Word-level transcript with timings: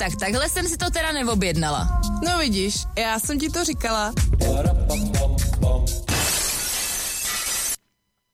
tak 0.00 0.16
takhle 0.16 0.48
jsem 0.48 0.68
si 0.68 0.76
to 0.76 0.90
teda 0.90 1.12
neobjednala. 1.12 2.00
No 2.24 2.38
vidíš, 2.38 2.74
já 2.98 3.18
jsem 3.18 3.38
ti 3.38 3.50
to 3.50 3.64
říkala. 3.64 4.12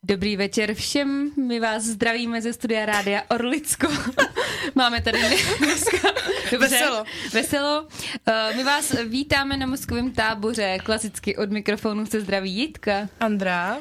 Dobrý 0.05 0.37
večer 0.37 0.75
všem, 0.75 1.31
my 1.47 1.61
vás 1.61 1.83
zdravíme 1.83 2.43
ze 2.43 2.53
studia 2.53 2.87
Rádia 2.87 3.23
Orlicko. 3.31 3.89
Máme 4.75 5.01
tady 5.01 5.19
dneska 5.59 6.09
dobře, 6.51 6.69
Veselo. 6.69 7.05
veselo. 7.33 7.83
Uh, 7.83 8.57
my 8.57 8.65
vás 8.65 8.95
vítáme 9.05 9.57
na 9.57 9.67
mozkovém 9.67 10.13
táboře, 10.13 10.79
klasicky 10.85 11.37
od 11.37 11.51
mikrofonu 11.51 12.07
se 12.07 12.21
zdraví 12.21 12.53
Jitka. 12.53 13.09
Andrá. 13.21 13.79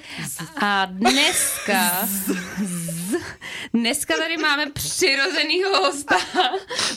A 0.62 0.86
dneska, 0.86 2.08
dneska 3.74 4.18
tady 4.18 4.38
máme 4.38 4.66
přirozenýho 4.72 5.78
hosta 5.78 6.16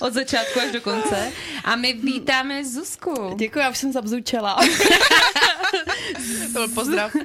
od 0.01 0.13
začátku 0.13 0.61
až 0.61 0.73
do 0.73 0.81
konce 0.81 1.33
a 1.65 1.77
my 1.77 1.93
vítáme 1.93 2.65
Zuzku. 2.65 3.35
Děkuji, 3.39 3.59
já 3.59 3.71
už 3.71 3.79
jsem 3.79 3.93
zabzučela. 3.93 4.59
To 6.47 6.53
byl 6.53 6.69
pozdrav. 6.69 7.15
Uh, 7.15 7.25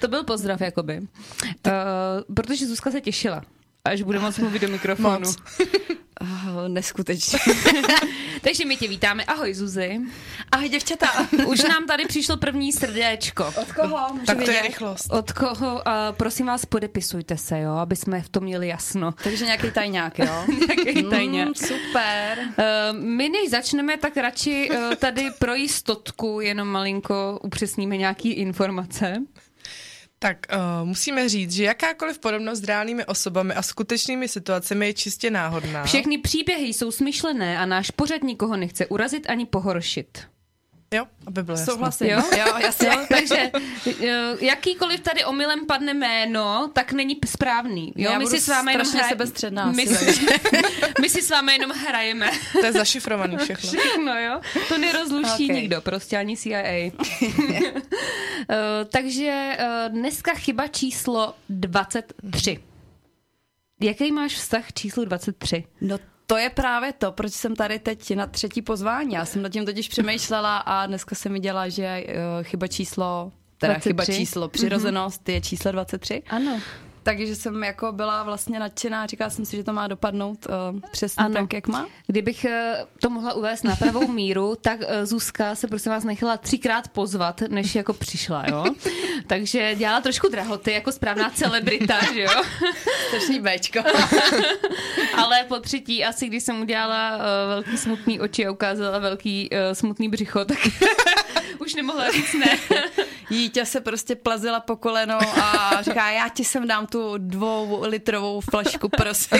to 0.00 0.08
byl 0.08 0.24
pozdrav, 0.24 0.60
jakoby. 0.60 0.98
Uh, 0.98 2.34
protože 2.34 2.66
Zuzka 2.66 2.90
se 2.90 3.00
těšila, 3.00 3.44
až 3.84 4.02
bude 4.02 4.18
moc 4.18 4.38
mluvit 4.38 4.62
do 4.62 4.68
mikrofonu. 4.68 5.18
Moc. 5.18 5.36
Oh, 6.20 6.68
neskutečně. 6.68 7.38
Takže 8.42 8.64
my 8.64 8.76
tě 8.76 8.88
vítáme. 8.88 9.24
Ahoj, 9.24 9.54
Zuzi. 9.54 10.00
Ahoj, 10.52 10.68
děvčata. 10.68 11.06
Už 11.46 11.62
nám 11.62 11.86
tady 11.86 12.06
přišlo 12.06 12.36
první 12.36 12.72
srdéčko. 12.72 13.46
Od 13.46 13.72
koho? 13.72 14.12
Můžu 14.12 14.26
Tak 14.26 14.44
to 14.44 14.50
je 14.50 14.62
rychlost. 14.62 15.12
Od 15.12 15.32
koho? 15.32 15.74
Uh, 15.74 15.82
prosím 16.12 16.46
vás, 16.46 16.66
podepisujte 16.66 17.36
se, 17.36 17.60
jo, 17.60 17.72
aby 17.72 17.96
jsme 17.96 18.22
v 18.22 18.28
tom 18.28 18.44
měli 18.44 18.68
jasno. 18.68 19.12
Takže 19.12 19.44
nějaký 19.44 19.70
tajňák, 19.70 20.18
jo? 20.18 20.44
Nějaký 20.84 21.02
tajňák. 21.02 21.48
Mm, 21.48 21.54
super. 21.54 22.38
Uh, 22.38 22.98
my 22.98 23.28
než 23.28 23.50
začneme, 23.50 23.96
tak 23.96 24.16
radši 24.16 24.70
uh, 24.70 24.94
tady 24.94 25.30
pro 25.38 25.54
jistotku 25.54 26.40
jenom 26.40 26.68
malinko 26.68 27.38
upřesníme 27.42 27.96
nějaký 27.96 28.32
informace. 28.32 29.14
Tak 30.18 30.38
uh, 30.52 30.88
musíme 30.88 31.28
říct, 31.28 31.52
že 31.52 31.64
jakákoliv 31.64 32.18
podobnost 32.18 32.58
s 32.58 32.64
reálnými 32.64 33.04
osobami 33.04 33.54
a 33.54 33.62
skutečnými 33.62 34.28
situacemi 34.28 34.86
je 34.86 34.94
čistě 34.94 35.30
náhodná. 35.30 35.84
Všechny 35.84 36.18
příběhy 36.18 36.66
jsou 36.68 36.90
smyšlené 36.90 37.58
a 37.58 37.66
náš 37.66 37.90
pořad 37.90 38.22
nikoho 38.22 38.56
nechce 38.56 38.86
urazit 38.86 39.30
ani 39.30 39.46
pohoršit. 39.46 40.18
Jo, 40.94 41.04
aby 41.26 41.42
bylo 41.42 41.58
jasno. 41.58 41.72
Souhlasím. 41.74 42.06
Jo? 42.06 42.22
Jo, 42.38 42.54
jasně. 42.62 42.88
Jo, 42.88 43.06
takže 43.08 43.50
eh, 44.02 44.36
jakýkoliv 44.40 45.00
tady 45.00 45.24
omylem 45.24 45.66
padne 45.66 45.94
jméno, 45.94 46.70
tak 46.72 46.92
není 46.92 47.18
správný. 47.26 47.92
Jo, 47.96 48.10
Já 48.12 48.18
my 48.18 48.26
si 48.26 48.40
s 48.40 48.48
vámi 48.48 48.72
jenom 48.72 48.86
strašně 48.86 49.04
hra- 49.04 49.08
sebestředná 49.08 49.72
My 49.72 49.86
si, 49.86 50.20
my 51.00 51.08
si 51.08 51.22
s 51.22 51.30
vámi 51.30 51.52
jenom 51.52 51.70
hrajeme. 51.70 52.30
To 52.60 52.66
je 52.66 52.72
zašifrovaný 52.72 53.36
všechno. 53.42 53.72
No 54.04 54.18
jo, 54.20 54.40
to 54.68 54.78
nerozluští 54.78 55.44
Ok. 55.50 55.54
nikdo, 55.54 55.80
prostě 55.80 56.16
ani 56.16 56.36
CIA. 56.36 56.62
Eh, 58.50 58.84
takže 58.92 59.56
eh, 59.58 59.88
dneska 59.88 60.34
chyba 60.34 60.66
číslo 60.68 61.34
23. 61.48 62.58
Jaký 63.80 64.12
máš 64.12 64.34
vztah 64.34 64.72
číslu 64.72 65.04
23? 65.04 65.64
No 65.80 65.98
to 66.30 66.36
je 66.36 66.50
právě 66.50 66.92
to, 66.92 67.12
proč 67.12 67.32
jsem 67.32 67.56
tady 67.56 67.78
teď 67.78 68.16
na 68.16 68.26
třetí 68.26 68.62
pozvání. 68.62 69.14
Já 69.14 69.24
jsem 69.24 69.42
nad 69.42 69.48
tím 69.48 69.66
totiž 69.66 69.88
přemýšlela 69.88 70.58
a 70.58 70.86
dneska 70.86 71.14
jsem 71.14 71.32
viděla, 71.32 71.68
že 71.68 72.04
uh, 72.08 72.14
chyba 72.42 72.66
číslo, 72.66 73.32
teda 73.58 73.72
23. 73.72 73.88
chyba 73.88 74.04
číslo, 74.04 74.48
přirozenost 74.48 75.22
mm-hmm. 75.22 75.32
je 75.32 75.40
číslo 75.40 75.72
23. 75.72 76.22
Ano. 76.28 76.60
Takže 77.08 77.36
jsem 77.36 77.64
jako 77.64 77.92
byla 77.92 78.22
vlastně 78.22 78.58
nadšená 78.58 79.06
říkala 79.06 79.30
jsem 79.30 79.44
si, 79.44 79.56
že 79.56 79.64
to 79.64 79.72
má 79.72 79.86
dopadnout 79.86 80.46
uh, 80.46 80.80
přesně 80.90 81.24
Ano. 81.24 81.34
tak, 81.34 81.52
jak 81.52 81.68
má. 81.68 81.86
Kdybych 82.06 82.44
eh, 82.44 82.86
to 83.00 83.10
mohla 83.10 83.32
uvést 83.32 83.64
na 83.64 83.76
pravou 83.76 84.08
míru, 84.12 84.54
tak 84.60 84.80
eh, 84.86 85.06
Zuzka 85.06 85.54
se 85.54 85.68
prosím 85.68 85.92
vás 85.92 86.04
nechala 86.04 86.36
třikrát 86.36 86.88
pozvat, 86.88 87.40
než 87.40 87.74
jako 87.74 87.92
přišla, 87.92 88.44
jo? 88.48 88.64
Takže 89.26 89.74
dělala 89.74 90.00
trošku 90.00 90.28
drahoty 90.28 90.72
jako 90.72 90.92
správná 90.92 91.30
celebrita, 91.30 91.98
že 92.14 92.20
jo? 92.20 92.42
Strašný 93.08 93.40
Bčko. 93.40 93.80
Ale 95.16 95.44
po 95.44 95.60
třetí, 95.60 96.04
asi 96.04 96.26
když 96.26 96.42
jsem 96.42 96.60
udělala 96.60 97.16
uh, 97.16 97.22
velký 97.48 97.76
smutný 97.76 98.20
oči 98.20 98.46
a 98.46 98.50
ukázala 98.50 98.98
velký 98.98 99.50
uh, 99.50 99.58
smutný 99.72 100.08
břicho, 100.08 100.44
tak 100.44 100.58
už 101.58 101.74
nemohla 101.74 102.10
říct 102.10 102.34
ne. 102.34 102.58
Dítě 103.30 103.64
se 103.66 103.80
prostě 103.80 104.14
plazila 104.14 104.60
po 104.60 104.76
koleno 104.76 105.18
a 105.42 105.82
říká, 105.82 106.10
já 106.10 106.28
ti 106.28 106.44
sem 106.44 106.66
dám 106.68 106.86
tu 106.86 107.14
dvou 107.18 107.82
litrovou 107.86 108.40
flašku, 108.40 108.88
prosím. 108.88 109.38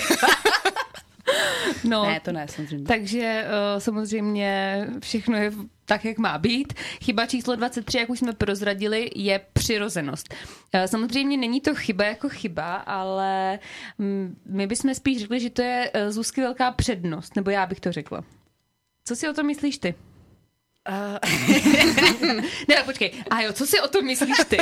No, 1.85 2.05
Ne, 2.05 2.21
to 2.21 2.33
ne, 2.33 2.49
samozřejmě. 2.49 2.87
takže 2.87 3.45
uh, 3.75 3.81
samozřejmě 3.81 4.87
všechno 5.01 5.37
je 5.37 5.53
tak, 5.85 6.05
jak 6.05 6.19
má 6.19 6.39
být. 6.39 6.73
Chyba 7.05 7.27
číslo 7.27 7.57
23, 7.57 7.99
jak 7.99 8.11
už 8.11 8.19
jsme 8.19 8.33
prozradili, 8.33 9.11
je 9.15 9.41
přirozenost. 9.53 10.35
Uh, 10.75 10.85
samozřejmě 10.85 11.37
není 11.37 11.61
to 11.61 11.75
chyba 11.75 12.05
jako 12.05 12.29
chyba, 12.29 12.77
ale 12.77 13.59
my 14.47 14.67
bychom 14.67 14.95
spíš 14.95 15.19
řekli, 15.19 15.41
že 15.41 15.51
to 15.51 15.63
je 15.63 15.91
uh, 15.95 16.11
Zuzky 16.11 16.41
velká 16.41 16.73
přednost, 16.73 17.37
nebo 17.37 17.51
já 17.51 17.67
bych 17.67 17.81
to 17.81 17.93
řekla. 17.93 18.25
Co 19.05 19.17
si 19.17 19.29
o 19.29 19.33
tom 19.33 19.47
myslíš 19.47 19.79
ty? 19.79 19.95
Uh, 20.89 21.19
Ne, 22.69 22.83
počkej. 22.85 23.13
A 23.31 23.41
jo, 23.41 23.53
co 23.53 23.67
si 23.67 23.81
o 23.81 23.89
tom 23.89 24.05
myslíš 24.05 24.37
ty? 24.49 24.59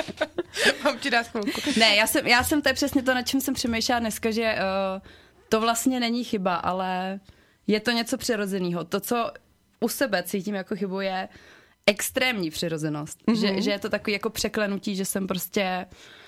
Mám 0.84 0.98
ti 0.98 1.10
dát 1.10 1.26
chvilku. 1.28 1.60
ne, 1.78 1.96
já 1.96 2.06
jsem, 2.06 2.26
já 2.26 2.44
jsem 2.44 2.62
to 2.62 2.68
je 2.68 2.74
přesně 2.74 3.02
to, 3.02 3.14
na 3.14 3.22
čem 3.22 3.40
jsem 3.40 3.54
přemýšlela 3.54 3.98
dneska, 4.00 4.30
že 4.30 4.54
uh, 4.54 5.02
to 5.48 5.60
vlastně 5.60 6.00
není 6.00 6.24
chyba, 6.24 6.54
ale 6.54 7.20
je 7.66 7.80
to 7.80 7.90
něco 7.90 8.18
přirozeného. 8.18 8.84
To, 8.84 9.00
co 9.00 9.32
u 9.80 9.88
sebe 9.88 10.22
cítím 10.22 10.54
jako 10.54 10.76
chybu, 10.76 11.00
je 11.00 11.28
extrémní 11.86 12.50
přirozenost. 12.50 13.18
Mm-hmm. 13.26 13.40
Že, 13.40 13.62
že 13.62 13.70
je 13.70 13.78
to 13.78 13.88
takový 13.88 14.12
jako 14.12 14.30
překlenutí, 14.30 14.96
že 14.96 15.04
jsem 15.04 15.26
prostě 15.26 15.86
uh, 15.86 16.21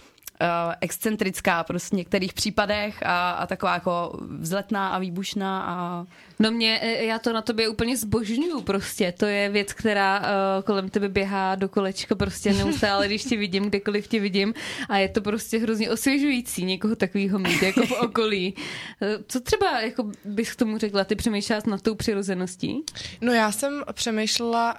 excentrická 0.80 1.64
prostě 1.64 1.96
v 1.96 1.98
některých 1.98 2.32
případech 2.32 3.02
a, 3.02 3.30
a 3.30 3.46
taková 3.46 3.74
jako 3.74 4.18
vzletná 4.38 4.88
a 4.88 4.98
výbušná 4.98 5.62
a 5.62 6.06
No 6.38 6.50
mě, 6.50 6.80
eh, 6.82 7.04
já 7.04 7.18
to 7.18 7.32
na 7.32 7.42
tobě 7.42 7.68
úplně 7.68 7.96
zbožňuju 7.96 8.60
prostě. 8.60 9.14
To 9.18 9.26
je 9.26 9.48
věc, 9.48 9.72
která 9.72 10.20
uh, 10.20 10.26
kolem 10.64 10.88
tebe 10.90 11.08
běhá 11.08 11.54
do 11.54 11.68
kolečka 11.68 12.14
prostě 12.14 12.52
neustále, 12.52 13.06
když 13.06 13.24
tě 13.24 13.36
vidím, 13.36 13.64
kdekoliv 13.64 14.08
tě 14.08 14.20
vidím. 14.20 14.54
A 14.88 14.98
je 14.98 15.08
to 15.08 15.20
prostě 15.20 15.58
hrozně 15.58 15.90
osvěžující 15.90 16.64
někoho 16.64 16.96
takového 16.96 17.38
mít 17.38 17.62
jako 17.62 17.86
v 17.86 17.92
okolí. 17.92 18.54
Eh, 19.02 19.18
Co 19.28 19.40
třeba 19.40 19.80
jako 19.80 20.10
bys 20.24 20.52
k 20.52 20.56
tomu 20.56 20.78
řekla? 20.78 21.04
Ty 21.04 21.16
přemýšlela 21.16 21.62
nad 21.66 21.82
tou 21.82 21.94
přirozeností? 21.94 22.82
No 23.20 23.32
já 23.32 23.52
jsem 23.52 23.82
přemýšlela, 23.92 24.78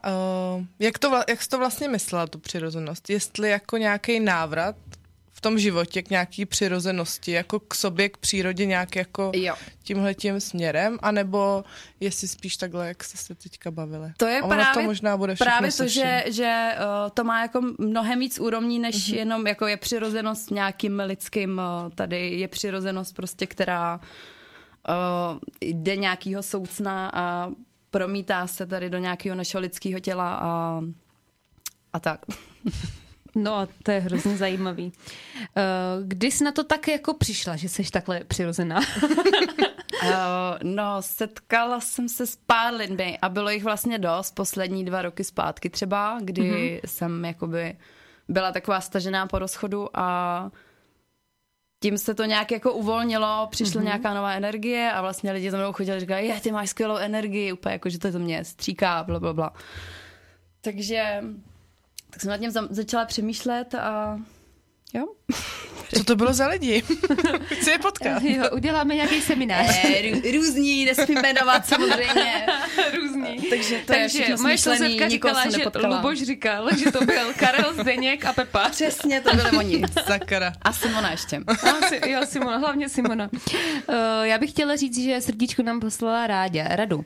uh, 0.57 0.65
jak, 0.79 0.99
to, 0.99 1.21
jak 1.29 1.41
jsi 1.41 1.49
to 1.49 1.57
vlastně 1.57 1.87
myslela, 1.87 2.27
tu 2.27 2.39
přirozenost. 2.39 3.09
Jestli 3.09 3.49
jako 3.49 3.77
nějaký 3.77 4.19
návrat 4.19 4.75
tom 5.45 5.59
životě 5.59 6.01
k 6.01 6.09
nějaký 6.09 6.45
přirozenosti, 6.45 7.31
jako 7.31 7.59
k 7.59 7.75
sobě, 7.75 8.09
k 8.09 8.17
přírodě 8.17 8.65
nějak 8.65 8.95
jako 8.95 9.31
jo. 9.35 9.55
tímhletím 9.83 10.39
směrem, 10.39 10.97
anebo 11.01 11.63
jestli 11.99 12.27
spíš 12.27 12.57
takhle, 12.57 12.87
jak 12.87 13.03
jste 13.03 13.17
se 13.17 13.35
teďka 13.35 13.71
bavili. 13.71 14.11
To 14.17 14.25
je 14.25 14.41
právě, 14.47 14.65
to 14.73 14.81
možná 14.81 15.17
bude 15.17 15.35
právě 15.35 15.71
to, 15.71 15.87
že, 15.87 16.23
že 16.27 16.71
uh, 16.77 17.09
to 17.13 17.23
má 17.23 17.41
jako 17.41 17.61
mnohem 17.77 18.19
víc 18.19 18.39
úrovní, 18.39 18.79
než 18.79 18.95
Mhm. 18.95 19.03
mm-hmm. 19.03 19.19
jenom 19.19 19.47
jako 19.47 19.67
je 19.67 19.77
přirozenost 19.77 20.51
nějakým 20.51 20.99
lidským. 20.99 21.61
Uh, 21.85 21.91
tady 21.95 22.29
je 22.29 22.47
přirozenost 22.47 23.15
prostě, 23.15 23.47
která 23.47 23.99
uh, 23.99 25.39
jde 25.61 25.95
nějakýho 25.95 26.43
soucna 26.43 27.11
a 27.13 27.49
promítá 27.91 28.47
se 28.47 28.65
tady 28.65 28.89
do 28.89 28.97
nějakého 28.97 29.35
našeho 29.35 29.61
lidského 29.61 29.99
těla 29.99 30.35
a, 30.41 30.81
a 31.93 31.99
tak. 31.99 32.25
No 33.35 33.55
a 33.55 33.67
to 33.83 33.91
je 33.91 33.99
hrozně 33.99 34.37
zajímavý. 34.37 34.93
Eh, 35.57 35.61
Kdy 36.03 36.31
jsi 36.31 36.43
na 36.43 36.51
to 36.51 36.63
tak 36.63 36.87
jako 36.87 37.13
přišla, 37.13 37.55
že 37.55 37.69
jsi 37.69 37.83
takhle 37.91 38.23
přirozená? 38.23 38.79
Uh, 38.79 40.09
no, 40.63 41.01
setkala 41.01 41.79
jsem 41.79 42.09
se 42.09 42.27
s 42.27 42.35
pár 42.35 42.73
lidmi 42.73 43.17
a 43.21 43.29
bylo 43.29 43.49
jich 43.49 43.63
vlastně 43.63 43.99
dost, 43.99 44.35
poslední 44.35 44.85
dva 44.85 45.01
roky 45.01 45.23
zpátky 45.23 45.69
třeba, 45.69 46.19
kdy 46.21 46.41
mm-hmm. 46.41 46.79
jsem 46.85 47.25
jakoby 47.25 47.77
byla 48.27 48.51
taková 48.51 48.81
stažená 48.81 49.27
po 49.27 49.39
rozchodu 49.39 49.89
a 49.93 50.51
tím 51.83 51.97
se 51.97 52.13
to 52.13 52.25
nějak 52.25 52.51
jako 52.51 52.73
uvolnilo, 52.73 53.47
přišla 53.51 53.81
mm-hmm. 53.81 53.85
nějaká 53.85 54.13
nová 54.13 54.33
energie 54.33 54.91
a 54.91 55.01
vlastně 55.01 55.31
lidi 55.31 55.51
za 55.51 55.57
mnou 55.57 55.73
chodili 55.73 55.97
a 55.97 55.99
říkali, 55.99 56.27
je, 56.27 56.39
ty 56.39 56.51
máš 56.51 56.69
skvělou 56.69 56.95
energii, 56.95 57.51
úplně 57.51 57.73
jako, 57.73 57.89
že 57.89 57.99
to, 57.99 58.11
to 58.11 58.19
mě 58.19 58.45
stříká, 58.45 59.03
bla, 59.03 59.19
bla, 59.19 59.33
bla. 59.33 59.53
Takže 60.61 61.21
tak 62.15 62.21
jsem 62.21 62.29
nad 62.29 62.37
za- 62.51 62.67
začala 62.69 63.05
přemýšlet 63.05 63.75
a 63.75 64.19
jo. 64.93 65.05
Co 65.97 66.03
to 66.03 66.15
bylo 66.15 66.33
za 66.33 66.47
lidi? 66.47 66.83
Chci 67.45 67.69
je 67.69 67.79
potkat. 67.79 68.21
jo, 68.23 68.43
uděláme 68.53 68.95
nějaký 68.95 69.21
seminář. 69.21 69.69
Eh, 69.85 70.01
rů- 70.01 70.35
různí, 70.37 70.85
nesmím 70.85 71.21
jmenovat 71.21 71.65
samozřejmě. 71.67 72.45
Různý. 72.95 73.37
Takže 73.49 73.69
to 73.85 73.93
je 73.93 73.99
Takže 73.99 74.07
všechno 74.23 74.37
moje 74.43 74.57
sousedka 74.57 74.85
nikoho 74.87 75.09
říkala, 75.09 75.49
že 75.49 75.57
nepotkala. 75.57 75.95
Luboš 75.97 76.17
říkal, 76.21 76.69
že 76.77 76.91
to 76.91 77.05
byl 77.05 77.33
Karel 77.39 77.73
Zdeněk 77.73 78.25
a 78.25 78.33
Pepa. 78.33 78.69
Přesně, 78.69 79.21
to 79.21 79.35
byly 79.35 79.51
oni. 79.57 79.81
Sakra. 80.05 80.53
A 80.61 80.73
Simona 80.73 81.11
ještě. 81.11 81.41
A, 81.47 81.87
si- 81.87 82.09
jo, 82.09 82.19
Simona, 82.25 82.57
hlavně 82.57 82.89
Simona. 82.89 83.29
Uh, 83.33 83.95
já 84.21 84.37
bych 84.37 84.49
chtěla 84.49 84.75
říct, 84.75 84.99
že 85.03 85.21
srdíčko 85.21 85.63
nám 85.63 85.79
poslala 85.79 86.27
Rádě, 86.27 86.65
Radu. 86.69 86.97
Uh, 86.97 87.03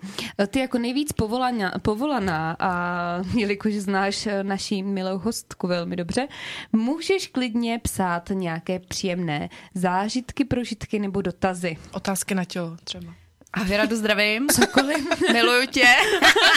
ty 0.47 0.59
jako 0.59 0.77
nejvíc 0.77 1.11
povolaná, 1.11 1.73
povolaná 1.81 2.55
a 2.59 3.21
jelikož 3.37 3.73
znáš 3.73 4.27
eh, 4.27 4.43
naší 4.43 4.83
milou 4.83 5.17
hostku 5.17 5.67
velmi 5.67 5.95
dobře, 5.95 6.27
můžeš 6.73 7.27
klidně 7.27 7.79
psát 7.79 8.08
nějaké 8.33 8.79
příjemné 8.79 9.49
zážitky, 9.73 10.45
prožitky 10.45 10.99
nebo 10.99 11.21
dotazy. 11.21 11.77
Otázky 11.91 12.35
na 12.35 12.45
tělo 12.45 12.77
třeba. 12.83 13.13
A 13.53 13.77
Radu 13.77 13.95
zdravím. 13.95 14.47
Cokoliv. 14.47 15.07
Miluju 15.33 15.67
tě. 15.67 15.95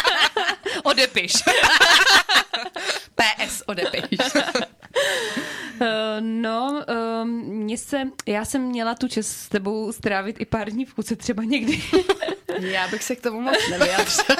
Odepiš. 0.82 1.32
PS 3.14 3.62
odepiš. 3.66 4.18
Uh, 5.80 5.86
no, 6.20 6.84
um, 7.22 7.28
mně 7.44 7.78
se, 7.78 8.02
já 8.26 8.44
jsem 8.44 8.62
měla 8.62 8.94
tu 8.94 9.08
čest 9.08 9.28
s 9.28 9.48
tebou 9.48 9.92
strávit 9.92 10.36
i 10.40 10.44
pár 10.44 10.70
dní 10.70 10.84
v 10.84 10.94
kuse 10.94 11.16
třeba 11.16 11.44
někdy. 11.44 11.82
Já 12.58 12.88
bych 12.88 13.02
se 13.02 13.16
k 13.16 13.20
tomu 13.20 13.40
moc 13.40 13.68
nevyjadřila. 13.70 14.36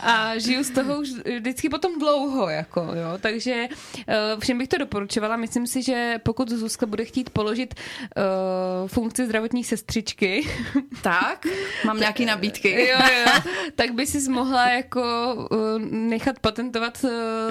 A 0.00 0.38
žiju 0.38 0.64
z 0.64 0.70
toho 0.70 1.00
už 1.00 1.08
vždycky 1.38 1.68
potom 1.68 1.98
dlouho, 1.98 2.48
jako, 2.48 2.80
jo. 2.80 3.18
Takže 3.20 3.68
uh, 3.68 4.40
všem 4.40 4.58
bych 4.58 4.68
to 4.68 4.78
doporučovala. 4.78 5.36
Myslím 5.36 5.66
si, 5.66 5.82
že 5.82 6.20
pokud 6.22 6.48
Zuzka 6.48 6.86
bude 6.86 7.04
chtít 7.04 7.30
položit 7.30 7.74
uh, 7.74 8.88
funkci 8.88 9.26
zdravotní 9.26 9.64
sestřičky, 9.64 10.48
Tak, 11.02 11.46
mám 11.84 12.00
nějaký 12.00 12.24
nabídky. 12.24 12.88
jo, 12.88 12.98
jo, 13.18 13.32
tak 13.74 13.90
by 13.90 14.06
si 14.06 14.30
mohla 14.30 14.68
jako 14.68 15.34
uh, 15.50 15.78
nechat 15.90 16.38
patentovat 16.38 17.04
uh, 17.04 17.10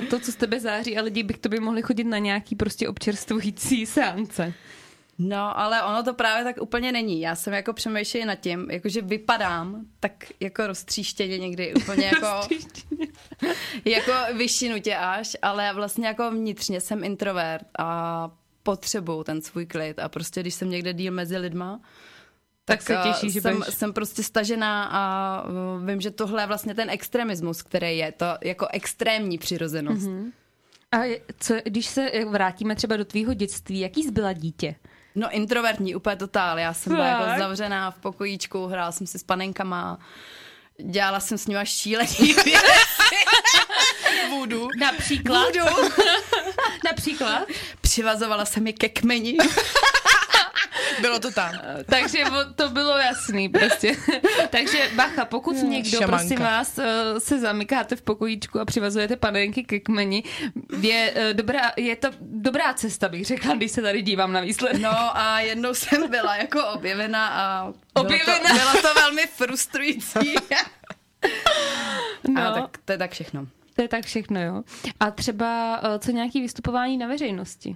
to, 0.10 0.20
co 0.20 0.32
z 0.32 0.36
tebe 0.36 0.60
září 0.60 0.98
a 0.98 1.02
lidi 1.02 1.24
by 1.24 1.34
k 1.34 1.38
tobě 1.38 1.60
mohli 1.60 1.82
chodit 1.82 2.04
na 2.04 2.18
nějaký 2.18 2.56
prostě 2.56 2.88
občerstvující 2.88 3.86
seance. 3.86 4.54
No, 5.20 5.60
ale 5.60 5.84
ono 5.84 6.04
to 6.04 6.14
právě 6.14 6.44
tak 6.44 6.62
úplně 6.62 6.92
není. 6.92 7.22
Já 7.22 7.36
jsem 7.36 7.54
jako 7.54 7.74
přemýšlela 7.74 8.26
nad 8.26 8.36
tím, 8.36 8.68
jakože 8.72 9.02
vypadám 9.02 9.86
tak 10.00 10.26
jako 10.40 10.68
roztříštěně 10.68 11.38
někdy 11.38 11.74
úplně 11.74 12.06
jako, 12.14 12.56
jako 13.86 14.12
vyšinutě 14.38 14.96
až, 14.96 15.38
ale 15.42 15.74
vlastně 15.74 16.08
jako 16.08 16.32
vnitřně 16.32 16.82
jsem 16.82 17.04
introvert 17.04 17.66
a 17.80 18.30
potřebuju 18.64 19.24
ten 19.24 19.42
svůj 19.42 19.66
klid 19.66 20.00
a 20.00 20.10
prostě 20.10 20.42
když 20.42 20.54
jsem 20.54 20.70
někde 20.70 20.94
díl 20.94 21.14
mezi 21.14 21.38
lidma, 21.38 21.80
Tak 22.66 22.82
se 22.82 22.98
eh, 23.00 23.04
těší, 23.04 23.32
že 23.32 23.42
jsem, 23.42 23.58
budeš- 23.58 23.76
jsem 23.76 23.94
prostě 23.94 24.24
stažená 24.24 24.90
a 24.92 25.44
eh, 25.48 25.86
vím, 25.86 26.02
že 26.02 26.12
tohle 26.12 26.42
je 26.42 26.48
vlastně 26.48 26.76
ten 26.76 26.90
extremismus, 26.90 27.62
který 27.62 27.98
je, 27.98 28.12
to 28.12 28.26
jako 28.42 28.68
extrémní 28.72 29.38
přirozenost. 29.38 30.08
Mm-hmm. 30.08 30.32
A 30.92 31.22
co, 31.40 31.56
když 31.64 31.86
se 31.86 32.12
vrátíme 32.30 32.76
třeba 32.76 32.98
do 32.98 33.06
tvýho 33.06 33.34
dětství, 33.34 33.80
jaký 33.80 34.04
jsi 34.04 34.12
byla 34.12 34.34
dítě? 34.34 34.76
No 35.18 35.30
introvertní, 35.32 35.96
úplně 35.96 36.16
totál. 36.16 36.60
Já 36.60 36.74
jsem 36.74 36.96
byla 36.96 37.08
jako 37.08 37.40
zavřená 37.40 37.92
v 37.92 37.98
pokojíčku, 38.00 38.68
hrála 38.68 38.92
jsem 38.92 39.08
si 39.08 39.20
s 39.20 39.24
panenkama, 39.24 40.00
dělala 40.84 41.20
jsem 41.20 41.38
s 41.38 41.48
nima 41.48 41.66
šílený 41.66 42.08
věci. 42.46 42.52
Vůdu. 44.30 44.68
Například? 44.80 45.46
Budu. 45.46 45.66
Například? 46.86 47.48
Přivazovala 47.82 48.46
jsem 48.46 48.68
je 48.68 48.74
ke 48.74 48.90
kmeni. 48.90 49.38
Bylo 51.02 51.20
to 51.20 51.32
tam. 51.32 51.52
Takže 51.86 52.26
o- 52.26 52.54
to 52.56 52.70
bylo 52.70 52.98
jasný 52.98 53.50
prostě. 53.50 53.96
Takže 54.50 54.90
bacha, 54.96 55.26
pokud 55.26 55.56
někdo, 55.56 55.90
šamanka. 55.90 56.18
prosím 56.18 56.40
vás, 56.40 56.80
eh, 56.80 57.20
se 57.20 57.40
zamykáte 57.40 57.96
v 57.96 58.02
pokojíčku 58.02 58.60
a 58.60 58.66
přivazujete 58.66 59.16
panenky 59.16 59.64
ke 59.64 59.80
kmeni, 59.80 60.24
je, 60.82 61.12
eh, 61.16 61.34
dobrá, 61.34 61.72
je 61.78 61.96
to 61.96 62.10
dobrá 62.22 62.74
cesta, 62.74 63.10
bych 63.10 63.26
řekla, 63.26 63.56
když 63.56 63.72
se 63.72 63.82
tady 63.82 64.02
dívám 64.02 64.34
na 64.34 64.40
výsledek. 64.42 64.82
No 64.82 65.18
a 65.18 65.40
jednou 65.40 65.74
jsem 65.74 66.10
byla 66.10 66.36
jako 66.36 66.64
objevena 66.68 67.28
a 67.28 67.74
Objevena? 67.94 68.26
Bylo, 68.40 68.48
to, 68.48 68.54
bylo 68.54 68.82
to 68.94 69.00
velmi 69.00 69.22
frustrující. 69.28 70.20
No. 72.30 72.42
A 72.48 72.52
tak 72.62 72.78
to 72.86 72.92
je 72.92 72.98
tak 72.98 73.12
všechno. 73.12 73.48
To 73.76 73.82
je 73.82 73.88
tak 73.88 74.06
všechno, 74.06 74.42
jo. 74.44 74.64
A 75.00 75.12
třeba 75.12 75.80
eh, 75.84 76.00
co 76.00 76.12
nějaký 76.12 76.42
vystupování 76.42 76.98
na 76.98 77.08
veřejnosti? 77.08 77.76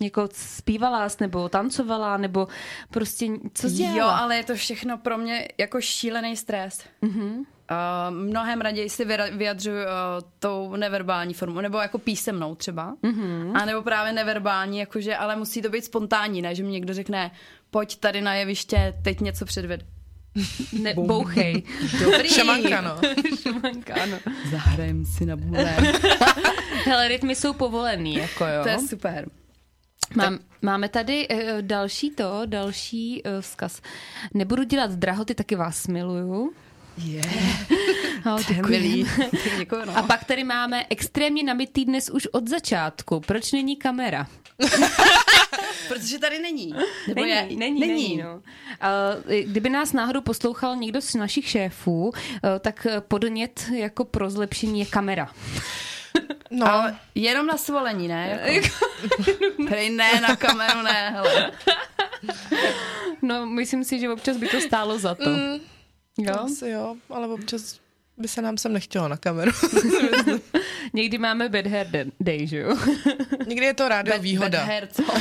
Jako 0.00 0.28
zpívala 0.32 1.08
jsi, 1.08 1.16
nebo 1.20 1.48
tancovala, 1.48 2.16
nebo 2.16 2.48
prostě 2.90 3.26
co 3.54 3.70
jsi 3.70 3.82
Jo, 3.82 3.92
dělala? 3.94 4.18
ale 4.18 4.36
je 4.36 4.44
to 4.44 4.54
všechno 4.54 4.98
pro 4.98 5.18
mě 5.18 5.48
jako 5.58 5.80
šílený 5.80 6.36
stres. 6.36 6.80
Mm-hmm. 7.02 7.44
Uh, 7.70 8.16
mnohem 8.16 8.60
raději 8.60 8.90
si 8.90 9.04
vyjadřuju 9.30 9.76
uh, 9.76 9.82
tou 10.38 10.76
neverbální 10.76 11.34
formou, 11.34 11.60
nebo 11.60 11.78
jako 11.78 11.98
písemnou 11.98 12.54
třeba. 12.54 12.94
Mm-hmm. 13.02 13.56
A 13.62 13.64
nebo 13.64 13.82
právě 13.82 14.12
neverbální, 14.12 14.78
jakože, 14.78 15.16
ale 15.16 15.36
musí 15.36 15.62
to 15.62 15.68
být 15.68 15.84
spontánní, 15.84 16.42
ne, 16.42 16.54
že 16.54 16.62
mi 16.62 16.70
někdo 16.70 16.94
řekne, 16.94 17.30
pojď 17.70 17.96
tady 18.00 18.20
na 18.20 18.34
jeviště, 18.34 18.94
teď 19.02 19.20
něco 19.20 19.44
předved. 19.44 19.84
Ne, 20.82 20.94
bouchej. 20.94 21.62
Dobrý. 22.04 22.28
Šamanka, 22.28 22.80
no. 22.80 22.96
Šamanka, 23.42 23.94
ano. 24.02 24.18
Zahrajem 24.50 25.04
si 25.04 25.26
na 25.26 25.36
bule. 25.36 25.64
Hele, 26.84 27.08
rytmy 27.08 27.34
jsou 27.34 27.52
povolený, 27.52 28.14
jako 28.14 28.46
jo. 28.46 28.62
to 28.62 28.68
je 28.68 28.78
super. 28.78 29.28
Mám, 30.14 30.38
máme 30.62 30.88
tady 30.88 31.28
uh, 31.28 31.38
další 31.60 32.10
to, 32.10 32.42
další 32.46 33.22
uh, 33.22 33.30
vzkaz. 33.40 33.80
Nebudu 34.34 34.62
dělat 34.64 34.90
drahoty, 34.90 35.34
taky 35.34 35.56
vás 35.56 35.86
miluju. 35.86 36.52
Je, 36.98 37.22
No, 38.26 38.36
to 38.44 38.52
je. 38.72 39.04
Děkuji, 39.58 39.82
no. 39.86 39.96
A 39.96 40.02
pak 40.02 40.24
tady 40.24 40.44
máme 40.44 40.86
extrémně 40.90 41.42
nabitý 41.42 41.84
dnes 41.84 42.10
už 42.10 42.26
od 42.26 42.48
začátku. 42.48 43.20
Proč 43.20 43.52
není 43.52 43.76
kamera? 43.76 44.26
Protože 45.88 46.18
tady 46.18 46.38
není. 46.38 46.74
Nebo 47.08 47.20
Není, 47.20 47.30
je? 47.30 47.48
není, 47.56 47.80
není, 47.80 48.16
no. 48.16 48.34
Uh, 48.34 48.42
kdyby 49.44 49.70
nás 49.70 49.92
náhodou 49.92 50.20
poslouchal 50.20 50.76
někdo 50.76 51.00
z 51.00 51.14
našich 51.14 51.48
šéfů, 51.48 52.12
tak 52.60 52.86
eh, 52.90 53.00
podnět 53.00 53.64
jako 53.74 54.04
pro 54.04 54.30
zlepšení 54.30 54.80
je 54.80 54.86
kamera. 54.86 55.30
No, 56.50 56.66
Ale 56.66 56.96
jenom 57.14 57.46
na 57.46 57.56
svolení, 57.56 58.08
ne? 58.08 58.40
Jako... 58.44 58.68
Prej 59.68 59.90
ne, 59.90 60.20
na 60.20 60.36
kameru 60.36 60.82
ne, 60.82 61.10
hele. 61.10 61.52
No, 63.22 63.46
myslím 63.46 63.84
si, 63.84 64.00
že 64.00 64.12
občas 64.12 64.36
by 64.36 64.48
to 64.48 64.60
stálo 64.60 64.98
za 64.98 65.14
to. 65.14 65.30
Mm, 65.30 65.58
Jo? 66.18 66.34
asi 66.44 66.68
jo, 66.68 66.96
ale 67.10 67.26
občas 67.28 67.80
by 68.18 68.28
se 68.28 68.42
nám 68.42 68.58
sem 68.58 68.72
nechtělo 68.72 69.08
na 69.08 69.16
kameru. 69.16 69.52
Někdy 70.92 71.18
máme 71.18 71.48
bad 71.48 71.66
hair 71.66 71.86
day- 72.22 72.46
že 72.46 72.58
jo? 72.58 72.76
Někdy 73.46 73.66
je 73.66 73.74
to 73.74 73.88
rádio 73.88 74.18
výhoda. 74.18 74.58
Bad 74.58 74.68
hair, 74.68 74.86
co? 74.92 75.02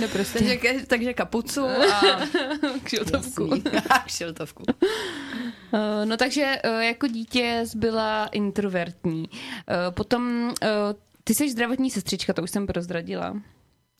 No 0.00 0.08
prostě. 0.08 0.38
takže, 0.38 0.56
ke- 0.56 0.86
takže 0.86 1.14
kapucu 1.14 1.66
a 1.68 2.20
Kšiltovku. 2.82 3.50
A 3.90 3.98
kšiltovku. 3.98 4.62
Uh, 4.72 6.04
No 6.04 6.16
takže 6.16 6.56
uh, 6.64 6.80
jako 6.80 7.06
dítě 7.06 7.62
jsi 7.64 7.78
byla 7.78 8.26
introvertní. 8.26 9.28
Uh, 9.30 9.94
Potom 9.94 10.52
ty 11.24 11.34
jsi 11.34 11.50
zdravotní 11.50 11.90
sestřička, 11.90 12.32
to 12.32 12.42
už 12.42 12.50
jsem 12.50 12.66
prozradila. 12.66 13.36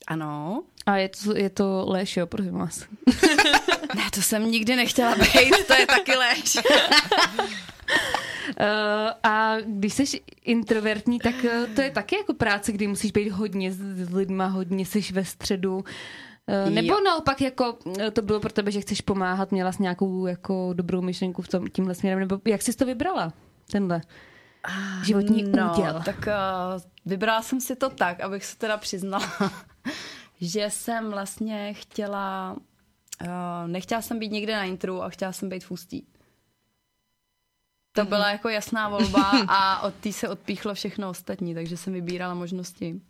Ano. 0.07 0.63
A 0.85 0.97
je 0.97 1.09
to, 1.09 1.37
je 1.37 1.49
to 1.49 1.85
léž, 1.87 2.17
jo, 2.17 2.27
prosím 2.27 2.53
vás. 2.53 2.85
Ne, 3.95 4.03
to 4.13 4.21
jsem 4.21 4.51
nikdy 4.51 4.75
nechtěla 4.75 5.15
být, 5.15 5.67
to 5.67 5.73
je 5.73 5.87
taky 5.87 6.15
lež. 6.15 6.57
Uh, 6.57 6.63
a 9.23 9.55
když 9.65 9.93
jsi 9.93 10.21
introvertní, 10.43 11.19
tak 11.19 11.35
uh, 11.43 11.75
to 11.75 11.81
je 11.81 11.91
taky 11.91 12.15
jako 12.15 12.33
práce, 12.33 12.71
kdy 12.71 12.87
musíš 12.87 13.11
být 13.11 13.29
hodně 13.29 13.71
s 13.71 14.13
lidma, 14.13 14.45
hodně 14.47 14.85
jsi 14.85 15.13
ve 15.13 15.25
středu. 15.25 15.75
Uh, 15.77 15.83
nebo 16.69 16.93
Jo. 16.93 16.99
naopak 17.05 17.41
jako 17.41 17.77
to 18.13 18.21
bylo 18.21 18.39
pro 18.39 18.51
tebe, 18.51 18.71
že 18.71 18.81
chceš 18.81 19.01
pomáhat, 19.01 19.51
měla 19.51 19.71
jsi 19.71 19.81
nějakou 19.81 20.25
jako 20.25 20.69
dobrou 20.73 21.01
myšlenku 21.01 21.41
v 21.41 21.47
tom, 21.47 21.67
tímhle 21.67 21.95
směrem, 21.95 22.19
nebo 22.19 22.39
jak 22.45 22.61
jsi 22.61 22.73
to 22.73 22.85
vybrala, 22.85 23.33
tenhle 23.71 24.01
životní 25.03 25.43
no, 25.43 25.73
úděl? 25.73 26.01
tak 26.05 26.17
uh, 26.17 26.81
vybrala 27.05 27.41
jsem 27.41 27.61
si 27.61 27.75
to 27.75 27.89
tak, 27.89 28.19
abych 28.19 28.45
se 28.45 28.57
teda 28.57 28.77
přiznala, 28.77 29.31
že 30.41 30.69
jsem 30.69 31.11
vlastně 31.11 31.73
chtěla, 31.73 32.55
uh, 33.21 33.27
nechtěla 33.67 34.01
jsem 34.01 34.19
být 34.19 34.31
někde 34.31 34.55
na 34.55 34.63
intru 34.63 35.03
a 35.03 35.09
chtěla 35.09 35.31
jsem 35.31 35.49
být 35.49 35.63
v 35.63 35.71
Ústí. 35.71 36.07
To 37.91 38.05
byla 38.05 38.29
jako 38.29 38.49
jasná 38.49 38.89
volba 38.89 39.31
a 39.47 39.81
od 39.81 39.93
té 39.93 40.13
se 40.13 40.29
odpíchlo 40.29 40.73
všechno 40.73 41.09
ostatní, 41.09 41.55
takže 41.55 41.77
jsem 41.77 41.93
vybírala 41.93 42.33
možnosti. 42.33 43.01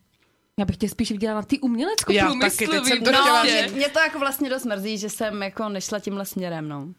Já 0.59 0.65
bych 0.65 0.77
tě 0.77 0.89
spíš 0.89 1.11
viděla 1.11 1.35
na 1.35 1.41
ty 1.41 1.59
umělecko 1.59 2.11
Já 2.11 2.33
taky, 2.41 2.67
teď 2.67 2.85
jsem 2.85 3.03
to 3.03 3.11
No, 3.11 3.43
mě, 3.43 3.67
mě 3.73 3.89
to 3.89 3.99
jako 3.99 4.19
vlastně 4.19 4.49
dost 4.49 4.65
mrzí, 4.65 4.97
že 4.97 5.09
jsem 5.09 5.43
jako 5.43 5.69
nešla 5.69 5.99
tímhle 5.99 6.25
směrem, 6.25 6.69
no. 6.69 6.93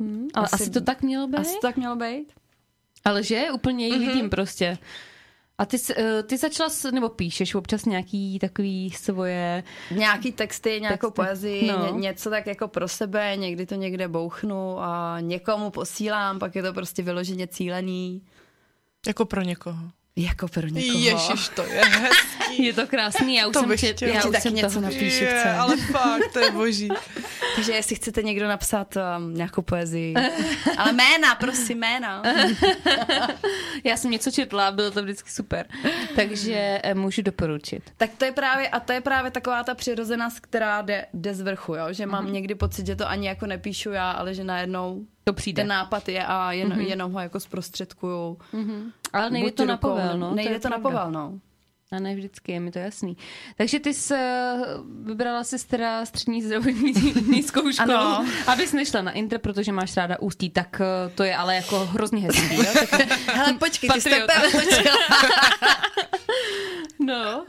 Hmm, 0.00 0.28
ale 0.34 0.48
asi, 0.52 0.62
asi- 0.62 0.70
to 0.70 0.80
tak 0.80 1.02
mělo 1.02 1.28
být? 1.28 1.36
Asi 1.38 1.54
to 1.54 1.60
tak 1.60 1.76
mělo 1.76 1.96
být? 1.96 2.32
Ale 3.04 3.22
že? 3.22 3.50
Úplně 3.52 3.86
ji 3.88 3.98
vidím 3.98 4.30
prostě. 4.30 4.78
A 5.58 5.66
ty, 5.66 5.76
eh, 5.96 6.22
ty 6.22 6.36
začala, 6.38 6.70
nebo 6.92 7.08
píšeš 7.08 7.54
občas 7.54 7.84
nějaký 7.84 8.38
takový 8.38 8.90
svoje... 8.90 9.64
Nějaký 9.90 10.32
texty, 10.32 10.78
nějakou 10.80 11.06
Texty. 11.10 11.22
poezii, 11.22 11.66
No. 11.72 11.86
ně, 11.86 12.00
něco 12.00 12.30
tak 12.30 12.46
jako 12.46 12.68
pro 12.68 12.88
sebe, 12.88 13.36
někdy 13.36 13.66
to 13.66 13.74
někde 13.74 14.08
bouchnu 14.08 14.80
a 14.80 15.20
někomu 15.20 15.70
posílám, 15.70 16.38
pak 16.38 16.54
je 16.56 16.62
to 16.62 16.72
prostě 16.72 17.02
vyloženě 17.02 17.46
cílený, 17.46 18.22
Jako 19.06 19.24
pro 19.24 19.42
někoho. 19.42 19.78
Jako 20.16 20.48
pro 20.48 20.66
někoho. 20.66 20.98
Ježiš, 21.04 21.48
to 21.48 21.62
je 21.62 21.84
hezký. 21.84 22.32
Je 22.64 22.72
to 22.72 22.86
krásný, 22.86 23.36
já 23.36 23.46
už 23.46 23.52
To 23.52 23.60
jsem, 23.60 23.76
tě, 23.76 23.92
chtěla. 23.92 24.14
já 24.14 24.24
už 24.24 24.30
taky 24.32 24.42
jsem 24.42 24.54
něco 24.54 24.80
napíšu, 24.80 25.24
Je, 25.24 25.30
chce. 25.38 25.50
ale 25.52 25.76
fakt, 25.76 26.32
to 26.32 26.38
je 26.38 26.50
boží. 26.50 26.88
Takže 27.56 27.72
jestli 27.72 27.96
chcete 27.96 28.22
někdo 28.22 28.48
napsat 28.48 28.94
um, 28.96 29.34
nějakou 29.34 29.62
poezii. 29.62 30.14
Ale 30.78 30.92
jména, 30.92 31.34
prosím, 31.34 31.78
jména. 31.78 32.22
Já 33.84 33.96
jsem 33.96 34.10
něco 34.10 34.30
četla, 34.30 34.70
bylo 34.70 34.90
to 34.90 35.02
vždycky 35.02 35.30
super. 35.30 35.66
Takže 36.16 36.80
eh, 36.82 36.94
můžu 36.94 37.22
doporučit. 37.22 37.82
Tak 37.96 38.10
to 38.18 38.24
je 38.24 38.32
právě, 38.32 38.68
a 38.68 38.80
to 38.80 38.92
je 38.92 39.00
právě 39.00 39.30
taková 39.30 39.64
ta 39.64 39.74
přirozenost, 39.74 40.40
která 40.40 40.82
jde, 40.82 41.06
jde 41.14 41.34
z 41.34 41.40
vrchu, 41.40 41.74
jo? 41.74 41.84
že 41.90 42.06
mám 42.06 42.32
někdy 42.32 42.54
pocit, 42.54 42.86
že 42.86 42.96
to 42.96 43.08
ani 43.08 43.26
jako 43.28 43.46
nepíšu 43.46 43.90
já, 43.90 44.10
ale 44.10 44.34
že 44.34 44.44
najednou 44.44 45.00
To 45.24 45.32
přijde. 45.32 45.62
ten 45.62 45.68
nápad 45.68 46.08
je 46.08 46.26
a 46.26 46.52
jen, 46.52 46.72
jenom 46.80 47.12
ho 47.12 47.20
jako 47.20 47.40
zprostředkuju. 47.40 48.38
Ale 49.12 49.30
nejde 49.30 49.48
Buď 49.48 49.54
to 49.56 49.64
na 49.66 49.74
rukou, 49.74 49.88
povel, 49.88 50.18
no. 50.18 50.34
Nejde 50.34 50.54
je 50.54 50.60
to 50.60 50.68
na 50.68 50.78
povel, 50.78 51.10
no. 51.10 51.32
A 51.92 51.98
ne 51.98 52.14
vždycky, 52.14 52.52
je 52.52 52.60
mi 52.60 52.70
to 52.70 52.78
jasný. 52.78 53.16
Takže 53.56 53.80
ty 53.80 53.94
jsi 53.94 54.14
eh, 54.14 54.56
vybrala 55.04 55.44
si 55.44 55.66
teda 55.66 56.06
střední 56.06 56.42
zdravotní 56.42 57.42
zkoušku, 57.46 57.82
Ano. 57.82 58.26
abys 58.46 58.72
nešla 58.72 59.02
na 59.02 59.12
Inter, 59.12 59.38
protože 59.38 59.72
máš 59.72 59.96
ráda 59.96 60.18
ústí, 60.20 60.50
tak 60.50 60.80
eh, 60.80 61.10
to 61.14 61.22
je 61.22 61.36
ale 61.36 61.56
jako 61.56 61.86
hrozně 61.86 62.20
hezký. 62.20 62.56
Jo? 62.56 62.64
Tak, 62.90 63.00
Hele, 63.34 63.52
počkej, 63.54 63.90
ty 63.90 64.00
jsi 64.00 64.10
to 64.10 64.16
no. 67.04 67.44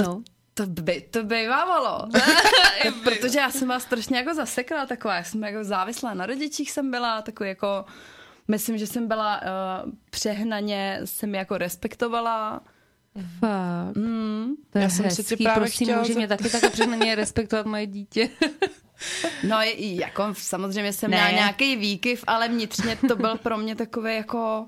No. 0.00 0.22
To, 0.58 0.66
by, 0.66 1.00
to 1.00 1.24
bývávalo. 1.24 2.08
Protože 3.04 3.38
já 3.38 3.50
jsem 3.50 3.68
vás 3.68 3.82
strašně 3.82 4.18
jako 4.18 4.34
zasekla 4.34 4.86
taková, 4.86 5.14
já 5.16 5.24
jsem 5.24 5.42
jako 5.42 5.64
závislá 5.64 6.14
na 6.14 6.26
rodičích 6.26 6.70
jsem 6.70 6.90
byla, 6.90 7.22
takový 7.22 7.48
jako, 7.48 7.84
myslím, 8.48 8.78
že 8.78 8.86
jsem 8.86 9.08
byla 9.08 9.40
uh, 9.40 9.92
přehnaně, 10.10 11.00
jsem 11.04 11.34
jako 11.34 11.58
respektovala. 11.58 12.60
Fakt. 13.38 13.96
Mm. 13.96 14.54
To 14.70 14.78
je 14.78 14.82
Já 14.82 14.90
jsem 14.90 15.10
se 15.10 15.22
hezký, 15.22 15.36
tě 15.36 15.44
právě 15.44 15.60
prosím, 15.60 15.86
chtěla 15.86 16.02
může 16.02 16.14
mě 16.14 16.28
taky 16.28 16.50
tak 16.50 16.72
přesně 16.72 17.14
respektovat 17.14 17.66
moje 17.66 17.86
dítě. 17.86 18.28
No, 19.48 19.58
jako 19.80 20.28
samozřejmě 20.32 20.92
jsem 20.92 21.10
Ne. 21.10 21.16
měla 21.16 21.30
nějaký 21.30 21.76
výkyv, 21.76 22.24
ale 22.26 22.48
vnitřně 22.48 22.98
to 23.08 23.16
byl 23.16 23.38
pro 23.38 23.58
mě 23.58 23.76
takové 23.76 24.14
jako, 24.14 24.66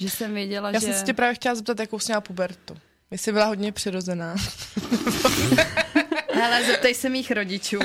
že 0.00 0.10
jsem 0.10 0.34
věděla, 0.34 0.70
Já 0.70 0.80
že... 0.80 0.86
jsem 0.86 0.94
se 0.94 1.04
tě 1.04 1.14
právě 1.14 1.34
chtěla 1.34 1.54
zeptat, 1.54 1.80
jakou 1.80 1.98
jsi 1.98 2.10
měla 2.10 2.20
pubertu. 2.20 2.76
Jestli 3.10 3.32
byla 3.32 3.44
hodně 3.46 3.72
přirozená. 3.72 4.36
Hele, 6.34 6.64
zeptej 6.64 6.94
se 6.94 7.08
mých 7.08 7.30
rodičů. 7.30 7.78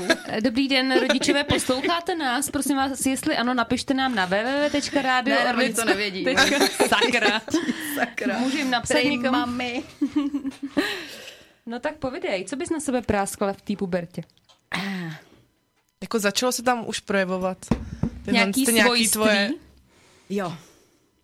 Dobrý 0.43 0.67
den, 0.67 0.99
rodičové, 0.99 1.43
posloucháte 1.43 2.15
nás? 2.15 2.49
Prosím 2.49 2.77
vás, 2.77 3.05
jestli 3.05 3.37
ano, 3.37 3.53
napište 3.53 3.93
nám 3.93 4.15
na 4.15 4.25
www.radio. 4.25 5.35
Ne, 5.35 5.53
oni 5.57 5.73
to 5.73 5.85
nevědí. 5.85 6.25
Sakra. 6.87 7.41
Sakra. 7.95 8.39
Můžu 8.39 8.57
jim 8.57 8.69
napsat 8.71 8.93
Prej 8.93 9.09
někomu? 9.09 9.31
mami. 9.31 9.83
No 11.65 11.79
tak 11.79 11.95
povidej, 11.95 12.45
co 12.45 12.55
bys 12.55 12.69
na 12.69 12.79
sebe 12.79 13.01
práskala 13.01 13.53
v 13.53 13.61
té 13.61 13.75
pubertě? 13.75 14.23
Jako 16.01 16.19
začalo 16.19 16.51
se 16.51 16.63
tam 16.63 16.87
už 16.87 16.99
projevovat. 16.99 17.57
Tyhle 18.25 18.33
Nějaký 18.33 18.65
ty 18.65 18.81
svojství? 18.81 19.09
tvoje... 19.09 19.51
Jo. 20.29 20.57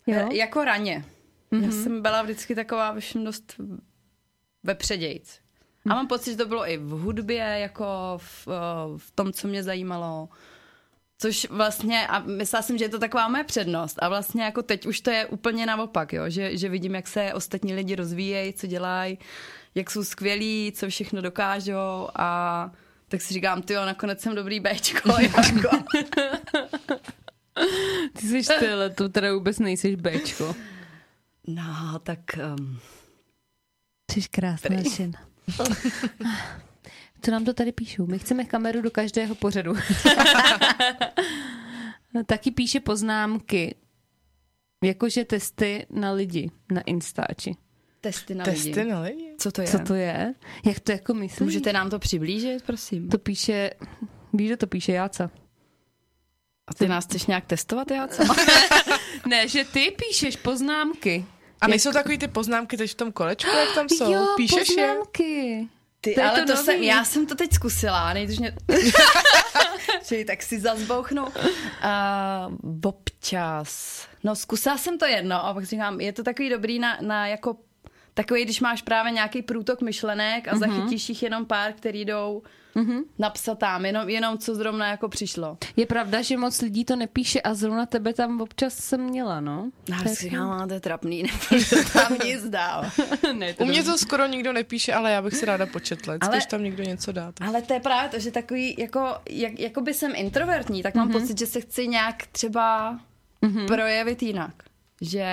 Jo? 0.06 0.28
E, 0.32 0.36
Jako 0.36 0.64
raně. 0.64 1.04
Mm-hmm. 1.52 1.64
Já 1.64 1.70
jsem 1.70 2.02
byla 2.02 2.22
vždycky 2.22 2.54
taková 2.54 3.00
všem 3.00 3.24
dost 3.24 3.54
vepředějc. 4.68 5.40
A 5.90 5.94
mám 5.94 6.06
pocit, 6.06 6.30
že 6.30 6.36
to 6.36 6.46
bylo 6.46 6.70
i 6.70 6.76
v 6.76 6.90
hudbě, 6.90 7.44
jako 7.44 7.86
v, 8.16 8.48
eh, 8.48 8.98
v 8.98 9.10
tom, 9.10 9.32
co 9.32 9.48
mě 9.48 9.62
zajímalo. 9.62 10.28
Což 11.18 11.46
vlastně, 11.50 12.06
a 12.06 12.18
myslela 12.18 12.62
jsem, 12.62 12.78
že 12.78 12.84
je 12.84 12.88
to 12.88 12.98
taková 12.98 13.28
moje 13.28 13.44
přednost. 13.44 13.96
A 14.02 14.08
vlastně 14.08 14.42
jako 14.42 14.62
teď 14.62 14.86
už 14.86 15.00
to 15.00 15.10
je 15.10 15.26
úplně 15.26 15.66
naopak, 15.66 16.12
jo? 16.12 16.24
Že, 16.28 16.56
že 16.56 16.68
vidím, 16.68 16.94
jak 16.94 17.08
se 17.08 17.34
ostatní 17.34 17.74
lidi 17.74 17.94
rozvíjejí, 17.96 18.52
co 18.52 18.66
dělají, 18.66 19.18
jak 19.74 19.90
jsou 19.90 20.04
skvělí, 20.04 20.72
co 20.76 20.88
všechno 20.88 21.22
dokážou 21.22 22.08
a 22.14 22.70
tak 23.08 23.20
si 23.20 23.34
říkám, 23.34 23.62
ty 23.62 23.72
jo, 23.72 23.86
nakonec 23.86 24.20
jsem 24.20 24.34
dobrý 24.34 24.60
Bčko, 24.60 25.12
jako. 25.20 25.76
Ty 28.12 28.26
jsi 28.26 28.44
styl, 28.44 28.90
tu 28.94 29.08
teda 29.08 29.34
vůbec 29.34 29.58
nejsiš 29.58 29.94
Bčko. 29.94 30.54
No, 31.46 31.98
tak 32.02 32.20
um, 32.58 32.80
Jsi 34.12 34.20
krásná 34.30 34.76
žena. 34.96 35.20
Co 37.22 37.30
nám 37.30 37.44
to 37.44 37.54
tady 37.54 37.72
píšou? 37.72 38.06
My 38.06 38.18
chceme 38.18 38.44
kameru 38.44 38.82
do 38.82 38.90
každého 38.90 39.34
pořadu. 39.34 39.74
Taky 42.26 42.50
píše 42.50 42.80
poznámky, 42.80 43.74
jakože 44.84 45.24
testy 45.24 45.86
na 45.90 46.12
lidi 46.12 46.50
na 46.72 46.80
Instači. 46.80 47.56
testy 48.00 48.34
na 48.34 48.44
Testy 48.44 48.68
lidi. 48.80 48.90
na 48.90 49.00
lidi? 49.00 49.34
Co 49.38 49.52
to 49.52 49.60
je? 49.60 49.66
Co 49.68 49.78
to 49.78 49.94
je? 49.94 50.34
Jak 50.66 50.80
to 50.80 50.92
jako 50.92 51.14
myslíš? 51.14 51.40
Můžete 51.40 51.72
nám 51.72 51.90
to 51.90 51.98
přiblížit, 51.98 52.62
prosím? 52.62 53.08
To 53.08 53.18
píše, 53.18 53.70
víš, 54.32 54.48
že 54.48 54.56
to 54.56 54.66
píše 54.66 54.92
Jáca. 54.92 55.30
A 56.68 56.74
ty 56.74 56.88
nás 56.88 57.04
chceš 57.04 57.26
nějak 57.26 57.46
testovat, 57.46 57.90
já 57.90 58.06
co? 58.08 58.22
Ne, 59.28 59.48
že 59.48 59.64
ty 59.64 59.90
píšeš 59.98 60.36
poznámky. 60.36 61.24
A 61.60 61.68
nejsou 61.68 61.92
takový 61.92 62.18
ty 62.18 62.28
poznámky 62.28 62.76
teď 62.76 62.90
v 62.90 62.94
tom 62.94 63.12
kolečku, 63.12 63.50
jak 63.50 63.74
tam 63.74 63.88
jsou? 63.88 64.12
Jo, 64.12 64.26
Píšeš 64.36 64.68
je? 64.68 64.86
poznámky. 64.86 65.68
Ty, 66.00 66.14
To 66.14 66.20
je 66.20 66.30
ale 66.30 66.44
to 66.44 66.52
to, 66.52 66.62
jsem, 66.62 66.82
já 66.82 67.04
jsem 67.04 67.26
to 67.26 67.34
teď 67.34 67.52
zkusila, 67.52 68.12
nejdřív 68.12 68.40
mě... 68.40 68.54
Čili 70.04 70.24
tak 70.24 70.42
si 70.42 70.60
zazbouchnu. 70.60 71.24
Uh, 71.24 71.30
občas. 72.84 74.06
No, 74.24 74.36
zkusila 74.36 74.78
jsem 74.78 74.98
to 74.98 75.06
jedno 75.06 75.44
a 75.44 75.54
pak 75.54 75.64
si 75.64 75.70
říkám, 75.70 76.00
je 76.00 76.12
to 76.12 76.22
takový 76.22 76.48
dobrý 76.48 76.78
na, 76.78 76.98
na 77.00 77.26
jako 77.26 77.56
takový, 78.14 78.44
když 78.44 78.60
máš 78.60 78.82
právě 78.82 79.12
nějaký 79.12 79.42
průtok 79.42 79.80
myšlenek 79.80 80.48
a 80.48 80.54
mm-hmm. 80.54 80.58
zachytíš 80.58 81.08
jich 81.08 81.22
jenom 81.22 81.46
pár, 81.46 81.72
který 81.72 82.04
jdou 82.04 82.42
mm-hmm. 82.76 83.02
napsat 83.18 83.58
tam, 83.58 83.86
jenom, 83.86 84.08
jenom 84.08 84.38
co 84.38 84.54
zrovna 84.54 84.90
jako 84.90 85.08
přišlo. 85.08 85.58
Je 85.76 85.86
pravda, 85.86 86.22
že 86.22 86.36
moc 86.36 86.60
lidí 86.60 86.84
to 86.84 86.96
nepíše 86.96 87.40
a 87.40 87.54
zrovna 87.54 87.86
tebe 87.86 88.14
tam 88.14 88.40
občas 88.40 88.74
jsem 88.74 89.00
měla, 89.00 89.40
no. 89.40 89.70
Já 89.88 90.14
si 90.14 90.14
říkám, 90.14 90.50
"Ale 90.50 90.66
to 90.66 90.74
je 90.74 90.80
trapný, 90.80 91.22
nepíšu 91.52 91.76
tam 91.92 92.16
nic 92.24 92.48
dál. 92.48 92.84
ne, 93.32 93.54
U 93.58 93.64
mě 93.64 93.82
to 93.82 93.98
skoro 93.98 94.26
nikdo 94.26 94.52
nepíše, 94.52 94.92
ale 94.92 95.12
já 95.12 95.22
bych 95.22 95.34
si 95.34 95.46
ráda 95.46 95.66
početla. 95.66 96.14
Ale- 96.20 96.30
když 96.30 96.46
tam 96.46 96.62
někdo 96.62 96.82
něco 96.82 97.12
dá. 97.12 97.32
Tak... 97.32 97.48
Ale 97.48 97.62
to 97.62 97.72
je 97.74 97.80
právě 97.80 98.10
to, 98.10 98.18
že 98.18 98.30
takový, 98.30 98.74
jako, 98.78 99.14
jak, 99.30 99.58
jako 99.58 99.80
by 99.80 99.94
jsem 99.94 100.12
introvertní, 100.14 100.82
tak 100.82 100.94
mám 100.94 101.08
mm-hmm. 101.08 101.20
pocit, 101.20 101.38
že 101.38 101.46
se 101.46 101.60
chci 101.60 101.88
nějak 101.88 102.26
třeba 102.26 102.98
mm-hmm. 103.42 103.66
projevit 103.66 104.22
jinak. 104.22 104.54
Že 105.00 105.24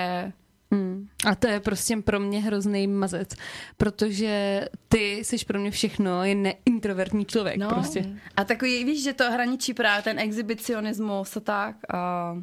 Hmm. 0.72 1.08
A 1.26 1.34
to 1.34 1.48
je 1.48 1.60
prostě 1.60 1.96
pro 1.96 2.20
mě 2.20 2.40
hrozný 2.40 2.86
mazec, 2.86 3.30
protože 3.76 4.64
ty 4.88 5.24
jsi 5.24 5.36
pro 5.44 5.60
mě 5.60 5.70
všechno, 5.70 6.24
je 6.24 6.34
neintrovertní 6.34 7.24
člověk 7.24 7.56
no. 7.56 7.68
prostě. 7.68 8.20
A 8.36 8.44
takový, 8.44 8.84
víš, 8.84 9.04
že 9.04 9.12
to 9.12 9.30
hraničí 9.30 9.74
právě 9.74 10.02
ten 10.02 10.18
exhibicionismus 10.18 11.36
a 11.36 11.40
tak. 11.40 11.76
A... 11.94 12.34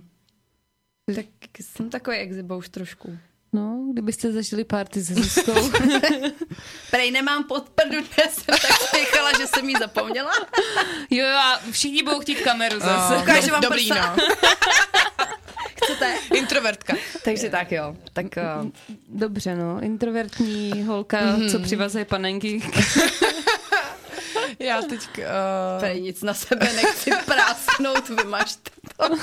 Tak 1.15 1.25
jsem 1.61 1.89
takový 1.89 2.17
exhibouš 2.17 2.69
trošku. 2.69 3.17
No, 3.53 3.85
kdybyste 3.91 4.31
zažili 4.31 4.63
party 4.63 5.05
se 5.05 5.13
Zuzkou. 5.13 5.71
Prej 6.91 7.11
nemám 7.11 7.43
pod 7.43 7.69
prdu, 7.69 7.97
dnes 8.15 8.33
jsem 8.33 8.57
tak 8.61 8.71
spěchala, 8.87 9.31
že 9.37 9.47
jsem 9.47 9.69
jí 9.69 9.75
zapomněla. 9.79 10.31
jo, 11.09 11.25
jo, 11.25 11.37
a 11.37 11.59
všichni 11.71 12.03
budou 12.03 12.19
chtít 12.19 12.41
kameru 12.41 12.79
zase. 12.79 13.15
No, 13.15 13.21
Ukážu 13.21 13.51
vám 13.51 13.61
Dobrý, 13.61 13.89
prsa. 13.89 14.15
no. 14.17 14.23
Chcete? 15.83 16.15
Introvertka. 16.33 16.93
Takže 17.23 17.49
tak 17.49 17.71
jo. 17.71 17.95
Tak 18.13 18.25
uh, 18.25 18.69
Dobře, 19.09 19.55
no, 19.55 19.81
introvertní 19.81 20.83
holka, 20.83 21.21
mm-hmm. 21.21 21.51
co 21.51 21.59
přivazuje 21.59 22.05
panenky. 22.05 22.61
Já 24.59 24.81
teď... 24.81 25.01
Uh... 25.17 25.79
prej 25.79 26.01
nic 26.01 26.21
na 26.21 26.33
sebe 26.33 26.73
nechci 26.73 27.11
prásknout, 27.25 28.09
vymažte. 28.09 28.71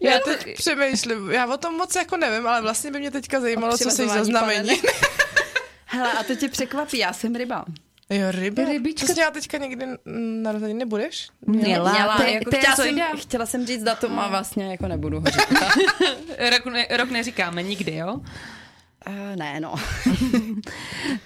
Já 0.00 0.18
teď 0.24 0.56
přemýšlím, 0.56 1.30
já 1.30 1.46
o 1.54 1.56
tom 1.56 1.74
moc 1.76 1.94
jako 1.94 2.16
nevím, 2.16 2.46
ale 2.46 2.62
vlastně 2.62 2.90
by 2.90 2.98
mě 2.98 3.10
teďka 3.10 3.40
zajímalo, 3.40 3.72
co 3.78 3.78
jsi 3.78 3.84
za 3.84 3.90
přivazování 3.90 4.24
znamení. 4.30 4.58
panenek. 4.80 4.84
Hele, 5.86 6.12
a 6.12 6.22
to 6.24 6.34
tě 6.34 6.48
překvapí, 6.48 6.98
já 6.98 7.12
jsem 7.12 7.34
ryba. 7.34 7.64
Jo, 8.10 8.26
ryby. 8.30 8.64
Rybička. 8.64 9.06
Jsi 9.06 9.12
měla 9.14 9.30
teďka 9.30 9.58
někdy 9.58 9.86
narozeniny, 10.42 10.78
nebudeš? 10.78 11.28
Měla, 11.46 11.92
Měla, 11.92 12.16
to 12.16 12.22
je- 12.22 12.32
jako 12.32 12.50
to 12.50 12.56
je 12.56 12.60
chtěla, 12.60 12.76
jsem, 12.76 12.84
Zoida. 12.84 13.06
chtěla 13.16 13.46
jsem 13.46 13.66
říct 13.66 13.82
datum 13.82 14.18
a 14.18 14.28
vlastně 14.28 14.70
jako 14.70 14.88
nebudu 14.88 15.20
ho 15.20 15.26
říkat. 15.26 15.68
Rok, 16.50 16.66
ne, 16.66 16.86
rok 16.96 17.10
neříkáme 17.10 17.62
nikdy, 17.62 17.94
jo? 17.96 18.14
uh, 18.14 19.36
ne, 19.36 19.60
no. 19.60 19.74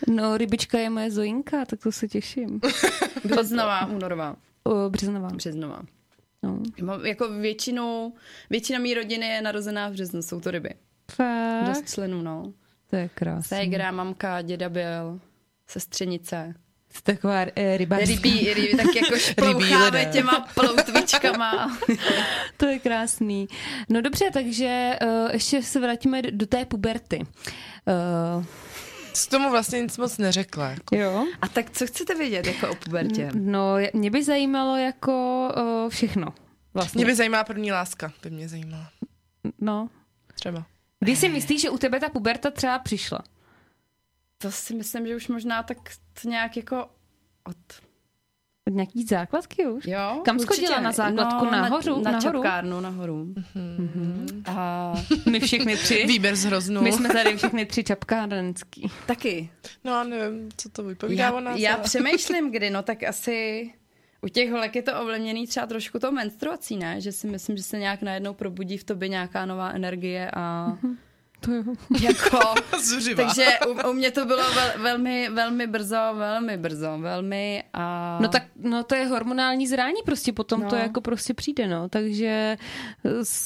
No, 0.08 0.36
rybička 0.36 0.78
je 0.78 0.90
moje 0.90 1.10
Zoinka, 1.10 1.64
tak 1.64 1.80
to 1.80 1.92
se 1.92 2.08
těším. 2.08 2.60
Březnová, 3.24 3.86
únorová, 3.86 4.36
O, 4.64 4.90
březnová. 4.90 5.28
březnová. 5.28 5.82
No. 6.42 6.58
Mám- 6.82 7.06
Jako 7.06 7.28
většinu, 7.28 8.14
většina 8.50 8.78
mý 8.78 8.94
rodiny 8.94 9.26
je 9.26 9.42
narozená 9.42 9.88
v 9.88 9.92
březnu, 9.92 10.22
jsou 10.22 10.40
to 10.40 10.50
ryby. 10.50 10.70
Fakt? 11.12 11.68
Dost 11.68 11.94
členů, 11.94 12.22
no. 12.22 12.52
To 12.90 12.96
je 12.96 13.08
krásné. 13.14 13.58
Ségra, 13.58 13.90
mamka, 13.90 14.42
děda 14.42 14.68
byl, 14.68 15.20
sestřenice. 15.66 16.54
Jsi 16.90 17.02
taková 17.02 17.44
eh, 17.56 17.76
ryba. 17.76 17.96
Rybí, 17.98 18.54
rybí, 18.54 18.76
tak 18.76 18.96
jako 18.96 19.16
šploucháme 19.18 20.04
těma 20.04 20.48
ploutvičkama. 20.54 21.78
To 22.56 22.66
je 22.66 22.78
krásný. 22.78 23.48
No 23.88 24.00
dobře, 24.00 24.30
takže 24.32 24.98
uh, 25.02 25.30
ještě 25.32 25.62
se 25.62 25.80
vrátíme 25.80 26.22
do, 26.22 26.28
do 26.32 26.46
té 26.46 26.64
puberty. 26.64 27.18
Uh, 27.18 28.44
S 29.14 29.26
tomu 29.26 29.50
vlastně 29.50 29.80
nic 29.82 29.98
moc 29.98 30.18
neřekla. 30.18 30.70
Jako. 30.70 30.96
jo. 30.96 31.26
A 31.42 31.48
tak 31.48 31.70
co 31.70 31.86
chcete 31.86 32.14
vědět 32.14 32.46
jako 32.46 32.70
o 32.70 32.74
pubertě? 32.74 33.30
No, 33.34 33.78
je- 33.78 33.90
mě 33.94 34.10
by 34.10 34.24
zajímalo 34.24 34.76
jako 34.76 35.48
uh, 35.84 35.90
všechno. 35.90 36.34
Vlastně. 36.74 36.98
Mě 36.98 37.06
by 37.06 37.14
zajímala 37.14 37.44
první 37.44 37.72
láska, 37.72 38.12
by 38.22 38.30
mě 38.30 38.48
zajímala. 38.48 38.90
No. 39.60 39.88
Třeba. 40.34 40.64
Kdy 41.00 41.16
si 41.16 41.28
myslíš, 41.28 41.60
že 41.62 41.70
u 41.70 41.78
tebe 41.78 42.00
ta 42.00 42.08
puberta 42.08 42.50
třeba 42.50 42.78
přišla? 42.78 43.22
To 44.38 44.50
si 44.52 44.74
myslím, 44.74 45.06
že 45.06 45.16
už 45.16 45.28
možná 45.28 45.62
tak 45.62 45.78
nějak 46.24 46.56
jako 46.56 46.88
od... 47.44 47.56
Od 48.72 48.76
nějaký 48.76 49.04
základky 49.04 49.66
už? 49.66 49.86
Jo, 49.86 50.20
Kam 50.24 50.38
jsi 50.38 50.44
určitě. 50.46 50.66
chodila 50.66 50.80
na 50.80 50.92
základku? 50.92 51.44
No, 51.44 51.50
Nahoru? 51.50 51.96
Na, 52.02 52.10
na 52.10 52.18
Nahoru? 52.18 52.32
čapkárnu, 52.42 52.80
nahoru. 52.80 53.24
Mm-hmm. 53.56 54.42
A 54.46 54.92
My 55.30 55.40
všechny 55.40 55.76
tři. 55.76 56.04
Výběr 56.06 56.36
z 56.36 56.44
hroznu. 56.44 56.82
My 56.82 56.92
jsme 56.92 57.08
tady 57.08 57.36
všechny 57.36 57.66
tři 57.66 57.84
čapkárenský. 57.84 58.90
taky. 59.06 59.50
No 59.84 59.94
a 59.94 60.04
nevím, 60.04 60.48
co 60.56 60.68
to 60.68 60.82
vypovídá 60.82 61.24
Já, 61.24 61.32
o 61.32 61.40
nás. 61.40 61.58
já 61.58 61.74
ale- 61.74 61.82
přemýšlím, 61.82 62.50
kdy, 62.50 62.70
no 62.70 62.82
tak 62.82 63.02
asi 63.02 63.70
u 64.22 64.28
těch 64.28 64.50
holek 64.50 64.76
je 64.76 64.82
to 64.82 65.00
ovlivněný 65.00 65.46
třeba 65.46 65.66
trošku 65.66 65.98
tou 65.98 66.10
menstruací, 66.10 66.76
ne? 66.76 67.00
Že 67.00 67.12
si 67.12 67.26
myslím, 67.26 67.56
že 67.56 67.62
se 67.62 67.78
nějak 67.78 68.02
najednou 68.02 68.34
probudí 68.34 68.78
v 68.78 68.84
tobě 68.84 69.08
nějaká 69.08 69.46
nová 69.46 69.70
energie 69.70 70.30
a 70.34 70.76
To 71.44 71.52
jo. 71.52 71.62
jako... 72.00 72.38
Takže 73.16 73.46
u, 73.68 73.90
u 73.90 73.92
mě 73.92 74.10
to 74.10 74.24
bylo 74.24 74.42
vel, 74.54 74.68
velmi, 74.78 75.28
velmi 75.28 75.66
brzo, 75.66 75.96
velmi 76.14 76.56
brzo, 76.56 76.98
velmi 76.98 77.64
a... 77.72 78.18
No 78.22 78.28
tak, 78.28 78.42
no 78.56 78.84
to 78.84 78.94
je 78.94 79.06
hormonální 79.06 79.66
zrání 79.68 80.00
prostě, 80.04 80.32
potom 80.32 80.60
No. 80.60 80.70
to 80.70 80.76
jako 80.76 81.00
prostě 81.00 81.34
přijde, 81.34 81.68
no. 81.68 81.88
Takže 81.88 82.56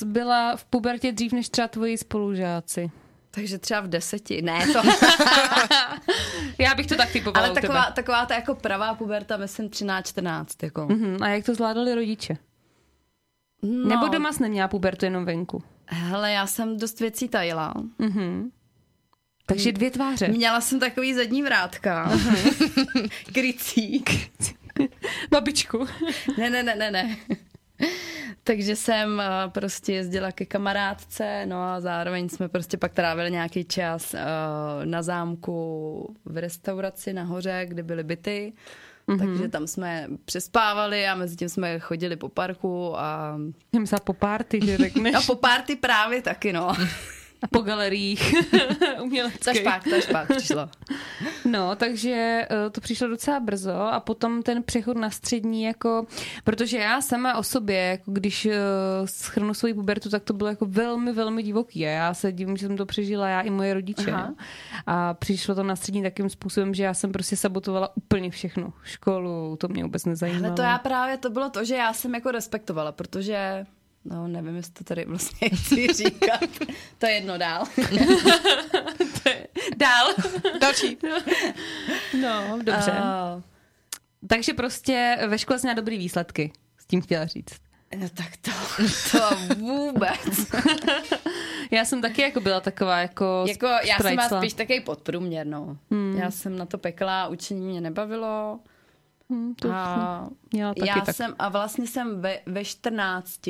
byla 0.05 0.57
v 0.57 0.65
pubertě 0.65 1.12
dřív 1.12 1.33
než 1.33 1.49
třeba 1.49 1.69
tvoji 1.69 1.99
spolužáci. 1.99 2.91
Takže 3.31 3.59
třeba 3.59 3.81
v 3.81 3.88
deseti, 3.88 4.43
ne 4.43 4.67
to, 4.73 4.81
Já 6.59 6.75
bych 6.75 6.87
to 6.87 6.95
tak 6.97 7.12
typovala 7.12 7.47
ale 7.47 7.55
taková, 7.55 7.91
taková 7.91 8.26
ta 8.26 8.35
jako 8.35 8.55
pravá 8.55 8.95
puberta, 8.95 9.37
myslím 9.37 9.69
13-14, 9.69 10.45
jako. 10.62 10.87
Mhm, 10.87 11.23
a 11.23 11.29
jak 11.29 11.45
to 11.45 11.55
zvládali 11.55 11.95
rodiče? 11.95 12.37
No, 13.66 13.88
Nebo 13.88 14.08
doma 14.08 14.32
jsi 14.32 14.42
neměla 14.42 14.68
pubertu 14.68 15.04
jenom 15.04 15.25
venku? 15.25 15.62
Hele, 15.87 16.32
já 16.32 16.46
jsem 16.46 16.76
dost 16.76 17.00
věcí 17.00 17.28
tajila. 17.28 17.75
Mhm. 17.99 18.50
Takže 19.46 19.73
dvě 19.73 19.90
tváře. 19.90 20.28
Měla 20.28 20.61
jsem 20.61 20.80
takový 20.80 21.14
zadní 21.14 21.42
vrátka. 21.42 22.11
Krycík. 23.32 24.11
Babičku. 25.30 25.87
Ne, 26.38 26.50
ne, 26.50 26.62
ne, 26.62 26.75
ne, 26.76 26.90
ne. 26.90 27.16
Takže 28.44 28.76
jsem 28.76 29.20
eh, 29.20 29.25
prostě 29.49 29.92
jezdila 29.92 30.32
ke 30.32 30.44
kamarádce, 30.46 31.46
no 31.46 31.62
a 31.62 31.80
zároveň 31.80 32.28
jsme 32.28 32.49
prostě 32.49 32.76
pak 32.76 32.92
trávili 32.92 33.30
nějaký 33.30 33.64
čas 33.64 34.14
eh, 34.14 34.20
na 34.85 35.02
zámku 35.02 36.16
v 36.25 36.37
restauraci 36.37 37.12
nahoře, 37.12 37.66
kde 37.68 37.82
byly 37.82 38.04
byty. 38.04 38.52
Mm-hmm. 39.08 39.18
Takže 39.18 39.48
tam 39.48 39.66
jsme 39.66 40.06
přespávali 40.25 41.06
a 41.08 41.14
mezi 41.14 41.36
tím 41.36 41.48
jsme 41.48 41.78
chodili 41.78 42.16
po 42.16 42.28
parku 42.28 42.98
a, 42.98 43.38
Já 43.75 43.80
myslela 43.80 44.00
po 44.04 44.12
party, 44.12 44.60
že 44.64 44.76
řekneš. 44.76 45.14
a 45.14 45.20
po 45.20 45.34
party 45.34 45.76
právě 45.76 46.22
taky, 46.22 46.52
no. 46.52 46.72
A 47.43 47.47
po 47.47 47.61
galeriích 47.61 48.35
uměleckých. 49.02 49.45
Taž 49.45 49.61
pak, 49.61 49.85
taž 49.85 50.07
pak 50.07 50.37
přišlo. 50.37 50.69
No, 51.45 51.76
takže 51.76 52.47
eh, 52.50 52.71
to 52.71 52.81
přišlo 52.81 53.09
docela 53.09 53.40
brzo 53.40 53.81
a 53.81 54.00
potom 54.00 54.43
ten 54.43 54.62
přechod 54.62 54.97
na 54.97 55.11
střední, 55.11 55.62
jako, 55.62 56.07
protože 56.45 56.78
já 56.78 57.00
sama 57.00 57.37
o 57.37 57.43
sobě, 57.43 57.76
jako 57.76 58.11
když 58.11 58.47
uh, 58.47 58.52
schrnu 59.05 59.55
svoji 59.55 59.75
pubertu, 59.75 60.11
tak 60.11 60.25
to 60.25 60.33
bylo 60.33 60.50
jako 60.50 60.66
velmi, 60.66 61.12
velmi 61.12 61.43
divoký 61.43 61.87
a 61.87 61.90
já 61.90 62.14
se 62.14 62.33
divím, 62.33 62.57
že 62.57 62.66
jsem 62.66 62.76
to 62.76 62.87
přežila 62.87 63.28
já 63.28 63.40
i 63.40 63.50
moje 63.50 63.75
rodiče. 63.75 64.12
Aha. 64.12 64.35
A 64.87 65.14
přišlo 65.14 65.55
to 65.55 65.62
na 65.62 65.76
střední 65.76 66.02
takým 66.02 66.31
způsobem, 66.31 66.75
že 66.75 66.85
já 66.85 66.95
jsem 66.95 67.12
prostě 67.12 67.37
sabotovala 67.37 67.97
úplně 67.97 68.31
všechno. 68.31 68.73
Školu, 68.83 69.57
to 69.61 69.69
mě 69.69 69.83
vůbec 69.85 70.05
nezajímalo. 70.05 70.47
Ale 70.47 70.57
to 70.57 70.62
já 70.62 70.78
právě, 70.78 71.16
to 71.16 71.31
bylo 71.31 71.50
to, 71.50 71.64
že 71.64 71.75
já 71.75 71.93
jsem 71.93 72.14
jako 72.14 72.31
respektovala, 72.31 72.93
protože 72.93 73.66
No, 74.10 74.28
nevím, 74.28 74.56
jestli 74.56 74.72
to 74.72 74.84
tady 74.84 75.04
vlastně 75.04 75.49
chci 75.54 75.86
říkat. 75.92 76.40
To 76.99 77.06
je 77.06 77.12
jedno 77.12 77.38
dál. 77.38 77.64
Dál. 79.76 80.06
Další. 80.60 80.99
No, 82.23 82.58
dobře. 82.62 82.92
Uh, 82.92 83.42
Takže 84.28 84.52
prostě 84.54 85.19
ve 85.28 85.38
škole 85.38 85.58
jsi 85.58 85.66
měla 85.66 85.75
dobrý 85.75 85.99
výsledky, 85.99 86.52
s 86.78 86.86
tím 86.86 87.00
chtěla 87.00 87.26
říct. 87.26 87.54
no 87.97 88.08
tak 88.08 88.36
to, 88.36 88.50
to 89.12 89.36
vůbec. 89.54 90.50
Já 91.71 91.84
jsem 91.84 92.02
taky 92.02 92.23
jako 92.23 92.40
byla 92.40 92.60
taková 92.60 92.99
jako 92.99 93.45
jako 93.49 93.66
já 93.66 93.99
jsem 93.99 94.16
byla 94.16 94.28
spíš 94.40 94.52
takový 94.52 94.80
podprůměr, 94.80 95.47
no. 95.47 95.76
Hmm. 95.90 96.16
Já 96.19 96.30
jsem 96.30 96.58
na 96.58 96.66
to 96.66 96.78
pekla, 96.78 97.28
učení 97.28 97.66
mě 97.66 97.80
nebavilo. 97.80 98.60
Hmm, 99.30 99.54
to 99.54 99.71
A 99.73 100.28
měla 100.52 100.75
taky 100.75 100.88
já 100.88 101.00
tak. 101.00 101.14
jsem, 101.16 101.34
a 101.38 101.49
vlastně 101.49 101.86
jsem 101.86 102.21
ve, 102.21 102.40
ve 102.47 102.64
14, 102.64 103.40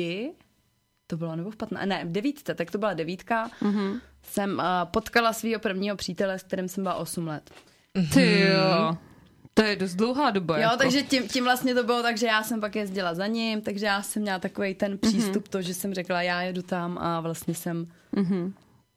to 1.07 1.17
bylo 1.17 1.35
nebo 1.35 1.51
v 1.51 1.55
15, 1.55 1.85
ne, 1.85 2.05
v 2.05 2.11
devítce, 2.11 2.55
tak 2.55 2.71
to 2.71 2.77
byla 2.77 2.93
devítka, 2.93 3.49
mm-hmm. 3.61 3.99
jsem 4.23 4.53
uh, 4.53 4.63
potkala 4.91 5.33
svého 5.33 5.59
prvního 5.59 5.95
přítele, 5.95 6.39
s 6.39 6.43
kterým 6.43 6.67
jsem 6.67 6.83
byla 6.83 6.95
8 6.95 7.27
let. 7.27 7.51
Ty 8.13 8.39
jo. 8.41 8.97
To 9.53 9.63
je 9.63 9.75
dost 9.75 9.95
dlouhá 9.95 10.31
doba. 10.31 10.57
Jo, 10.57 10.61
jako. 10.61 10.77
takže 10.77 11.03
tím, 11.03 11.27
tím 11.27 11.43
vlastně 11.43 11.75
to 11.75 11.83
bylo 11.83 12.01
tak, 12.01 12.17
že 12.17 12.27
já 12.27 12.43
jsem 12.43 12.61
pak 12.61 12.75
jezdila 12.75 13.13
za 13.13 13.27
ním, 13.27 13.61
takže 13.61 13.85
já 13.85 14.01
jsem 14.01 14.21
měla 14.21 14.39
takový 14.39 14.75
ten 14.75 14.97
přístup, 14.97 15.45
mm-hmm. 15.45 15.49
to, 15.49 15.61
že 15.61 15.73
jsem 15.73 15.93
řekla, 15.93 16.21
já 16.21 16.41
jedu 16.41 16.61
tam 16.61 16.97
a 16.97 17.21
vlastně 17.21 17.53
jsem 17.55 17.87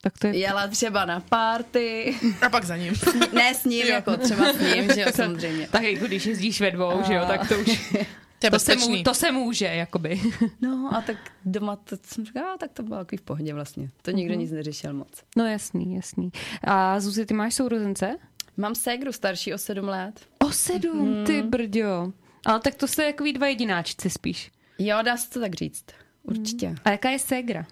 Tak 0.01 0.19
to 0.19 0.27
je... 0.27 0.37
jela 0.37 0.67
třeba 0.67 1.05
na 1.05 1.21
party, 1.21 2.17
A 2.43 2.49
pak 2.51 2.65
za 2.65 2.77
ním. 2.77 2.95
ne 3.33 3.55
s 3.55 3.65
ním, 3.65 3.87
jako 3.87 4.17
třeba 4.17 4.53
s 4.53 4.61
ním, 4.61 4.93
že 4.95 5.01
jo, 5.01 5.07
samozřejmě. 5.15 5.69
Tak 5.69 5.83
jako 5.83 6.07
když 6.07 6.27
jezdíš 6.27 6.61
ve 6.61 6.71
dvou, 6.71 7.03
že 7.07 7.15
jo, 7.15 7.25
tak 7.27 7.49
to 7.49 7.59
už... 7.59 7.95
To 8.41 8.47
je 8.47 8.51
To 8.51 8.59
se, 8.59 8.77
mu, 8.77 9.03
to 9.03 9.15
se 9.15 9.33
může, 9.33 9.65
jakoby. 9.67 10.21
No 10.61 10.91
a 10.97 11.01
tak 11.01 11.17
doma 11.45 11.77
to 11.77 11.97
jsem 12.03 12.25
říkala, 12.25 12.53
"A, 12.53 12.57
tak 12.57 12.73
to 12.73 12.83
bylo 12.83 12.99
takový 12.99 13.19
v 13.19 13.23
pohodě 13.23 13.55
vlastně. 13.55 13.91
To 14.03 14.11
nikdo 14.11 14.35
nic 14.35 14.51
neřešil 14.51 14.93
moc. 14.95 15.23
No 15.37 15.47
jasný, 15.47 15.95
jasný. 15.95 16.31
A 16.65 17.01
Zuzi, 17.01 17.27
ty 17.27 17.35
máš 17.35 17.55
sourozence? 17.55 18.19
Mám 18.57 18.75
ségru 18.75 19.13
starší 19.13 19.55
o 19.55 19.59
sedm 19.59 19.89
let. 19.89 20.21
O 20.39 20.53
sedm, 20.53 21.25
ty 21.27 21.43
brďo. 21.43 22.13
Ale 22.47 22.61
tak 22.61 22.75
to 22.75 22.87
se 22.89 23.05
jako 23.05 23.25
dva 23.35 23.47
jedináčci 23.47 24.11
spíš. 24.11 24.51
Jo, 24.79 24.99
dá 25.03 25.17
se 25.17 25.31
to 25.31 25.41
tak 25.41 25.55
říct. 25.55 25.85
Určitě. 26.23 26.75
A 26.85 26.91
jaká 26.91 27.11
je 27.11 27.19
ségra? 27.19 27.67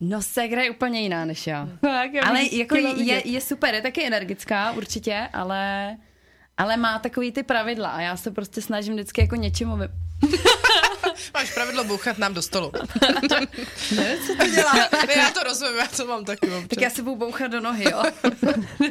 No, 0.00 0.22
ségra 0.22 0.62
je 0.62 0.70
úplně 0.70 1.00
jiná 1.00 1.24
než 1.24 1.46
já. 1.46 1.68
Tak, 1.80 2.12
já 2.14 2.22
Ale 2.22 2.54
jako 2.54 2.76
je, 2.76 3.28
je 3.28 3.40
super, 3.40 3.74
je 3.74 3.82
taky 3.82 4.06
energická 4.06 4.72
určitě, 4.72 5.28
ale, 5.32 5.96
ale 6.56 6.76
má 6.76 6.98
takový 6.98 7.32
ty 7.32 7.42
pravidla 7.42 7.88
a 7.90 8.00
já 8.00 8.16
se 8.16 8.30
prostě 8.30 8.62
snažím 8.62 8.94
vždycky 8.94 9.20
jako 9.20 9.36
něčemu. 9.36 9.76
Máš 11.34 11.54
pravidlo 11.54 11.84
bouchat 11.84 12.18
nám 12.18 12.34
do 12.34 12.42
stolu. 12.42 12.72
Ne, 13.96 14.18
co 14.26 14.34
to 14.34 14.46
dělá? 14.50 14.72
Ne, 15.06 15.14
já 15.16 15.30
to 15.30 15.42
rozumím, 15.42 15.76
já 15.76 15.86
to 15.86 16.06
mám 16.06 16.24
taky 16.24 16.46
občas. 16.50 16.68
Tak 16.68 16.80
já 16.80 16.90
se 16.90 17.02
budu 17.02 17.16
bouchat 17.16 17.50
do 17.50 17.60
nohy, 17.60 17.84
jo. 17.90 18.02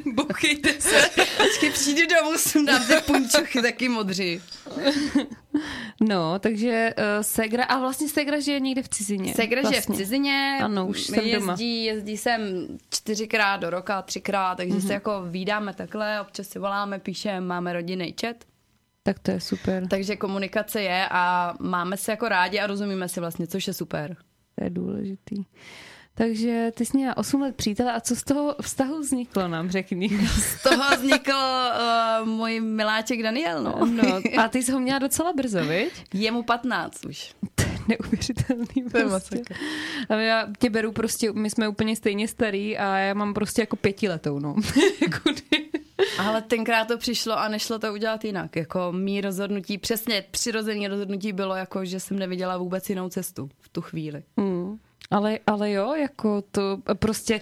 Bouchejte 0.13 0.81
se. 0.81 1.09
Počkej, 1.37 1.71
přijdu 1.71 2.01
domů, 2.15 2.37
sundám 2.37 2.87
ty 2.87 2.93
punčochy 3.05 3.61
taky 3.61 3.89
modří. 3.89 4.41
No, 6.01 6.39
takže 6.39 6.93
uh, 6.97 7.03
ségra, 7.21 7.63
a 7.63 7.79
vlastně 7.79 8.09
ségra 8.09 8.39
žije 8.39 8.59
někde 8.59 8.83
v 8.83 8.89
cizině. 8.89 9.33
Segra 9.33 9.61
vlastně. 9.61 9.81
žije 9.81 9.95
v 9.95 9.97
cizině, 9.97 10.59
Ano, 10.63 10.87
už 10.87 11.01
jsem 11.01 11.19
jezdí, 11.19 11.33
doma. 11.39 11.55
jezdí 11.59 12.17
sem 12.17 12.67
čtyřikrát 12.89 13.57
do 13.57 13.69
roka, 13.69 14.01
třikrát, 14.01 14.55
takže 14.55 14.73
mm-hmm. 14.77 14.87
se 14.87 14.93
jako 14.93 15.23
vídáme 15.29 15.73
takhle, 15.73 16.21
občas 16.21 16.47
si 16.47 16.59
voláme, 16.59 16.99
píšeme, 16.99 17.41
máme 17.41 17.73
rodinný 17.73 18.15
chat, 18.21 18.35
Tak 19.05 19.19
to 19.19 19.31
je 19.31 19.39
super. 19.39 19.87
takže 19.87 20.15
komunikace 20.15 20.81
je 20.81 21.07
a 21.11 21.53
máme 21.59 21.97
se 21.97 22.11
jako 22.11 22.29
rádi 22.29 22.59
a 22.59 22.67
rozumíme 22.67 23.09
si 23.09 23.19
vlastně, 23.19 23.47
což 23.47 23.67
je 23.67 23.73
super. 23.73 24.17
To 24.55 24.63
je 24.63 24.69
důležitý. 24.69 25.43
Takže 26.17 26.71
ty 26.75 26.85
jsi 26.85 26.97
měla 26.97 27.17
8 27.17 27.41
let 27.41 27.55
přítele 27.55 27.93
a 27.93 27.99
co 27.99 28.15
z 28.15 28.23
toho 28.23 28.55
vztahu 28.61 28.99
vzniklo 28.99 29.47
nám, 29.47 29.69
řekni. 29.69 30.09
Z 30.27 30.63
toho 30.63 30.97
vznikl 30.97 31.31
uh, 31.31 32.27
můj 32.27 32.59
miláček 32.59 33.23
Daniel, 33.23 33.63
no. 33.63 33.85
No, 33.85 34.21
a 34.37 34.47
ty 34.47 34.63
jsi 34.63 34.71
ho 34.71 34.79
měla 34.79 34.99
docela 34.99 35.33
brzo, 35.33 35.65
viď? 35.65 35.93
Je 36.13 36.31
mu 36.31 36.43
15 36.43 37.05
už. 37.05 37.35
To 37.55 37.63
je 37.63 37.79
neuvěřitelný 37.87 38.89
To 38.91 38.97
je 38.97 39.05
prostě. 39.05 39.41
A 40.09 40.15
já 40.15 40.47
tě 40.59 40.69
beru 40.69 40.91
prostě, 40.91 41.31
my 41.33 41.49
jsme 41.49 41.67
úplně 41.67 41.95
stejně 41.95 42.27
starý 42.27 42.77
a 42.77 42.97
já 42.97 43.13
mám 43.13 43.33
prostě 43.33 43.61
jako 43.61 43.75
pětiletou, 43.75 44.39
no. 44.39 44.55
Ale 46.19 46.41
tenkrát 46.41 46.87
to 46.87 46.97
přišlo 46.97 47.39
a 47.39 47.47
nešlo 47.47 47.79
to 47.79 47.93
udělat 47.93 48.25
jinak. 48.25 48.55
Jako 48.55 48.91
mý 48.91 49.21
rozhodnutí, 49.21 49.77
přesně 49.77 50.23
přirozený 50.31 50.87
rozhodnutí 50.87 51.33
bylo 51.33 51.55
jako, 51.55 51.85
že 51.85 51.99
jsem 51.99 52.19
neviděla 52.19 52.57
vůbec 52.57 52.89
jinou 52.89 53.09
cestu 53.09 53.49
v 53.59 53.69
tu 53.69 53.81
chvíli. 53.81 54.23
Hmm. 54.37 54.77
Ale, 55.11 55.39
ale 55.47 55.71
jo, 55.71 55.93
jako 55.93 56.43
to 56.51 56.77
prostě, 56.93 57.41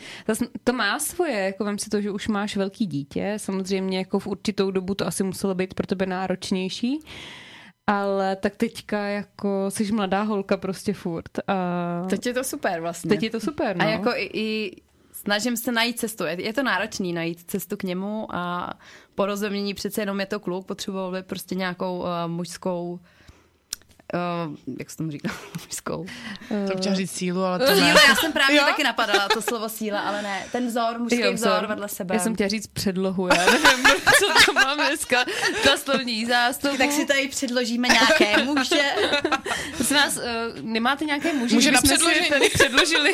to 0.63 0.73
má 0.73 0.99
svoje, 0.99 1.39
jako 1.39 1.63
vem 1.63 1.77
si 1.77 1.89
to, 1.89 2.01
že 2.01 2.11
už 2.11 2.27
máš 2.27 2.57
velký 2.57 2.85
dítě, 2.85 3.33
samozřejmě 3.37 3.97
jako 3.97 4.19
v 4.19 4.27
určitou 4.27 4.71
dobu 4.71 4.95
to 4.95 5.07
asi 5.07 5.23
muselo 5.23 5.55
být 5.55 5.73
pro 5.73 5.87
tebe 5.87 6.05
náročnější, 6.05 6.99
ale 7.87 8.35
tak 8.35 8.55
teďka 8.55 8.99
jako 8.99 9.65
jsi 9.69 9.91
mladá 9.91 10.21
holka 10.21 10.57
prostě 10.57 10.93
furt 10.93 11.39
a 11.47 12.05
Teď 12.09 12.25
je 12.25 12.33
to 12.33 12.43
super 12.43 12.81
vlastně. 12.81 13.09
teď 13.09 13.23
je 13.23 13.29
to 13.29 13.39
super, 13.39 13.77
no. 13.77 13.85
A 13.85 13.89
jako 13.89 14.09
i, 14.15 14.29
i 14.33 14.81
snažím 15.23 15.57
se 15.57 15.71
najít 15.71 15.99
cestu. 15.99 16.23
Je, 16.23 16.41
je 16.41 16.53
to 16.53 16.63
náročný 16.63 17.13
najít 17.13 17.43
cestu 17.47 17.77
k 17.77 17.83
němu 17.83 18.35
a 18.35 18.73
porozumění 19.15 19.73
přece 19.73 20.01
jenom 20.01 20.19
je 20.19 20.25
to 20.25 20.39
kluk, 20.39 20.65
potřeboval 20.65 21.11
by 21.11 21.23
prostě 21.23 21.55
nějakou 21.55 21.99
uh, 21.99 22.07
mužskou 22.27 22.99
Uh, 24.13 24.55
jak 24.79 24.89
se 24.89 24.97
tomu 24.97 25.11
říká? 25.11 25.29
mužskou. 25.65 26.05
To 26.71 26.77
chtěla 26.77 26.95
říct 26.95 27.11
sílu, 27.11 27.43
ale 27.43 27.59
to 27.59 27.65
ne. 27.65 27.75
Síla, 27.75 28.01
já 28.07 28.15
jsem 28.15 28.31
právě 28.33 28.57
Jo? 28.57 28.63
taky 28.65 28.83
napadala 28.83 29.27
to 29.33 29.41
slovo 29.41 29.69
síla, 29.69 29.99
ale 29.99 30.21
ne. 30.21 30.45
Ten 30.51 30.67
vzor, 30.67 30.99
mužský 30.99 31.19
Jo, 31.19 31.33
vzor, 31.33 31.65
vedle 31.67 31.89
sebe. 31.89 32.15
Já 32.15 32.21
jsem 32.21 32.33
chtěla 32.35 32.47
říct 32.49 32.67
předlohu, 32.67 33.27
já 33.27 33.45
nevím, 33.45 33.85
co 34.19 34.45
to 34.45 34.53
mám 34.53 34.77
dneska, 34.77 35.25
ta 35.63 35.77
slovní 35.77 36.25
zástupu. 36.25 36.77
Tak 36.77 36.91
si 36.91 37.05
tady 37.05 37.27
předložíme 37.27 37.87
nějaké 37.87 38.43
muže. 38.43 38.81
Prosím 39.75 39.97
vás, 39.97 40.17
uh, 40.17 40.23
nemáte 40.61 41.05
nějaké 41.05 41.33
Muže 41.33 41.61
že 41.61 41.71
na 41.71 41.81
předložení. 41.81 42.29
tady 42.29 42.49
předložili? 42.49 43.11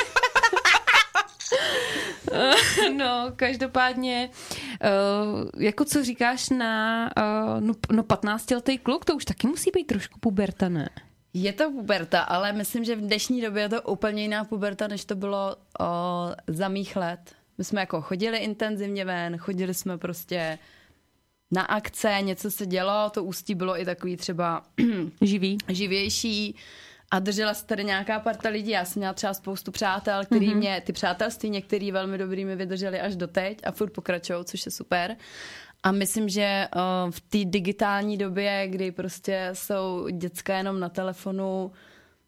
Eh, 2.31 2.89
no, 2.97 3.31
každopádně, 3.35 4.29
uh, 4.33 5.49
jako 5.57 5.85
co 5.85 6.03
říkáš 6.03 6.49
na 6.49 7.09
uh, 7.17 7.61
no, 7.61 7.73
no 7.91 8.03
15 8.03 8.51
letý 8.51 8.77
kluk, 8.77 9.05
to 9.05 9.15
už 9.15 9.25
taky 9.25 9.47
musí 9.47 9.71
být 9.73 9.85
trošku 9.85 10.19
puberta, 10.19 10.69
ne? 10.69 10.89
Je 11.33 11.53
to 11.53 11.71
puberta, 11.71 12.21
ale 12.21 12.53
myslím, 12.53 12.83
že 12.83 12.95
v 12.95 13.01
dnešní 13.01 13.41
době 13.41 13.63
je 13.63 13.69
to 13.69 13.81
úplně 13.81 14.21
jiná 14.21 14.43
puberta, 14.43 14.87
než 14.87 15.05
to 15.05 15.15
bylo 15.15 15.55
o, 15.79 15.85
za 16.47 16.67
mých 16.67 16.95
let. 16.95 17.19
My 17.57 17.63
jsme 17.63 17.81
jako 17.81 18.01
chodili 18.01 18.37
intenzivně 18.37 19.05
ven, 19.05 19.37
chodili 19.37 19.73
jsme 19.73 19.97
prostě 19.97 20.59
na 21.51 21.61
akce, 21.61 22.17
něco 22.21 22.51
se 22.51 22.65
dělo, 22.65 23.09
to 23.09 23.23
ústí 23.23 23.55
bylo 23.55 23.81
i 23.81 23.85
takový 23.85 24.17
třeba 24.17 24.63
Živý. 25.21 25.57
živější 25.67 26.55
a 27.11 27.19
držela 27.19 27.53
se 27.53 27.65
tady 27.65 27.83
nějaká 27.83 28.19
parta 28.19 28.49
lidí. 28.49 28.71
Já 28.71 28.85
jsem 28.85 28.99
měla 28.99 29.13
třeba 29.13 29.33
spoustu 29.33 29.71
přátel, 29.71 30.25
který 30.25 30.49
mm-hmm. 30.49 30.57
mě, 30.57 30.81
ty 30.85 30.93
přátelství 30.93 31.49
některý 31.49 31.91
velmi 31.91 32.17
dobrý 32.17 32.45
mi 32.45 32.55
vydrželi 32.55 32.99
až 33.01 33.15
doteď 33.15 33.59
a 33.63 33.71
furt 33.71 33.89
pokračují, 33.89 34.45
což 34.45 34.65
je 34.65 34.71
super. 34.71 35.15
A 35.83 35.91
myslím, 35.91 36.29
že 36.29 36.67
uh, 36.75 37.11
v 37.11 37.21
té 37.21 37.37
digitální 37.45 38.17
době, 38.17 38.67
kdy 38.67 38.91
prostě 38.91 39.49
jsou 39.53 40.07
děcka 40.09 40.57
jenom 40.57 40.79
na 40.79 40.89
telefonu, 40.89 41.71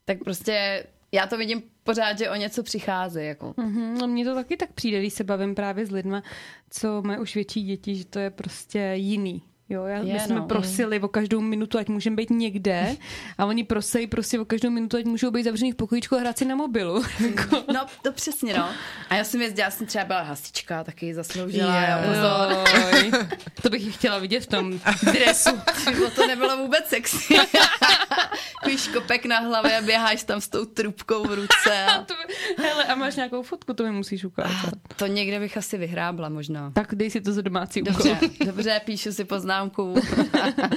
tak 0.06 0.24
prostě 0.24 0.86
já 1.12 1.28
to 1.28 1.38
vidím 1.38 1.64
pořád, 1.84 2.18
že 2.18 2.30
o 2.30 2.36
něco 2.36 2.64
přichází. 2.64 3.26
Jako. 3.26 3.54
Mhm, 3.58 3.98
no 3.98 4.08
mně 4.08 4.26
to 4.26 4.36
taky 4.36 4.58
tak 4.58 4.72
přijde, 4.72 5.00
když 5.00 5.14
se 5.14 5.24
bavím 5.24 5.56
právě 5.56 5.86
s 5.86 5.92
lidma, 5.92 6.24
co 6.70 7.02
mají 7.02 7.20
už 7.20 7.36
větší 7.36 7.64
děti, 7.64 7.96
že 7.96 8.06
to 8.06 8.20
je 8.20 8.30
prostě 8.30 8.92
jiný. 8.96 9.42
Jo, 9.72 9.86
já, 9.86 9.98
Je, 9.98 10.14
my 10.14 10.20
jsme 10.20 10.36
no. 10.36 10.46
prosili 10.46 11.00
o 11.00 11.08
každou 11.08 11.42
minutu, 11.42 11.78
ať 11.78 11.88
můžeme 11.90 12.16
být 12.16 12.30
někde 12.30 12.96
a 13.38 13.46
oni 13.46 13.64
prosejí 13.64 14.08
prostě 14.08 14.40
o 14.40 14.46
každou 14.46 14.70
minutu, 14.70 14.98
ať 14.98 15.06
můžou 15.06 15.32
být 15.32 15.44
zavřený 15.44 15.72
v 15.72 15.76
pokojíčku 15.76 16.16
a 16.16 16.20
hrát 16.20 16.38
si 16.38 16.46
na 16.46 16.56
mobilu. 16.56 17.04
Jako- 17.20 17.64
No, 17.74 17.86
to 18.02 18.12
přesně, 18.12 18.54
no. 18.58 18.70
A 19.10 19.16
já 19.16 19.24
jsem 19.24 19.42
jezdila, 19.42 19.66
já 19.66 19.72
jsem 19.72 19.88
třeba 19.88 20.06
byla 20.06 20.22
hasička, 20.22 20.84
taky 20.84 21.14
zasloužila. 21.14 21.82
Jo. 21.82 21.98
Pozor. 22.08 22.58
To 23.62 23.70
bych 23.70 23.82
ji 23.86 23.92
chtěla 23.92 24.20
vidět 24.20 24.40
v 24.40 24.48
tom 24.48 24.80
dresu. 25.12 25.50
To 26.16 26.28
nebylo 26.28 26.58
vůbec 26.58 26.86
sexy. 26.88 27.34
Takový 28.62 28.78
škopek 28.78 29.26
na 29.26 29.40
hlavě 29.40 29.78
a 29.78 29.82
běháš 29.82 30.24
tam 30.24 30.42
s 30.42 30.48
tou 30.50 30.66
trubkou 30.66 31.24
v 31.28 31.34
ruce. 31.34 31.86
A 31.88 32.02
to, 32.04 32.14
hele, 32.58 32.86
a 32.86 32.96
máš 32.96 33.16
nějakou 33.16 33.44
fotku, 33.44 33.74
to 33.74 33.84
mi 33.84 33.92
musíš 33.92 34.26
ukázat. 34.26 34.74
to 34.96 35.08
někde 35.08 35.40
bych 35.40 35.58
asi 35.58 35.78
vyhrábla 35.78 36.30
možná. 36.30 36.72
Tak 36.72 36.96
dej 36.96 37.10
si 37.10 37.22
to 37.22 37.34
za 37.34 37.42
domácí 37.42 37.82
úkol. 37.82 37.94
Dobře, 37.94 38.18
dobře, 38.46 38.82
píšu 38.86 39.12
si 39.12 39.26
poznámku. 39.70 39.94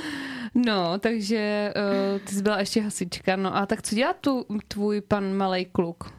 No, 0.57 0.99
takže 0.99 1.75
uh, 1.77 2.19
ty 2.19 2.35
jsi 2.35 2.43
byla 2.43 2.59
ještě 2.59 2.81
hasička. 2.83 3.37
No 3.37 3.57
a 3.57 3.67
tak 3.67 3.83
co 3.83 3.95
dělá 3.95 4.13
tu 4.13 4.47
tvůj 4.69 5.01
pan 5.01 5.33
malý 5.33 5.65
kluk? 5.65 6.15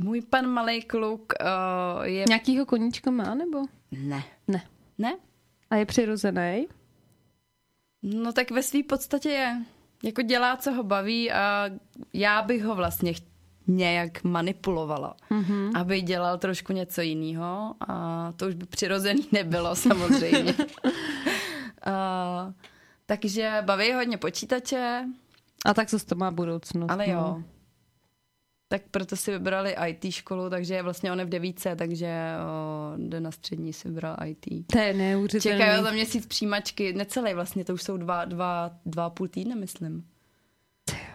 Můj 0.00 0.20
pan 0.20 0.46
malý 0.46 0.82
kluk 0.82 1.32
uh, 1.40 2.02
je... 2.02 2.24
Nějakýho 2.28 2.66
koníčka 2.66 3.10
má, 3.10 3.34
nebo? 3.34 3.62
Ne. 3.92 4.24
Ne. 4.48 4.62
Ne? 4.98 5.16
A 5.70 5.76
je 5.76 5.86
přirozený? 5.86 6.66
No 8.02 8.32
tak 8.32 8.50
ve 8.50 8.62
své 8.62 8.82
podstatě 8.82 9.28
je. 9.28 9.62
Jako 10.02 10.22
dělá, 10.22 10.56
co 10.56 10.72
ho 10.72 10.82
baví 10.82 11.32
a 11.32 11.70
já 12.12 12.42
bych 12.42 12.64
ho 12.64 12.74
vlastně 12.74 13.12
nějak 13.66 14.24
manipulovala, 14.24 15.16
mm-hmm. 15.30 15.70
aby 15.74 16.02
dělal 16.02 16.38
trošku 16.38 16.72
něco 16.72 17.00
jiného 17.00 17.74
a 17.88 18.32
to 18.36 18.46
už 18.46 18.54
by 18.54 18.66
přirozený 18.66 19.26
nebylo 19.32 19.76
samozřejmě. 19.86 20.54
uh, 21.86 22.52
takže 23.06 23.62
baví 23.64 23.92
ho 23.92 23.98
hodně 23.98 24.16
počítače, 24.16 25.04
A 25.64 25.74
tak 25.74 25.90
zase 25.90 26.06
to 26.06 26.14
má 26.14 26.30
budoucnost. 26.30 26.90
ale 26.90 27.06
no. 27.06 27.12
jo. 27.12 27.42
Tak 28.68 28.82
proto 28.90 29.16
si 29.16 29.30
vybrali 29.30 29.76
IT 29.86 30.12
školu, 30.12 30.50
takže 30.50 30.82
vlastně 30.82 31.12
on 31.12 31.18
je 31.18 31.24
v 31.24 31.28
devíce, 31.28 31.76
takže 31.76 32.32
o, 32.44 32.92
jde 32.96 33.20
na 33.20 33.30
střední 33.30 33.72
si 33.72 33.88
vybral 33.88 34.16
IT. 34.26 34.66
To 34.72 34.78
je 34.78 34.94
neuvěřitelný. 34.94 35.58
Čekají 35.58 35.82
za 35.82 35.90
měsíc 35.90 36.26
přijímačky, 36.26 36.92
necelý 36.92 37.34
vlastně, 37.34 37.64
to 37.64 37.74
už 37.74 37.82
jsou 37.82 37.96
dva, 37.96 38.24
dva, 38.24 38.70
dva 38.86 39.04
a 39.04 39.10
půl 39.10 39.28
týdne, 39.28 39.54
myslím. 39.54 40.04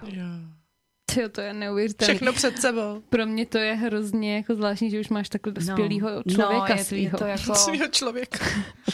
Jo. 0.03 0.23
Tyjo, 1.13 1.29
to 1.29 1.41
je 1.41 1.53
neuvěřitelný. 1.53 2.13
Všechno 2.13 2.33
před 2.33 2.57
sebou. 2.57 3.03
Pro 3.09 3.25
mě 3.25 3.45
to 3.45 3.57
je 3.57 3.75
hrozně 3.75 4.35
jako 4.35 4.55
zvláštní, 4.55 4.89
že 4.89 4.99
už 4.99 5.09
máš 5.09 5.29
takhle 5.29 5.53
dospělýho 5.53 6.09
no, 6.09 6.23
člověka 6.35 6.75
je, 6.75 6.83
svýho. 6.83 7.15
Je 7.15 7.19
to 7.19 7.25
jako... 7.25 7.55
Svýho 7.55 7.87
člověka. 7.87 8.45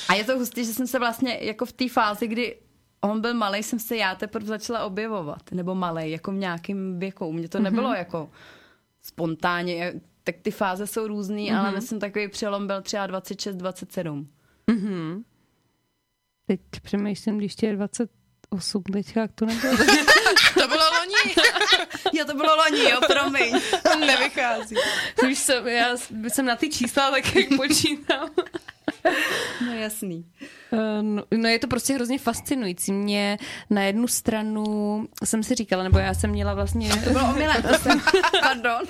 A 0.09 0.13
je 0.13 0.23
to 0.23 0.37
hustý, 0.37 0.65
že 0.65 0.73
jsem 0.73 0.87
se 0.87 0.99
vlastně 0.99 1.37
jako 1.41 1.65
v 1.65 1.73
té 1.73 1.89
fázi, 1.89 2.27
kdy 2.27 2.55
on 3.01 3.21
byl 3.21 3.33
malý, 3.33 3.63
jsem 3.63 3.79
se 3.79 3.97
já 3.97 4.15
teprve 4.15 4.45
začala 4.45 4.85
objevovat. 4.85 5.51
Nebo 5.51 5.75
malý, 5.75 6.11
jako 6.11 6.31
v 6.31 6.35
nějakém 6.35 6.99
věku. 6.99 7.33
Mně 7.33 7.49
to 7.49 7.59
nebylo 7.59 7.89
mm-hmm. 7.89 7.97
jako 7.97 8.29
spontánně. 9.01 9.93
Tak 10.23 10.35
ty 10.41 10.51
fáze 10.51 10.87
jsou 10.87 11.07
různý, 11.07 11.51
mm-hmm. 11.51 11.59
ale 11.59 11.71
myslím 11.71 11.99
takový 11.99 12.27
přelom 12.27 12.67
byl 12.67 12.81
třeba 12.81 13.07
26, 13.07 13.55
27. 13.55 14.27
Mhm. 14.67 15.23
Teď 16.47 16.59
přemýšlím, 16.81 17.37
když 17.37 17.55
tě 17.55 17.65
je 17.65 17.77
28, 18.55 18.83
teďka 18.93 19.21
jak 19.21 19.31
to 19.35 19.45
nebylo. 19.45 19.77
To 20.53 20.67
bylo 20.67 20.83
loni. 20.99 21.35
Jo, 22.13 22.25
to 22.25 22.33
bylo 22.33 22.55
loni, 22.55 22.89
jo, 22.89 22.99
promiň. 23.07 23.61
Nevychází. 23.99 24.75
Už 25.31 25.37
jsem, 25.37 25.67
já 25.67 25.97
jsem 26.27 26.45
na 26.45 26.55
ty 26.55 26.69
čísla 26.69 27.11
tak, 27.11 27.35
jak 27.35 27.45
počítám. 27.57 28.29
No 29.65 29.73
jasný. 29.73 30.25
Eh, 30.73 31.01
No, 31.01 31.23
no 31.31 31.49
je 31.49 31.59
to 31.59 31.67
prostě 31.67 31.93
hrozně 31.93 32.19
fascinující. 32.19 32.91
Mě 32.91 33.37
na 33.69 33.81
jednu 33.83 34.07
stranu 34.07 35.07
jsem 35.23 35.43
si 35.43 35.55
říkala, 35.55 35.83
nebo 35.83 35.99
já 35.99 36.13
jsem 36.13 36.29
měla 36.29 36.53
vlastně 36.53 36.89
To 37.03 37.09
bylo 37.09 37.29
omylem, 37.29 37.61
to 37.61 37.73
jsem, 37.83 38.01
pardon. 38.41 38.81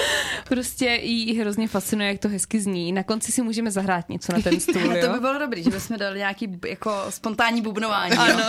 prostě 0.48 0.86
jí 1.02 1.38
hrozně 1.38 1.68
fascinuje, 1.68 2.08
jak 2.08 2.18
to 2.20 2.28
hezky 2.28 2.60
zní. 2.60 2.92
Na 2.92 3.02
konci 3.02 3.32
si 3.32 3.42
můžeme 3.42 3.70
zahrát 3.70 4.08
něco 4.08 4.32
na 4.32 4.40
ten 4.40 4.60
stůl, 4.60 4.82
Ale 4.90 5.00
to 5.00 5.06
jo? 5.06 5.12
by 5.12 5.20
bylo 5.20 5.38
dobrý, 5.38 5.62
že 5.62 5.70
bychom 5.70 5.98
dali 5.98 6.18
nějaký 6.18 6.58
jako 6.66 7.06
spontánní 7.08 7.62
bubnování. 7.62 8.16
jo. 8.16 8.22
Ano. 8.22 8.44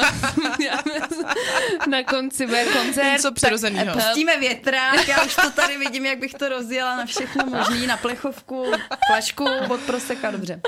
na 1.90 2.04
konci 2.04 2.46
bude 2.48 2.66
koncert. 2.66 3.04
Něco 3.06 3.32
přirozenýho. 3.32 3.94
Pustíme 3.94 4.38
větrák, 4.40 5.08
já 5.08 5.24
už 5.24 5.36
to 5.36 5.52
tady 5.52 5.78
vidím, 5.78 6.06
jak 6.06 6.20
bych 6.20 6.34
to 6.34 6.50
rozjela 6.50 6.98
na 6.98 7.06
všechno 7.06 7.46
možný, 7.46 7.88
na 7.88 7.98
plechovku, 7.98 8.66
flašku 9.08 9.46
od 9.70 9.80
proseka, 9.80 10.32
dobře. 10.32 10.62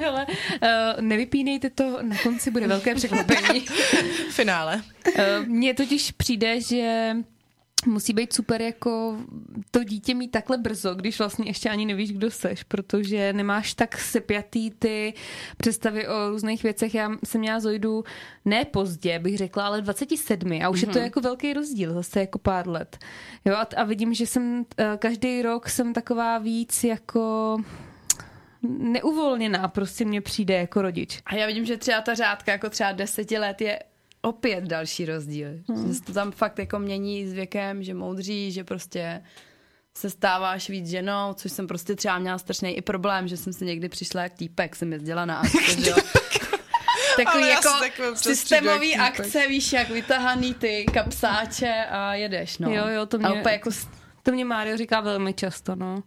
Hele, 0.00 0.26
uh, 0.26 0.68
nevypínejte 1.00 1.70
to, 1.70 1.98
na 2.02 2.16
konci 2.22 2.50
bude 2.50 2.66
velké 2.66 2.94
překvapení. 2.94 3.66
Finále. 4.30 4.82
Uh, 5.06 5.46
Mně 5.46 5.74
totiž 5.74 6.10
přijde, 6.10 6.60
že 6.60 7.14
musí 7.86 8.12
být 8.12 8.32
super 8.32 8.62
jako 8.62 9.16
to 9.70 9.84
dítě 9.84 10.14
mít 10.14 10.30
takhle 10.30 10.58
brzo, 10.58 10.94
když 10.94 11.18
vlastně 11.18 11.46
ještě 11.46 11.70
ani 11.70 11.86
nevíš, 11.86 12.12
kdo 12.12 12.30
seš, 12.30 12.62
protože 12.62 13.32
nemáš 13.32 13.74
tak 13.74 13.98
sepjatý 13.98 14.70
ty 14.70 15.14
představy 15.56 16.08
o 16.08 16.30
různých 16.30 16.62
věcech. 16.62 16.94
Já 16.94 17.10
jsem 17.24 17.40
měla 17.40 17.60
Zojdu 17.60 18.04
ne 18.44 18.64
pozdě, 18.64 19.18
bych 19.18 19.38
řekla, 19.38 19.66
ale 19.66 19.82
27 19.82 20.52
a 20.62 20.68
už 20.68 20.82
mm-hmm. 20.82 20.88
je 20.88 20.92
to 20.92 20.98
jako 20.98 21.20
velký 21.20 21.52
rozdíl, 21.52 21.94
zase 21.94 22.20
jako 22.20 22.38
pár 22.38 22.68
let. 22.68 22.98
Jo, 23.44 23.54
a, 23.54 23.66
a 23.76 23.84
vidím, 23.84 24.14
že 24.14 24.26
jsem 24.26 24.64
eh, 24.78 24.96
každý 24.98 25.42
rok 25.42 25.68
jsem 25.68 25.92
taková 25.92 26.38
víc 26.38 26.84
jako 26.84 27.56
neuvolněná, 28.68 29.68
prostě 29.68 30.04
mně 30.04 30.20
přijde 30.20 30.54
jako 30.54 30.82
rodič. 30.82 31.22
A 31.26 31.34
já 31.34 31.46
vidím, 31.46 31.64
že 31.64 31.76
třeba 31.76 32.00
ta 32.00 32.14
řádka 32.14 32.52
jako 32.52 32.70
třeba 32.70 32.92
deseti 32.92 33.38
let 33.38 33.60
je 33.60 33.78
opět 34.24 34.64
další 34.64 35.04
rozdíl. 35.04 35.48
Hmm. 35.68 35.88
Že 35.88 35.94
se 35.94 36.02
to 36.02 36.12
tam 36.12 36.32
fakt 36.32 36.58
jako 36.58 36.78
mění 36.78 37.26
s 37.26 37.32
věkem, 37.32 37.82
že 37.82 37.94
moudří, 37.94 38.52
že 38.52 38.64
prostě 38.64 39.22
se 39.96 40.10
stáváš 40.10 40.70
víc 40.70 40.88
ženou, 40.88 41.32
což 41.34 41.52
jsem 41.52 41.66
prostě 41.66 41.94
třeba 41.94 42.18
měla 42.18 42.38
strašný 42.38 42.70
i 42.76 42.82
problém, 42.82 43.28
že 43.28 43.36
jsem 43.36 43.52
si 43.52 43.64
někdy 43.64 43.88
přišla 43.88 44.22
jak 44.22 44.32
týpek, 44.34 44.76
jsem 44.76 44.92
jezdila 44.92 45.24
na 45.24 45.36
akce, 45.38 45.80
že 45.82 45.90
jo. 45.90 45.96
takový 47.16 47.48
jako 47.48 47.68
systémový 48.14 48.90
jak 48.90 49.12
týpek. 49.12 49.26
akce, 49.26 49.48
víš, 49.48 49.72
jak 49.72 49.90
vytahaný 49.90 50.54
ty 50.54 50.86
kapsáče 50.94 51.84
a 51.90 52.14
jedeš, 52.14 52.58
no. 52.58 52.70
Jo, 52.74 52.86
jo, 52.88 53.06
to 53.06 53.16
A 53.16 53.28
mě- 53.30 53.40
úplně 53.40 53.52
jako 53.52 53.70
To 54.22 54.32
mě 54.32 54.44
Mário 54.44 54.76
říká 54.76 55.00
velmi 55.00 55.34
často, 55.34 55.76
no. 55.76 56.02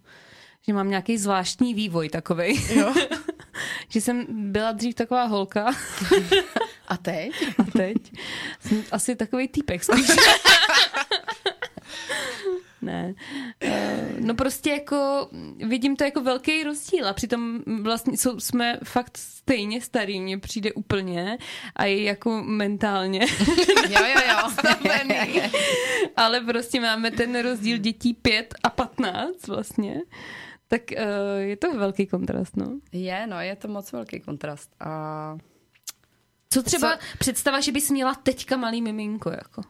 Že 0.67 0.73
mám 0.73 0.89
nějaký 0.89 1.17
zvláštní 1.17 1.73
vývoj 1.73 2.09
takovej. 2.09 2.61
Jo. 2.75 2.93
že 3.89 4.01
jsem 4.01 4.25
byla 4.51 4.71
dřív 4.71 4.95
taková 4.95 5.23
holka 5.23 5.65
A 6.87 6.97
teď? 6.97 7.31
a 7.57 7.63
teď 7.63 7.97
jsem 8.59 8.83
asi 8.91 9.15
takový 9.15 9.47
týpek 9.47 9.81
ne. 12.81 13.13
Eh, 13.61 14.07
No 14.19 14.35
prostě 14.35 14.69
jako 14.69 15.29
vidím 15.67 15.95
to 15.95 16.03
jako 16.03 16.21
velký 16.21 16.63
rozdíl 16.63 17.07
a 17.07 17.13
přitom 17.13 17.59
vlastně 17.81 18.17
jsou, 18.17 18.39
jsme 18.39 18.79
fakt 18.83 19.17
stejně 19.17 19.81
starý, 19.81 20.21
mně 20.21 20.37
přijde 20.37 20.73
úplně 20.73 21.37
a 21.75 21.85
i 21.85 22.03
jako 22.03 22.43
mentálně. 22.43 23.25
Jo, 23.89 23.99
jo, 24.05 24.21
jo. 24.29 25.41
ale 26.15 26.41
prostě 26.41 26.79
máme 26.81 27.11
ten 27.11 27.41
rozdíl 27.41 27.77
dětí 27.77 28.13
5 28.13 28.53
a 28.63 28.69
15 28.69 29.47
vlastně. 29.47 30.01
Tak 30.67 30.81
uh, 30.91 31.41
je 31.41 31.57
to 31.57 31.73
velký 31.73 32.07
kontrast, 32.07 32.57
no. 32.57 32.79
Je, 32.91 33.27
no, 33.27 33.39
je 33.41 33.55
to 33.55 33.67
moc 33.67 33.91
velký 33.91 34.19
kontrast. 34.19 34.71
A 34.79 35.37
Co 36.49 36.63
třeba 36.63 36.97
Co- 36.97 37.03
představa, 37.19 37.59
že 37.61 37.71
bys 37.71 37.89
měla 37.91 38.15
teďka 38.15 38.57
malý 38.57 38.81
miminko, 38.81 39.29
jako? 39.29 39.61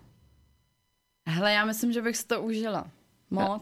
hele, 1.27 1.53
já 1.53 1.65
myslím, 1.65 1.91
že 1.93 2.01
bych 2.01 2.17
si 2.17 2.27
to 2.27 2.41
užila. 2.41 2.87
Moc. 3.29 3.61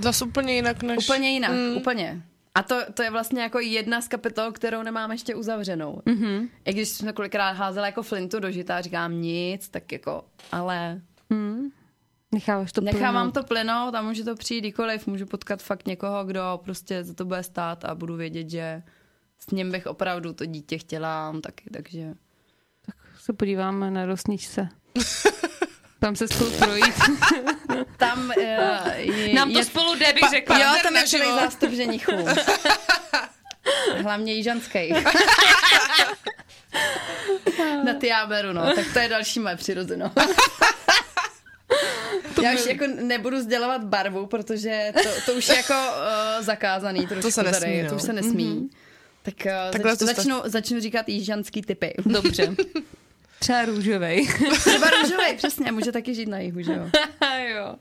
Zas 0.00 0.22
úplně 0.22 0.54
jinak 0.54 0.82
než... 0.82 1.04
Úplně 1.04 1.30
jinak, 1.30 1.50
Mm. 1.52 1.76
úplně. 1.76 2.22
A 2.54 2.62
to, 2.62 2.80
to 2.94 3.02
je 3.02 3.10
vlastně 3.10 3.42
jako 3.42 3.58
jedna 3.60 4.00
z 4.00 4.08
kapitol, 4.08 4.52
kterou 4.52 4.82
nemám 4.82 5.12
ještě 5.12 5.34
uzavřenou. 5.34 6.02
Mhm. 6.06 6.48
I 6.64 6.72
když 6.72 6.88
jsme 6.88 7.12
kolikrát 7.12 7.50
házela 7.52 7.86
jako 7.86 8.02
flintu 8.02 8.40
do 8.40 8.50
žita, 8.50 8.80
říkám 8.80 9.20
nic, 9.20 9.68
tak 9.68 9.92
jako, 9.92 10.24
ale 10.52 11.00
Hmm. 11.30 11.70
Necháváš 12.32 12.72
to 12.72 12.80
nechávám 12.80 13.30
plynout. 13.30 13.34
to 13.34 13.42
plynout 13.54 13.94
a 13.94 14.02
může 14.02 14.24
to 14.24 14.34
přijít 14.34 14.60
kdykoliv, 14.60 15.06
můžu 15.06 15.26
potkat 15.26 15.62
fakt 15.62 15.86
někoho, 15.86 16.24
kdo 16.24 16.60
prostě 16.64 17.04
za 17.04 17.14
to 17.14 17.24
bude 17.24 17.42
stát 17.42 17.84
a 17.84 17.94
budu 17.94 18.16
vědět, 18.16 18.50
že 18.50 18.82
s 19.38 19.50
ním 19.50 19.70
bych 19.72 19.86
opravdu 19.86 20.32
to 20.32 20.46
dítě 20.46 20.78
chtěla 20.78 21.34
taky, 21.42 21.70
takže... 21.72 22.14
Se 23.26 23.32
podíváme 23.32 23.90
na 23.90 24.06
rosničce. 24.06 24.68
Tam 26.00 26.16
se 26.16 26.28
spolu 26.28 26.50
projít. 26.50 26.94
Tam 27.96 28.32
uh, 28.36 28.42
je, 28.96 29.34
Nám 29.34 29.52
to 29.52 29.58
je, 29.58 29.64
spolu 29.64 29.94
jde, 29.94 30.12
bych 30.12 30.20
Pa- 30.20 30.28
řekla. 30.28 30.58
Jo, 30.58 30.66
tam 30.82 30.96
je 30.96 31.06
celý 31.06 31.24
zástup 31.24 31.70
ženichů. 31.70 32.12
Hlavně 34.02 34.34
jižanský. 34.34 34.92
Na 37.84 37.94
ty 37.94 38.06
já 38.06 38.26
beru, 38.26 38.52
no. 38.52 38.74
Tak 38.74 38.84
to 38.92 38.98
je 38.98 39.08
další 39.08 39.40
moje 39.40 39.56
přirozeno. 39.56 40.12
Já 42.42 42.54
už 42.54 42.66
jako 42.66 42.84
nebudu 42.86 43.40
sdělovat 43.40 43.84
barvu, 43.84 44.26
protože 44.26 44.92
to, 45.02 45.08
to 45.26 45.32
už 45.38 45.48
je 45.48 45.56
jako 45.56 45.74
uh, 45.74 46.44
zakázaný 46.44 47.06
trošku 47.06 47.30
se 47.30 47.42
nesmí, 47.42 47.60
tady, 47.60 47.82
no. 47.82 47.88
to 47.88 47.96
už 47.96 48.02
se 48.02 48.12
nesmí. 48.12 48.46
Mm-hmm. 48.46 48.68
Tak 49.22 49.34
uh, 49.46 49.82
zač, 49.82 49.98
to 49.98 50.06
začnu, 50.06 50.42
začnu 50.44 50.80
říkat 50.80 51.08
jižanský 51.08 51.62
typy. 51.62 51.94
Dobře. 52.06 52.56
Třeba 53.38 53.64
růžovej. 53.64 54.26
Třeba 54.60 54.90
růžovej, 54.90 55.36
přesně, 55.36 55.72
může 55.72 55.92
taky 55.92 56.14
žít 56.14 56.28
na 56.28 56.38
jihu, 56.38 56.62
že 56.62 56.72
jo? 56.72 56.90
jo. 57.56 57.76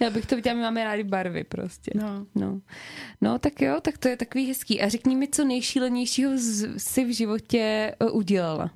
Já 0.00 0.10
bych 0.10 0.26
to 0.26 0.36
viděla, 0.36 0.56
my 0.56 0.62
máme 0.62 0.84
rádi 0.84 1.04
barvy 1.04 1.44
prostě. 1.44 1.90
No. 1.94 2.26
No. 2.34 2.60
no, 3.20 3.38
tak 3.38 3.60
jo, 3.60 3.80
tak 3.82 3.98
to 3.98 4.08
je 4.08 4.16
takový 4.16 4.48
hezký. 4.48 4.80
A 4.80 4.88
řekni 4.88 5.16
mi, 5.16 5.28
co 5.28 5.44
nejšílenějšího 5.44 6.32
si 6.76 7.04
v 7.04 7.14
životě 7.14 7.94
uh, 8.00 8.16
udělala. 8.16 8.70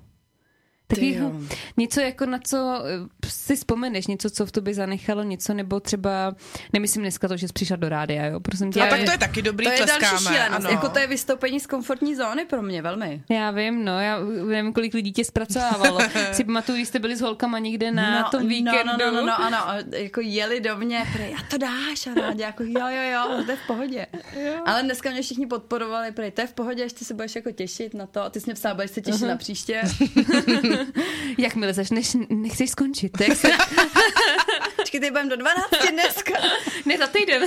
Takovýho, 0.95 1.29
jo. 1.29 1.41
něco 1.77 2.01
jako 2.01 2.27
na 2.27 2.39
co 2.39 2.83
eh, 2.85 3.29
si 3.29 3.57
vzpomeneš, 3.57 4.07
něco, 4.07 4.31
co 4.31 4.47
v 4.47 4.53
tobě 4.53 4.75
zanechalo, 4.75 5.23
něco, 5.23 5.55
nebo 5.55 5.81
třeba, 5.81 6.35
nemyslím 6.73 7.03
dneska 7.03 7.29
to, 7.29 7.37
že 7.37 7.49
jsi 7.49 7.53
přišla 7.53 7.77
do 7.77 7.89
rádia, 7.89 8.27
jo, 8.27 8.41
prosím 8.41 8.73
tě. 8.73 8.83
A 8.83 8.87
tak 8.87 9.05
to 9.05 9.11
je 9.11 9.19
taky 9.19 9.43
dobrý, 9.43 9.67
To 9.67 9.73
je 9.73 9.79
další 9.79 9.99
tleskáme. 9.99 10.37
šílenost. 10.37 10.67
Ano. 10.67 10.71
Jako 10.71 10.89
to 10.89 10.99
je 10.99 11.07
vystoupení 11.07 11.61
z 11.61 11.67
komfortní 11.67 12.17
zóny 12.17 12.45
pro 12.45 12.63
mě, 12.63 12.83
velmi. 12.83 13.23
Já 13.31 13.51
vím, 13.51 13.85
no, 13.85 14.01
já 14.01 14.19
nevím, 14.49 14.73
kolik 14.73 14.95
lidí 14.95 15.13
tě 15.13 15.25
zpracovávalo. 15.25 15.99
si 16.33 16.45
pamatuju, 16.45 16.77
když 16.77 16.89
jste 16.89 16.99
byli 16.99 17.17
s 17.17 17.21
holkama 17.21 17.59
někde 17.59 17.93
na 17.93 18.23
tom 18.23 18.49
víkendu. 18.49 18.93
No, 18.99 19.11
no, 19.11 19.13
no, 19.13 19.27
no, 19.27 19.41
ano, 19.41 19.69
a 19.69 19.77
jako 19.97 20.21
jeli 20.21 20.61
do 20.61 20.77
mě, 20.77 21.05
prej, 21.13 21.35
a 21.35 21.43
to 21.51 21.59
dáš, 21.59 22.07
a 22.07 22.21
Nádě, 22.21 22.43
jako 22.43 22.63
jo, 22.63 22.89
jo, 22.89 23.13
jo, 23.13 23.45
to 23.45 23.51
je 23.51 23.57
v 23.57 23.67
pohodě. 23.67 24.07
Jo. 24.45 24.53
Ale 24.67 24.83
dneska 24.83 25.11
mě 25.11 25.23
všichni 25.23 25.47
podporovali, 25.47 26.13
prej, 26.13 26.31
to 26.31 26.41
je 26.41 26.47
v 26.47 26.53
pohodě, 26.53 26.83
ještě 26.83 27.05
se 27.05 27.15
budeš 27.15 27.37
jako 27.37 27.51
těšit 27.51 27.95
na 27.95 28.07
to, 28.07 28.23
a 28.23 28.31
ty 28.31 28.41
jsi 28.41 28.47
mě 28.47 28.55
psala, 28.55 28.75
budeš 28.75 28.91
se 28.91 29.01
těšit 29.01 29.21
uh-huh. 29.21 29.29
na 29.29 29.37
příště. 29.37 29.83
Jakmile 31.39 31.75
začneš, 31.75 32.17
nechceš 32.29 32.71
skončit, 32.71 33.13
tak 33.19 33.37
se... 33.37 33.49
Počkej, 34.77 35.01
ty 35.01 35.11
budem 35.11 35.29
do 35.29 35.37
12 35.37 35.65
dneska. 35.91 36.33
ne, 36.87 36.99
za 36.99 37.07
týden. 37.07 37.43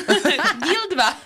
Díl 0.64 0.82
dva. 0.92 1.18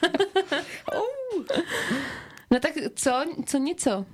no 2.51 2.59
tak 2.59 2.71
co, 2.95 3.25
co 3.45 3.57
něco? 3.57 4.05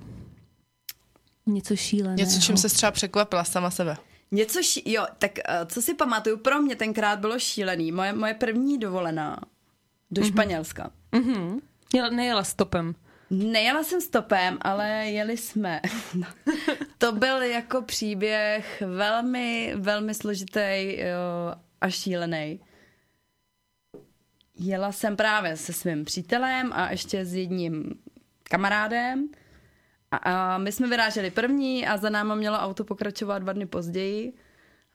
Něco 1.46 1.76
šíleného. 1.76 2.16
Něco, 2.16 2.40
čím 2.40 2.56
se 2.56 2.68
třeba 2.68 2.92
překvapila 2.92 3.44
sama 3.44 3.70
sebe. 3.70 3.96
Něco, 4.30 4.62
ší... 4.62 4.92
jo, 4.92 5.06
tak 5.18 5.30
uh, 5.32 5.68
co 5.68 5.82
si 5.82 5.94
pamatuju, 5.94 6.36
pro 6.36 6.62
mě 6.62 6.76
tenkrát 6.76 7.18
bylo 7.18 7.38
šílený. 7.38 7.92
Moje, 7.92 8.12
moje 8.12 8.34
první 8.34 8.78
dovolená 8.78 9.40
do 10.10 10.22
mm-hmm. 10.22 10.28
Španělska. 10.28 10.90
Mhm. 11.12 11.60
Jela, 11.94 12.08
nejela 12.08 12.44
stopem. 12.44 12.94
Nejela 13.30 13.82
jsem 13.82 14.00
stopem, 14.00 14.58
ale 14.62 14.88
jeli 14.88 15.36
jsme. 15.36 15.80
To 16.98 17.12
byl 17.12 17.42
jako 17.42 17.82
příběh 17.82 18.82
velmi, 18.86 19.74
velmi 19.76 20.14
složitý 20.14 20.98
a 21.80 21.90
šílený. 21.90 22.60
Jela 24.58 24.92
jsem 24.92 25.16
právě 25.16 25.56
se 25.56 25.72
svým 25.72 26.04
přítelem 26.04 26.72
a 26.72 26.90
ještě 26.90 27.24
s 27.24 27.34
jedním 27.34 27.98
kamarádem. 28.42 29.28
A, 30.10 30.16
a 30.16 30.58
my 30.58 30.72
jsme 30.72 30.88
vyráželi 30.88 31.30
první 31.30 31.86
a 31.86 31.96
za 31.96 32.10
náma 32.10 32.34
mělo 32.34 32.58
auto 32.58 32.84
pokračovat 32.84 33.38
dva 33.38 33.52
dny 33.52 33.66
později. 33.66 34.32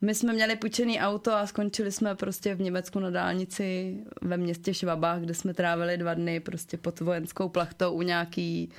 My 0.03 0.15
jsme 0.15 0.33
měli 0.33 0.55
půjčený 0.55 0.99
auto 0.99 1.33
a 1.33 1.47
skončili 1.47 1.91
jsme 1.91 2.15
prostě 2.15 2.55
v 2.55 2.61
Německu 2.61 2.99
na 2.99 3.09
dálnici 3.09 3.97
ve 4.21 4.37
městě 4.37 4.73
Švabách, 4.73 5.21
kde 5.21 5.33
jsme 5.33 5.53
trávili 5.53 5.97
dva 5.97 6.13
dny 6.13 6.39
prostě 6.39 6.77
pod 6.77 6.99
vojenskou 6.99 7.49
plachtou 7.49 7.91
u 7.91 8.01
nějaký 8.01 8.69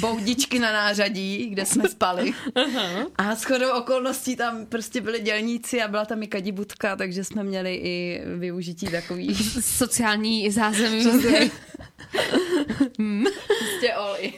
boudičky 0.00 0.58
na 0.58 0.72
nářadí, 0.72 1.46
kde 1.46 1.66
jsme 1.66 1.88
spali. 1.88 2.32
A 3.16 3.34
shodou 3.34 3.70
okolností 3.72 4.36
tam 4.36 4.66
prostě 4.66 5.00
byli 5.00 5.20
dělníci 5.20 5.82
a 5.82 5.88
byla 5.88 6.04
tam 6.04 6.22
i 6.22 6.26
kadibudka, 6.26 6.96
takže 6.96 7.24
jsme 7.24 7.44
měli 7.44 7.74
i 7.74 8.22
využití 8.38 8.86
takový 8.86 9.34
Sociální 9.60 10.50
zázemí. 10.50 11.04
prostě 13.58 13.92
all 13.96 14.16
in. 14.20 14.32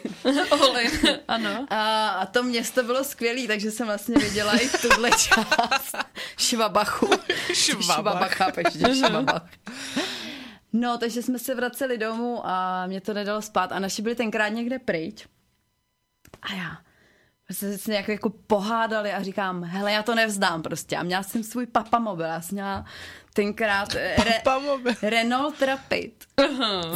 Olin. 0.51 0.91
Ano. 1.29 1.67
A, 1.71 2.09
a 2.09 2.27
to 2.27 2.43
město 2.43 2.83
bylo 2.83 3.05
skvělé, 3.05 3.47
takže 3.47 3.71
jsem 3.71 3.87
vlastně 3.87 4.15
viděla 4.19 4.57
i 4.57 4.69
tuhle 4.69 5.11
část 5.11 5.97
Švabachu. 6.39 7.11
Švabach. 7.53 7.85
Švabach, 7.97 8.35
chápeš, 8.35 8.67
Švabach. 8.99 9.43
No, 10.73 10.99
takže 10.99 11.23
jsme 11.23 11.39
se 11.39 11.55
vraceli 11.55 11.99
domů 11.99 12.47
a 12.47 12.87
mě 12.87 13.01
to 13.01 13.15
nedalo 13.15 13.43
spát 13.43 13.73
a 13.73 13.79
naši 13.79 14.03
byli 14.03 14.15
tenkrát 14.15 14.49
někde 14.49 14.79
pryč. 14.79 15.27
A 16.43 16.55
já 16.55 16.79
se 17.53 17.91
nějak 17.91 18.09
jako 18.09 18.31
pohádali 18.31 19.13
a 19.13 19.23
říkám, 19.23 19.65
hele, 19.65 19.93
já 19.93 20.03
to 20.03 20.15
nevzdám 20.15 20.63
prostě. 20.63 20.97
A 20.97 21.03
měla 21.03 21.23
jsem 21.23 21.43
svůj 21.43 21.67
papamobil, 21.67 22.27
já 22.27 22.41
jsem 22.41 22.57
měla 22.57 22.85
tenkrát 23.35 23.95
eh, 23.95 24.17
re. 24.25 24.43
Renault 25.11 25.59
Trapid. 25.59 26.13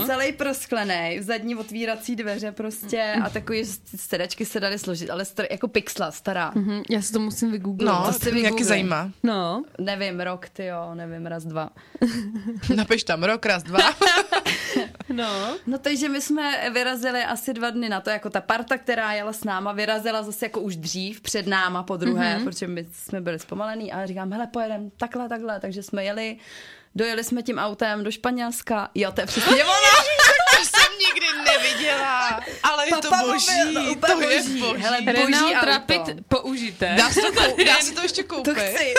Celý 0.07 0.33
prosklený, 0.33 1.19
v 1.19 1.23
zadní 1.23 1.57
otvírací 1.57 2.17
dveře 2.17 2.53
prostě 2.53 3.17
a 3.25 3.31
takový 3.31 3.65
sedačky 3.97 4.45
se 4.45 4.61
daly 4.61 4.79
složit, 4.79 5.11
ale 5.11 5.25
star, 5.25 5.47
jako 5.51 5.69
pixla, 5.69 6.11
stará. 6.11 6.53
Mhm, 6.55 6.83
Já 6.91 7.03
si 7.03 7.13
to 7.13 7.19
musím 7.21 7.53
vygooglovat. 7.53 8.01
No, 8.07 8.07
To 8.07 8.13
si 8.13 8.25
to 8.25 8.25
mě 8.31 8.35
jaký 8.35 8.45
vygoogli. 8.45 8.65
zajímá. 8.65 9.11
No. 9.23 9.65
Nevím, 9.81 10.21
rok, 10.21 10.49
ty 10.49 10.67
jo, 10.67 10.95
nevím, 10.95 11.27
raz, 11.27 11.45
dva. 11.45 11.71
Napiš 12.77 13.05
tam 13.05 13.25
rok, 13.25 13.47
raz, 13.47 13.63
dva. 13.63 13.79
No. 15.09 15.57
No 15.67 15.79
takže 15.79 16.09
my 16.09 16.21
jsme 16.21 16.71
vyrazili 16.71 17.25
asi 17.25 17.55
dva 17.55 17.71
dny 17.71 17.89
na 17.89 18.01
to, 18.01 18.11
jako 18.11 18.31
ta 18.31 18.41
parta, 18.41 18.79
která 18.79 19.13
jela 19.13 19.33
s 19.33 19.45
náma, 19.45 19.73
vyrazila 19.73 20.23
zase 20.23 20.45
jako 20.47 20.61
už 20.61 20.77
dřív, 20.77 21.21
před 21.21 21.47
náma 21.47 21.83
po 21.83 21.97
druhé, 21.97 22.37
mm-hmm. 22.39 22.45
protože 22.45 22.67
my 22.67 22.87
jsme 22.93 23.21
byli 23.21 23.39
zpomalení 23.39 23.93
a 23.93 24.07
říkám, 24.07 24.33
hele, 24.33 24.47
pojedem 24.47 24.91
takhle, 24.97 25.29
takhle, 25.29 25.61
takže 25.61 25.83
jsme 25.83 26.05
jeli, 26.05 26.26
dojeli 26.95 27.25
jsme 27.25 27.43
tím 27.43 27.59
autem 27.59 28.05
do 28.05 28.11
Španělska, 28.11 28.89
jo, 28.95 29.13
to 29.13 29.21
je 29.21 29.27
přesně 29.27 29.65
ono. 29.65 29.75
to 30.59 30.65
jsem 30.65 30.93
nikdy 30.99 31.27
neviděla. 31.51 32.41
Ale 32.63 32.87
je 32.87 32.91
to 32.91 33.01
Papamobil, 33.03 33.33
boží, 33.35 33.75
no, 33.75 33.81
úplně 33.93 34.15
to 34.15 34.31
je 34.31 34.43
boží. 34.43 34.61
boží. 34.61 34.83
Hele, 34.83 35.01
boží 35.03 35.13
Renault 35.17 35.55
auto. 35.57 35.67
Rapid 35.67 36.01
použité. 36.29 36.95
Dá 36.99 37.11
se 37.11 37.21
to, 37.21 37.33
kou- 37.33 37.65
dá 37.67 37.81
se 37.81 37.93
to 37.93 38.03
ještě 38.03 38.23
To 38.23 38.35
koupit? 38.35 38.55
chci. 38.59 38.95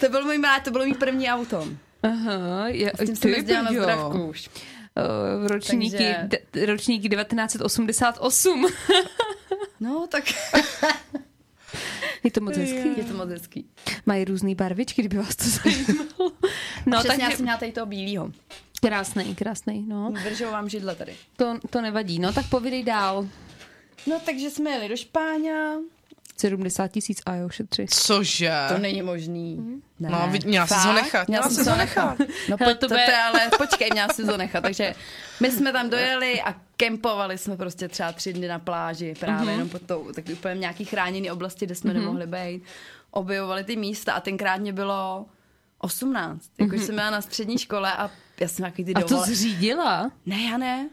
To 0.00 0.08
byl 0.08 0.24
můj 0.24 0.38
to 0.64 0.70
bylo 0.70 0.84
mý 0.84 0.94
první 0.94 1.28
auto. 1.30 1.66
Aha, 2.02 2.64
je, 2.68 2.92
S 2.98 3.06
tím 3.06 3.16
jsem 3.16 3.30
jezdila 3.30 3.62
na 3.62 3.70
jo. 3.70 3.82
zdravku 3.82 4.24
už. 4.26 4.48
Uh, 5.40 5.46
ročníky, 5.48 5.96
Takže- 5.96 6.28
de, 6.52 6.66
ročníky 6.66 7.08
1988. 7.08 8.66
No, 9.80 10.06
tak 10.10 10.24
Je 12.24 12.30
to 12.30 12.40
moc 12.40 12.56
hezký. 12.56 12.88
Je 12.96 13.04
to 13.04 13.14
moc 13.14 13.28
hezký. 13.30 13.66
Mají 14.06 14.24
různé 14.24 14.54
barvičky, 14.54 15.02
kdyby 15.02 15.16
vás 15.16 15.36
to 15.36 15.44
zajímalo. 15.48 16.32
No, 16.86 16.98
Přesně, 16.98 17.08
takže 17.08 17.22
já 17.22 17.30
jsem 17.30 17.42
měla 17.42 17.58
tady 17.58 17.72
toho 17.72 17.86
bílýho. 17.86 18.32
krásný, 18.82 19.34
krásný, 19.34 19.84
no. 19.88 20.12
Držou 20.24 20.50
vám 20.50 20.68
židle 20.68 20.94
tady. 20.94 21.14
To, 21.36 21.58
to 21.70 21.80
nevadí, 21.80 22.18
no 22.18 22.32
tak 22.32 22.48
povídej 22.48 22.82
dál. 22.82 23.28
No 24.06 24.20
takže 24.26 24.50
jsme 24.50 24.70
jeli 24.70 24.88
do 24.88 24.96
Špáňa. 24.96 25.72
70 26.42 26.88
tisíc 26.88 27.20
a 27.26 27.34
jo, 27.34 27.48
šetři. 27.48 27.86
Cože? 27.90 28.52
To 28.68 28.78
není 28.78 29.02
možný. 29.02 29.80
Ne. 30.00 30.08
No, 30.10 30.32
měla 30.46 30.66
jsi 30.66 30.74
ho 30.74 30.92
nechat, 30.92 31.28
Měla 31.28 31.46
měla 31.46 31.54
jsem 31.54 31.64
jsi 31.64 31.70
ho 31.70 31.76
ho 31.76 31.82
nechat. 31.82 32.18
No 32.48 32.58
pojď, 32.58 32.78
to 32.78 32.88
to, 32.88 32.94
bude- 32.94 33.06
to, 33.06 33.12
ale 33.28 33.40
počkej, 33.58 33.88
měla 33.92 34.08
si 34.08 34.24
to 34.26 34.36
nechat. 34.36 34.60
Takže 34.60 34.94
my 35.40 35.50
jsme 35.50 35.72
tam 35.72 35.90
dojeli 35.90 36.42
a 36.42 36.54
kempovali 36.76 37.38
jsme 37.38 37.56
prostě 37.56 37.88
třeba 37.88 38.12
tři 38.12 38.32
dny 38.32 38.48
na 38.48 38.58
pláži, 38.58 39.14
právě 39.20 39.42
Mhm. 39.42 39.50
jenom 39.50 39.68
pod 39.68 39.82
tou 39.82 40.12
taky 40.14 40.32
úplně 40.32 40.54
nějaký 40.54 40.84
chráněný 40.84 41.30
oblasti, 41.30 41.66
kde 41.66 41.74
jsme 41.74 41.94
nemohli 41.94 42.26
být. 42.26 42.62
Objevovali 43.10 43.64
ty 43.64 43.76
místa 43.76 44.12
a 44.12 44.20
tenkrát 44.20 44.60
mě 44.60 44.72
bylo 44.72 45.26
18. 45.78 46.50
Jakože 46.60 46.82
jsem 46.84 46.94
byla 46.94 47.10
na 47.10 47.20
střední 47.20 47.58
škole 47.58 47.92
a 47.92 48.10
já 48.40 48.48
jsem 48.48 48.62
nějaký 48.62 48.84
ty. 48.84 48.94
A 48.94 49.00
to 49.02 49.20
zřídila? 49.20 50.10
Ne, 50.26 50.42
já 50.50 50.58
ne. 50.58 50.88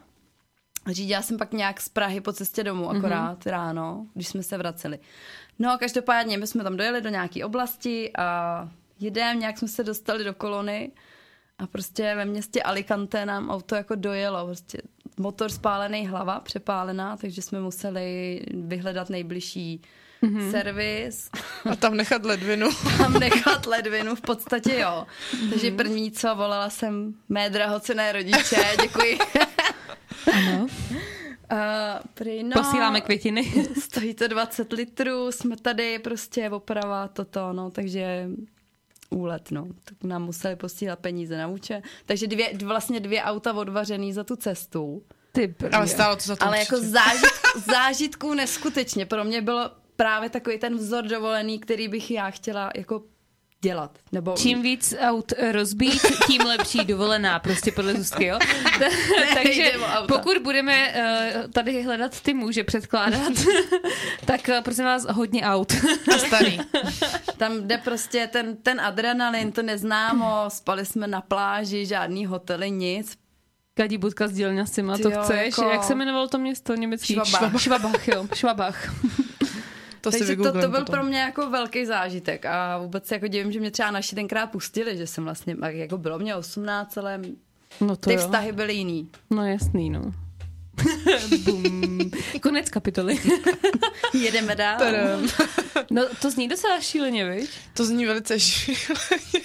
Řídila 0.89 1.21
jsem 1.21 1.37
pak 1.37 1.53
nějak 1.53 1.81
z 1.81 1.89
Prahy 1.89 2.21
po 2.21 2.33
cestě 2.33 2.63
domů, 2.63 2.89
akorát 2.89 3.39
mm-hmm. 3.39 3.51
ráno, 3.51 4.07
když 4.13 4.27
jsme 4.27 4.43
se 4.43 4.57
vraceli. 4.57 4.99
No 5.59 5.71
a 5.71 5.77
každopádně 5.77 6.37
my 6.37 6.47
jsme 6.47 6.63
tam 6.63 6.77
dojeli 6.77 7.01
do 7.01 7.09
nějaké 7.09 7.45
oblasti 7.45 8.11
a 8.17 8.69
jedem, 8.99 9.39
nějak 9.39 9.57
jsme 9.57 9.67
se 9.67 9.83
dostali 9.83 10.23
do 10.23 10.33
kolony 10.33 10.91
a 11.59 11.67
prostě 11.67 12.15
ve 12.15 12.25
městě 12.25 12.63
Alicante 12.63 13.25
nám 13.25 13.49
auto 13.49 13.75
jako 13.75 13.95
dojelo, 13.95 14.45
prostě 14.45 14.81
motor 15.17 15.49
spálený, 15.49 16.07
hlava 16.07 16.39
přepálená, 16.39 17.17
takže 17.17 17.41
jsme 17.41 17.59
museli 17.59 18.41
vyhledat 18.53 19.09
nejbližší 19.09 19.81
mm-hmm. 20.23 20.51
servis 20.51 21.29
A 21.71 21.75
tam 21.75 21.97
nechat 21.97 22.25
ledvinu. 22.25 22.69
tam 22.97 23.13
nechat 23.13 23.65
ledvinu, 23.65 24.15
v 24.15 24.21
podstatě 24.21 24.79
jo. 24.79 25.07
Takže 25.49 25.71
první 25.71 26.11
co, 26.11 26.35
volala 26.35 26.69
jsem 26.69 27.13
mé 27.29 27.49
drahocené 27.49 28.11
rodiče, 28.11 28.75
děkuji. 28.81 29.17
Ano. 30.33 30.67
Uh, 31.51 31.57
prý, 32.13 32.43
no, 32.43 32.51
Posíláme 32.53 33.01
květiny. 33.01 33.53
Stojí 33.79 34.13
to 34.13 34.27
20 34.27 34.73
litrů, 34.73 35.31
jsme 35.31 35.57
tady 35.57 35.99
prostě 35.99 36.49
oprava 36.49 37.07
toto, 37.07 37.53
no, 37.53 37.71
takže 37.71 38.29
úlet, 39.09 39.51
no. 39.51 39.67
Tak 39.83 40.03
nám 40.03 40.23
museli 40.23 40.55
posílat 40.55 40.99
peníze 40.99 41.37
na 41.37 41.47
úče. 41.47 41.81
Takže 42.05 42.27
dvě, 42.27 42.57
vlastně 42.65 42.99
dvě 42.99 43.23
auta 43.23 43.53
odvařený 43.53 44.13
za 44.13 44.23
tu 44.23 44.35
cestu. 44.35 45.03
Ty 45.31 45.47
brně. 45.47 45.77
Ale 45.77 45.87
stálo 45.87 46.15
to 46.15 46.21
za 46.21 46.35
to 46.35 46.45
Ale 46.45 46.59
jako 46.59 46.77
zážitku, 46.77 47.59
zážitků 47.71 48.33
neskutečně. 48.33 49.05
Pro 49.05 49.23
mě 49.23 49.41
bylo 49.41 49.71
právě 49.95 50.29
takový 50.29 50.57
ten 50.57 50.75
vzor 50.75 51.03
dovolený, 51.03 51.59
který 51.59 51.87
bych 51.87 52.11
já 52.11 52.29
chtěla 52.29 52.71
jako 52.75 53.03
dělat. 53.61 53.91
Nebo 54.11 54.35
Čím 54.37 54.61
víc 54.61 54.93
aut 54.99 55.33
rozbít, 55.51 56.01
tím 56.27 56.41
lepší 56.41 56.85
dovolená, 56.85 57.39
prostě 57.39 57.71
podle 57.71 57.93
Zuzky, 57.93 58.25
jo? 58.25 58.39
Takže 59.33 59.73
pokud 60.07 60.37
budeme 60.37 60.93
uh, 61.45 61.51
tady 61.51 61.83
hledat 61.83 62.21
ty 62.21 62.33
muže 62.33 62.63
předkládat, 62.63 63.31
tak 64.25 64.41
uh, 64.49 64.61
prosím 64.63 64.85
vás 64.85 65.05
hodně 65.05 65.43
aut. 65.43 65.73
starý. 66.27 66.59
Tam 67.37 67.67
jde 67.67 67.77
prostě 67.77 68.27
ten, 68.31 68.55
ten 68.57 68.81
adrenalin, 68.81 69.51
to 69.51 69.61
neznámo, 69.61 70.45
spali 70.47 70.85
jsme 70.85 71.07
na 71.07 71.21
pláži, 71.21 71.85
žádný 71.85 72.25
hotely, 72.25 72.71
nic. 72.71 73.17
Kadí 73.73 73.97
budka 73.97 74.27
s 74.27 74.31
dílňasima, 74.31 74.97
Ty 74.97 75.03
to 75.03 75.09
jo, 75.11 75.21
chceš? 75.23 75.57
jako- 75.57 75.69
Jak 75.69 75.83
se 75.83 75.93
jmenovalo 75.93 76.27
to 76.27 76.37
město 76.37 76.75
německý? 76.75 77.13
Švabach. 77.13 77.61
Švabach, 77.61 78.07
jo, 78.07 78.27
Švabach. 78.33 78.93
To 80.01 80.11
Takže 80.11 80.35
to, 80.35 80.43
to 80.43 80.51
byl 80.51 80.69
potom. 80.79 80.85
pro 80.85 81.03
mě 81.03 81.19
jako 81.19 81.49
velký 81.49 81.85
zážitek 81.85 82.45
a 82.45 82.77
vůbec 82.77 83.05
se 83.07 83.15
jako 83.15 83.27
divím, 83.27 83.51
že 83.51 83.59
mě 83.59 83.71
třeba 83.71 83.91
naši 83.91 84.15
tenkrát 84.15 84.47
pustili, 84.47 84.97
že 84.97 85.07
jsem 85.07 85.23
vlastně, 85.23 85.55
jako 85.67 85.97
bylo 85.97 86.19
mě 86.19 86.35
18, 86.35 86.97
ale 86.97 87.21
No 87.81 87.95
to 87.95 88.09
ty 88.09 88.13
jo. 88.13 88.19
vztahy 88.19 88.51
byly 88.51 88.73
jiný. 88.73 89.09
No 89.29 89.45
jasný, 89.45 89.89
no. 89.89 90.13
Bum. 91.43 92.11
Konec 92.41 92.69
kapitoly. 92.69 93.19
Jedeme 94.13 94.55
dál. 94.55 94.79
Tadam. 94.79 95.27
No 95.91 96.03
to 96.21 96.31
zní 96.31 96.47
docela 96.47 96.79
šíleně, 96.81 97.29
viď? 97.29 97.49
To 97.73 97.85
zní 97.85 98.05
velice 98.05 98.39
šíleně. 98.39 99.43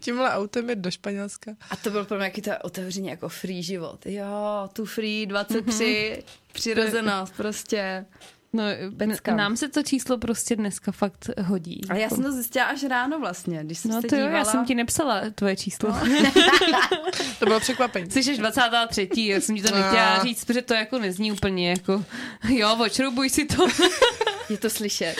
Tímhle 0.00 0.30
autem 0.30 0.70
je 0.70 0.76
do 0.76 0.90
Španělska. 0.90 1.50
A 1.70 1.76
to 1.76 1.90
byl 1.90 2.04
pro 2.04 2.16
mě 2.16 2.24
jaký 2.24 2.42
to 2.42 2.50
otevřený 2.62 3.08
jako 3.08 3.28
free 3.28 3.62
život. 3.62 4.06
Jo, 4.06 4.68
tu 4.72 4.84
free 4.84 5.26
23, 5.26 6.22
přirozenost 6.52 7.34
prostě. 7.36 8.06
No, 8.54 8.62
Pecka. 8.96 9.36
nám 9.36 9.56
se 9.56 9.68
to 9.68 9.82
číslo 9.82 10.18
prostě 10.18 10.56
dneska 10.56 10.92
fakt 10.92 11.30
hodí. 11.42 11.80
Ale 11.90 12.00
já 12.00 12.08
jsem 12.08 12.22
to 12.22 12.32
zjistila 12.32 12.64
až 12.64 12.84
ráno 12.84 13.20
vlastně, 13.20 13.60
když 13.64 13.78
jsem 13.78 13.90
No 13.90 14.00
se 14.02 14.08
to 14.08 14.14
jo, 14.14 14.20
dívala. 14.20 14.38
já 14.38 14.44
jsem 14.44 14.64
ti 14.64 14.74
nepsala 14.74 15.22
tvoje 15.34 15.56
číslo. 15.56 15.88
No. 15.90 15.98
To 17.38 17.46
bylo 17.46 17.60
překvapení. 17.60 18.10
Jsi 18.10 18.30
až 18.30 18.38
23. 18.38 19.08
Já 19.26 19.40
jsem 19.40 19.56
ti 19.56 19.62
to 19.62 19.74
nechtěla 19.74 20.16
No. 20.18 20.22
říct, 20.24 20.44
protože 20.44 20.62
to 20.62 20.74
jako 20.74 20.98
nezní 20.98 21.32
úplně 21.32 21.70
jako 21.70 22.04
jo, 22.48 22.76
očroubuj 22.84 23.30
si 23.30 23.44
to. 23.44 23.66
Je 24.50 24.58
to 24.58 24.70
slyšet. 24.70 25.16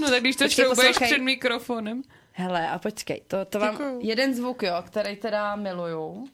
No 0.00 0.10
tak 0.10 0.20
když 0.20 0.36
to 0.36 0.44
Počkej, 0.44 0.64
šroubuješ 0.64 0.88
poslouchej. 0.88 1.08
před 1.14 1.22
mikrofonem. 1.24 2.02
Hele, 2.32 2.68
a 2.70 2.78
počkej, 2.78 3.22
to, 3.26 3.44
to 3.44 3.58
vám 3.58 3.70
Děkuju. 3.72 3.98
jeden 4.02 4.34
zvuk, 4.34 4.62
jo, 4.62 4.74
který 4.86 5.16
teda 5.16 5.56
miluju. 5.56 6.28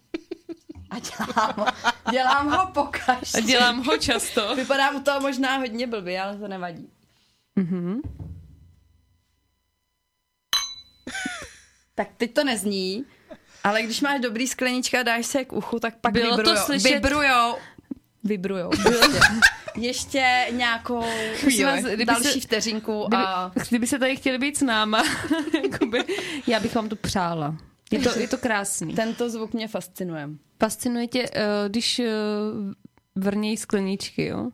A 0.95 0.99
dělám, 0.99 1.67
dělám 2.11 2.51
ho 2.51 2.67
pokaždé. 2.67 3.39
A 3.39 3.41
dělám 3.41 3.85
ho 3.85 3.97
často. 3.99 4.57
Vypadám 4.57 4.97
u 4.97 5.01
toho 5.03 5.21
možná 5.21 5.57
hodně 5.57 5.87
blbě, 5.87 6.21
ale 6.23 6.37
to 6.39 6.49
nevadí. 6.49 6.89
Mhm. 7.57 8.01
Tak 11.95 12.09
teď 12.17 12.35
to 12.35 12.45
nezní, 12.45 13.05
ale 13.65 13.83
když 13.83 14.01
máš 14.01 14.21
dobrý 14.21 14.47
sklenička 14.47 15.01
a 15.01 15.03
dáš 15.03 15.27
se 15.27 15.45
k 15.45 15.53
uchu, 15.53 15.81
tak 15.81 15.97
pak 16.01 16.13
Bylo 16.13 16.31
to 16.31 16.37
vibrujou. 16.37 16.57
slyšet- 16.67 16.93
Vibrujou. 16.95 17.57
Vibrujou. 18.25 18.71
Prostě. 18.83 19.21
Ještě 19.77 20.47
nějakou 20.51 21.01
vás, 21.65 21.81
kdyby 21.85 22.05
další 22.05 22.23
se- 22.33 22.41
vteřinku 22.41 23.05
Kdyby, 23.09 23.23
a... 23.27 23.53
kdyby 23.69 23.87
se 23.87 23.99
tady 23.99 24.17
chtěli 24.17 24.39
být 24.39 24.57
s 24.57 24.63
náma, 24.63 25.03
jakoby, 25.73 26.05
já 26.47 26.61
bych 26.61 26.75
vám 26.75 26.89
to 26.89 26.97
přála. 26.97 27.57
Je 27.95 28.11
to, 28.13 28.19
je 28.19 28.29
to 28.29 28.39
krásný. 28.39 28.95
Tento 28.95 29.31
zvuk 29.31 29.53
mě 29.53 29.69
fascinuje. 29.69 30.29
Fascinuje 30.61 31.07
tě, 31.07 31.27
eh, 31.35 31.45
když 31.69 31.99
eh, 31.99 32.11
vrnějí 33.17 33.57
skleničky, 33.57 34.27
jo? 34.27 34.51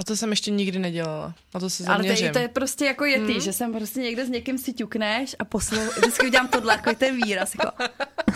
A 0.00 0.04
to 0.04 0.16
jsem 0.16 0.30
ještě 0.30 0.50
nikdy 0.50 0.78
nedělala. 0.78 1.34
A 1.54 1.60
to 1.60 1.70
se 1.70 1.84
Ale 1.84 1.96
to 1.96 2.02
zaměřím. 2.02 2.26
je, 2.26 2.32
to 2.32 2.38
je 2.38 2.48
prostě 2.48 2.84
jako 2.84 3.04
yeti, 3.04 3.32
hmm. 3.32 3.40
že 3.40 3.52
jsem 3.52 3.72
prostě 3.72 4.00
někde 4.00 4.26
s 4.26 4.28
někým 4.28 4.58
si 4.58 4.72
ťukneš 4.72 5.36
a 5.38 5.44
poslou... 5.44 5.78
Vždycky 5.98 6.26
udělám 6.26 6.48
tohle, 6.48 6.72
jako 6.72 6.94
ten 6.94 7.16
výraz, 7.24 7.54
jako 7.54 7.84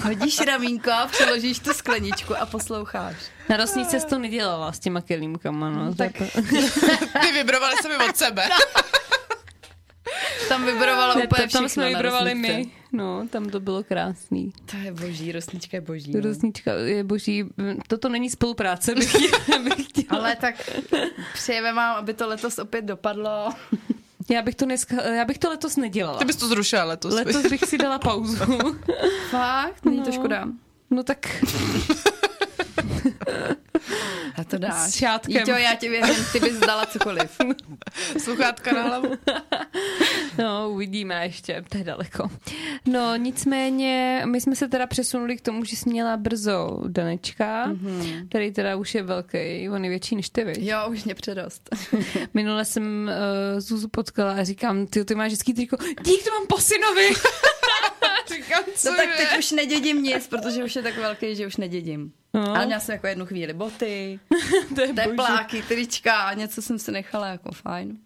hodíš 0.03 0.41
ramínko, 0.41 0.91
přeložíš 1.11 1.59
tu 1.59 1.73
skleničku 1.73 2.37
a 2.37 2.47
posloucháš. 2.47 3.17
Na 3.49 3.57
rostnice 3.57 4.01
jsi 4.01 4.07
to 4.07 4.19
nedělala 4.19 4.73
s 4.73 4.79
těma 4.79 5.01
kelímkama, 5.01 5.71
no. 5.71 5.95
Tak- 5.95 6.17
Ty 7.21 7.33
vybrovali 7.33 7.75
se 7.83 7.89
mi 7.89 8.09
od 8.09 8.17
sebe. 8.17 8.49
Tam 10.51 10.67
vybrovalo 10.67 11.15
Ne, 11.15 11.25
úplně 11.25 11.29
to, 11.29 11.37
tam 11.37 11.49
všechno 11.49 11.69
jsme 11.69 11.89
vybrovali 11.89 12.35
my. 12.35 12.71
No, 12.93 13.29
tam 13.31 13.49
to 13.49 13.61
bylo 13.61 13.85
krásný. 13.85 14.53
To 14.71 14.77
je 14.77 14.93
boží, 14.93 15.33
rosnička 15.33 15.77
je 15.77 15.81
boží. 15.81 16.13
No. 16.13 16.21
Rosnička 16.21 16.73
je 16.75 17.05
boží. 17.05 17.45
Toto 17.89 18.09
není 18.09 18.31
spolupráce, 18.31 18.95
bych, 18.95 19.11
chtěla- 19.15 19.63
bych 19.77 19.87
chtěla. 19.89 20.21
Ale 20.21 20.37
tak 20.37 20.71
přejeme 21.35 21.73
vám, 21.73 21.97
aby 21.97 22.15
to 22.15 22.29
letos 22.29 22.59
opět 22.59 22.85
dopadlo. 22.85 23.51
Já 24.31 24.43
bych 24.43 24.55
to 24.55 24.65
dneska, 24.65 25.03
já 25.03 25.25
bych 25.25 25.39
to 25.39 25.49
letos 25.49 25.77
nedělala. 25.77 26.19
Ty 26.19 26.25
bys 26.25 26.37
to 26.37 26.49
zrušila 26.49 26.85
letos. 26.85 27.15
Letos 27.15 27.47
bych 27.47 27.61
si 27.65 27.79
dala 27.79 27.99
pauzu. 27.99 28.37
Fakt? 29.31 29.85
Není 29.85 30.01
to 30.03 30.07
No. 30.11 30.13
škoda. 30.13 30.49
No 30.91 31.03
tak 31.03 31.45
to 34.51 34.59
dáš. 34.59 34.91
S 34.91 34.95
šátkem. 34.95 35.37
Jíťo, 35.37 35.51
já 35.53 35.75
ti 35.75 35.89
věřím, 35.89 36.25
ty 36.33 36.41
bys 36.41 36.59
dala 36.59 36.87
cokoliv. 36.87 37.39
Sluchátka 38.19 38.73
na 38.73 38.83
hlavu. 38.83 39.09
No, 40.39 40.71
uvidíme 40.71 41.25
ještě, 41.25 41.65
to 41.69 41.79
je 41.79 41.85
daleko. 41.85 42.31
No, 42.87 43.17
nicméně, 43.17 44.23
my 44.27 44.41
jsme 44.41 44.57
se 44.57 44.69
teda 44.69 44.87
přesunuli 44.87 45.37
k 45.37 45.41
tomu, 45.41 45.65
že 45.65 45.77
jsi 45.77 45.89
měla 45.89 46.17
brzo 46.17 46.81
Danečka, 46.89 47.67
mm-hmm. 47.69 48.29
který 48.29 48.53
teda 48.53 48.77
už 48.77 48.95
je 48.95 49.03
velký, 49.03 49.69
on 49.71 49.85
je 49.85 49.91
větší 49.91 50.17
než 50.17 50.31
ty, 50.31 50.45
viď? 50.45 50.59
Jo, 50.59 50.79
už 50.91 51.05
mě 51.05 51.15
předost. 51.15 51.69
Minule 52.35 52.65
jsem 52.65 53.11
uh, 53.55 53.61
Zuzu 53.61 53.89
potkala 53.89 54.33
a 54.33 54.45
říkám, 54.45 54.87
ty, 54.87 55.05
ty 55.05 55.15
máš 55.15 55.27
vždycky 55.27 55.55
triko, 55.55 55.77
dík, 56.03 56.25
to 56.25 56.31
mám 56.31 56.47
po 56.47 56.59
synovi. 56.59 57.09
říkám, 58.35 58.65
co 58.75 58.91
No 58.91 58.97
tak 58.97 59.17
teď 59.17 59.39
už 59.39 59.51
nedědím 59.51 60.03
nic, 60.03 60.27
protože 60.27 60.65
už 60.65 60.77
je 60.77 60.83
tak 60.83 60.97
velký, 60.97 61.37
že 61.37 61.47
už 61.47 61.57
nedědím. 61.57 62.13
No. 62.35 62.57
Ale 62.57 62.67
měla 62.67 62.81
jsem 62.81 62.93
jako 62.93 63.07
jednu 63.07 63.27
chvíli 63.27 63.53
boty, 63.53 64.21
to 64.75 64.81
je 64.81 64.87
boží. 64.93 64.95
tepláky, 65.09 65.63
trička 65.63 66.13
a 66.23 66.35
něco 66.35 66.63
jsem 66.63 66.79
si 66.79 66.93
nechala 66.93 67.27
jako 67.27 67.53
fajn. 67.53 67.99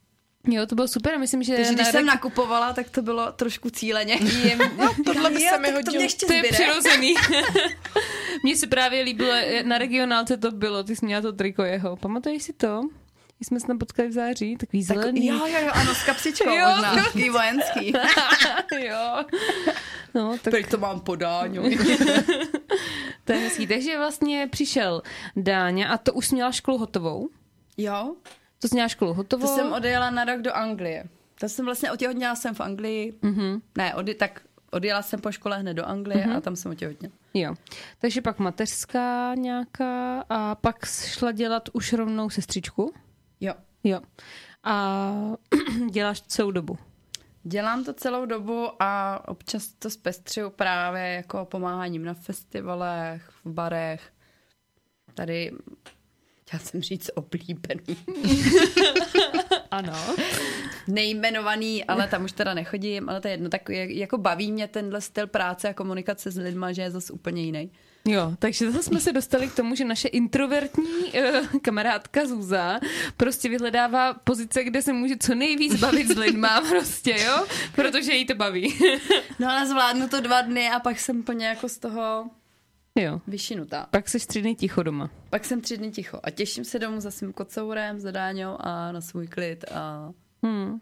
Jo, 0.49 0.67
to 0.67 0.75
bylo 0.75 0.89
super, 0.89 1.19
myslím, 1.19 1.43
že 1.43 1.55
Takže 1.57 1.75
když 1.75 1.87
na 1.87 1.93
jsem 1.93 2.07
nakupovala, 2.07 2.73
tak 2.73 2.91
to 2.91 3.03
bylo 3.03 3.33
trošku 3.33 3.71
cíleně. 3.71 4.19
No, 4.79 4.95
tohle 5.05 5.31
by 5.31 5.41
se 5.41 5.59
mi 5.59 5.67
tak 5.67 5.71
to 5.71 5.73
hodilo. 5.77 5.95
mě 5.95 6.05
ještě 6.05 6.27
To 6.27 6.33
je 6.33 6.43
přirozený. 6.43 7.15
Mně 8.43 8.57
se 8.57 8.67
právě 8.67 9.03
líbilo, 9.03 9.33
na 9.63 9.79
regionálce 9.79 10.37
to 10.37 10.51
bylo, 10.51 10.85
ty 10.85 10.97
jsi 10.97 11.07
měla 11.07 11.23
to 11.23 11.33
triko 11.33 11.63
jeho. 11.63 11.97
Pamatuješ 11.97 12.43
si 12.43 12.53
to? 12.53 12.83
jsme 13.41 13.61
se 13.61 13.67
tam 13.67 13.79
potkali 13.79 14.09
v 14.09 14.13
září, 14.13 14.57
takový 14.57 14.87
Tak, 14.87 14.97
zelený. 14.97 15.27
jo, 15.27 15.47
jo, 15.47 15.59
jo, 15.65 15.71
ano, 15.75 15.95
s 15.95 16.03
kapsičkou 16.05 16.51
Jo, 16.51 16.67
možná, 16.71 16.95
takový 17.05 17.31
vojenský. 17.31 17.93
jo. 18.79 19.25
No, 20.15 20.37
tak 20.43 20.51
Teď 20.51 20.71
to 20.71 20.79
mám 20.79 21.01
podání. 21.01 21.59
To 23.25 23.33
je 23.33 23.39
hezký. 23.39 23.67
Takže 23.67 23.99
vlastně 23.99 24.49
přišel 24.53 25.03
Dáňa 25.37 25.89
a 25.89 25.99
to 25.99 26.13
už 26.13 26.31
měla 26.31 26.53
školu 26.53 26.79
hotovou. 26.79 27.29
Jo, 27.77 28.15
To 28.59 28.69
jsi 28.69 28.75
měla 28.75 28.89
školu 28.89 29.15
hotovou. 29.15 29.47
to 29.47 29.55
jsem 29.55 29.73
odjela 29.73 30.11
na 30.11 30.25
rok 30.25 30.41
do 30.43 30.53
Anglie. 30.57 31.05
To 31.41 31.49
jsem 31.49 31.65
vlastně 31.65 31.93
otěhotněla 31.93 32.35
jsem 32.35 32.55
v 32.55 32.61
Anglii. 32.61 33.13
Mm-hmm. 33.23 33.61
Ne, 33.79 33.95
ody, 33.95 34.15
tak 34.15 34.41
odjela 34.71 35.03
jsem 35.03 35.21
po 35.21 35.33
škole 35.33 35.59
hned 35.59 35.75
do 35.75 35.85
Anglie 35.85 36.25
mm-hmm. 36.27 36.37
a 36.37 36.41
tam 36.41 36.57
jsem 36.57 36.71
otěhotněla. 36.71 37.15
Jo. 37.35 37.55
Takže 37.99 38.23
pak 38.23 38.39
mateřská 38.39 39.35
nějaká 39.35 40.25
a 40.29 40.55
pak 40.55 40.85
šla 40.87 41.33
dělat 41.33 41.69
už 41.73 41.93
rovnou 41.93 42.31
sestřičku. 42.31 42.95
Jo. 43.41 43.55
Jo. 43.85 44.01
A 44.65 45.03
děláš 45.91 46.21
celou 46.23 46.51
dobu. 46.51 46.79
Dělám 47.47 47.85
to 47.85 47.93
celou 47.93 48.27
dobu 48.27 48.69
a 48.83 49.21
občas 49.29 49.67
to 49.67 49.91
zpestřuju 49.91 50.51
právě 50.51 51.03
jako 51.03 51.45
pomáháním 51.45 52.05
na 52.05 52.15
festivalech, 52.15 53.31
v 53.45 53.51
barech. 53.51 54.13
Tady, 55.15 55.53
chtěla 56.43 56.61
jsem 56.61 56.83
říct 56.83 57.11
oblíbený, 57.15 57.83
Ano. 59.71 60.17
nejmenovaný, 60.89 61.85
ale 61.85 62.09
tam 62.09 62.25
už 62.25 62.33
teda 62.33 62.55
nechodím, 62.55 63.09
ale 63.09 63.21
to 63.21 63.29
je 63.29 63.33
jedno, 63.35 63.49
tak 63.49 63.69
jako 63.69 64.19
baví 64.19 64.53
mě 64.53 64.69
tenhle 64.69 65.01
styl 65.01 65.27
práce 65.27 65.69
a 65.69 65.75
komunikace 65.75 66.31
s 66.31 66.37
lidma, 66.37 66.73
že 66.73 66.83
je 66.83 66.91
zase 66.91 67.13
úplně 67.13 67.43
jiný. 67.43 67.71
Jo, 68.09 68.37
takže 68.39 68.71
zase 68.71 68.83
jsme 68.83 69.01
se 69.01 69.13
dostali 69.13 69.49
k 69.49 69.55
tomu, 69.55 69.75
že 69.75 69.85
naše 69.85 70.09
introvertní 70.09 70.85
uh, 70.85 71.61
kamarádka 71.63 72.27
Zuza 72.27 72.81
prostě 73.17 73.49
vyhledává 73.49 74.15
pozice, 74.15 74.65
kde 74.65 74.83
se 74.83 74.93
může 74.93 75.17
co 75.17 75.35
nejvíc 75.35 75.81
bavit 75.81 76.09
s 76.09 76.17
lidma 76.17 76.61
prostě, 76.69 77.17
jo? 77.27 77.47
Protože 77.75 78.13
jí 78.13 78.27
to 78.27 78.35
baví. 78.35 78.75
No 79.39 79.51
ale 79.51 79.67
zvládnu 79.67 80.09
to 80.09 80.21
dva 80.21 80.43
dny 80.43 80.71
a 80.71 80.81
pak 80.81 80.99
jsem 80.99 81.23
plně 81.23 81.47
jako 81.47 81.69
z 81.69 81.79
toho 81.79 82.31
jo. 82.99 83.21
vyšinutá. 83.27 83.87
Pak 83.91 84.09
seš 84.09 84.27
tři 84.27 84.43
dny 84.43 84.55
ticho 84.55 84.83
doma. 84.83 85.11
Pak 85.31 85.45
jsem 85.45 85.61
tři 85.61 85.77
dny 85.77 85.91
ticho 85.91 86.21
a 86.23 86.31
těším 86.31 86.65
se 86.65 86.79
domů 86.79 87.01
za 87.01 87.11
svým 87.11 87.33
kocourem, 87.33 88.01
za 88.01 88.11
Dáňou 88.11 88.57
a 88.61 88.93
na 88.93 89.01
svůj 89.01 89.27
klid 89.27 89.65
a 89.73 90.13
Hmm. 90.45 90.81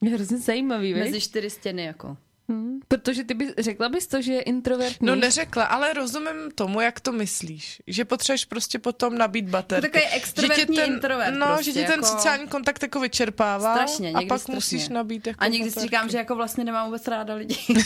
Je 0.00 0.10
hrozně 0.10 0.38
zajímavý, 0.38 0.94
mezi 0.94 1.20
čtyři 1.20 1.50
stěny 1.50 1.84
jako. 1.84 2.16
Hmm. 2.52 2.80
Protože 2.88 3.24
ty 3.24 3.34
bys, 3.34 3.50
řekla 3.58 3.88
bys 3.88 4.06
to, 4.06 4.22
že 4.22 4.32
je 4.32 4.42
introvertní. 4.42 5.06
No 5.06 5.14
neřekla, 5.16 5.64
ale 5.64 5.92
rozumím 5.92 6.50
tomu, 6.54 6.80
jak 6.80 7.00
to 7.00 7.12
myslíš. 7.12 7.82
Že 7.86 8.04
potřebuješ 8.04 8.44
prostě 8.44 8.78
potom 8.78 9.18
nabít 9.18 9.48
baterky. 9.48 9.88
To 9.88 9.92
takový 9.92 10.12
extrovertní 10.12 10.76
že 10.76 10.82
ten, 10.82 10.92
introvert 10.92 11.34
No, 11.34 11.46
prostě, 11.46 11.64
že 11.64 11.72
ti 11.72 11.86
ten 11.86 11.90
jako- 11.90 12.06
sociální 12.06 12.48
kontakt 12.48 12.82
jako 12.82 13.00
vyčerpává 13.00 13.74
Strašně, 13.74 14.10
a 14.10 14.20
pak 14.28 14.40
strašně. 14.40 14.54
musíš 14.54 14.88
nabít 14.88 15.26
jako 15.26 15.44
A 15.44 15.46
někdy 15.48 15.70
si 15.70 15.80
říkám, 15.80 16.08
že 16.08 16.18
jako 16.18 16.36
vlastně 16.36 16.64
nemám 16.64 16.86
vůbec 16.86 17.08
ráda 17.08 17.34
lidi. 17.34 17.56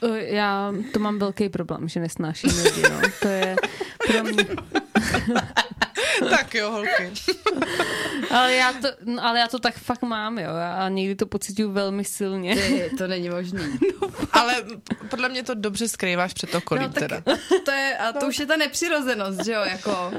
To, 0.00 0.06
já 0.14 0.72
to 0.92 0.98
mám 0.98 1.18
velký 1.18 1.48
problém, 1.48 1.88
že 1.88 2.00
nesnáším 2.00 2.50
lidi, 2.64 2.82
no. 2.82 3.00
To 3.22 3.28
je 3.28 3.56
pro 4.06 4.24
mě... 4.24 4.46
Tak 6.30 6.54
jo, 6.54 6.70
holky. 6.70 7.12
Ale 8.30 8.54
já 8.54 8.72
to, 8.72 8.88
no, 9.04 9.24
ale 9.26 9.38
já 9.38 9.48
to 9.48 9.58
tak 9.58 9.74
fakt 9.74 10.02
mám, 10.02 10.38
jo. 10.38 10.50
A 10.78 10.88
někdy 10.88 11.14
to 11.14 11.26
pocituju 11.26 11.72
velmi 11.72 12.04
silně. 12.04 12.56
Ty, 12.56 12.90
to 12.98 13.06
není 13.06 13.30
možný. 13.30 13.78
Ale 14.32 14.54
podle 15.10 15.28
mě 15.28 15.42
to 15.42 15.54
dobře 15.54 15.88
skrýváš 15.88 16.32
před 16.32 16.54
okolí 16.54 16.80
No, 16.80 16.88
tak 16.88 17.02
teda. 17.02 17.22
to 17.64 17.70
je, 17.70 17.96
a 17.98 18.12
to 18.12 18.26
už 18.26 18.38
je 18.38 18.46
ta 18.46 18.56
nepřirozenost, 18.56 19.44
že 19.44 19.52
jo, 19.52 19.60
jako. 19.60 20.12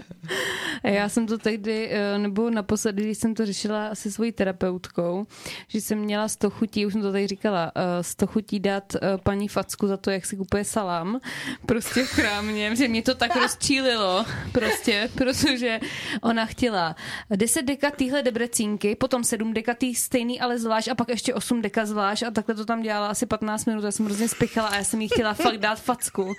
Já 0.83 1.09
jsem 1.09 1.27
to 1.27 1.37
tehdy, 1.37 1.89
eh, 1.91 2.17
nebo 2.17 2.49
naposledy, 2.49 3.03
když 3.03 3.17
jsem 3.17 3.35
to 3.35 3.45
řešila 3.45 3.95
se 3.95 4.11
svojí 4.11 4.31
terapeutkou, 4.31 5.27
že 5.67 5.81
jsem 5.81 5.97
měla 5.97 6.27
100 6.27 6.49
chutí, 6.49 6.85
už 6.85 6.93
jsem 6.93 7.01
to 7.01 7.11
tady 7.11 7.27
říkala, 7.27 7.71
eh, 7.75 8.03
100 8.03 8.27
chutí 8.27 8.59
dát 8.59 8.95
eh, 8.95 8.99
paní 9.23 9.47
Facku 9.47 9.87
za 9.87 9.97
to, 9.97 10.11
jak 10.11 10.25
si 10.25 10.35
kupuje 10.37 10.63
salám, 10.65 11.19
prostě 11.65 12.03
v 12.03 12.15
krámě, 12.15 12.75
že 12.75 12.87
mě 12.87 13.01
to 13.01 13.15
tak 13.15 13.35
rozčílilo, 13.35 14.25
prostě, 14.51 14.76
protože 15.15 15.79
ona 16.21 16.45
chtěla 16.45 16.95
10 17.35 17.61
deka 17.61 17.91
týhle 17.91 18.23
debrecínky, 18.23 18.95
potom 18.95 19.23
7 19.23 19.53
deka 19.53 19.73
tý 19.73 19.95
stejný, 19.95 20.41
ale 20.41 20.59
zvlášť 20.59 20.87
a 20.87 20.95
pak 20.95 21.09
ještě 21.09 21.33
8 21.33 21.61
deka 21.61 21.85
zvlášť 21.85 22.23
a 22.23 22.31
takhle 22.31 22.55
to 22.55 22.65
tam 22.65 22.81
dělala 22.81 23.07
asi 23.07 23.25
15 23.25 23.65
minut, 23.65 23.83
já 23.83 23.91
jsem 23.91 24.05
hrozně 24.05 24.27
spěchala 24.29 24.67
a 24.67 24.75
já 24.75 24.83
jsem 24.83 25.01
jí 25.01 25.07
chtěla 25.07 25.33
fakt 25.33 25.57
dát 25.57 25.81
facku. 25.81 26.33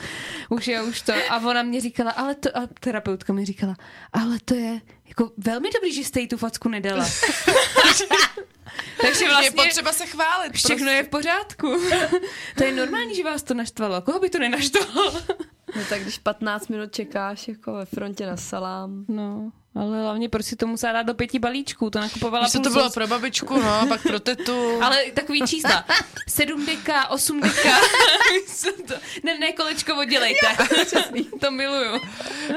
Už 0.49 0.69
je, 0.69 0.83
už 0.83 1.03
to. 1.03 1.13
A 1.31 1.37
ona 1.37 1.63
mě 1.63 1.81
říkala, 1.81 2.11
ale 2.11 2.35
to, 2.35 2.59
a 2.59 2.69
terapeutka 2.81 3.33
mi 3.33 3.45
říkala, 3.45 3.77
ale 4.13 4.39
to 4.45 4.55
je 4.55 4.81
jako 5.09 5.33
velmi 5.37 5.69
dobrý, 5.75 5.93
že 5.93 6.05
jste 6.05 6.21
jí 6.21 6.29
tu 6.29 6.37
facku 6.37 6.69
nedala. 6.69 7.07
Takže 9.01 9.25
Je 9.25 9.31
vlastně 9.31 9.51
potřeba 9.51 9.93
se 9.93 10.07
chválit. 10.07 10.53
všechno 10.53 10.91
je 10.91 11.03
v 11.03 11.09
pořádku. 11.09 11.81
to 12.57 12.65
je 12.65 12.73
normální, 12.73 13.15
že 13.15 13.25
vás 13.25 13.43
to 13.43 13.55
naštvalo. 13.55 14.03
Koho 14.03 14.19
by 14.21 14.31
to 14.31 14.39
nenaštvalo? 14.39 15.23
No 15.77 15.83
tak 15.89 16.03
když 16.03 16.19
15 16.19 16.69
minut 16.69 16.93
čekáš 16.93 17.49
jako 17.49 17.73
ve 17.73 17.85
frontě 17.85 18.27
na 18.27 18.37
salám. 18.37 19.05
No, 19.09 19.51
ale 19.75 20.03
hlavně 20.03 20.29
proč 20.29 20.47
si 20.47 20.57
to 20.57 20.67
musela 20.67 20.93
dát 20.93 21.03
do 21.03 21.15
pěti 21.15 21.39
balíčků? 21.39 21.91
To 21.91 22.01
nakupovala 22.01 22.49
co 22.49 22.61
to 22.61 22.71
bylo 22.71 22.91
pro 22.91 23.07
babičku, 23.07 23.59
no, 23.61 23.81
a 23.81 23.87
pak 23.87 24.03
pro 24.03 24.21
tetu. 24.21 24.83
Ale 24.83 25.05
takový 25.15 25.43
čísla. 25.47 25.85
7 26.29 26.67
deka, 26.67 27.09
8 27.11 27.41
deka. 27.41 27.77
ne, 29.25 29.39
ne, 29.39 29.53
kolečko 29.53 29.97
oddělejte. 29.97 30.47
to 31.41 31.51
miluju. 31.51 32.01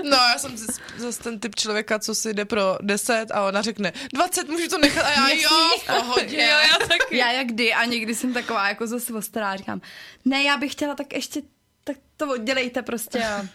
No, 0.03 0.17
já 0.17 0.37
jsem 0.37 0.55
zas- 0.55 0.79
zase 0.97 1.23
ten 1.23 1.39
typ 1.39 1.55
člověka, 1.55 1.99
co 1.99 2.15
si 2.15 2.33
jde 2.33 2.45
pro 2.45 2.77
10 2.81 3.25
a 3.31 3.45
ona 3.47 3.61
řekne 3.61 3.93
20, 4.13 4.49
můžu 4.49 4.67
to 4.67 4.77
nechat 4.77 5.05
a 5.05 5.09
já 5.11 5.29
jo, 5.29 5.49
v 5.79 5.85
pohodě. 5.85 6.37
Jo, 6.37 6.57
já 6.71 6.87
taky. 6.87 7.17
Já 7.17 7.31
jak 7.31 7.47
kdy 7.47 7.73
a 7.73 7.85
někdy 7.85 8.15
jsem 8.15 8.33
taková 8.33 8.67
jako 8.67 8.87
zase 8.87 9.13
ostrá, 9.13 9.55
říkám, 9.55 9.81
ne, 10.25 10.43
já 10.43 10.57
bych 10.57 10.71
chtěla 10.71 10.95
tak 10.95 11.13
ještě, 11.13 11.41
tak 11.83 11.97
to 12.17 12.31
oddělejte 12.31 12.81
prostě 12.81 13.25
a... 13.25 13.41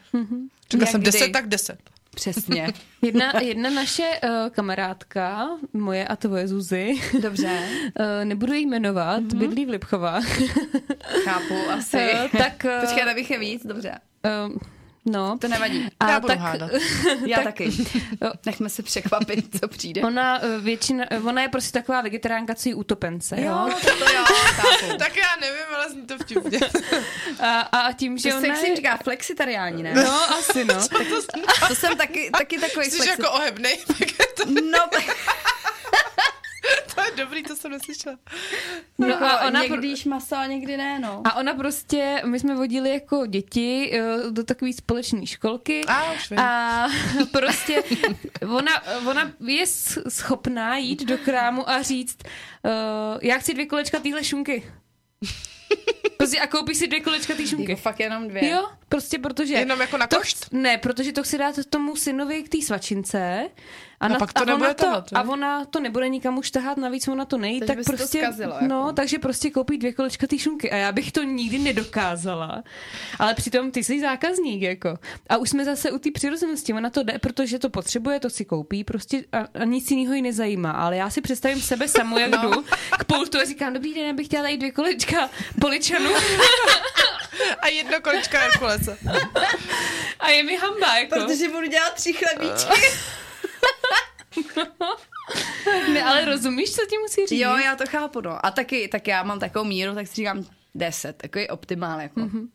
Řekla 0.71 0.85
Jak 0.85 0.89
jsem 0.91 1.01
kdy. 1.01 1.11
10, 1.11 1.33
tak 1.33 1.49
10. 1.49 1.79
Přesně. 2.15 2.69
Jedna, 3.03 3.41
jedna 3.41 3.71
naše 3.71 4.21
uh, 4.25 4.31
kamarádka, 4.51 5.49
moje 5.73 6.07
a 6.09 6.17
tvoje 6.17 6.49
Zuzy, 6.49 6.95
Dobře, 7.23 7.69
uh, 8.01 8.25
nebudu 8.25 8.53
jí 8.53 8.67
jmenovat, 8.67 9.23
mm-hmm. 9.23 9.39
bydlí 9.39 9.67
v 9.67 9.69
Lipchovách. 9.69 10.25
chápu 11.25 11.55
asi. 11.71 11.97
Eh, 11.97 12.29
tak, 12.39 12.65
eh, 12.65 12.81
Počkej, 12.81 13.11
abych 13.11 13.31
je 13.31 13.39
víc, 13.39 13.67
dobře. 13.67 13.99
uh, 14.47 14.57
no. 15.07 15.39
To 15.39 15.49
nevadí. 15.49 15.89
A 16.01 16.11
Já 16.11 16.21
budu 16.21 16.29
tak, 16.29 16.39
hádat. 16.39 16.71
Já 17.27 17.37
tak- 17.37 17.45
taky. 17.45 17.71
Nechme 18.47 18.69
se 18.69 18.83
překvapit, 18.83 19.61
co 19.61 19.69
přijde. 19.69 20.03
Ona, 20.03 20.45
eh, 20.45 20.59
většina, 20.61 21.05
eh, 21.11 21.19
ona 21.21 21.43
je 21.43 21.49
prostě 21.49 21.73
taková 21.79 22.01
vegetariánka, 22.01 22.55
co 22.55 22.69
jí 22.69 22.75
utopence, 22.75 23.37
jo? 23.41 23.45
Jo, 23.69 23.75
to, 23.81 23.87
to 24.05 24.13
jo. 24.13 24.25
Tak 24.99 25.17
já 25.17 25.37
nevím, 25.41 25.65
ale 25.77 25.91
zní 25.91 26.03
to 26.07 26.19
vtipně. 26.19 26.59
A, 27.41 27.61
a 27.61 27.93
tím, 27.93 28.19
že 28.19 28.31
To 28.31 28.37
ona 28.37 28.57
se 28.57 28.67
je... 28.69 28.77
říká 28.77 28.97
flexitariální, 29.05 29.83
ne? 29.83 29.95
No, 29.95 30.35
asi 30.39 30.65
no. 30.65 30.75
To 31.69 31.75
jsem 31.75 31.97
taky, 31.97 32.31
taky 32.39 32.59
takový 32.59 32.87
Jsi 32.87 32.97
flexi... 32.97 33.11
jako 33.11 33.31
ohebnej, 33.33 33.79
tak 33.87 34.01
je 34.01 34.27
to, 34.37 34.45
No, 34.47 34.79
tak 34.93 35.05
to 36.95 37.01
je 37.01 37.07
dobrý, 37.17 37.43
to 37.43 37.57
jsem 37.57 37.71
neslyšela. 37.71 38.19
No 38.99 39.07
jako 39.07 39.25
a 39.25 39.47
ona, 39.47 39.63
někdy 39.63 39.89
jíš 39.89 40.05
maso 40.05 40.37
a 40.37 40.47
někdy 40.47 40.77
ne, 40.77 40.99
no. 40.99 41.23
a 41.25 41.37
ona 41.37 41.55
prostě, 41.55 42.23
my 42.25 42.41
jsme 42.41 42.55
vodili 42.55 42.91
jako 42.91 43.27
děti 43.27 43.91
eh, 43.95 44.31
do 44.31 44.45
takové 44.45 44.73
společné 44.73 45.27
školky 45.27 45.85
A, 45.85 46.13
už 46.13 46.31
vím. 46.31 46.39
a 46.39 46.89
prostě 47.33 47.83
ona, 48.49 48.83
ona 49.11 49.33
je 49.47 49.67
schopná 50.09 50.77
jít 50.77 51.05
do 51.05 51.19
krámu 51.19 51.71
a 51.71 51.83
říct, 51.83 52.19
uh, 52.25 53.19
já 53.23 53.39
chci 53.39 53.55
dvě 53.55 53.67
kolečka 53.67 54.01
téhle 54.01 54.25
šunky. 54.25 54.63
Prostě 56.17 56.41
a 56.41 56.47
koupí 56.47 56.75
si 56.75 56.87
dvě 56.87 57.01
kolečka 57.01 57.35
té 57.35 57.47
šunky. 57.47 57.71
Jako 57.71 57.83
fakt 57.83 58.01
jenom 58.01 58.29
dvě. 58.29 58.49
Jo, 58.49 58.69
prostě 58.89 59.19
protože... 59.19 59.55
Jenom 59.55 59.81
jako 59.81 59.97
na 59.97 60.07
to, 60.07 60.17
košt? 60.17 60.53
Ne, 60.53 60.79
protože 60.79 61.13
to 61.13 61.23
chci 61.23 61.39
dát 61.39 61.55
tomu 61.71 61.97
synovi 61.97 62.43
k 62.43 62.49
té 62.49 62.63
svačince. 62.63 63.49
A, 64.01 64.07
A 64.07 64.19
pak 64.19 64.33
to 64.33 64.43
a 64.43 64.45
nebude 64.45 64.65
ona 64.65 64.75
to, 64.75 64.85
tahat, 64.85 65.13
jo? 65.13 65.19
A 65.19 65.23
ona 65.23 65.65
to 65.65 65.81
nebude 65.81 66.09
nikam 66.09 66.39
už 66.39 66.51
tahat, 66.51 66.77
navíc 66.77 67.09
ona 67.09 67.25
to 67.25 67.39
nejí, 67.39 67.61
Takže 67.61 67.75
tak 67.75 67.85
se 67.85 67.91
to 67.91 67.97
prostě... 67.97 68.19
zkazilo, 68.19 68.55
jako. 68.55 68.67
No, 68.67 68.93
takže 68.93 69.19
prostě 69.19 69.51
koupí 69.51 69.79
dvě 69.79 69.93
kolečka 69.93 70.27
té 70.27 70.39
šunky 70.39 70.71
a 70.71 70.77
já 70.77 70.93
bych 70.93 71.13
to 71.13 71.23
nikdy 71.23 71.59
nedokázala. 71.59 72.63
Ale 73.19 73.35
přitom 73.35 73.71
ty 73.71 73.85
jsi 73.85 74.01
zákazník, 74.01 74.63
jako. 74.63 74.99
A 75.29 75.37
už 75.37 75.51
jsme 75.51 75.65
zase 75.65 75.91
u 75.91 75.99
té 75.99 76.11
přirozenosti, 76.11 76.73
ona 76.73 76.91
to 76.91 77.03
jde, 77.03 77.19
protože 77.19 77.59
to 77.59 77.71
potřebuje, 77.71 78.21
to 78.21 78.31
si 78.31 78.45
koupí, 78.45 78.85
prostě 78.85 79.25
a, 79.33 79.61
a 79.61 79.65
nic 79.65 79.91
jiného 79.91 80.15
ji 80.15 80.23
nezajímá. 80.23 80.71
Ale 80.71 80.97
já 80.97 81.11
si 81.11 81.21
představím 81.21 81.61
sebe 81.61 81.89
samu, 81.89 82.19
jak 82.19 82.31
no. 82.43 82.51
jdu 82.51 82.65
k 82.99 83.05
pultu 83.05 83.39
a 83.39 83.45
říkám, 83.45 83.73
dobrý 83.73 83.95
den, 83.95 84.07
já 84.07 84.13
bych 84.13 84.27
chtěla 84.27 84.49
jít 84.49 84.59
dvě 84.59 84.71
kolečka 84.73 85.31
poličanu 85.61 86.11
A 87.61 87.69
jedno 87.69 88.01
kolečko 88.01 88.37
Herkulese. 88.37 88.99
a 90.21 90.29
je 90.31 90.43
mi 90.43 90.57
hamba, 90.57 90.99
jako. 90.99 91.15
Protože 91.15 91.49
budu 91.49 91.67
dělat 91.67 91.95
tři 91.95 92.13
chlebíčky. 92.13 92.87
Ne, 95.93 96.03
ale 96.05 96.25
rozumíš, 96.25 96.73
co 96.73 96.87
ti 96.87 96.99
musí 96.99 97.27
říct? 97.27 97.39
Jo, 97.41 97.57
já 97.57 97.77
to 97.77 97.85
chápu, 97.87 98.21
no. 98.21 98.47
A 98.47 98.51
taky, 98.51 98.89
tak 98.89 99.09
já 99.09 99.23
mám 99.23 99.41
takovou 99.41 99.65
míru, 99.65 99.95
tak 99.95 100.07
si 100.07 100.15
říkám 100.15 100.45
deset, 100.75 101.17
takový 101.17 101.49
optimál, 101.49 102.01
jako. 102.01 102.21
Mm-hmm. 102.21 102.49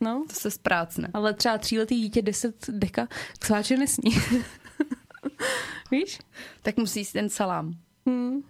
No, 0.00 0.24
To 0.28 0.34
se 0.34 0.50
zprácne. 0.50 1.08
ale 1.14 1.34
třeba 1.34 1.58
tříletý 1.58 2.00
dítě 2.00 2.22
10 2.22 2.54
deka 2.68 3.08
k 3.38 3.46
sváče 3.46 3.76
nesní. 3.76 4.10
Víš? 5.90 6.18
Tak 6.62 6.76
musí 6.76 7.00
jíst 7.00 7.12
ten 7.12 7.28
salám. 7.30 7.74
Hmm. 8.06 8.42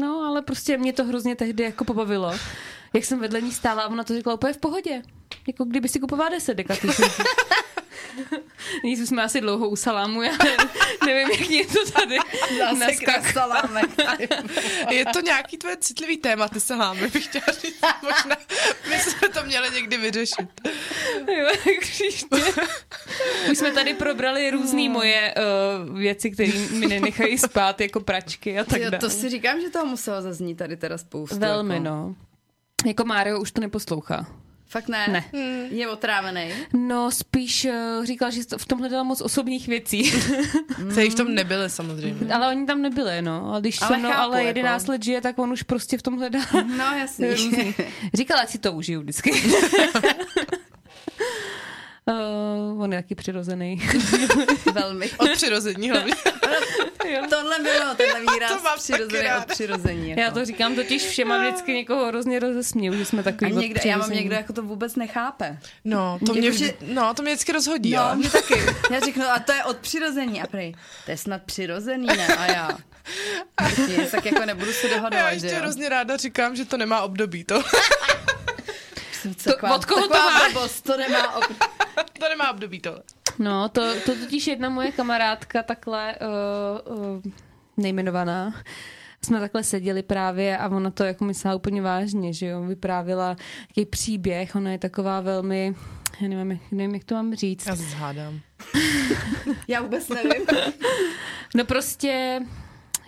No, 0.00 0.24
ale 0.28 0.42
prostě 0.42 0.78
mě 0.78 0.92
to 0.92 1.04
hrozně 1.04 1.36
tehdy 1.36 1.62
jako 1.64 1.84
pobavilo. 1.84 2.32
Jak 2.94 3.04
jsem 3.04 3.18
vedle 3.18 3.40
ní 3.40 3.52
stála 3.52 3.82
a 3.82 3.88
ona 3.88 4.04
to 4.04 4.14
řekla 4.14 4.34
úplně 4.34 4.52
v 4.52 4.58
pohodě. 4.58 5.02
Jako 5.46 5.64
kdyby 5.64 5.88
si 5.88 6.00
kupovala 6.00 6.30
10 6.30 6.54
dekatýšů. 6.54 7.02
Nyní 8.84 8.96
jsme 8.96 9.22
asi 9.22 9.40
dlouho 9.40 9.68
u 9.68 9.76
salámu, 9.76 10.22
já 10.22 10.32
nevím, 11.06 11.28
jak 11.30 11.48
mě 11.48 11.66
to 11.66 11.90
tady 11.90 12.16
naskak. 12.78 13.32
salámek. 13.32 13.90
Je 14.90 15.04
to 15.04 15.20
nějaký 15.20 15.56
tvoje 15.56 15.76
citlivý 15.76 16.16
téma, 16.16 16.48
ty 16.48 16.60
salámy, 16.60 17.08
bych 17.08 17.24
chtěla 17.24 17.44
říct. 17.60 17.80
Možná 18.02 18.36
my 18.90 18.98
jsme 18.98 19.28
to 19.28 19.42
měli 19.42 19.70
někdy 19.70 19.96
vyřešit. 19.96 20.48
Jo, 21.38 21.48
příště. 21.80 22.36
Už 23.50 23.58
jsme 23.58 23.72
tady 23.72 23.94
probrali 23.94 24.50
různé 24.50 24.88
moje 24.88 25.34
uh, 25.88 25.98
věci, 25.98 26.30
které 26.30 26.52
mi 26.70 26.86
nenechají 26.86 27.38
spát, 27.38 27.80
jako 27.80 28.00
pračky 28.00 28.58
a 28.58 28.64
tak 28.64 28.82
dále. 28.82 28.98
to 28.98 29.10
si 29.10 29.28
říkám, 29.28 29.60
že 29.60 29.70
toho 29.70 29.86
muselo 29.86 30.22
zaznít 30.22 30.58
tady 30.58 30.76
teda 30.76 30.98
spoustu. 30.98 31.38
Velmi, 31.38 31.74
jako. 31.74 31.84
no. 31.84 32.14
Jako 32.86 33.04
Mário 33.04 33.40
už 33.40 33.52
to 33.52 33.60
neposlouchá. 33.60 34.26
Fakt 34.70 34.88
ne? 34.88 35.06
Ne. 35.08 35.24
Je 35.70 35.88
otrávený. 35.88 36.52
No, 36.72 37.10
spíš 37.10 37.64
uh, 37.64 38.04
říkal, 38.04 38.30
že 38.30 38.42
v 38.56 38.66
tom 38.66 38.78
hledala 38.78 39.02
moc 39.02 39.20
osobních 39.20 39.68
věcí. 39.68 40.12
Který 40.92 41.10
v 41.10 41.14
tom 41.14 41.34
nebyly 41.34 41.70
samozřejmě. 41.70 42.34
ale 42.34 42.48
oni 42.48 42.66
tam 42.66 42.82
nebyli, 42.82 43.22
no. 43.22 43.54
A 43.54 43.60
když 43.60 43.82
Ale 43.82 43.90
se 43.90 43.96
mnou 43.96 44.10
chápu, 44.10 44.22
ale 44.22 44.44
jako. 44.44 44.58
11 44.58 44.86
let 44.86 45.02
žije, 45.02 45.20
tak 45.20 45.38
on 45.38 45.52
už 45.52 45.62
prostě 45.62 45.98
v 45.98 46.02
tom 46.02 46.18
hledá. 46.18 46.40
No 46.76 46.84
jasný. 46.98 47.30
Různý. 47.30 47.74
Říkala, 48.14 48.40
ať 48.40 48.50
si 48.50 48.58
to 48.58 48.72
užiju 48.72 49.00
vždycky. 49.00 49.32
Uh, 52.10 52.82
on 52.82 52.92
je 52.92 53.02
taky 53.02 53.14
přirozený. 53.14 53.82
Velmi. 54.72 55.10
Od 55.18 55.30
přirození 55.32 55.90
hlavně. 55.90 56.14
Tohle 57.30 57.58
bylo, 57.62 57.94
tenhle 57.96 58.20
výraz 58.34 58.52
To 58.52 58.62
mám 58.62 58.78
přirozený 58.78 59.28
od 59.38 59.44
přirození. 59.46 60.10
Jako. 60.10 60.20
Já 60.20 60.30
to 60.30 60.44
říkám 60.44 60.74
totiž 60.74 61.02
všem 61.06 61.32
a 61.32 61.38
vždycky 61.38 61.72
někoho 61.74 62.06
hrozně 62.06 62.38
rozesměju, 62.38 62.94
že 62.94 63.04
jsme 63.04 63.20
a 63.20 63.22
takový 63.22 63.52
někde, 63.52 63.80
já 63.84 63.96
mám 63.98 64.10
někdo, 64.10 64.34
jako 64.34 64.52
to 64.52 64.62
vůbec 64.62 64.96
nechápe. 64.96 65.58
No, 65.84 66.18
to 66.26 66.34
mě, 66.34 66.50
vždy, 66.50 66.74
no, 66.86 67.14
to 67.14 67.22
mě 67.22 67.32
vždycky 67.32 67.52
rozhodí, 67.52 67.90
No, 67.92 68.02
ale. 68.02 68.16
mě 68.16 68.30
taky. 68.30 68.54
Já 68.90 69.00
řeknu, 69.00 69.24
a 69.34 69.38
to 69.38 69.52
je 69.52 69.64
od 69.64 69.76
přirození. 69.76 70.42
A 70.42 70.46
prej, 70.46 70.74
to 71.04 71.10
je 71.10 71.16
snad 71.16 71.42
přirozený, 71.42 72.06
ne? 72.06 72.26
A 72.36 72.46
já. 72.52 72.78
Nic, 73.88 74.10
tak 74.10 74.26
jako 74.26 74.44
nebudu 74.46 74.72
se 74.72 74.88
Já 74.88 74.96
dohadovat, 74.96 75.32
ještě 75.32 75.48
že 75.48 75.54
jo? 75.54 75.60
hrozně 75.60 75.88
ráda 75.88 76.16
říkám, 76.16 76.56
že 76.56 76.64
to 76.64 76.76
nemá 76.76 77.00
období, 77.02 77.44
to. 77.44 77.62
Jsem 79.22 79.34
To- 79.34 79.50
od 79.74 79.84
koho 79.84 80.02
to 80.02 80.08
taková 80.08 80.30
máš? 80.30 80.52
blbost, 80.52 80.80
to 80.82 80.96
nemá 80.96 81.36
ob... 81.36 81.44
to 82.20 82.28
nemá 82.28 82.50
období, 82.50 82.80
to. 82.80 83.02
No, 83.38 83.68
to, 83.68 84.00
to 84.06 84.14
totiž 84.16 84.46
jedna 84.46 84.68
moje 84.68 84.92
kamarádka 84.92 85.62
takhle 85.62 86.16
uh, 86.86 86.98
uh, 86.98 87.22
nejmenovaná, 87.76 88.54
jsme 89.24 89.40
takhle 89.40 89.64
seděli 89.64 90.02
právě 90.02 90.58
a 90.58 90.68
ona 90.68 90.90
to 90.90 91.04
jako 91.04 91.24
myslela 91.24 91.54
úplně 91.56 91.82
vážně, 91.82 92.32
že 92.32 92.46
jo, 92.46 92.62
vyprávila 92.62 93.36
jaký 93.68 93.86
příběh, 93.90 94.56
ona 94.56 94.70
je 94.70 94.78
taková 94.78 95.20
velmi, 95.20 95.74
já 96.20 96.28
nevím, 96.28 96.50
jak, 96.50 96.60
nevím, 96.72 96.94
jak 96.94 97.04
to 97.04 97.14
mám 97.14 97.34
říct. 97.34 97.66
Já 97.66 97.76
se 97.76 97.82
zhádám. 97.82 98.40
Já 99.68 99.82
vůbec 99.82 100.08
nevím. 100.08 100.46
No 101.54 101.64
prostě, 101.64 102.40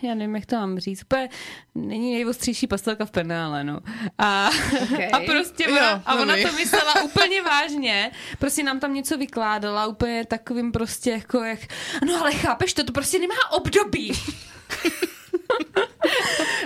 já 0.03 0.15
nevím, 0.15 0.35
jak 0.35 0.47
to 0.47 0.57
mám 0.57 0.79
říct, 0.79 1.03
úplně 1.03 1.29
není 1.75 2.13
nejostřejší 2.15 2.67
pastelka 2.67 3.05
v 3.05 3.11
penále, 3.11 3.65
no. 3.65 3.81
A, 4.19 4.51
Okay. 4.83 5.09
a 5.13 5.21
prostě 5.21 5.67
ona, 5.69 5.91
Jo, 5.91 6.01
a 6.07 6.15
ona 6.15 6.35
to 6.37 6.53
myslela 6.53 7.03
úplně 7.03 7.43
vážně, 7.43 8.11
prostě 8.39 8.63
nám 8.63 8.81
tam 8.81 8.95
něco 8.95 9.19
vykládala, 9.19 9.87
úplně 9.87 10.25
takovým 10.27 10.73
prostě 10.73 11.11
jako 11.11 11.39
jak, 11.45 11.61
no 12.07 12.21
ale 12.21 12.33
chápeš 12.33 12.75
to, 12.75 12.85
to 12.85 12.93
prostě 12.93 13.19
nemá 13.19 13.35
období. 13.53 14.13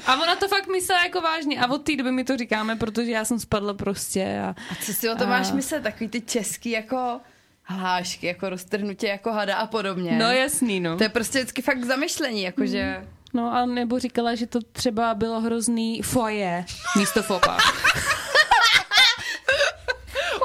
A 0.07 0.15
ona 0.23 0.37
to 0.37 0.49
fakt 0.49 0.67
myslela 0.69 1.03
jako 1.05 1.21
vážně 1.21 1.61
a 1.61 1.71
od 1.71 1.79
té 1.79 1.97
doby 1.97 2.13
mi 2.13 2.25
to 2.25 2.37
říkáme, 2.37 2.77
protože 2.77 3.11
já 3.11 3.25
jsem 3.25 3.39
spadla 3.41 3.75
prostě 3.75 4.41
a 4.45 4.49
A 4.73 4.75
co 4.85 4.93
si 4.93 5.09
o 5.09 5.15
tom 5.17 5.27
A- 5.27 5.31
máš 5.31 5.53
myslet? 5.53 5.83
Takový 5.83 6.09
ty 6.09 6.21
český 6.21 6.71
jako 6.71 7.21
hlášky, 7.63 8.27
jako 8.27 8.51
roztrhnutě 8.51 9.07
jako 9.07 9.33
hada 9.33 9.57
a 9.57 9.67
podobně. 9.67 10.13
no 10.19 10.31
jasný, 10.33 10.81
no. 10.81 10.97
To 10.97 11.03
je 11.03 11.09
prostě 11.09 11.39
vždycky 11.39 11.63
fakt 11.63 11.85
zamyšlení, 11.85 12.43
jakože... 12.43 13.07
No 13.37 13.53
a 13.55 13.67
nebo 13.67 13.99
říkala, 13.99 14.35
že 14.35 14.47
to 14.47 14.59
třeba 14.73 15.15
bylo 15.15 15.41
hrozný 15.41 16.03
foje 16.03 16.65
místo 16.99 17.23
fopa. 17.23 17.59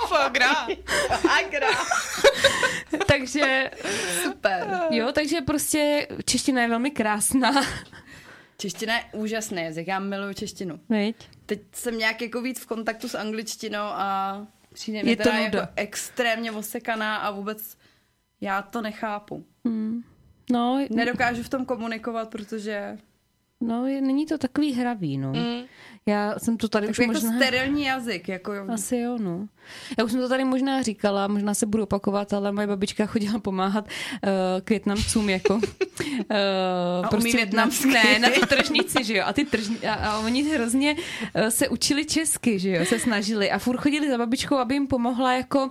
Fagra. 0.07 0.67
Agra. 1.39 1.67
takže 3.07 3.71
Super. 4.23 4.79
jo, 4.89 5.11
takže 5.11 5.41
prostě 5.41 6.07
čeština 6.25 6.61
je 6.61 6.67
velmi 6.67 6.91
krásná. 6.91 7.51
Čeština 8.57 8.95
je 8.97 9.03
úžasný 9.13 9.63
jazyk, 9.63 9.87
já 9.87 9.99
miluju 9.99 10.33
češtinu. 10.33 10.79
Viď? 10.89 11.15
Teď 11.45 11.61
jsem 11.73 11.97
nějak 11.97 12.21
jako 12.21 12.41
víc 12.41 12.59
v 12.59 12.65
kontaktu 12.65 13.09
s 13.09 13.15
angličtinou 13.15 13.83
a 13.83 14.37
přijde 14.73 14.97
Je 14.97 15.03
mi 15.03 15.15
to 15.15 15.23
teda 15.23 15.35
nuda. 15.43 15.59
jako 15.59 15.71
extrémně 15.75 16.51
osekaná 16.51 17.15
a 17.17 17.31
vůbec 17.31 17.77
já 18.41 18.61
to 18.61 18.81
nechápu. 18.81 19.45
No, 20.51 20.85
Nedokážu 20.89 21.43
v 21.43 21.49
tom 21.49 21.65
komunikovat, 21.65 22.29
protože 22.29 22.97
no, 23.61 23.87
je- 23.87 24.01
není 24.01 24.25
to 24.25 24.37
takový 24.37 24.73
hravý, 24.73 25.17
no. 25.17 25.33
Mm. 25.33 25.61
Já 26.05 26.39
jsem 26.39 26.57
to 26.57 26.67
tady 26.67 26.87
už 26.87 26.99
jako 26.99 27.13
možná... 27.13 27.35
sterilní 27.35 27.85
jazyk, 27.85 28.29
jako 28.29 28.53
Asi 28.73 28.97
jo, 28.97 29.17
no. 29.21 29.47
Já 29.97 30.03
už 30.03 30.11
jsem 30.11 30.21
to 30.21 30.29
tady 30.29 30.43
možná 30.43 30.81
říkala, 30.81 31.27
možná 31.27 31.53
se 31.53 31.65
budu 31.65 31.83
opakovat, 31.83 32.33
ale 32.33 32.51
moje 32.51 32.67
babička 32.67 33.05
chodila 33.05 33.39
pomáhat 33.39 33.85
uh, 33.85 34.29
k 34.63 34.69
Větnamcům 34.69 35.29
jako. 35.29 35.59
Uh, 37.11 37.19
umí 37.19 37.31
větnamsky. 37.31 37.87
Ne, 37.87 38.19
na 38.19 38.29
tu 38.29 38.45
tržnici, 38.45 39.03
že 39.03 39.17
jo. 39.17 39.23
A, 39.25 39.33
ty 39.33 39.45
tržni, 39.45 39.77
a, 39.77 39.93
a 39.93 40.19
oni 40.19 40.43
hrozně 40.43 40.95
uh, 40.95 41.47
se 41.47 41.69
učili 41.69 42.05
česky, 42.05 42.59
že 42.59 42.69
jo, 42.69 42.85
se 42.85 42.99
snažili. 42.99 43.51
A 43.51 43.59
furt 43.59 43.77
chodili 43.77 44.09
za 44.09 44.17
babičkou, 44.17 44.55
aby 44.55 44.75
jim 44.75 44.87
pomohla 44.87 45.33
jako 45.33 45.69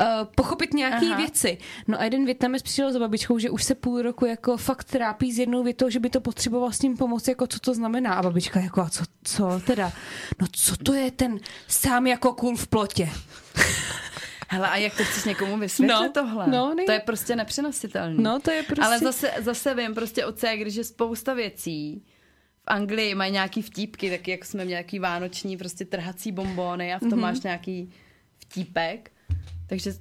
uh, 0.00 0.06
pochopit 0.36 0.74
nějaké 0.74 1.16
věci. 1.16 1.58
No 1.88 2.00
a 2.00 2.04
jeden 2.04 2.24
Větnamec 2.24 2.62
přišel 2.62 2.92
za 2.92 2.98
babičkou, 2.98 3.38
že 3.38 3.50
už 3.50 3.64
se 3.64 3.74
půl 3.74 4.02
roku 4.02 4.26
jako 4.26 4.56
fakt 4.56 4.84
trápí 4.84 5.32
s 5.32 5.38
jednou 5.38 5.62
větou, 5.62 5.88
že 5.90 6.00
by 6.00 6.10
to 6.10 6.20
potřeboval 6.20 6.72
s 6.72 6.82
ním 6.82 6.96
pomoct, 6.96 7.28
jako 7.28 7.46
co 7.46 7.58
to 7.60 7.74
znamená. 7.74 8.14
A 8.14 8.22
babička 8.22 8.60
jako, 8.60 8.80
a 8.80 8.90
co, 8.90 9.04
co 9.24 9.60
teda? 9.66 9.92
No 10.40 10.46
co 10.52 10.76
to 10.76 10.94
je 10.94 11.10
ten 11.10 11.38
sám 11.68 12.06
jako 12.06 12.32
kůl 12.34 12.56
v 12.56 12.68
plotě? 12.68 13.08
Hele, 14.48 14.68
a 14.68 14.76
jak 14.76 14.96
to 14.96 15.04
chceš 15.04 15.24
někomu 15.24 15.58
vysvětlit 15.58 15.94
No, 16.02 16.10
tohle? 16.12 16.46
no, 16.46 16.74
nej- 16.74 16.86
To 16.86 16.92
je 16.92 17.00
prostě 17.00 17.36
nepřenositelné. 17.36 18.22
No 18.22 18.40
to 18.40 18.50
je 18.50 18.62
prostě... 18.62 18.82
Ale 18.82 18.98
zase, 18.98 19.30
zase 19.38 19.74
vím 19.74 19.94
prostě 19.94 20.26
od 20.26 20.38
C, 20.38 20.56
když 20.56 20.74
je 20.74 20.84
spousta 20.84 21.34
věcí. 21.34 22.02
V 22.62 22.66
Anglii 22.66 23.14
mají 23.14 23.32
nějaký 23.32 23.62
vtípky, 23.62 24.10
tak 24.10 24.28
jak 24.28 24.44
jsme 24.44 24.56
měli 24.64 24.70
nějaký 24.70 24.98
vánoční 24.98 25.56
prostě 25.56 25.84
trhací 25.84 26.32
bombóny 26.32 26.94
a 26.94 26.96
v 26.96 27.00
tom 27.00 27.08
Mhm. 27.08 27.18
mm-hmm. 27.18 27.22
máš 27.22 27.40
nějaký 27.40 27.90
vtípek. 28.38 29.10
Takže, 29.70 29.92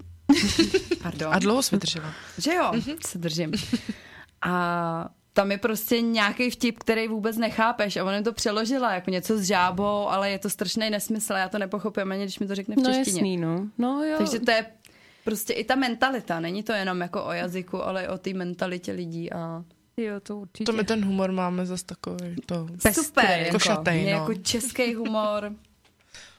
pardon. 1.03 1.33
A 1.33 1.39
dlouho 1.39 1.63
jsme 1.63 1.77
držela. 1.77 2.13
Že 2.37 2.53
jo, 2.53 2.63
mm-hmm. 2.71 2.97
se 3.07 3.17
držím. 3.17 3.51
A 4.41 5.09
tam 5.33 5.51
je 5.51 5.57
prostě 5.57 6.01
nějaký 6.01 6.49
vtip, 6.49 6.79
který 6.79 7.07
vůbec 7.07 7.37
nechápeš 7.37 7.97
a 7.97 8.03
ona 8.03 8.21
to 8.21 8.33
přeložila 8.33 8.93
jako 8.93 9.11
něco 9.11 9.37
s 9.37 9.41
žábou, 9.43 10.09
ale 10.09 10.29
je 10.31 10.39
to 10.39 10.49
strašný 10.49 10.89
nesmysl 10.89 11.33
a 11.33 11.37
já 11.37 11.49
to 11.49 11.57
nepochopím 11.59 12.11
ani, 12.11 12.23
když 12.23 12.39
mi 12.39 12.47
to 12.47 12.55
řekne 12.55 12.75
v 12.75 12.77
No 12.77 12.93
češtině. 12.93 13.17
jasný, 13.19 13.37
no. 13.37 13.67
No 13.77 14.03
jo. 14.03 14.15
Takže 14.17 14.39
to 14.39 14.51
je 14.51 14.65
prostě 15.23 15.53
i 15.53 15.63
ta 15.63 15.75
mentalita, 15.75 16.39
není 16.39 16.63
to 16.63 16.71
jenom 16.73 17.01
jako 17.01 17.23
o 17.25 17.31
jazyku, 17.31 17.83
ale 17.83 18.03
i 18.03 18.07
o 18.07 18.17
té 18.17 18.33
mentalitě 18.33 18.91
lidí 18.91 19.31
a 19.33 19.63
jo, 19.97 20.19
to 20.19 20.37
určitě. 20.37 20.63
To 20.63 20.73
my 20.73 20.83
ten 20.83 21.05
humor 21.05 21.31
máme 21.31 21.65
zase 21.65 21.85
takový. 21.85 22.35
To. 22.45 22.67
Pestrý. 22.83 22.93
super, 23.05 23.25
Jako 23.25 23.57
jako, 23.69 23.83
no. 23.85 23.91
jako 23.93 24.33
český 24.33 24.93
humor, 24.95 25.51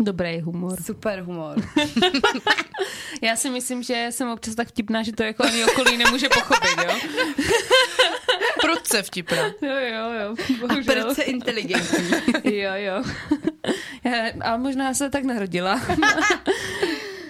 Dobrý 0.00 0.40
humor. 0.40 0.82
super 0.82 1.20
humor. 1.20 1.56
Já 3.22 3.36
si 3.36 3.50
myslím, 3.50 3.82
že 3.82 4.06
jsem 4.10 4.28
občas 4.30 4.54
tak 4.54 4.68
vtipná, 4.68 5.02
že 5.02 5.12
to 5.12 5.22
jako 5.22 5.44
ani 5.44 5.64
okolí 5.64 5.96
nemůže 5.96 6.28
pochopit, 6.28 6.70
jo? 6.84 6.94
Prudce 8.60 9.02
vtipná. 9.02 9.42
Jo, 9.46 9.52
jo, 9.62 10.10
jo. 10.20 10.34
A 10.64 10.66
Bohužel. 10.66 11.04
prce 11.04 11.22
inteligentní. 11.22 12.10
Jo, 12.44 12.70
jo. 12.74 13.02
Já, 14.04 14.12
ale 14.42 14.58
možná 14.58 14.94
se 14.94 15.10
tak 15.10 15.24
narodila. 15.24 15.80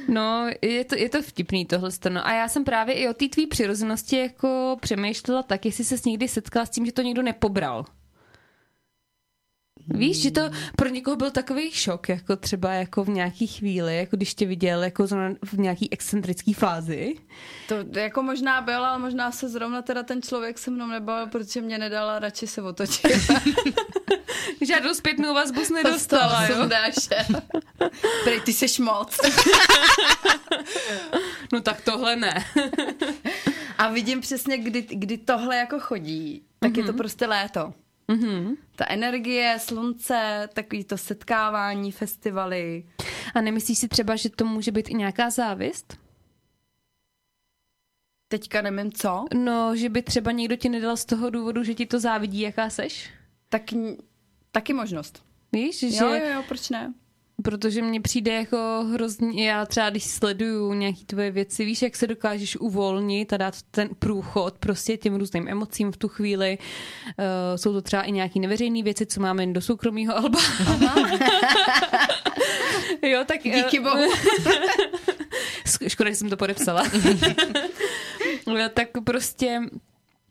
No, 0.09 0.47
je 0.63 0.85
to, 0.85 0.97
je 0.99 1.09
to 1.09 1.23
vtipný 1.23 1.67
tohle. 1.67 1.91
No 2.09 2.27
a 2.27 2.33
já 2.33 2.49
jsem 2.49 2.65
právě 2.65 2.95
i 2.95 3.09
o 3.09 3.15
té 3.15 3.29
tvý 3.29 3.47
přirozenosti 3.47 4.19
jako 4.19 4.77
přemýšlela 4.81 5.43
tak, 5.43 5.67
jestli 5.67 5.85
se 5.85 5.97
někdy 6.07 6.29
setkala 6.29 6.67
s 6.67 6.71
tím, 6.71 6.87
že 6.87 6.93
to 6.93 7.03
někdo 7.03 7.23
nepobral. 7.23 7.85
Víš, 9.91 10.23
že 10.23 10.31
to 10.31 10.41
pro 10.77 10.89
někoho 10.89 11.17
byl 11.17 11.31
takový 11.31 11.71
šok, 11.71 12.09
jako 12.09 12.37
třeba 12.37 12.73
jako 12.73 13.05
v 13.05 13.09
nějaký 13.09 13.47
chvíli, 13.47 13.97
jako 13.97 14.17
když 14.17 14.35
tě 14.35 14.47
viděl 14.47 14.85
jako 14.85 15.07
zrovna 15.07 15.35
v 15.45 15.59
nějaký 15.59 15.93
excentrický 15.93 16.53
fázi. 16.53 17.15
To 17.69 17.75
jako 17.99 18.23
možná 18.23 18.61
byl, 18.61 18.85
ale 18.85 18.99
možná 18.99 19.33
se 19.33 19.49
zrovna 19.49 19.83
teda 19.83 20.03
ten 20.03 20.23
člověk 20.23 20.59
se 20.59 20.71
mnou 20.71 20.87
nebavil, 20.87 21.27
protože 21.27 21.61
mě 21.61 21.79
nedala 21.79 22.19
radši 22.19 22.47
se 22.47 22.63
otočit. 22.63 23.13
Žádnou 24.61 24.95
zpětnou 24.95 25.35
vazbu 25.35 25.65
jsi 25.65 25.73
nedostala, 25.73 26.47
jo? 26.47 26.55
Sundáše. 26.55 27.27
Prej, 28.25 28.41
ty 28.41 28.53
seš 28.53 28.79
moc. 28.79 29.17
No 31.53 31.61
tak 31.61 31.81
tohle 31.81 32.17
ne. 32.17 32.45
A 33.79 33.89
vidím 33.89 34.21
přesně, 34.21 34.59
kdy, 34.59 34.83
kdy 34.83 35.19
tohle 35.19 35.57
jako 35.57 35.81
chodí, 35.81 36.43
tak 36.59 36.73
mm-hmm. 36.73 36.79
je 36.79 36.85
to 36.85 36.93
prostě 36.93 37.27
léto. 37.27 37.73
Mhm. 38.11 38.57
Ta 38.77 38.85
energie, 38.89 39.57
slunce, 39.59 40.49
takový 40.53 40.85
to 40.85 40.99
setkávání, 40.99 41.93
festivaly. 41.93 42.85
A 43.35 43.41
nemyslíš 43.41 43.79
si 43.79 43.89
třeba, 43.89 44.17
že 44.17 44.31
to 44.31 44.45
může 44.45 44.73
být 44.73 44.89
i 44.91 44.95
nějaká 44.95 45.31
závist? 45.31 45.97
Teďka 48.29 48.63
nevím 48.63 48.93
co, 48.93 49.25
No, 49.35 49.77
že 49.77 49.89
by 49.89 50.03
třeba 50.03 50.33
někdo 50.33 50.57
ti 50.57 50.69
nedal 50.69 50.97
z 50.97 51.05
toho 51.05 51.31
důvodu, 51.31 51.65
že 51.65 51.75
ti 51.75 51.87
to 51.87 52.01
závidí, 52.01 52.41
jaká 52.41 52.71
seš? 52.71 53.11
tak 53.51 53.63
taky 54.53 54.73
možnost. 54.73 55.23
Víš, 55.53 55.79
že... 55.79 56.05
Jo, 56.05 56.15
jo, 56.15 56.27
jo, 56.35 56.43
proč 56.49 56.69
ne? 56.71 56.95
Protože 57.45 57.83
mně 57.83 58.01
přijde 58.01 58.33
jako 58.33 58.87
hrozně, 58.93 59.49
já 59.49 59.67
třeba 59.67 59.91
když 59.91 60.05
sleduju 60.05 60.73
nějaký 60.75 61.05
tvoje 61.05 61.31
věci, 61.31 61.65
víš, 61.65 61.83
jak 61.83 61.97
se 61.97 62.07
dokážeš 62.07 62.57
uvolnit 62.57 63.33
a 63.33 63.37
dát 63.37 63.55
ten 63.71 63.89
průchod 63.99 64.59
prostě 64.59 64.97
těm 64.97 65.15
různým 65.17 65.49
emocím 65.49 65.93
v 65.93 65.97
tu 65.97 66.09
chvíli. 66.09 66.59
Uh, 67.07 67.15
jsou 67.57 67.73
to 67.73 67.83
třeba 67.83 68.03
i 68.03 68.13
nějaký 68.13 68.41
neveřejné 68.41 68.83
věci, 68.83 69.07
co 69.07 69.21
máme 69.21 69.43
jen 69.43 69.53
do 69.53 69.61
soukromého 69.61 70.17
alba. 70.17 70.39
jo, 73.03 73.25
tak... 73.27 73.47
eh, 73.47 73.51
Díky 73.63 73.81
bohu. 73.81 74.03
Škoda, 75.89 76.11
že 76.11 76.17
jsem 76.17 76.31
to 76.31 76.37
podepsala. 76.37 76.83
Jo, 78.47 78.69
tak 78.75 78.89
prostě 79.05 79.61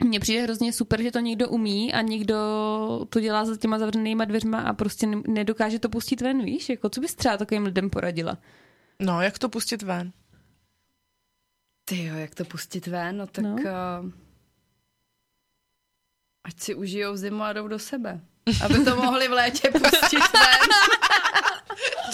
mně 0.03 0.19
přijde 0.19 0.41
hrozně 0.41 0.73
super, 0.73 1.01
že 1.01 1.11
to 1.11 1.19
někdo 1.19 1.49
umí 1.49 1.93
a 1.93 2.01
někdo 2.01 2.35
to 3.09 3.19
dělá 3.19 3.45
za 3.45 3.57
těma 3.57 3.79
zavřenýma 3.79 4.25
dveřma 4.25 4.61
a 4.61 4.73
prostě 4.73 5.07
ne- 5.07 5.21
nedokáže 5.27 5.79
to 5.79 5.89
pustit 5.89 6.21
ven, 6.21 6.45
víš? 6.45 6.69
Jako, 6.69 6.89
co 6.89 7.01
bys 7.01 7.15
třeba 7.15 7.37
takovým 7.37 7.63
lidem 7.63 7.89
poradila? 7.89 8.37
No, 8.99 9.21
jak 9.21 9.39
to 9.39 9.49
pustit 9.49 9.81
ven? 9.81 10.11
Ty 11.85 12.05
jo, 12.05 12.15
jak 12.15 12.35
to 12.35 12.45
pustit 12.45 12.87
ven, 12.87 13.17
no 13.17 13.27
tak 13.27 13.43
no. 13.43 13.51
Uh, 13.51 14.11
ať 16.43 16.59
si 16.59 16.75
užijou 16.75 17.15
zimu 17.15 17.43
a 17.43 17.53
jdou 17.53 17.67
do 17.67 17.79
sebe. 17.79 18.21
Aby 18.65 18.85
to 18.85 18.95
mohli 18.95 19.27
v 19.27 19.31
létě 19.31 19.71
pustit 19.71 20.19
ven. 20.33 20.69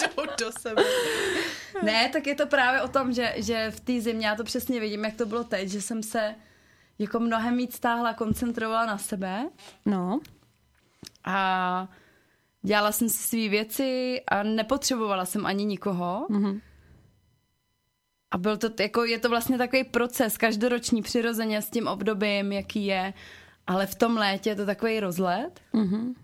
Jdou 0.00 0.26
do 0.38 0.52
sebe. 0.60 0.82
Ne, 1.82 2.08
tak 2.08 2.26
je 2.26 2.34
to 2.34 2.46
právě 2.46 2.82
o 2.82 2.88
tom, 2.88 3.12
že, 3.12 3.34
že 3.36 3.70
v 3.70 3.80
té 3.80 4.00
zimě, 4.00 4.26
já 4.26 4.34
to 4.34 4.44
přesně 4.44 4.80
vidím, 4.80 5.04
jak 5.04 5.16
to 5.16 5.26
bylo 5.26 5.44
teď, 5.44 5.68
že 5.68 5.82
jsem 5.82 6.02
se 6.02 6.34
jako 6.98 7.20
mnohem 7.20 7.56
víc 7.56 7.74
stáhla, 7.74 8.14
koncentrovala 8.14 8.86
na 8.86 8.98
sebe 8.98 9.50
No, 9.86 10.20
a 11.24 11.88
dělala 12.62 12.92
jsem 12.92 13.08
si 13.08 13.18
své 13.18 13.48
věci 13.48 14.20
a 14.28 14.42
nepotřebovala 14.42 15.24
jsem 15.24 15.46
ani 15.46 15.64
nikoho. 15.64 16.26
Mhm. 16.30 16.60
A 18.30 18.38
byl 18.38 18.56
to, 18.56 18.68
jako, 18.80 19.04
je 19.04 19.18
to 19.18 19.28
vlastně 19.28 19.58
takový 19.58 19.84
proces, 19.84 20.38
každoroční 20.38 21.02
přirozeně 21.02 21.62
s 21.62 21.70
tím 21.70 21.86
obdobím, 21.86 22.52
jaký 22.52 22.86
je, 22.86 23.14
ale 23.66 23.86
v 23.86 23.94
tom 23.94 24.16
létě 24.16 24.50
je 24.50 24.56
to 24.56 24.66
takový 24.66 25.00
rozlet. 25.00 25.60
Mhm. 25.72 26.14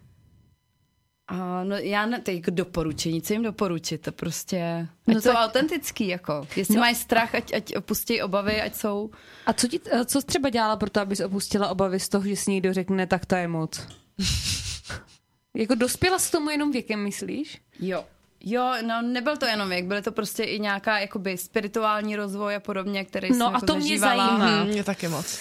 A 1.28 1.64
no, 1.64 1.76
já 1.76 2.06
ne, 2.06 2.20
to 2.20 2.30
je 2.30 2.36
jako 2.36 2.50
doporučení, 2.50 3.22
co 3.22 3.32
jim 3.32 3.42
doporučit, 3.42 3.98
to 4.00 4.12
prostě, 4.12 4.88
ať 5.02 5.06
No 5.08 5.14
no 5.14 5.20
jsou 5.20 5.28
tak- 5.32 5.38
autentický, 5.48 6.08
jako. 6.08 6.46
Jestli 6.56 6.74
No. 6.74 6.78
no. 6.78 6.80
mají 6.80 6.94
strach, 6.94 7.34
ať, 7.34 7.52
ať 7.54 7.76
opustí 7.76 8.22
obavy, 8.22 8.62
ať 8.62 8.74
jsou... 8.74 9.10
A 9.46 9.52
co, 9.52 9.68
ti, 9.68 9.80
eh, 9.90 10.04
co 10.04 10.20
jsi 10.20 10.26
třeba 10.26 10.50
dělala 10.50 10.76
pro 10.76 10.90
to, 10.90 11.00
abys 11.00 11.20
opustila 11.20 11.68
obavy 11.68 12.00
z 12.00 12.08
toho, 12.08 12.24
že 12.26 12.36
si 12.36 12.50
někdo 12.50 12.72
řekne, 12.72 13.06
tak 13.06 13.26
to 13.26 13.34
je 13.34 13.48
moc? 13.48 13.86
jako 15.54 15.74
dospěla 15.74 16.18
s 16.18 16.30
tomu 16.30 16.50
jenom 16.50 16.72
věkem, 16.72 17.04
myslíš? 17.04 17.60
Jo. 17.80 18.04
Jo, 18.44 18.72
no 18.86 19.02
nebyl 19.02 19.36
to 19.36 19.46
jenom 19.46 19.68
věk, 19.68 19.84
byly 19.84 20.02
to 20.02 20.12
prostě 20.12 20.42
i 20.44 20.60
nějaká 20.60 20.98
jakoby 20.98 21.36
spirituální 21.38 22.16
rozvoj 22.16 22.54
a 22.56 22.60
podobně, 22.60 23.04
který 23.04 23.28
No 23.30 23.36
jsem 23.36 23.46
a 23.46 23.52
jako 23.52 23.66
to 23.66 23.72
mě 23.74 23.82
zažívala. 23.82 24.26
zajímá. 24.26 24.64
Hm, 24.64 24.68
mě 24.68 24.84
taky 24.84 25.08
moc. 25.08 25.38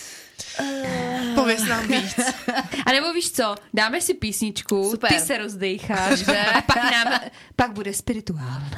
Pověz 1.36 1.64
nám 1.68 1.88
víc. 1.88 2.16
A 2.86 2.92
nebo 2.92 3.14
víš 3.14 3.32
co, 3.32 3.56
dáme 3.74 4.02
si 4.02 4.14
písničku, 4.14 4.90
Super. 4.92 5.14
ty 5.14 5.20
se 5.20 5.38
rozdejcháš 5.38 6.28
a 6.56 6.62
pak, 6.62 6.76
nám, 6.92 7.20
pak 7.56 7.72
bude 7.74 7.94
spirituálno. 7.94 8.70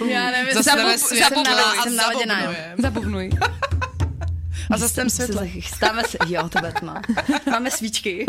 Já 0.08 0.30
nevím, 0.30 0.54
Zastavíme 0.54 0.96
zabu- 0.96 1.06
světlo 1.06 1.44
jsem 1.44 1.54
nala- 1.56 1.82
jsem 1.82 1.96
naladěná. 1.96 2.42
Zabubnuj. 2.78 3.30
A 4.70 4.76
zase 4.78 4.94
ten 4.94 5.10
světlo. 5.10 5.42
Chystáme 5.46 6.02
se, 6.04 6.18
jo, 6.26 6.48
to 6.48 6.58
bude 6.58 6.72
tma. 6.72 7.02
Máme 7.50 7.70
svíčky. 7.70 8.26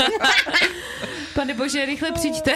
Pane 1.34 1.54
bože, 1.54 1.86
rychle 1.86 2.12
přijďte. 2.12 2.54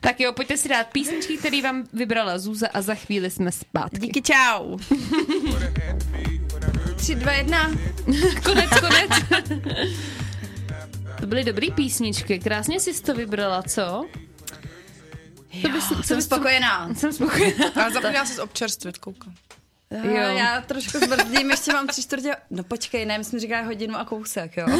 tak 0.00 0.20
jo, 0.20 0.32
pojďte 0.32 0.56
si 0.56 0.68
dát 0.68 0.86
písničky, 0.86 1.36
který 1.36 1.62
vám 1.62 1.84
vybrala 1.92 2.38
Zuza 2.38 2.66
a 2.74 2.82
za 2.82 2.94
chvíli 2.94 3.30
jsme 3.30 3.52
zpátky. 3.52 3.98
Díky, 3.98 4.22
čau. 4.22 4.78
Tři, 7.02 7.14
dva, 7.14 7.32
jedna. 7.32 7.70
Konec, 8.44 8.70
konec. 8.80 9.10
to 11.20 11.26
byly 11.26 11.44
dobrý 11.44 11.70
písničky, 11.70 12.38
krásně 12.38 12.80
jsi 12.80 13.02
to 13.02 13.14
vybrala, 13.14 13.62
co? 13.62 14.06
Jo, 15.52 15.70
bys- 15.70 15.96
co 15.96 16.02
jsem 16.02 16.18
bys- 16.18 16.22
spokojená. 16.22 16.94
Jsem 16.94 17.12
spokojená. 17.12 17.70
Ale 17.74 17.92
zapomněla 17.92 18.26
se 18.26 18.42
občerstvit, 18.42 18.98
koukám. 18.98 19.34
Jo. 20.04 20.12
Já 20.14 20.60
trošku 20.60 20.98
zbrzdím, 20.98 21.50
ještě 21.50 21.72
mám 21.72 21.86
tři 21.86 22.02
čtvrtě. 22.02 22.36
No 22.50 22.64
počkej, 22.64 23.06
ne, 23.06 23.18
my 23.18 23.24
jsme 23.24 23.38
říkali 23.40 23.64
hodinu 23.66 23.96
a 23.96 24.04
kousek, 24.04 24.56
jo. 24.56 24.66
Uh, 24.66 24.76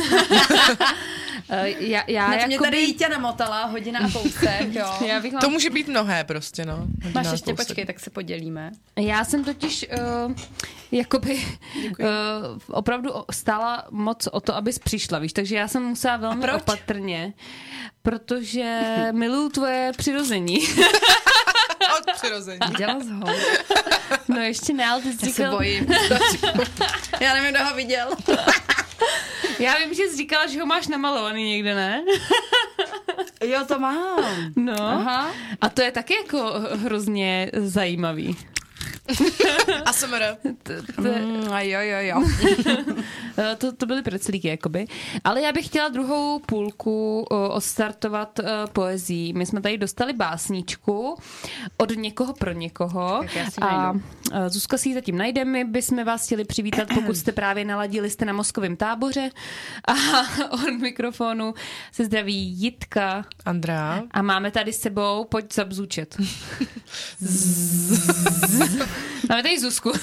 já, 1.79 2.03
já, 2.07 2.29
Ne, 2.29 2.39
to 2.39 2.47
mě 2.47 2.55
jakoby- 2.55 2.71
tady 2.71 2.83
Jítě 2.83 3.09
namotala, 3.09 3.65
hodina 3.65 4.01
a 4.01 4.11
kousek, 4.11 4.75
jo. 4.75 4.87
já, 5.07 5.21
bych 5.21 5.33
To 5.33 5.39
vám, 5.39 5.53
může 5.53 5.71
být 5.71 5.89
mnohé 5.89 6.25
prostě, 6.25 6.65
no. 6.65 6.77
Hodina 6.77 7.11
Máš 7.23 7.33
ještě, 7.33 7.51
kousek. 7.53 7.67
počkej, 7.69 7.85
tak 7.87 8.01
se 8.01 8.11
podělíme. 8.11 8.71
já 8.99 9.25
jsem 9.25 9.45
totiž 9.45 9.87
uh, 10.27 10.33
jakoby 10.93 11.43
uh, 11.91 11.97
opravdu 12.69 13.11
stála 13.33 13.87
moc 13.91 14.27
o 14.33 14.41
to, 14.41 14.57
abys 14.57 14.79
přišla, 14.79 15.19
víš, 15.19 15.33
takže 15.33 15.57
já 15.57 15.69
jsem 15.69 15.83
musela 15.83 16.17
velmi 16.17 16.53
opatrně, 16.53 17.33
protože 18.03 18.81
miluju 19.13 19.49
tvoje 19.49 19.93
přirození. 19.97 20.59
Od 22.13 22.19
přirození. 22.23 22.59
Viděla 22.69 23.01
jsi 23.01 23.11
ho? 23.11 23.25
No 24.29 24.41
ještě 24.41 24.73
ne, 24.73 24.87
ale 24.87 25.03
ty 25.03 25.13
jsi 25.13 25.17
Já 25.27 25.33
se 25.33 25.37
říkal, 25.37 25.57
bojím. 25.57 25.87
Já 27.21 27.35
nevím, 27.35 27.51
kdo 27.51 27.65
ho 27.65 27.75
viděl. 27.75 28.09
já 29.59 29.79
vím, 29.79 29.95
že 29.95 30.03
jsi 30.03 30.17
říkala, 30.17 30.47
že 30.47 30.61
ho 30.61 30.67
máš 30.67 30.87
namalovaný 30.89 31.51
někde, 31.51 31.75
ne? 31.75 32.03
Jo, 33.45 33.65
to 33.69 33.79
mám. 33.79 34.25
No. 34.57 34.75
Aha. 34.83 35.33
A 35.61 35.69
to 35.69 35.83
je 35.83 35.91
taky 35.93 36.15
jako 36.15 36.53
hrozně 36.73 37.51
zajímavý. 37.57 38.37
A 39.84 39.92
SMR. 39.92 40.22
To, 40.62 40.72
to, 40.96 41.07
je- 41.09 41.22
Mm, 41.22 41.53
a 41.53 41.61
jo, 41.61 41.80
jo, 41.80 41.98
jo. 42.00 42.22
To, 43.59 43.72
to 43.72 43.86
byly 43.86 44.03
preclíky, 44.03 44.48
jakoby. 44.48 44.86
Ale 45.24 45.40
já 45.42 45.53
bych 45.53 45.66
chtěla 45.66 45.88
druhou 45.88 46.38
půlku 46.38 47.20
o, 47.30 47.48
odstartovat 47.48 48.38
uh, 48.38 48.46
poezí. 48.72 49.32
My 49.32 49.46
jsme 49.46 49.61
tady 49.61 49.78
dostali 49.78 50.12
básničku 50.12 51.16
od 51.76 51.90
někoho 51.96 52.32
pro 52.34 52.53
někoho. 52.53 53.18
Tak 53.20 53.36
já 53.36 53.50
si 53.50 53.61
a 53.61 53.82
najdu. 53.82 54.03
Uh, 54.33 54.49
Zuzka 54.49 54.78
si 54.78 54.89
ji 54.89 54.95
zatím 54.95 55.18
najde. 55.18 55.45
My 55.45 55.64
bychom 55.64 56.05
vás 56.05 56.26
chtěli 56.26 56.45
přivítat, 56.45 56.89
pokud 56.95 57.16
jste 57.16 57.33
právě 57.33 57.64
naladili 57.64 58.11
jste 58.11 58.24
na 58.24 58.33
mozkovém 58.33 58.76
táboře. 58.76 59.30
A 59.89 59.95
od 60.51 60.80
mikrofonu 60.80 61.55
se 61.93 62.05
zdraví 62.05 62.61
Jitka. 62.61 63.24
Andrea. 63.45 64.03
A 64.11 64.22
máme 64.22 64.51
tady 64.51 64.72
s 64.72 64.80
sebou, 64.80 65.24
pojď 65.24 65.55
zabzučet. 65.55 66.16
máme 69.28 69.43
tady 69.43 69.61
Zuzku. 69.61 69.93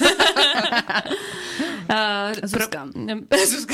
Uh, 1.89 1.95
Zuzka. 2.43 2.87
Pro, 3.27 3.39
Zuzka. 3.45 3.73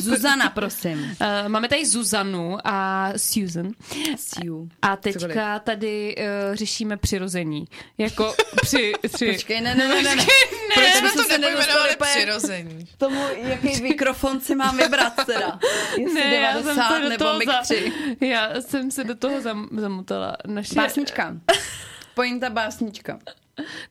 Zuzana, 0.00 0.50
prosím. 0.50 0.98
Uh, 0.98 1.48
máme 1.48 1.68
tady 1.68 1.86
Zuzanu 1.86 2.58
a 2.64 3.08
Susan. 3.16 3.68
Siu. 4.16 4.68
A 4.82 4.96
teďka 4.96 5.20
Cokoliv. 5.20 5.62
tady 5.64 6.16
uh, 6.16 6.54
řešíme 6.54 6.96
přirození. 6.96 7.64
Jako 7.98 8.34
při... 8.62 8.92
při 9.14 9.32
Počkej, 9.32 9.60
ne, 9.60 9.74
ne, 9.74 9.88
ne, 9.88 10.02
ne. 10.02 10.16
ne. 10.16 10.26
Proč 10.74 10.86
Já 10.86 10.92
jsme 10.98 11.08
jsem 11.08 11.22
to 11.24 11.28
se 11.28 11.38
nepojmenovali 11.38 11.96
přirození? 12.12 12.86
k 12.86 12.96
tomu, 12.96 13.20
jaký 13.36 13.82
mikrofon 13.82 14.40
si 14.40 14.54
mám 14.54 14.76
vybrat 14.76 15.12
teda. 15.26 15.58
Jestli 15.98 16.14
ne, 16.14 16.34
já 16.34 16.52
jsem 16.52 16.62
90 16.62 16.88
se 16.88 17.02
do 17.02 17.08
nebo 17.08 17.24
toho 17.24 17.38
mik 17.38 17.48
za, 17.48 17.62
3. 17.62 17.92
já 18.20 18.60
jsem 18.60 18.90
se 18.90 19.04
do 19.04 19.14
toho 19.14 19.40
zam, 19.40 19.68
zamutala. 19.76 20.36
Naše, 20.46 20.74
Básnička. 20.74 21.36
Pointa 22.14 22.50
básnička. 22.50 23.18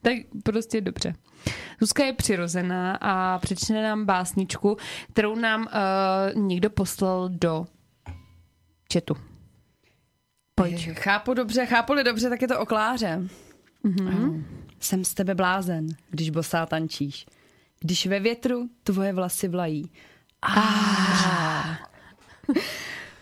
Tak 0.01 0.13
prostě 0.43 0.81
dobře. 0.81 1.13
Zuzka 1.79 2.03
je 2.03 2.13
přirozená 2.13 2.95
a 3.01 3.39
přečte 3.39 3.83
nám 3.83 4.05
básničku, 4.05 4.77
kterou 5.13 5.35
nám 5.35 5.61
uh, 5.61 6.41
někdo 6.41 6.69
poslal 6.69 7.29
do 7.29 7.65
chatu. 8.93 9.15
Pojď. 10.55 10.89
Chápu 10.93 11.33
dobře, 11.33 11.65
chápu-li 11.65 12.03
dobře, 12.03 12.29
tak 12.29 12.41
je 12.41 12.47
to 12.47 12.59
o 12.59 12.65
Kláře. 12.65 13.21
Mm-hmm. 13.85 14.43
Jsem 14.79 15.05
z 15.05 15.13
tebe 15.13 15.35
blázen, 15.35 15.87
když 16.09 16.29
bosá 16.29 16.65
tančíš. 16.65 17.25
Když 17.79 18.07
ve 18.07 18.19
větru 18.19 18.69
tvoje 18.83 19.13
vlasy 19.13 19.47
vlají. 19.47 19.91
Ah. 20.41 21.77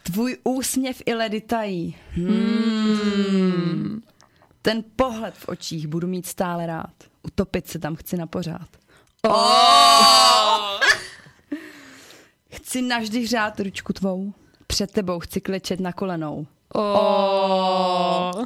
Tvůj 0.04 0.38
úsměv 0.44 1.02
i 1.06 1.14
ledy 1.14 1.42
tají. 1.42 1.96
Hmm. 2.12 4.02
Ten 4.62 4.84
pohled 4.96 5.36
v 5.36 5.50
očích 5.50 5.88
budu 5.88 6.08
mít 6.08 6.26
stále 6.26 6.66
rád. 6.66 6.94
Utopit 7.24 7.68
se 7.68 7.80
tam 7.80 7.96
chci 7.96 8.18
na 8.18 8.28
pořád. 8.28 8.68
Oh! 9.24 10.80
Chci 12.50 12.82
navždy 12.82 13.24
hřát 13.24 13.60
ručku 13.60 13.94
tvou. 13.94 14.34
Před 14.68 14.92
tebou 14.92 15.20
chci 15.20 15.42
klečet 15.42 15.80
na 15.80 15.94
kolenou. 15.94 16.48
Oh. 16.74 18.46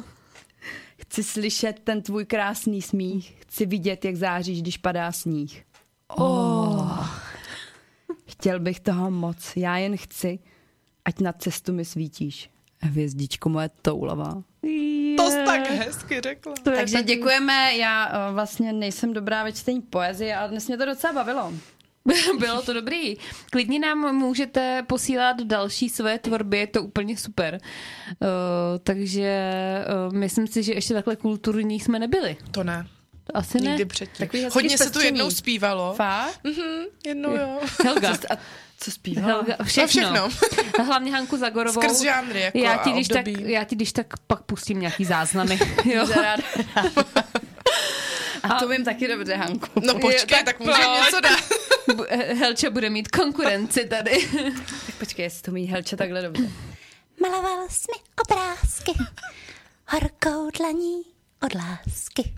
Chci 0.96 1.22
slyšet 1.22 1.80
ten 1.84 2.02
tvůj 2.02 2.24
krásný 2.24 2.82
smích. 2.82 3.36
Chci 3.40 3.66
vidět, 3.66 4.04
jak 4.04 4.16
záříš, 4.16 4.62
když 4.62 4.76
padá 4.76 5.12
sníh. 5.12 5.64
Oh. 6.08 7.08
Chtěl 8.26 8.60
bych 8.60 8.80
toho 8.80 9.10
moc. 9.10 9.52
Já 9.56 9.76
jen 9.76 9.96
chci, 9.96 10.38
ať 11.04 11.20
na 11.20 11.32
cestu 11.32 11.72
mi 11.72 11.84
svítíš. 11.84 12.50
Hvězdičko 12.82 13.48
moje 13.48 13.70
toulavá. 13.82 14.42
To 15.16 15.30
jsi 15.30 15.36
tak 15.46 15.70
hezky 15.70 16.20
řekla. 16.20 16.52
To 16.62 16.70
Takže 16.70 16.92
tak- 16.96 17.06
děkujeme. 17.06 17.76
Já 17.76 18.06
uh, 18.28 18.34
vlastně 18.34 18.72
nejsem 18.72 19.12
dobrá 19.12 19.44
ve 19.44 19.52
čtení 19.52 19.80
poezie, 19.80 20.36
ale 20.36 20.48
dnes 20.48 20.68
mě 20.68 20.76
to 20.78 20.84
docela 20.86 21.12
bavilo. 21.12 21.52
Bylo 22.38 22.62
to 22.62 22.72
dobrý. 22.72 23.16
Klidně 23.50 23.78
nám 23.78 24.14
můžete 24.16 24.82
posílat 24.86 25.40
další 25.42 25.88
své 25.88 26.18
tvorby, 26.18 26.58
je 26.58 26.66
to 26.66 26.82
úplně 26.82 27.16
super. 27.16 27.58
Uh, 28.20 28.28
takže 28.82 29.44
uh, 30.08 30.12
myslím 30.14 30.46
si, 30.46 30.62
že 30.62 30.72
ještě 30.72 30.94
takhle 30.94 31.16
kulturní 31.16 31.80
jsme 31.80 31.98
nebyli. 31.98 32.36
To 32.50 32.64
ne, 32.64 32.86
Asi 33.34 33.60
ne. 33.60 33.70
nikdy 33.70 33.84
předtím. 33.84 34.26
Takový 34.26 34.42
hezký 34.42 34.54
Hodně 34.56 34.78
se 34.78 34.90
tu 34.90 35.00
jednou 35.00 35.30
zpívalo. 35.30 35.94
Fakt? 35.94 36.40
Mhm, 36.44 36.84
jednou 37.06 37.36
jo. 37.36 37.60
Helga. 37.84 38.10
A 38.30 38.36
co 38.82 38.90
zpívala? 38.90 39.44
Všechno. 39.64 40.28
všechno. 40.28 40.84
Hlavně 40.84 41.12
Hanku 41.12 41.36
Zagorovou. 41.36 41.82
Skrz 41.82 42.00
žánry, 42.02 42.40
jako 42.40 42.58
já 42.58 42.76
ti, 42.76 42.90
a 42.90 42.92
když 42.92 43.08
tak, 43.08 43.26
já 43.26 43.64
ti 43.64 43.76
když 43.76 43.92
tak 43.92 44.06
pak 44.26 44.42
pustím 44.42 44.80
nějaký 44.80 45.04
záznamy. 45.04 45.58
jo. 45.84 46.06
A 48.42 48.54
to 48.58 48.68
vím 48.68 48.84
taky 48.84 49.08
dobře, 49.08 49.34
Hanku. 49.34 49.80
No 49.86 49.94
počkej, 49.94 50.26
tak 50.26 50.44
tak 50.44 50.60
můžeme 50.60 50.86
něco 51.04 51.20
dát. 51.20 51.40
Bu- 51.94 52.04
Helča 52.38 52.70
bude 52.70 52.90
mít 52.90 53.08
konkurenci 53.08 53.86
tady. 53.86 54.28
Tak 54.86 54.94
počkej, 54.98 55.22
jestli 55.24 55.42
to 55.42 55.50
mí 55.50 55.66
Helče 55.66 55.96
takhle 55.96 56.22
dobře. 56.22 56.42
Maloval 57.20 57.66
jsi 57.68 57.84
mi 57.96 58.02
obrázky 58.28 58.92
horkou 59.88 60.50
dlaní 60.58 61.02
od 61.42 61.54
lásky. 61.54 62.34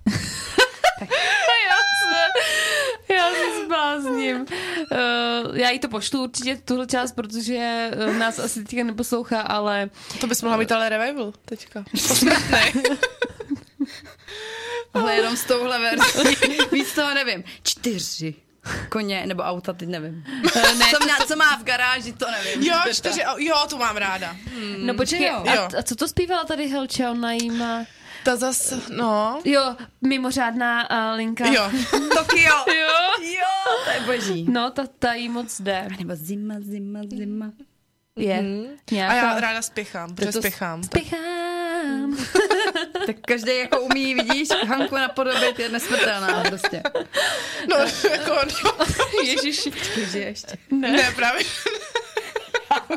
já 1.01 1.07
se, 1.77 1.84
já 3.29 3.35
se 3.35 3.65
zblázním. 3.65 4.37
Uh, 4.41 5.59
já 5.59 5.71
jí 5.71 5.79
to 5.79 5.89
pošlu 5.89 6.23
určitě 6.23 6.57
tuhle 6.65 6.87
část, 6.87 7.13
protože 7.13 7.91
uh, 8.09 8.15
nás 8.17 8.39
asi 8.39 8.65
teďka 8.65 8.85
neposlouchá, 8.85 9.41
ale 9.41 9.91
To 10.21 10.27
bys 10.27 10.43
mohla 10.43 10.57
mít 10.57 10.73
ale 10.73 10.89
revival 10.89 11.33
teďka. 11.45 11.85
Posmrtnej. 11.91 12.73
Ale 14.95 15.17
jenom 15.17 15.37
s 15.37 15.45
touhle 15.45 15.81
verzí. 15.81 16.37
Víc 16.73 16.95
toho 16.95 17.15
nevím. 17.15 17.45
Čtyři 17.63 18.35
koně 18.89 19.27
nebo 19.27 19.43
auta, 19.43 19.73
teď 19.73 19.89
nevím. 19.89 20.25
uh, 20.57 20.79
ne, 20.79 20.87
Co, 20.91 21.07
má, 21.07 21.27
co 21.27 21.37
má 21.37 21.57
v 21.57 21.65
garáži, 21.65 22.13
to 22.13 22.27
nevím. 22.31 22.63
Jo, 22.63 22.77
čtyři, 22.93 23.21
jo, 23.39 23.57
tu 23.71 23.79
mám 23.79 23.97
ráda. 23.97 24.37
no 24.77 24.95
počkej, 24.95 25.27
jo. 25.27 25.45
a, 25.49 25.79
a 25.79 25.83
co 25.83 25.97
to 25.97 26.09
zpívala 26.09 26.45
tady 26.45 26.67
Helča? 26.69 27.11
Ona 27.11 27.33
jí 27.33 27.51
má... 27.51 27.85
Ta 28.25 28.37
zas, 28.37 28.75
no. 28.91 29.41
Jo, 29.45 29.77
mimořádná 30.01 30.91
uh, 30.91 31.17
linka. 31.17 31.47
Jo. 31.47 31.71
Tokio. 32.19 32.55
Jo. 32.69 32.89
Jo, 33.21 33.83
to 33.85 33.91
je 33.91 34.01
boží. 34.01 34.47
No, 34.51 34.71
ta, 34.71 34.85
ta 34.99 35.15
jí 35.15 35.29
moc 35.29 35.61
jde. 35.61 35.89
Nebo 35.99 36.13
zima, 36.17 36.55
zima, 36.61 37.01
zima. 37.17 37.53
Je. 38.17 38.39
A 38.39 38.95
Nějaká... 38.95 39.15
já 39.15 39.41
ráda 39.41 39.63
spěchám, 39.63 40.15
protože 40.15 40.33
to- 40.33 40.39
spěchám. 40.39 40.83
Spěchám. 40.83 42.17
Tak 43.07 43.17
každý 43.27 43.59
jako 43.59 43.81
umí, 43.81 44.15
vidíš, 44.15 44.49
Hanku 44.69 44.95
napodobit 44.95 45.59
je 45.59 45.69
nesmrtelná 45.69 46.43
prostě. 46.49 46.83
No, 47.71 47.77
jako, 48.11 48.35
no, 48.65 48.87
Ježiši. 49.25 49.73
Takže 49.95 50.19
ještě. 50.19 50.57
ne, 50.71 51.13
právě. 51.17 51.45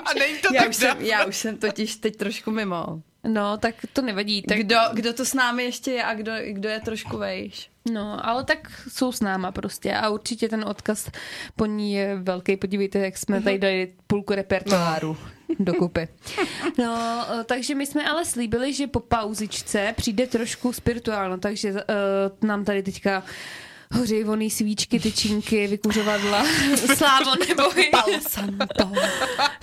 A 0.06 0.14
není 0.20 0.38
to 0.38 0.54
Já 0.54 0.62
tak 0.62 0.70
už, 0.70 0.76
jsem, 0.76 1.02
já 1.02 1.26
už 1.26 1.38
jsem 1.38 1.58
totiž 1.58 1.96
teď 1.96 2.16
trošku 2.16 2.52
mimo. 2.52 3.02
No, 3.28 3.58
tak 3.58 3.76
to 3.94 4.02
nevadí. 4.02 4.42
Tak, 4.42 4.58
Kdo, 4.58 4.78
kdo 4.94 5.14
to 5.14 5.26
s 5.26 5.34
námi 5.34 5.64
ještě 5.64 5.92
je 5.92 6.04
a 6.04 6.14
kdo, 6.14 6.32
kdo 6.48 6.70
je 6.70 6.80
trošku 6.80 7.18
vejš? 7.18 7.70
No, 7.92 8.30
ale 8.30 8.44
tak 8.44 8.72
jsou 8.88 9.12
s 9.12 9.22
náma 9.22 9.52
prostě 9.52 9.94
a 9.94 10.10
určitě 10.10 10.50
ten 10.50 10.66
odkaz 10.68 11.10
po 11.56 11.66
ní 11.66 11.94
je 11.94 12.16
velký. 12.16 12.58
Podívejte, 12.58 13.00
jak 13.00 13.18
jsme 13.18 13.42
tady 13.42 13.58
dali 13.58 13.94
půlku 14.08 14.34
repertoáru 14.34 15.18
dokupy. 15.60 16.08
No, 16.78 17.26
eh, 17.30 17.44
takže 17.44 17.76
my 17.76 17.86
jsme 17.86 18.10
ale 18.10 18.26
slíbili, 18.26 18.74
že 18.74 18.88
po 18.88 19.00
pauzičce 19.00 19.94
přijde 19.98 20.28
trošku 20.28 20.74
spirituálno, 20.74 21.38
takže 21.38 21.72
uh, 21.72 21.80
nám 22.42 22.66
tady 22.66 22.84
teďka 22.84 23.24
hoří 23.92 24.24
voný 24.24 24.50
svíčky, 24.50 25.00
tyčinky, 25.00 25.68
vykuřovadla. 25.68 26.46
Slávo 26.96 27.32
neboj. 27.48 27.92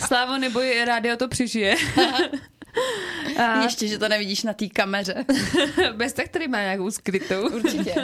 Slávo 0.06 0.38
neboj, 0.38 0.84
rádio 0.84 1.16
to 1.16 1.28
přežije. 1.28 1.76
A 3.38 3.62
Ještě, 3.62 3.88
že 3.88 3.98
to 3.98 4.08
nevidíš 4.08 4.42
na 4.42 4.52
té 4.52 4.68
kameře. 4.68 5.24
bez 5.96 6.12
tak 6.12 6.28
tady 6.28 6.48
má 6.48 6.60
nějakou 6.60 6.90
skrytou. 6.90 7.48
Určitě. 7.48 7.94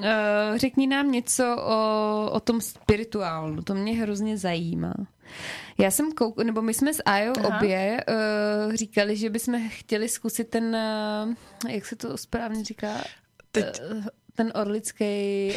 Uh, 0.00 0.06
řekni 0.56 0.86
nám 0.86 1.12
něco 1.12 1.56
o, 1.56 2.30
o 2.32 2.40
tom 2.40 2.60
spirituálnu, 2.60 3.62
to 3.62 3.74
mě 3.74 3.92
hrozně 3.92 4.38
zajímá. 4.38 4.94
Já 5.78 5.90
jsem 5.90 6.12
kouk, 6.12 6.42
nebo 6.42 6.62
my 6.62 6.74
jsme 6.74 6.94
s 6.94 7.02
Ajo 7.04 7.32
Aha. 7.38 7.58
obě 7.58 8.04
uh, 8.08 8.74
říkali, 8.74 9.16
že 9.16 9.30
bychom 9.30 9.68
chtěli 9.68 10.08
zkusit 10.08 10.48
ten, 10.48 10.76
uh, 11.26 11.34
jak 11.72 11.86
se 11.86 11.96
to 11.96 12.16
správně 12.16 12.64
říká, 12.64 13.04
Teď. 13.52 13.80
uh, 13.90 14.04
ten 14.34 14.52
orlický... 14.54 15.04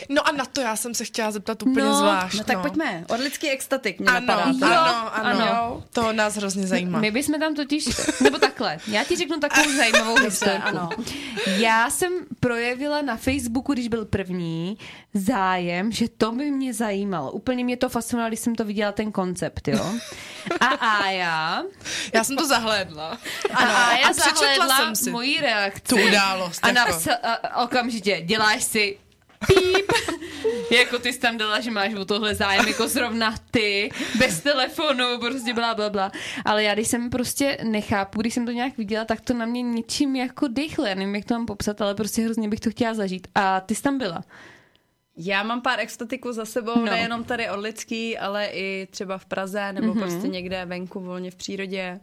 No 0.10 0.28
a 0.28 0.32
na 0.32 0.46
to 0.46 0.62
já 0.62 0.76
jsem 0.76 0.94
se 0.94 1.06
chtěla 1.06 1.32
zeptat 1.32 1.62
úplně 1.64 1.86
No, 1.86 1.96
zvlášť. 1.96 2.38
No 2.38 2.44
tak 2.44 2.62
pojďme. 2.62 3.06
Orlický 3.10 3.50
extatik 3.50 4.00
mě 4.00 4.10
Ano, 4.10 4.20
napadá. 4.28 4.44
ano, 4.44 5.16
ano, 5.16 5.42
ano. 5.44 5.84
To 5.94 6.14
nás 6.14 6.36
hrozně 6.36 6.68
zajímá. 6.68 7.00
My 7.00 7.12
bychom 7.12 7.40
tam 7.40 7.56
totiž, 7.56 7.86
nebo 8.22 8.38
takhle, 8.38 8.78
já 8.88 9.04
ti 9.04 9.16
řeknu 9.16 9.40
takovou 9.40 9.72
zajímavou 9.78 10.16
historku. 10.24 10.62
ano. 10.68 10.90
Já 11.46 11.90
jsem 11.90 12.14
projevila 12.40 13.02
na 13.02 13.18
Facebooku, 13.18 13.74
když 13.74 13.88
byl 13.88 14.06
první, 14.06 14.78
zájem, 15.14 15.92
že 15.92 16.06
to 16.18 16.32
by 16.32 16.52
mě 16.52 16.74
zajímalo. 16.74 17.32
Úplně 17.32 17.64
mě 17.64 17.78
to 17.78 17.90
fascinovalo, 17.90 18.30
když 18.30 18.40
jsem 18.40 18.56
to 18.56 18.66
viděla, 18.66 18.92
ten 18.92 19.12
koncept, 19.12 19.68
jo. 19.68 19.86
A 20.60 20.66
Aja, 20.66 21.64
Já 22.14 22.24
jsem 22.24 22.38
to 22.38 22.48
zahlédla. 22.48 23.18
a 23.54 23.64
a 23.64 23.98
přečetla 24.12 24.32
zahlédla 24.40 24.78
jsem 24.78 24.96
si 24.96 25.12
moji 25.12 25.42
reakci. 25.42 25.82
tu 25.96 26.08
událost. 26.08 26.60
A 26.64 26.68
jako. 26.68 26.80
napsala 26.80 27.18
a 27.44 27.64
okamžitě, 27.64 28.22
děláš 28.26 28.64
si 28.66 28.98
píp, 29.48 29.92
jako 30.78 31.00
ty 31.00 31.14
jsi 31.14 31.20
tam 31.20 31.38
dala, 31.38 31.60
že 31.60 31.72
máš 31.72 31.94
o 31.94 32.06
tohle 32.06 32.36
zájem, 32.36 32.68
jako 32.68 32.88
zrovna 32.88 33.36
ty, 33.52 33.90
bez 34.20 34.42
telefonu, 34.42 35.20
prostě 35.20 35.54
bla, 35.54 35.74
bla, 35.76 35.90
bla. 35.90 36.12
Ale 36.46 36.64
já, 36.64 36.74
když 36.74 36.88
jsem 36.88 37.10
prostě 37.10 37.58
nechápu, 37.64 38.22
když 38.22 38.34
jsem 38.34 38.46
to 38.46 38.52
nějak 38.52 38.78
viděla, 38.78 39.06
tak 39.06 39.22
to 39.22 39.34
na 39.34 39.46
mě 39.46 39.62
něčím 39.62 40.16
jako 40.16 40.48
dychle, 40.48 40.90
já 40.90 40.96
nevím, 40.96 41.16
jak 41.16 41.26
to 41.26 41.34
mám 41.34 41.46
popsat, 41.46 41.82
ale 41.82 41.96
prostě 41.96 42.22
hrozně 42.22 42.50
bych 42.50 42.60
to 42.60 42.70
chtěla 42.70 42.94
zažít. 42.94 43.28
A 43.36 43.60
ty 43.60 43.76
jsi 43.76 43.82
tam 43.82 43.98
byla. 43.98 44.24
Já 45.18 45.44
mám 45.44 45.62
pár 45.62 45.80
extatiků 45.80 46.32
za 46.32 46.46
sebou, 46.46 46.76
No. 46.76 46.86
no. 46.86 46.92
nejenom 46.92 47.24
tady 47.24 47.50
Orlický, 47.50 48.18
ale 48.18 48.46
i 48.46 48.88
třeba 48.92 49.18
v 49.18 49.26
Praze 49.26 49.74
nebo 49.74 49.94
mm-hmm. 49.94 50.00
prostě 50.00 50.28
někde 50.28 50.66
venku 50.66 51.00
volně 51.00 51.32
v 51.32 51.36
přírodě. 51.36 52.00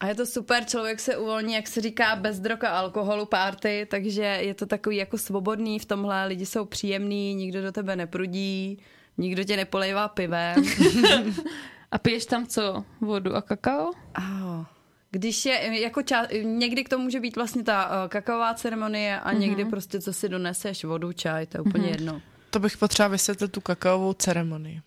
A 0.00 0.06
je 0.06 0.14
to 0.14 0.26
super, 0.26 0.64
člověk 0.64 1.00
se 1.00 1.16
uvolní, 1.16 1.54
jak 1.54 1.66
se 1.66 1.80
říká, 1.80 2.16
bez 2.16 2.40
drog 2.40 2.64
a 2.64 2.68
alkoholu 2.68 3.26
party, 3.26 3.86
takže 3.90 4.22
je 4.22 4.54
to 4.54 4.66
takový 4.66 4.96
jako 4.96 5.18
svobodný 5.18 5.78
v 5.78 5.84
tomhle, 5.84 6.26
lidi 6.26 6.46
jsou 6.46 6.64
příjemní, 6.64 7.34
nikdo 7.34 7.62
do 7.62 7.72
tebe 7.72 7.96
neprudí, 7.96 8.78
nikdo 9.18 9.44
tě 9.44 9.56
nepolejvá 9.56 10.08
pivem. 10.08 10.62
A 11.90 11.98
piješ 11.98 12.26
tam 12.26 12.46
co? 12.46 12.84
Vodu 13.00 13.34
a 13.34 13.42
kakao? 13.42 13.90
Oh. 14.18 14.64
Když 15.10 15.44
je, 15.44 15.80
jako 15.80 16.02
ča, 16.02 16.26
někdy 16.42 16.84
k 16.84 16.88
tomu 16.88 17.04
může 17.04 17.20
být 17.20 17.36
vlastně 17.36 17.62
ta 17.62 17.88
uh, 17.88 18.08
kakaová 18.08 18.54
ceremonie 18.54 19.20
a 19.20 19.32
mm-hmm. 19.32 19.38
někdy 19.38 19.64
prostě, 19.64 20.00
co 20.00 20.12
si 20.12 20.28
doneseš, 20.28 20.84
vodu, 20.84 21.12
čaj, 21.12 21.46
to 21.46 21.58
je 21.58 21.62
úplně 21.62 21.88
mm-hmm. 21.88 21.90
jedno. 21.90 22.22
To 22.50 22.58
bych 22.58 22.76
potřeba 22.76 23.08
vysvětlit 23.08 23.52
tu 23.52 23.60
kakaovou 23.60 24.12
ceremonii. 24.12 24.80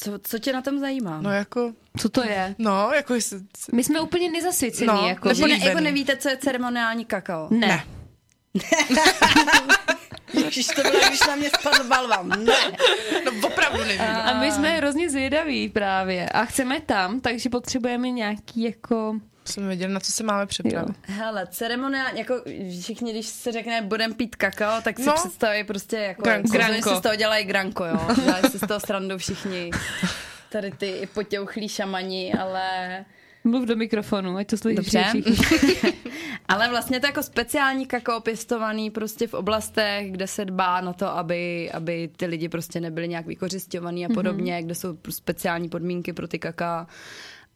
Co, 0.00 0.18
co 0.22 0.38
tě 0.38 0.52
na 0.52 0.62
tom 0.62 0.78
zajímá? 0.78 1.20
No 1.20 1.30
jako, 1.32 1.72
Co 1.96 2.08
to 2.08 2.24
je? 2.24 2.54
no, 2.58 2.90
jako 2.94 3.14
jestli... 3.14 3.38
My 3.72 3.84
jsme 3.84 4.00
úplně 4.00 4.30
nezasvěcený, 4.30 4.86
No, 4.86 5.08
jako. 5.08 5.28
Nebo 5.28 5.46
ne, 5.46 5.58
jako 5.62 5.80
nevíte, 5.80 6.16
co 6.16 6.28
je 6.28 6.36
ceremoniální 6.36 7.04
kakao? 7.04 7.48
Ne. 7.50 7.66
Ne. 7.66 7.84
Ježiš, 10.44 10.66
to 10.66 10.82
bylo, 10.82 11.00
když 11.08 11.20
na 11.26 11.36
mě 11.36 11.50
spadl 11.58 11.84
balvan. 11.88 12.28
Ne. 12.28 12.72
No 13.24 13.46
opravdu 13.48 13.78
nevím. 13.78 14.00
A 14.00 14.40
my 14.40 14.52
jsme 14.52 14.76
hrozně 14.76 15.10
zvědaví 15.10 15.68
právě. 15.68 16.28
A 16.28 16.44
chceme 16.44 16.80
tam, 16.80 17.20
takže 17.20 17.50
potřebujeme 17.50 18.10
nějaký 18.10 18.62
jako... 18.62 19.14
Jsme 19.48 19.66
věděli, 19.68 19.92
na 19.92 20.00
co 20.00 20.12
se 20.12 20.24
máme 20.24 20.46
připravit. 20.46 20.96
Hele, 21.02 21.46
ceremoniální, 21.50 22.18
jako 22.18 22.34
všichni, 22.80 23.12
když 23.12 23.26
se 23.26 23.52
řekne, 23.52 23.82
budem 23.82 24.14
pít 24.14 24.36
kakao, 24.36 24.80
tak 24.82 24.98
si 24.98 25.06
No. 25.06 25.12
představí 25.14 25.64
prostě 25.64 25.96
jako... 25.96 26.22
Granko. 26.22 26.48
samozřejmě 26.48 26.68
Granko. 26.68 26.90
si 26.90 26.96
z 26.96 27.00
toho 27.00 27.14
dělají 27.16 27.44
granko, 27.44 27.84
jo. 27.84 28.00
Dělají 28.24 28.44
si 28.50 28.58
z 28.58 28.66
toho 28.66 28.80
srandu 28.80 29.18
všichni. 29.18 29.70
Tady 30.52 30.70
ty 30.70 30.86
i 30.86 31.06
potěuchlí 31.06 31.68
šamani, 31.68 32.34
ale 32.34 33.04
Mluv 33.44 33.64
do 33.64 33.76
mikrofonu, 33.76 34.36
ať 34.36 34.46
to 34.46 34.56
slyší 34.56 34.76
Dobře. 34.76 35.04
všichni. 35.08 35.92
Ale 36.48 36.68
vlastně 36.68 37.00
to 37.00 37.06
jako 37.06 37.22
speciální 37.22 37.86
kakao 37.86 38.20
pěstovaný 38.20 38.90
prostě 38.90 39.26
v 39.26 39.34
oblastech, 39.34 40.12
kde 40.12 40.26
se 40.26 40.44
dbá 40.44 40.80
na 40.80 40.92
to, 40.92 41.08
aby, 41.08 41.70
aby 41.72 42.10
ty 42.16 42.26
lidi 42.26 42.48
prostě 42.48 42.80
nebyli 42.80 43.08
nějak 43.08 43.26
vykořišťovaný 43.26 44.06
a 44.06 44.08
podobně, 44.08 44.52
mm-hmm. 44.52 44.64
kde 44.64 44.74
jsou 44.74 44.98
speciální 45.10 45.68
podmínky 45.68 46.12
pro 46.12 46.28
ty 46.28 46.38
kaká. 46.38 46.86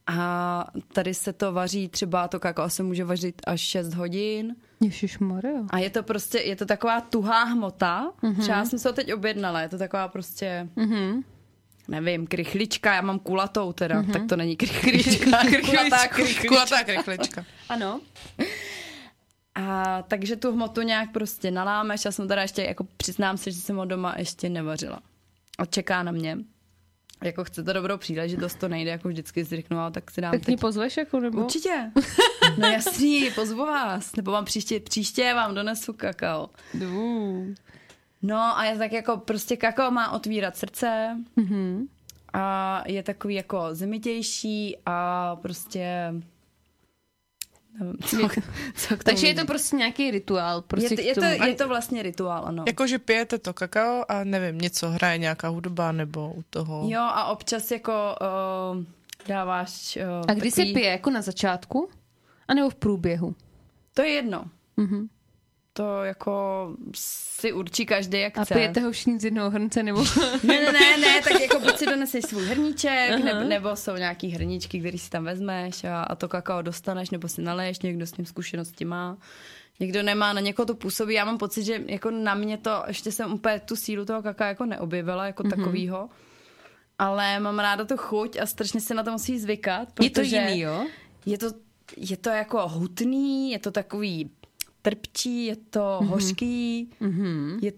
A 0.07 0.67
tady 0.93 1.13
se 1.13 1.33
to 1.33 1.51
vaří, 1.53 1.89
třeba 1.89 2.27
to 2.27 2.39
kakao 2.39 2.69
se 2.69 2.83
může 2.83 3.03
vařit 3.05 3.41
až 3.47 3.61
6 3.61 3.93
hodin. 3.93 4.55
Ježišmarja. 4.81 5.59
A 5.69 5.77
je 5.79 5.89
to 5.89 6.03
prostě, 6.03 6.37
je 6.39 6.55
to 6.55 6.65
taková 6.65 7.01
tuhá 7.01 7.43
hmota. 7.43 8.11
Mm-hmm. 8.23 8.39
Třeba 8.41 8.57
já 8.57 8.65
jsem 8.65 8.79
se 8.79 8.89
to 8.89 8.93
teď 8.95 9.13
objednala, 9.13 9.61
je 9.61 9.69
to 9.69 9.77
taková 9.77 10.07
prostě, 10.07 10.69
Mhm. 10.75 11.23
nevím, 11.87 12.27
krychlička, 12.27 12.93
já 12.95 13.01
mám 13.01 13.19
kulatou 13.19 13.73
teda, 13.73 14.01
mm-hmm. 14.01 14.13
tak 14.13 14.21
to 14.29 14.35
není 14.35 14.55
krychlička, 14.57 15.25
kulatá 15.65 16.07
krychlička. 16.07 16.47
Kulatá 16.47 16.83
krychlička. 16.83 17.45
Ano. 17.69 17.99
A 19.55 20.01
takže 20.07 20.35
tu 20.35 20.51
hmotu 20.51 20.81
nějak 20.81 21.11
prostě 21.11 21.51
nalámeš. 21.51 22.05
Já 22.05 22.11
jsem 22.11 22.27
teda 22.27 22.41
ještě, 22.41 22.63
jako 22.63 22.87
přiznám 22.97 23.37
se, 23.37 23.51
že 23.51 23.57
jsem 23.57 23.75
ho 23.75 23.85
doma 23.85 24.15
ještě 24.17 24.49
nevařila. 24.49 24.99
A 25.57 25.65
čeká 25.65 26.03
na 26.03 26.11
mě. 26.11 26.37
Jako 27.23 27.43
chcete 27.43 27.73
dobrou 27.73 27.97
příležitost, 27.97 28.55
to 28.59 28.67
nejde, 28.67 28.91
jako 28.91 29.07
vždycky 29.07 29.45
si 29.45 29.55
řeknu, 29.55 29.79
ale 29.79 29.91
tak 29.91 30.11
si 30.11 30.21
dám 30.21 30.31
Tak 30.31 30.39
teď. 30.39 30.47
mě 30.47 30.57
pozveš 30.57 30.97
jako 30.97 31.19
nebo? 31.19 31.41
Určitě. 31.43 31.91
No 32.57 32.67
jasný, 32.67 33.29
pozvu 33.35 33.65
vás. 33.65 34.15
Nebo 34.15 34.31
vám 34.31 34.45
příště, 34.45 34.79
příště 34.79 35.33
vám 35.33 35.55
donesu 35.55 35.93
kakao. 35.93 36.49
Jdu. 36.73 37.45
No 38.21 38.57
a 38.59 38.65
je 38.65 38.77
tak 38.77 38.91
jako 38.91 39.17
prostě 39.17 39.57
kakao 39.57 39.91
má 39.91 40.11
otvírat 40.11 40.57
srdce 40.57 41.17
Mhm. 41.35 41.87
a 42.33 42.83
je 42.87 43.03
takový 43.03 43.35
jako 43.35 43.67
zemitější 43.71 44.77
a 44.85 45.35
prostě 45.35 46.13
nevím, 47.79 47.97
co, 48.01 48.17
co 48.75 48.85
k 48.85 48.89
tomu 48.89 48.97
Takže 49.03 49.27
je 49.27 49.35
to 49.35 49.45
prostě 49.45 49.75
nějaký 49.75 50.11
rituál. 50.11 50.61
Prostě 50.61 51.01
je, 51.01 51.15
to, 51.15 51.23
je, 51.23 51.37
to, 51.37 51.45
je 51.45 51.55
to 51.55 51.67
vlastně 51.67 52.03
rituál, 52.03 52.45
ano. 52.45 52.63
Jakože 52.67 52.99
pijete 52.99 53.37
to 53.37 53.53
kakao 53.53 54.05
a 54.09 54.23
nevím, 54.23 54.57
něco 54.57 54.89
hraje 54.89 55.17
nějaká 55.17 55.47
hudba 55.47 55.91
nebo 55.91 56.33
u 56.33 56.43
toho. 56.49 56.85
Jo 56.89 57.01
a 57.01 57.25
občas 57.25 57.71
jako 57.71 57.91
uh, 58.71 58.83
dáváš 59.27 59.97
uh, 60.01 60.25
A 60.27 60.33
kdy 60.33 60.51
se 60.51 60.55
takový, 60.55 60.73
pije? 60.73 60.91
Jako 60.91 61.09
na 61.09 61.21
začátku? 61.21 61.89
A 62.47 62.53
nebo 62.53 62.69
v 62.69 62.75
průběhu? 62.75 63.35
To 63.93 64.01
je 64.01 64.09
jedno. 64.09 64.45
Mhm. 64.77 65.07
To 65.73 66.03
jako 66.03 66.67
si 66.95 67.53
určí 67.53 67.85
každý, 67.85 68.19
jak 68.19 68.37
A 68.37 68.43
chce. 68.43 68.53
pijete 68.53 68.79
ho 68.79 68.91
všichni 68.91 69.19
z 69.19 69.25
jednoho 69.25 69.49
hrnce? 69.49 69.83
Nebo... 69.83 70.03
Ne, 70.43 70.59
ne, 70.59 70.71
ne, 70.71 70.97
ne, 70.97 71.21
tak 71.21 71.41
jako 71.41 71.59
buď 71.59 71.77
si 71.77 71.85
doneseš 71.85 72.25
svůj 72.25 72.45
hrníček, 72.45 73.23
nebo, 73.23 73.43
nebo 73.43 73.75
jsou 73.75 73.95
nějaký 73.95 74.29
hrníčky, 74.29 74.79
který 74.79 74.97
si 74.97 75.09
tam 75.09 75.23
vezmeš 75.23 75.83
a, 75.83 76.03
a 76.03 76.15
to 76.15 76.27
kakao 76.27 76.61
dostaneš, 76.61 77.09
nebo 77.09 77.27
si 77.27 77.41
naleješ, 77.41 77.79
někdo 77.79 78.05
s 78.05 78.11
tím 78.11 78.25
zkušenosti 78.25 78.85
má. 78.85 79.17
Někdo 79.79 80.03
nemá, 80.03 80.33
na 80.33 80.41
někoho 80.41 80.65
to 80.65 80.75
působí. 80.75 81.13
Já 81.13 81.25
mám 81.25 81.37
pocit, 81.37 81.63
že 81.63 81.81
jako 81.85 82.11
na 82.11 82.33
mě 82.33 82.57
to, 82.57 82.83
ještě 82.87 83.11
jsem 83.11 83.33
úplně 83.33 83.59
tu 83.59 83.75
sílu 83.75 84.05
toho 84.05 84.21
kaká 84.21 84.47
jako 84.47 84.65
neobjevila, 84.65 85.25
jako 85.25 85.43
mm-hmm. 85.43 85.49
takovýho. 85.49 86.09
Ale 86.99 87.39
mám 87.39 87.59
ráda 87.59 87.85
tu 87.85 87.97
chuť 87.97 88.37
a 88.39 88.45
strašně 88.45 88.81
se 88.81 88.93
na 88.93 89.03
to 89.03 89.11
musí 89.11 89.39
zvykat. 89.39 89.87
Je 90.01 90.09
to 90.09 90.21
jiný, 90.21 90.59
jo? 90.59 90.85
Je 91.25 91.37
to, 91.37 91.47
je 91.97 92.17
to 92.17 92.29
jako 92.29 92.67
hutný, 92.67 93.51
je 93.51 93.59
to 93.59 93.71
takový 93.71 94.31
trpčí, 94.83 95.45
je 95.45 95.55
to 95.55 95.79
mm-hmm. 95.79 96.05
hořký, 96.07 96.89
Mhm. 96.99 97.59
je, 97.61 97.71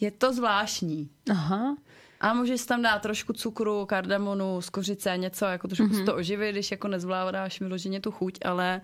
je 0.00 0.10
to 0.10 0.32
zvláštní. 0.32 1.10
Aha. 1.30 1.76
A 2.20 2.34
můžeš 2.34 2.66
tam 2.66 2.82
dát 2.82 3.02
trošku 3.02 3.32
cukru, 3.32 3.86
kardamonu, 3.86 4.60
z 4.60 4.70
kořice, 4.70 5.16
něco, 5.16 5.44
jako 5.44 5.68
trošku 5.68 5.86
mm-hmm. 5.86 6.04
to 6.06 6.14
oživit, 6.14 6.52
když 6.54 6.70
jako 6.70 6.88
nezvládáš 6.88 7.60
vyloženě 7.60 8.00
tu 8.00 8.10
chuť, 8.10 8.38
ale 8.44 8.80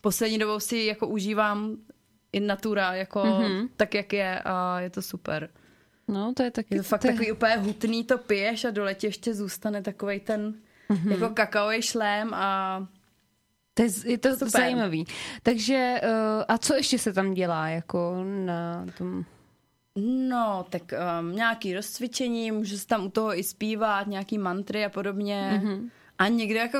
poslední 0.00 0.38
dobou 0.38 0.60
si 0.60 0.76
jako 0.78 1.08
užívám 1.08 1.76
in 2.32 2.46
natura, 2.46 2.94
jako 2.94 3.18
mm-hmm. 3.22 3.68
tak, 3.76 3.94
jak 3.94 4.12
je 4.12 4.40
a 4.44 4.80
je 4.80 4.90
to 4.90 5.02
super. 5.02 5.48
No, 6.08 6.32
to 6.36 6.42
je 6.42 6.50
taky... 6.50 6.74
Je 6.74 6.82
to 6.82 6.88
fakt 6.88 7.04
je- 7.04 7.10
takový 7.12 7.32
úplně 7.32 7.56
hutný, 7.56 8.04
to 8.04 8.18
piješ 8.18 8.64
a 8.64 8.70
dole 8.70 8.94
ti 8.94 9.06
ještě 9.06 9.34
zůstane 9.34 9.82
takovej 9.82 10.20
ten 10.20 10.54
mm-hmm. 10.90 11.10
jako 11.10 11.28
kakaový 11.34 11.82
šlém 11.82 12.34
a 12.34 12.86
To 13.74 13.82
je, 13.82 13.88
je 14.04 14.18
to 14.18 14.32
Super. 14.32 14.48
zajímavý. 14.48 15.04
Takže, 15.42 16.00
uh, 16.02 16.44
a 16.48 16.58
co 16.58 16.74
ještě 16.74 16.98
se 16.98 17.12
tam 17.12 17.34
dělá, 17.34 17.68
jako 17.68 18.24
na 18.24 18.86
tom... 18.98 19.24
No, 20.28 20.66
tak 20.70 20.82
um, 20.92 21.36
nějaký 21.36 21.74
rozcvičení, 21.74 22.52
může 22.52 22.78
se 22.78 22.86
tam 22.86 23.06
u 23.06 23.10
toho 23.10 23.38
i 23.38 23.42
zpívat, 23.42 24.06
nějaký 24.06 24.38
mantry 24.38 24.84
a 24.84 24.88
podobně. 24.88 25.62
Mm-hmm. 25.64 25.90
A 26.18 26.28
někdo 26.28 26.58
jako, 26.58 26.78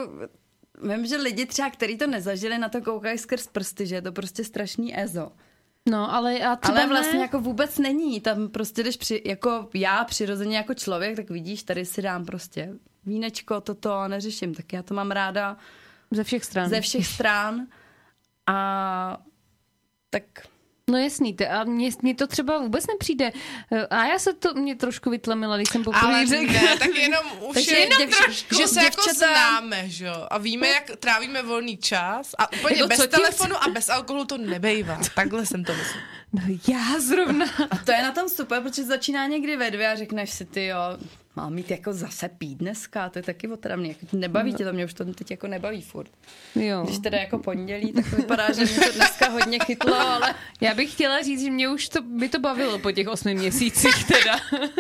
vím, 0.83 1.07
že 1.07 1.17
lidi 1.17 1.47
třeba, 1.47 1.71
kteří 1.71 1.99
to 1.99 2.07
nezažili, 2.07 2.59
na 2.59 2.69
to 2.69 2.81
koukají 2.81 3.19
skrz 3.19 3.47
prsty, 3.47 3.87
že 3.87 3.95
je 3.95 4.03
to 4.03 4.13
prostě 4.13 4.45
strašný 4.45 5.01
ezo. 5.01 5.33
No, 5.89 6.15
ale 6.15 6.39
a 6.41 6.57
třeba 6.57 6.79
Ale 6.79 6.89
vlastně 6.89 7.19
ne? 7.19 7.21
jako 7.21 7.41
vůbec 7.41 7.79
není. 7.79 8.21
Tam 8.21 8.49
prostě, 8.49 8.83
když 8.83 8.97
při, 8.97 9.23
jako 9.27 9.69
já 9.75 10.05
přirozeně 10.05 10.57
jako 10.57 10.75
člověk, 10.75 11.17
tak 11.17 11.31
vidíš, 11.31 11.63
tady 11.63 11.85
si 11.85 12.03
dám 12.03 12.25
prostě 12.25 12.73
vínečko, 13.07 13.61
toto 13.61 13.93
a 13.93 14.09
neřeším. 14.09 14.55
Tak 14.55 14.73
já 14.73 14.83
to 14.83 14.95
mám 14.95 15.11
ráda 15.11 15.57
Ze 16.11 16.25
všech 16.25 16.45
stran. 16.45 16.69
ze 16.69 16.81
všech 16.81 17.07
stran. 17.07 17.67
A 18.47 19.19
tak 20.11 20.23
No 20.91 20.99
jasný, 20.99 21.35
te, 21.35 21.49
a 21.49 21.65
mně, 21.65 21.91
mně 22.03 22.15
to 22.15 22.27
třeba 22.27 22.59
vůbec 22.59 22.87
nepřijde. 22.87 23.33
Eh, 23.73 23.87
A 23.87 24.05
já 24.07 24.19
se 24.19 24.33
to 24.33 24.55
mě 24.55 24.77
trošku 24.77 25.11
vytlemila, 25.11 25.57
když 25.57 25.69
jsem 25.69 25.85
poprvé 25.85 26.03
Ale 26.07 26.27
řekla. 26.27 26.53
ne, 26.63 26.77
tak 26.79 26.95
jenom 26.95 27.25
už 27.49 27.55
Takže 27.55 27.71
je, 27.73 27.81
jenom 27.81 28.11
trošku, 28.13 28.55
že 28.57 28.69
se 28.69 28.83
jako 28.85 29.03
známe, 29.15 29.89
že 29.89 30.07
jo? 30.07 30.27
A 30.31 30.39
víme, 30.39 30.69
jak 30.69 30.91
trávíme 30.97 31.43
volný 31.43 31.77
čas 31.77 32.35
a 32.39 32.53
úplně 32.53 32.77
Jako 32.77 32.89
bez 32.89 32.99
co 32.99 33.03
tím 33.07 33.11
telefonu 33.11 33.57
a 33.63 33.69
bez 33.69 33.89
alkoholu 33.89 34.25
to 34.25 34.39
nebejvá. 34.39 35.01
Takhle 35.15 35.47
jsem 35.47 35.65
to 35.65 35.73
myslel. 35.75 36.03
No 36.33 36.43
já 36.69 37.01
zrovna. 37.01 37.47
A 37.71 37.77
to 37.77 37.93
je 37.93 38.03
na 38.03 38.13
tom 38.13 38.29
super, 38.29 38.63
protože 38.63 38.85
začíná 38.85 39.27
někdy 39.27 39.57
ve 39.57 39.71
dvě 39.71 39.93
a 39.93 39.97
řekneš 39.97 40.31
si, 40.31 40.45
ty 40.45 40.67
jo, 40.67 40.79
mám 41.37 41.55
mít 41.55 41.71
jako 41.71 41.93
zase 41.93 42.29
pít 42.29 42.59
dneska, 42.59 43.09
to 43.09 43.19
je 43.19 43.23
taky 43.23 43.49
otravný, 43.49 43.89
jako 43.89 44.17
nebaví 44.17 44.55
tě 44.55 44.65
to, 44.65 44.73
mě 44.73 44.85
už 44.85 44.95
to 44.95 45.05
teď 45.05 45.31
jako 45.31 45.47
nebaví 45.47 45.83
furt. 45.83 46.11
Jo. 46.55 46.83
Když 46.85 46.99
teda 46.99 47.19
jako 47.19 47.39
pondělí, 47.39 47.93
tak 47.93 48.11
to 48.11 48.17
vypadá, 48.17 48.53
že 48.53 48.65
mě 48.65 48.87
to 48.87 48.93
dneska 48.93 49.29
hodně 49.29 49.59
chytlo, 49.59 49.95
ale 49.95 50.35
Já 50.61 50.75
bych 50.75 50.93
chtěla 50.93 51.23
říct, 51.23 51.41
že 51.41 51.51
mě 51.51 51.69
už 51.69 51.89
to, 51.89 52.03
by 52.03 52.29
to 52.29 52.39
bavilo 52.39 52.79
po 52.79 52.93
těch 52.93 53.09
osmi 53.09 53.35
měsících 53.35 54.05
teda. 54.05 54.41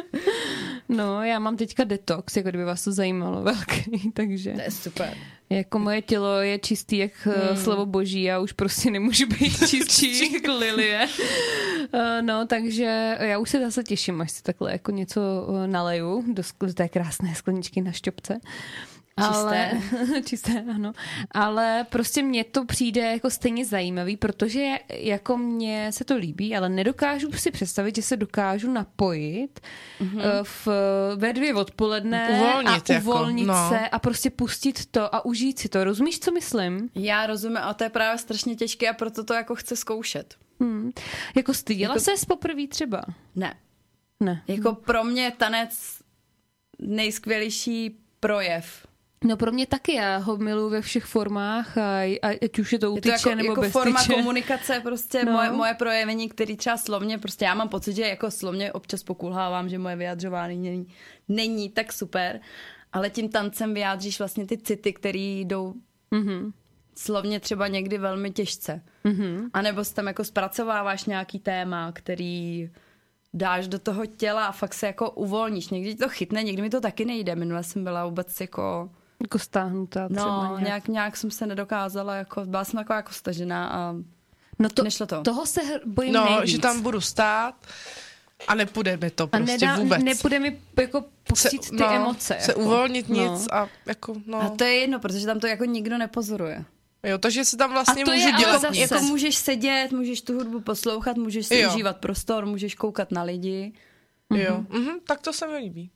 No, 0.96 1.24
já 1.24 1.38
mám 1.38 1.56
teďka 1.56 1.84
detox, 1.84 2.36
jako 2.36 2.48
kdyby 2.48 2.64
vás 2.64 2.84
to 2.84 2.92
zajímalo 2.92 3.42
velký, 3.42 4.12
takže 4.14 4.52
to 4.52 4.60
je 4.60 4.70
super. 4.70 5.14
jako 5.50 5.78
moje 5.78 6.02
tělo 6.02 6.40
je 6.40 6.58
čistý 6.58 6.98
jak 6.98 7.12
hmm. 7.22 7.56
slovo 7.56 7.86
boží, 7.86 8.22
já 8.22 8.38
už 8.38 8.52
prostě 8.52 8.90
nemůžu 8.90 9.26
být 9.26 9.68
čistší 9.68 10.32
jak 10.32 10.58
lilie. 10.58 11.08
Eh, 11.92 12.22
No, 12.22 12.46
takže 12.46 13.16
já 13.20 13.38
už 13.38 13.50
se 13.50 13.60
zase 13.60 13.82
těším, 13.82 14.20
až 14.20 14.30
si 14.30 14.42
takhle 14.42 14.72
jako 14.72 14.90
něco 14.90 15.20
eh, 15.48 15.66
naleju 15.66 16.24
do, 16.32 16.42
do 16.60 16.74
té 16.74 16.88
krásné 16.88 17.34
skleničky 17.34 17.80
na 17.80 17.92
šťopce. 17.92 18.40
Ale, 19.16 19.70
čisté, 20.24 20.64
ano. 20.74 20.92
Ale 21.30 21.86
prostě 21.90 22.22
mně 22.22 22.44
to 22.44 22.64
přijde 22.64 23.00
jako 23.00 23.30
stejně 23.30 23.64
zajímavý, 23.64 24.16
protože 24.16 24.76
jako 24.88 25.36
mně 25.36 25.92
se 25.92 26.04
to 26.04 26.16
líbí, 26.16 26.56
ale 26.56 26.68
nedokážu 26.68 27.32
si 27.32 27.50
představit, 27.50 27.96
že 27.96 28.02
se 28.02 28.16
dokážu 28.16 28.72
napojit 28.72 29.60
mm-hmm. 30.00 30.22
v, 30.42 30.68
ve 31.16 31.32
dvě 31.32 31.54
odpoledne 31.54 32.28
Uvolnit 32.30 32.90
a 32.90 32.92
jako, 32.92 33.10
uvolnit 33.10 33.46
no. 33.46 33.68
se 33.68 33.88
a 33.88 33.98
prostě 33.98 34.30
pustit 34.30 34.86
to 34.86 35.14
a 35.14 35.24
užít 35.24 35.58
si 35.58 35.68
to. 35.68 35.84
Rozumíš, 35.84 36.20
co 36.20 36.32
myslím? 36.32 36.90
Já 36.94 37.26
rozumím, 37.26 37.58
a 37.58 37.74
to 37.74 37.84
je 37.84 37.90
právě 37.90 38.18
strašně 38.18 38.56
těžké 38.56 38.88
a 38.88 38.92
proto 38.92 39.24
to 39.24 39.34
jako 39.34 39.54
chce 39.54 39.76
zkoušet. 39.76 40.34
Hmm. 40.60 40.90
Jako 41.36 41.54
styděla 41.54 41.94
Jako- 41.94 42.00
jako... 42.00 42.18
ses 42.18 42.24
poprvé 42.24 42.66
třeba? 42.66 43.02
Ne. 43.36 43.54
Ne. 44.20 44.42
Jako 44.48 44.72
pro 44.74 45.04
mě 45.04 45.32
tanec 45.36 45.98
nejskvělejší 46.78 47.98
projev. 48.20 48.86
No 49.24 49.36
pro 49.36 49.52
mě 49.52 49.66
taky, 49.66 49.94
já 49.94 50.16
ho 50.16 50.36
miluji 50.36 50.70
ve 50.70 50.80
všech 50.82 51.04
formách, 51.04 51.78
a, 51.78 52.00
a 52.22 52.38
ať 52.44 52.58
už 52.58 52.72
je 52.72 52.78
to 52.78 52.86
Je 52.86 52.90
to 52.90 52.92
utyče 52.92 53.12
jako, 53.12 53.34
nebo 53.34 53.48
jako 53.48 53.60
bez 53.60 53.72
forma 53.72 54.00
tyče. 54.02 54.14
komunikace, 54.14 54.80
prostě 54.80 55.24
No. 55.24 55.32
moje, 55.32 55.50
moje 55.50 55.74
projevení, 55.74 56.28
který 56.28 56.56
třeba 56.56 56.76
slovně, 56.76 57.18
prostě 57.18 57.44
já 57.44 57.54
mám 57.54 57.68
pocit, 57.68 57.92
že 57.92 58.02
jako 58.02 58.30
slovně 58.30 58.72
občas 58.72 59.02
pokulhávám, 59.02 59.68
že 59.68 59.78
moje 59.78 59.96
vyjadřování 59.96 60.58
není, 60.70 60.86
není 61.28 61.68
tak 61.70 61.92
super, 61.92 62.40
ale 62.92 63.10
tím 63.10 63.28
tancem 63.28 63.74
vyjádříš 63.74 64.18
vlastně 64.18 64.46
ty 64.46 64.58
city, 64.58 64.92
které 64.92 65.18
jdou 65.18 65.74
Mhm. 66.10 66.52
slovně 66.96 67.40
třeba 67.40 67.68
někdy 67.68 67.98
velmi 67.98 68.30
těžce. 68.30 68.82
Mhm. 69.04 69.50
A 69.52 69.62
nebo 69.62 69.84
tam 69.94 70.06
jako 70.06 70.24
zpracováváš 70.24 71.04
nějaký 71.04 71.38
téma, 71.38 71.92
který 71.92 72.70
dáš 73.34 73.68
do 73.68 73.78
toho 73.78 74.06
těla 74.06 74.46
a 74.46 74.52
fakt 74.52 74.74
se 74.74 74.86
jako 74.86 75.10
uvolníš. 75.10 75.68
Někdy 75.68 75.94
to 75.94 76.08
chytne, 76.08 76.42
někdy 76.42 76.62
mi 76.62 76.70
to 76.70 76.80
taky 76.80 77.04
nejde. 77.04 77.34
Minule 77.36 77.62
jsem 77.62 77.84
byla 77.84 78.06
vůbec 78.06 78.40
jako, 78.40 78.90
Jako 79.22 79.38
stáhnutá 79.38 80.08
třeba 80.08 80.26
no, 80.26 80.42
nějak. 80.48 80.62
nějak, 80.64 80.88
nějak 80.88 81.16
jsem 81.16 81.30
se 81.30 81.46
nedokázala, 81.46 82.14
jako, 82.14 82.44
byla 82.44 82.64
jsem 82.64 82.78
taková 82.78 82.96
jako 82.96 83.12
stažená 83.12 83.68
a 83.68 83.94
No 84.58 84.68
to, 84.68 84.82
Nešlo 84.82 85.06
to. 85.06 85.22
Toho 85.22 85.46
se 85.46 85.60
bojím 85.86 86.12
No, 86.12 86.24
nejvíc. 86.24 86.50
že 86.50 86.58
tam 86.58 86.80
budu 86.82 87.00
stát 87.00 87.54
A 88.48 88.54
nepůjde 88.54 88.96
mi 88.96 89.10
to 89.10 89.24
A 89.24 89.26
prostě 89.26 89.52
nedá, 89.66 89.76
vůbec. 89.76 90.02
nepůjde 90.02 90.38
mi 90.38 90.60
jako 90.80 91.04
pustit 91.24 91.70
ty 91.70 91.76
no, 91.76 91.90
emoce. 91.90 92.36
Se 92.40 92.50
jako. 92.50 92.60
uvolnit 92.60 93.08
No. 93.08 93.14
nic 93.34 93.46
a 93.52 93.68
jako, 93.86 94.14
no. 94.26 94.42
A 94.42 94.48
to 94.48 94.64
je 94.64 94.70
jedno, 94.74 94.98
protože 95.00 95.26
tam 95.26 95.40
to 95.40 95.46
jako 95.46 95.64
nikdo 95.64 95.98
nepozoruje. 95.98 96.64
Jo, 97.02 97.18
takže 97.18 97.44
si 97.44 97.56
tam 97.56 97.70
vlastně 97.72 98.02
A 98.02 98.04
to 98.04 98.12
je 98.12 98.16
můžu 98.18 98.28
ale 98.28 98.38
dělat 98.38 98.60
zase-. 98.60 98.78
Jako 98.80 99.00
můžeš 99.00 99.36
sedět, 99.36 99.92
můžeš 99.92 100.22
tu 100.22 100.34
hudbu 100.34 100.60
poslouchat, 100.60 101.16
můžeš 101.16 101.46
si 101.46 101.58
Jo. 101.58 101.70
užívat 101.70 101.96
prostor, 101.96 102.46
můžeš 102.46 102.74
koukat 102.74 103.10
na 103.12 103.22
lidi. 103.22 103.72
Jo, 104.34 104.64
mhm, 104.68 105.00
tak 105.06 105.20
to 105.20 105.32
se 105.32 105.46
mi 105.48 105.56
líbí. 105.56 105.90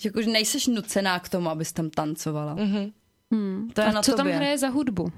Že 0.00 0.08
jako, 0.08 0.22
že 0.22 0.30
nejseš 0.30 0.66
nucená 0.66 1.20
k 1.20 1.28
tomu, 1.28 1.48
abys 1.48 1.72
tam 1.72 1.90
tancovala. 1.90 2.54
Mhm. 2.54 2.90
Hmm. 3.32 3.70
To 3.74 3.80
je 3.80 3.86
a 3.86 3.92
na 3.92 4.02
co 4.02 4.16
tobě. 4.16 4.32
tam 4.32 4.40
hraje 4.42 4.58
za 4.58 4.68
hudbu? 4.68 5.12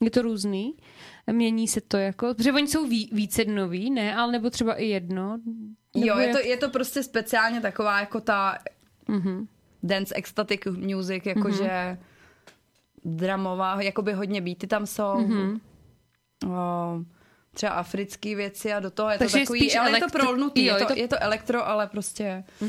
Je 0.00 0.10
to 0.10 0.22
různý? 0.22 0.74
Mění 1.32 1.68
se 1.68 1.80
to 1.80 1.96
jako, 1.96 2.34
protože 2.34 2.52
oni 2.52 2.68
jsou 2.68 2.86
ví, 2.88 3.10
více 3.12 3.44
dnový, 3.44 3.90
ne? 3.90 4.16
Ale 4.16 4.32
nebo 4.32 4.50
třeba 4.50 4.74
i 4.74 4.84
jedno? 4.86 5.38
Nebo 5.94 6.06
Jo, 6.06 6.18
je 6.18 6.26
jak- 6.28 6.36
to, 6.36 6.48
je 6.48 6.56
to 6.56 6.68
prostě 6.70 7.02
speciálně 7.02 7.60
taková 7.60 8.00
jako 8.00 8.20
ta 8.20 8.58
Mhm. 9.08 9.46
dance 9.82 10.14
ecstatic 10.16 10.60
music, 10.76 11.26
jakože 11.26 11.98
dramová, 13.04 13.82
jakoby 13.82 14.12
hodně 14.12 14.40
beaty 14.40 14.66
tam 14.66 14.86
jsou. 14.86 15.14
Mhm. 15.20 15.60
O, 16.48 16.98
třeba 17.54 17.72
africké 17.72 18.34
věci 18.34 18.72
a 18.72 18.80
do 18.80 18.90
toho 18.90 19.10
je 19.10 19.18
Takže 19.18 19.32
to 19.32 19.38
je 19.38 19.44
takový, 19.44 19.60
spíš 19.60 19.76
ale 19.76 19.90
je 19.90 19.94
elektro- 19.96 20.10
to 20.12 20.18
prolnutý, 20.18 20.64
jo, 20.64 20.74
je, 20.74 20.80
je 20.82 20.86
to, 20.86 20.92
je 20.94 21.08
to 21.08 21.22
elektro, 21.22 21.68
ale 21.68 21.86
prostě 21.86 22.44
To 22.58 22.64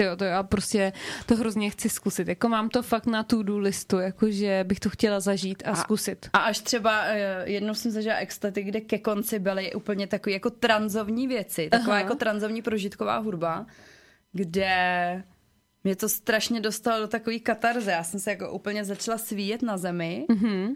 jo, 0.00 0.16
to 0.16 0.24
já 0.24 0.42
prostě 0.42 0.92
to 1.26 1.36
hrozně 1.36 1.70
chci 1.70 1.88
zkusit. 1.88 2.28
Jako 2.28 2.48
mám 2.48 2.68
to 2.68 2.82
fakt 2.82 3.06
na 3.06 3.22
to-do 3.22 3.58
listu, 3.58 3.98
jakože 3.98 4.64
bych 4.68 4.80
to 4.80 4.90
chtěla 4.90 5.20
zažít 5.20 5.62
a, 5.66 5.70
a 5.70 5.74
zkusit. 5.74 6.28
A 6.32 6.38
až 6.38 6.58
třeba 6.60 7.02
eh, 7.04 7.42
jednou 7.50 7.74
jsem 7.74 7.90
zažila 7.90 8.14
extaty, 8.16 8.62
kde 8.62 8.80
ke 8.80 8.98
konci 8.98 9.38
byly 9.38 9.74
úplně 9.74 10.06
takové 10.06 10.32
jako 10.32 10.50
transovní 10.50 11.28
věci, 11.28 11.68
taková 11.70 11.92
Aha. 11.92 12.00
jako 12.02 12.14
transovní 12.14 12.62
prožitková 12.62 13.16
hudba, 13.18 13.66
kde 14.32 15.22
mě 15.84 15.96
to 15.96 16.08
strašně 16.08 16.60
dostalo 16.60 17.00
do 17.00 17.08
takové 17.08 17.38
katarze. 17.38 17.90
Já 17.90 18.04
jsem 18.04 18.20
se 18.20 18.30
jako 18.30 18.52
úplně 18.52 18.84
začala 18.84 19.18
svíjet 19.18 19.62
na 19.62 19.76
zemi 19.78 20.26
Mhm. 20.28 20.74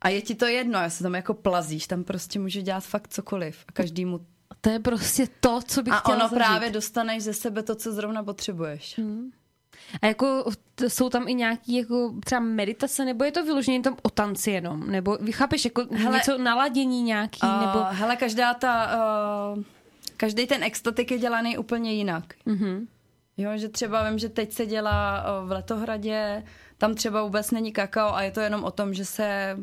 a 0.00 0.08
je 0.08 0.22
ti 0.22 0.34
to 0.34 0.46
jedno, 0.46 0.78
já 0.78 0.90
se 0.90 1.02
tam 1.02 1.14
jako 1.14 1.34
plazíš, 1.34 1.86
tam 1.86 2.04
prostě 2.04 2.38
může 2.38 2.62
dělat 2.62 2.84
fakt 2.84 3.08
cokoliv 3.08 3.64
a 3.68 3.72
každému. 3.72 4.20
A 4.54 4.56
to 4.60 4.70
je 4.70 4.78
prostě 4.80 5.26
to, 5.40 5.60
co 5.66 5.82
bych 5.82 5.92
A 5.94 5.96
chtěla 5.96 6.16
ono 6.16 6.28
zažít. 6.28 6.38
právě 6.38 6.70
dostaneš 6.70 7.22
ze 7.22 7.32
sebe 7.32 7.62
to, 7.62 7.74
co 7.74 7.92
zrovna 7.92 8.22
potřebuješ. 8.24 9.00
A 10.02 10.06
jako 10.06 10.44
t- 10.74 10.90
jsou 10.90 11.08
tam 11.10 11.28
i 11.28 11.34
nějaký 11.34 11.76
jako 11.76 12.14
třeba 12.24 12.40
meditace, 12.40 13.04
nebo 13.04 13.24
je 13.24 13.32
to 13.32 13.44
vyloženě 13.44 13.80
tam 13.80 13.96
o 14.02 14.10
tanci 14.10 14.50
jenom? 14.50 14.90
Nebo 14.90 15.18
vy 15.20 15.32
chápeš, 15.32 15.64
jako 15.64 15.80
Hele- 15.82 16.16
něco 16.16 16.38
naladění 16.38 17.02
nějaký, 17.02 17.40
Uh, 17.42 17.60
nebo... 17.66 17.84
Hele, 17.90 18.16
každá 18.16 18.54
ta, 18.54 18.90
uh, 19.56 19.62
každý 20.16 20.46
ten 20.46 20.62
extatik 20.62 21.10
je 21.10 21.18
dělaný 21.18 21.58
úplně 21.58 21.92
jinak. 21.92 22.24
Mhm. 22.46 22.86
Jo, 23.36 23.50
že 23.54 23.68
třeba 23.68 24.08
vím, 24.10 24.18
že 24.18 24.28
teď 24.28 24.52
se 24.52 24.66
dělá 24.66 25.24
v 25.46 25.50
Letohradě, 25.50 26.42
tam 26.78 26.94
třeba 26.94 27.22
vůbec 27.22 27.50
není 27.50 27.72
kakao 27.72 28.14
a 28.14 28.22
je 28.22 28.30
to 28.30 28.40
jenom 28.40 28.64
o 28.64 28.70
tom, 28.70 28.94
že 28.94 29.04
se 29.04 29.56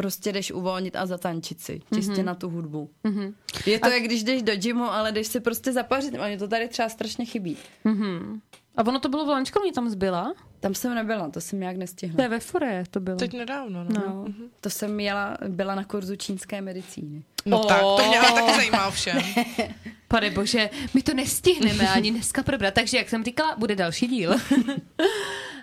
prostě 0.00 0.32
jdeš 0.32 0.52
uvolnit 0.52 0.96
a 0.96 1.06
zatančit 1.06 1.60
si, 1.60 1.80
čistě 1.94 2.12
mm-hmm. 2.12 2.24
na 2.24 2.34
tu 2.34 2.48
hudbu. 2.48 2.90
Mhm. 3.04 3.34
Je 3.66 3.78
to, 3.78 3.86
a... 3.86 3.90
jak 3.90 4.02
když 4.02 4.24
jdeš 4.24 4.42
do 4.42 4.56
gymu, 4.56 4.84
ale 4.84 5.12
jdeš 5.12 5.26
si 5.26 5.40
prostě 5.40 5.72
zapařit, 5.72 6.14
a 6.14 6.26
mě 6.26 6.38
to 6.38 6.48
tady 6.48 6.68
třeba 6.68 6.88
strašně 6.88 7.24
chybí. 7.24 7.56
Mhm. 7.84 8.40
A 8.76 8.86
ono 8.86 9.00
to 9.00 9.08
bylo 9.08 9.24
v 9.24 9.28
Lančko, 9.28 9.60
mě 9.60 9.72
tam 9.72 9.88
zbyla? 9.90 10.34
Tam 10.60 10.74
jsem 10.74 10.94
nebyla, 10.94 11.30
to 11.30 11.40
jsem 11.40 11.60
nějak 11.60 11.76
To 11.76 11.80
nestihla. 11.80 12.22
je 12.22 12.28
ve 12.28 12.40
Fore, 12.40 12.84
to 12.90 13.00
bylo. 13.00 13.16
Teď 13.16 13.32
nedávno, 13.32 13.84
no. 13.84 14.00
No. 14.06 14.24
To 14.60 14.70
jsem 14.70 15.00
jela, 15.00 15.36
byla 15.48 15.74
na 15.74 15.84
kurzu 15.84 16.16
čínské 16.16 16.60
medicíny. 16.60 17.22
No 17.46 17.60
O. 17.60 17.64
tak, 17.64 17.80
to 17.80 18.08
mě 18.08 18.18
ale 18.20 18.40
taky 18.40 18.54
zajímá 18.56 18.88
ovšem. 18.88 19.16
Pane 20.08 20.30
bože, 20.30 20.70
my 20.94 21.02
to 21.02 21.14
nestihneme 21.14 21.88
ani 21.88 22.10
dneska 22.10 22.42
probrat, 22.42 22.74
takže 22.74 22.96
jak 22.96 23.08
jsem 23.08 23.24
říkala, 23.24 23.56
bude 23.56 23.76
další 23.76 24.06
díl. 24.06 24.34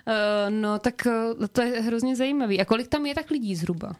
Eh, 0.08 0.50
no 0.50 0.78
tak 0.78 1.06
eh, 1.06 1.48
to 1.52 1.62
je 1.62 1.80
hrozně 1.80 2.16
zajímavý. 2.16 2.60
A 2.60 2.64
kolik 2.64 2.88
tam 2.88 3.06
je 3.06 3.14
tak 3.14 3.30
lidí 3.30 3.56
zhruba? 3.56 3.96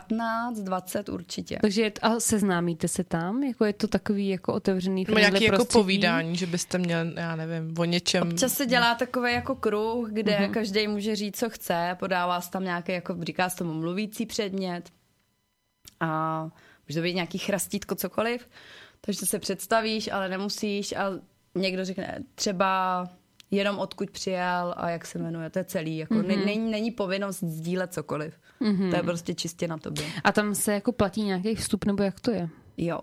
15, 0.00 0.58
20 0.58 1.08
určitě. 1.08 1.58
Takže 1.60 1.92
a 2.02 2.20
seznámíte 2.20 2.88
se 2.88 3.04
tam? 3.04 3.42
Jako 3.42 3.64
je 3.64 3.72
to 3.72 3.88
takový 3.88 4.28
jako 4.28 4.52
otevřený 4.52 5.04
Nebo 5.04 5.12
friendly 5.12 5.30
nějaký 5.30 5.44
jako 5.44 5.56
prostředí? 5.56 5.82
povídání, 5.82 6.36
že 6.36 6.46
byste 6.46 6.78
měl, 6.78 7.12
já 7.16 7.36
nevím, 7.36 7.74
o 7.78 7.84
něčem. 7.84 8.22
Občas 8.22 8.52
se 8.52 8.66
dělá 8.66 8.94
takový 8.94 9.32
jako 9.32 9.54
kruh, 9.54 10.08
kde 10.10 10.32
mm-hmm. 10.32 10.50
každý 10.50 10.88
může 10.88 11.16
říct, 11.16 11.38
co 11.38 11.50
chce, 11.50 11.96
podává 11.98 12.40
se 12.40 12.50
tam 12.50 12.64
nějaký, 12.64 12.92
jako 12.92 13.16
říká 13.22 13.48
se 13.48 13.56
tomu 13.56 13.72
mluvící 13.74 14.26
předmět 14.26 14.90
a 16.00 16.42
může 16.88 17.00
to 17.00 17.02
být 17.02 17.14
nějaký 17.14 17.38
chrastítko, 17.38 17.94
cokoliv, 17.94 18.48
takže 19.00 19.26
se 19.26 19.38
představíš, 19.38 20.08
ale 20.12 20.28
nemusíš 20.28 20.92
a 20.92 21.10
někdo 21.54 21.84
řekne 21.84 22.18
třeba 22.34 23.04
jenom 23.50 23.78
odkud 23.78 24.10
přijel 24.10 24.74
a 24.76 24.90
jak 24.90 25.06
se 25.06 25.18
jmenuje, 25.18 25.50
to 25.50 25.58
je 25.58 25.64
celý, 25.64 25.96
jako 25.96 26.14
mm-hmm. 26.14 26.44
není, 26.44 26.70
není 26.70 26.90
povinnost 26.90 27.40
sdílet 27.40 27.92
cokoliv, 27.92 28.34
mm-hmm. 28.60 28.90
to 28.90 28.96
je 28.96 29.02
prostě 29.02 29.34
čistě 29.34 29.68
na 29.68 29.78
tobě. 29.78 30.04
A 30.24 30.32
tam 30.32 30.54
se 30.54 30.72
jako 30.72 30.92
platí 30.92 31.22
nějaký 31.22 31.54
vstup, 31.54 31.84
nebo 31.84 32.02
jak 32.02 32.20
to 32.20 32.30
je? 32.30 32.48
Jo, 32.76 33.00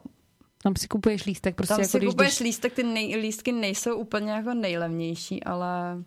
Tam 0.64 0.76
si 0.76 0.88
kupuješ 0.88 1.26
lístek, 1.26 1.56
prostě 1.56 1.74
tam 1.74 1.82
jako 1.82 1.92
si 1.92 1.98
když 1.98 2.10
kupuješ 2.10 2.32
jdeš... 2.32 2.40
lístek, 2.40 2.74
ty 2.74 2.84
nej, 2.84 3.16
lístky 3.16 3.52
nejsou 3.52 3.96
úplně 3.96 4.32
jako 4.32 4.54
nejlevnější, 4.54 5.44
ale 5.44 6.04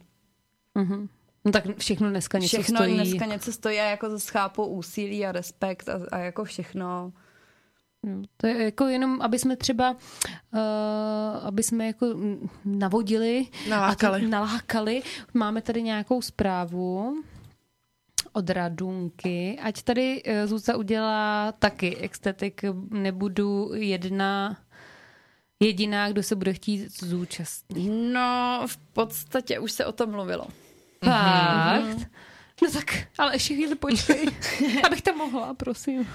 Mhm. 0.76 1.08
No 1.44 1.52
tak 1.52 1.64
všechno 1.78 2.10
dneska 2.10 2.38
něco 2.38 2.56
všechno 2.56 2.76
stojí. 2.76 2.94
dneska 2.94 3.24
něco 3.24 3.52
stojí 3.52 3.78
a 3.78 3.84
jako 3.84 4.10
zase 4.10 4.32
chápu 4.32 4.64
úsilí 4.64 5.26
a 5.26 5.32
respekt 5.32 5.88
a, 5.88 6.00
a 6.12 6.18
jako 6.18 6.44
všechno. 6.44 7.12
Jo, 8.06 8.22
To 8.36 8.46
je 8.46 8.64
jako 8.64 8.84
jenom, 8.86 9.22
aby 9.22 9.38
jsme 9.38 9.56
třeba, 9.56 9.90
uh, 9.90 10.60
aby 11.42 11.62
jsme 11.62 11.86
jako 11.86 12.06
navodili, 12.64 13.46
Nalákali. 13.68 14.20
A 14.20 14.24
to, 14.24 14.30
nalákali. 14.30 15.02
Máme 15.34 15.62
tady 15.62 15.82
nějakou 15.82 16.22
zprávu 16.22 17.16
od 18.32 18.50
Radunky. 18.50 19.58
Ať 19.62 19.82
tady 19.82 20.22
uh, 20.22 20.32
Zůsta 20.46 20.76
udělá 20.76 21.52
taky 21.52 21.96
extetik, 21.96 22.60
nebudu 22.90 23.70
jedna 23.74 24.56
jediná, 25.60 26.10
kdo 26.10 26.22
se 26.22 26.36
bude 26.36 26.52
chtít 26.52 27.02
zúčastnit. 27.04 27.90
No, 28.12 28.62
v 28.66 28.76
podstatě 28.76 29.58
už 29.58 29.72
se 29.72 29.86
o 29.86 29.92
tom 29.92 30.10
mluvilo. 30.10 30.46
Fakt? 31.04 32.08
No 32.62 32.70
tak, 32.70 32.94
ale 33.18 33.34
ještě 33.34 33.54
chvíli 33.54 33.74
počkej, 33.74 34.26
abych 34.84 35.02
tam 35.02 35.16
mohla, 35.16 35.54
prosím. 35.54 36.08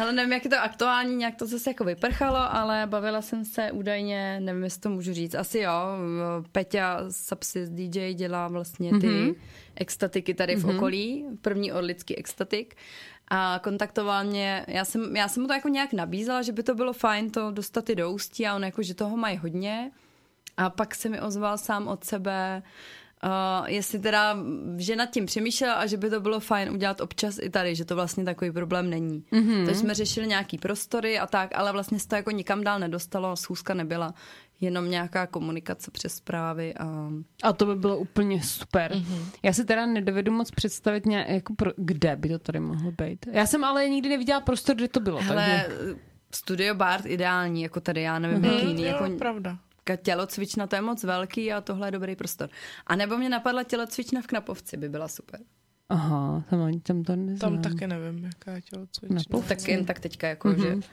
Ale 0.00 0.12
nevím, 0.12 0.32
jak 0.32 0.44
je 0.44 0.50
to 0.50 0.58
aktuální, 0.62 1.16
nějak 1.16 1.36
to 1.36 1.46
zase 1.46 1.70
jako 1.70 1.84
vyprchalo, 1.84 2.54
ale 2.54 2.86
bavila 2.86 3.22
jsem 3.22 3.44
se 3.44 3.72
údajně, 3.72 4.40
nevím, 4.40 4.64
jestli 4.64 4.80
to 4.80 4.90
můžu 4.90 5.12
říct, 5.12 5.34
asi 5.34 5.58
jo, 5.58 5.72
Peťa 6.52 7.00
Subsys 7.10 7.70
DJ 7.70 8.14
dělá 8.14 8.48
vlastně 8.48 8.90
ty 8.90 8.96
mm-hmm. 8.96 9.34
extatiky 9.76 10.34
tady 10.34 10.56
v 10.56 10.64
mm-hmm. 10.64 10.76
okolí, 10.76 11.24
první 11.42 11.72
orlický 11.72 12.16
extatik 12.16 12.74
a 13.28 13.60
kontaktoval 13.62 14.24
mě, 14.24 14.64
já 14.68 14.84
jsem, 14.84 15.16
já 15.16 15.28
jsem 15.28 15.42
mu 15.42 15.46
to 15.46 15.54
jako 15.54 15.68
nějak 15.68 15.92
nabízela, 15.92 16.42
že 16.42 16.52
by 16.52 16.62
to 16.62 16.74
bylo 16.74 16.92
fajn 16.92 17.30
to 17.30 17.50
dostat 17.50 17.90
i 17.90 17.94
do 17.94 18.10
ústí 18.10 18.46
a 18.46 18.56
on 18.56 18.64
jako, 18.64 18.82
že 18.82 18.94
toho 18.94 19.16
mají 19.16 19.36
hodně 19.36 19.90
a 20.56 20.70
pak 20.70 20.94
se 20.94 21.08
mi 21.08 21.20
ozval 21.20 21.58
sám 21.58 21.88
od 21.88 22.04
sebe, 22.04 22.62
Uh, 22.62 22.99
jestli 23.66 23.98
teda, 23.98 24.36
že 24.76 24.96
nad 24.96 25.10
tím 25.10 25.26
přemýšlel 25.26 25.74
a 25.76 25.86
že 25.86 25.96
by 25.96 26.10
to 26.10 26.20
bylo 26.20 26.40
fajn 26.40 26.70
udělat 26.70 27.00
občas 27.00 27.38
i 27.42 27.50
tady, 27.50 27.74
že 27.74 27.84
to 27.84 27.94
vlastně 27.94 28.24
takový 28.24 28.50
problém 28.50 28.90
není. 28.90 29.24
Mm-hmm. 29.32 29.64
Takže 29.64 29.80
jsme 29.80 29.94
řešili 29.94 30.26
nějaký 30.26 30.58
prostory 30.58 31.18
a 31.18 31.26
tak, 31.26 31.50
ale 31.54 31.72
vlastně 31.72 31.98
se 31.98 32.08
to 32.08 32.16
jako 32.16 32.30
nikam 32.30 32.64
dál 32.64 32.78
nedostalo, 32.78 33.36
schůzka 33.36 33.74
nebyla, 33.74 34.14
jenom 34.60 34.90
nějaká 34.90 35.26
komunikace 35.26 35.90
přes 35.90 36.14
zprávy 36.14 36.74
a 36.74 37.10
A 37.42 37.52
to 37.52 37.66
by 37.66 37.74
bylo 37.74 37.98
úplně 37.98 38.42
super. 38.42 38.92
Mm-hmm. 38.92 39.24
Já 39.42 39.52
si 39.52 39.64
teda 39.64 39.86
nedovedu 39.86 40.32
moc 40.32 40.50
představit, 40.50 41.06
nějak, 41.06 41.28
jako 41.28 41.54
pro, 41.54 41.70
kde 41.76 42.16
by 42.16 42.28
to 42.28 42.38
tady 42.38 42.60
mohlo 42.60 42.92
být. 42.92 43.26
Já 43.32 43.46
jsem 43.46 43.64
ale 43.64 43.88
nikdy 43.88 44.08
neviděla 44.08 44.40
prostor, 44.40 44.76
kde 44.76 44.88
to 44.88 45.00
bylo. 45.00 45.18
hele, 45.18 45.64
takže... 45.68 45.96
studio 46.34 46.74
bar 46.74 47.00
ideální, 47.04 47.62
jako 47.62 47.80
tady, 47.80 48.02
já 48.02 48.18
nevím, 48.18 48.42
mm-hmm. 48.42 48.54
jaký 48.54 48.66
jiný, 48.66 48.82
Jo, 48.82 48.88
jako 48.88 49.18
pravda. 49.18 49.58
Tělocvična, 50.02 50.66
to 50.66 50.76
je 50.76 50.82
moc 50.82 51.04
velký 51.04 51.52
a 51.52 51.60
tohle 51.60 51.88
je 51.88 51.90
dobrý 51.92 52.16
prostor. 52.16 52.50
A 52.86 52.96
nebo 52.96 53.18
mě 53.18 53.28
napadla 53.28 53.62
tělocvična 53.62 54.20
v 54.22 54.26
Knapovci, 54.26 54.76
by 54.76 54.88
byla 54.88 55.08
super. 55.08 55.40
Aha, 55.88 56.44
tam, 56.50 56.80
tam 56.80 57.04
to 57.04 57.16
neznám. 57.16 57.62
Tam 57.62 57.72
taky 57.72 57.86
nevím, 57.86 58.24
jaká 58.24 58.52
je 58.52 58.62
tělocvična. 58.62 59.40
Tak 59.48 59.68
jen 59.68 59.84
tak 59.84 60.00
teďka, 60.00 60.28
jako, 60.28 60.48
mm-hmm. 60.48 60.80
že 60.80 60.88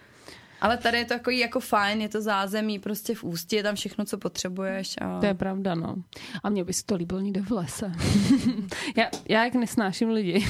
Ale 0.61 0.77
tady 0.77 0.97
je 0.97 1.05
to 1.05 1.13
jako, 1.13 1.31
jako 1.31 1.59
fajn, 1.59 2.01
je 2.01 2.09
to 2.09 2.21
zázemí 2.21 2.79
prostě 2.79 3.15
v 3.15 3.23
ústí, 3.23 3.55
je 3.55 3.63
tam 3.63 3.75
všechno, 3.75 4.05
co 4.05 4.17
potřebuješ. 4.17 4.95
A... 5.01 5.19
To 5.19 5.25
je 5.25 5.33
pravda, 5.33 5.75
no. 5.75 5.95
A 6.43 6.49
mě 6.49 6.63
by 6.63 6.73
se 6.73 6.85
to 6.85 6.95
líbilo 6.95 7.19
někde 7.19 7.41
v 7.41 7.51
lese. 7.51 7.91
já, 8.97 9.09
já 9.29 9.43
jak 9.43 9.53
nesnáším 9.55 10.09
lidi. 10.09 10.45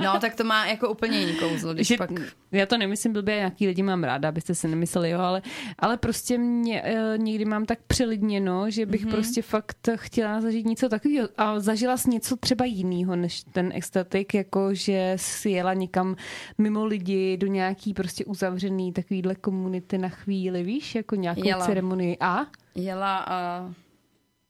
No, 0.00 0.20
tak 0.20 0.34
to 0.34 0.44
má 0.44 0.66
jako 0.66 0.90
úplně 0.90 1.20
jiný 1.20 1.34
kouzlo, 1.34 1.74
když 1.74 1.86
že, 1.86 1.96
pak... 1.96 2.10
Já 2.52 2.66
to 2.66 2.78
nemyslím 2.78 3.12
blbě, 3.12 3.34
nějaký 3.36 3.66
lidi 3.66 3.82
mám 3.82 4.04
ráda, 4.04 4.28
abyste 4.28 4.54
si 4.54 4.68
nemysleli, 4.68 5.10
jo, 5.10 5.18
ale, 5.18 5.42
ale 5.78 5.96
prostě 5.96 6.38
mě 6.38 6.82
e, 6.82 7.18
někdy 7.18 7.44
mám 7.44 7.64
tak 7.64 7.78
přelidněno, 7.86 8.70
že 8.70 8.86
bych 8.86 9.06
mm-hmm. 9.06 9.10
prostě 9.10 9.42
fakt 9.42 9.88
chtěla 9.96 10.40
zažít 10.40 10.66
něco 10.66 10.88
takového 10.88 11.28
a 11.38 11.60
zažila 11.60 11.96
jsi 11.96 12.10
něco 12.10 12.36
třeba 12.36 12.64
jiného 12.64 13.16
než 13.16 13.44
ten 13.52 13.70
extatik, 13.74 14.34
jako 14.34 14.74
že 14.74 15.12
jsi 15.16 15.50
jela 15.50 15.74
někam 15.74 16.16
mimo 16.58 16.84
lidi 16.84 17.36
do 17.36 17.46
nějaký 17.46 17.94
prostě 17.94 18.24
uzavřený 18.24 18.92
takovýhle 19.22 19.34
komunity 19.34 19.98
na 19.98 20.08
chvíli, 20.08 20.62
víš, 20.62 20.94
jako 20.94 21.14
nějakou 21.16 21.44
Jela. 21.46 21.66
ceremonii 21.66 22.16
a 22.20 22.46
Jela 22.74 23.18
a 23.18 23.70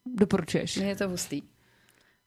doporučuješ. 0.06 0.76
je 0.76 0.96
to 0.96 1.08
hustý. 1.08 1.42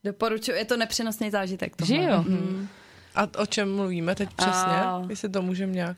Doporučuji, 0.04 0.52
je 0.58 0.66
to 0.66 0.78
nepřenosný 0.78 1.32
zážitek. 1.32 1.76
Tohle. 1.76 1.96
Že 1.96 2.04
jo? 2.04 2.22
Mhm. 2.28 2.68
A 3.16 3.28
o 3.38 3.46
čem 3.46 3.76
mluvíme 3.76 4.16
teď 4.16 4.30
přesně? 4.34 4.76
A- 4.76 5.04
Jestli 5.10 5.30
to 5.30 5.42
můžeme 5.42 5.74
nějak... 5.74 5.98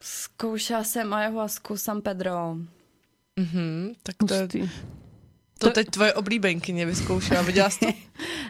Zkoušela 0.00 0.84
jsem 0.84 1.14
ayahuasku 1.14 1.76
San 1.76 2.02
Pedro. 2.02 2.56
Mhm, 3.36 3.92
tak 4.02 4.16
to, 4.28 4.34
je. 4.34 4.68
To 5.58 5.70
teď 5.70 5.88
tvoje 5.90 6.14
oblíbenkyně 6.14 6.86
vyzkoušela. 6.86 7.42
Viděla 7.42 7.70
jsi 7.70 7.78
to? 7.78 7.86
Uh, 7.86 7.92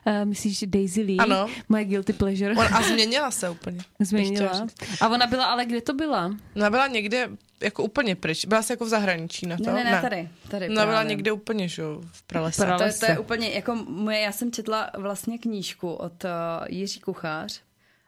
myslíš 0.24 0.59
že 0.59 0.66
Daisy 0.66 1.02
Lee? 1.02 1.16
Ano. 1.18 1.46
Moje 1.68 1.84
guilty 1.84 2.12
pleasure. 2.12 2.54
On, 2.57 2.66
a 2.74 2.82
změnila 2.82 3.30
se 3.30 3.50
úplně. 3.50 3.78
Změnila. 4.00 4.66
A 5.00 5.09
ona 5.09 5.26
byla, 5.26 5.44
ale 5.44 5.64
kde 5.64 5.80
to 5.80 5.94
byla? 5.94 6.36
Ona 6.57 6.70
byla 6.70 6.86
někde 6.86 7.28
jako 7.61 7.82
úplně 7.82 8.16
pryč. 8.16 8.44
Byla 8.44 8.62
jsi 8.62 8.72
jako 8.72 8.84
v 8.84 8.88
zahraničí 8.88 9.46
na 9.46 9.57
to? 9.57 9.62
Ne, 9.64 9.72
ne, 9.72 9.84
ne, 9.84 10.00
tady. 10.00 10.28
tady 10.48 10.66
Ona 10.68 10.74
byla 10.74 10.86
právě. 10.86 11.09
někde 11.09 11.32
úplně, 11.32 11.68
že 11.68 11.82
jo, 11.82 12.00
v 12.12 12.22
pralese. 12.22 12.62
Pra- 12.66 12.78
To 12.78 12.84
je, 12.84 12.92
to 12.92 13.07
je 13.07 13.18
úplně, 13.18 13.48
jako 13.50 13.74
moje, 13.88 14.20
já 14.20 14.32
jsem 14.32 14.52
četla 14.52 14.90
vlastně 14.98 15.38
knížku 15.38 15.92
od 15.92 16.24
uh, 16.24 16.30
Jiří 16.68 17.00
Kuchář 17.00 17.61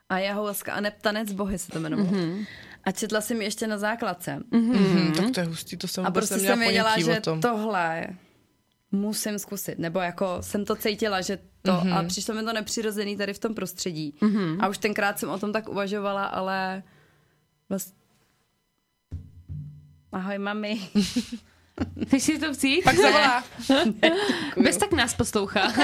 a 0.09 0.17
Jahovaska 0.19 0.73
a 0.73 0.81
neptanec 0.81 1.31
bohy 1.31 1.59
se 1.59 1.71
to 1.71 1.77
jmenovalo. 1.79 2.09
Mm-hmm. 2.09 2.45
A 2.83 2.91
četla 2.91 3.21
jsem 3.21 3.37
ji 3.41 3.47
ještě 3.47 3.67
na 3.67 3.77
základce. 3.77 4.37
Mm-hmm. 4.51 4.79
Mhm, 4.79 5.13
tak 5.13 5.31
to 5.31 5.39
je 5.39 5.45
hustý, 5.45 5.77
to 5.77 5.87
jsem 5.87 6.05
A 6.05 6.09
vůbec 6.09 6.29
prostě 6.29 6.47
jsem 6.47 6.59
věděla, 6.59 6.99
že 6.99 7.21
tom. 7.21 7.41
Musím 8.91 9.39
zkusit. 9.39 9.79
Nebo 9.79 9.99
jako 9.99 10.37
jsem 10.41 10.65
to 10.65 10.75
cítila, 10.75 11.21
že 11.21 11.39
to, 11.61 11.71
mm-hmm. 11.71 11.97
a 11.97 12.03
přišlo 12.03 12.35
mi 12.35 12.43
to 12.43 12.53
nepřirozený 12.53 13.17
tady 13.17 13.33
v 13.33 13.39
tom 13.39 13.55
prostředí. 13.55 14.15
Mm-hmm. 14.21 14.57
A 14.59 14.67
už 14.67 14.77
tenkrát 14.77 15.19
jsem 15.19 15.29
o 15.29 15.39
tom 15.39 15.53
tak 15.53 15.69
uvažovala, 15.69 16.25
ale 16.25 16.83
vlast... 17.69 17.95
Ahoj, 20.11 20.37
mami. 20.37 20.79
Chceš 22.07 22.23
si 22.23 22.39
to 22.39 22.51
vzít? 22.51 22.83
Pak 22.83 22.95
zavolá. 22.95 23.43
Bez 24.63 24.77
tak 24.77 24.91
nás 24.91 25.13
poslouchá. 25.13 25.73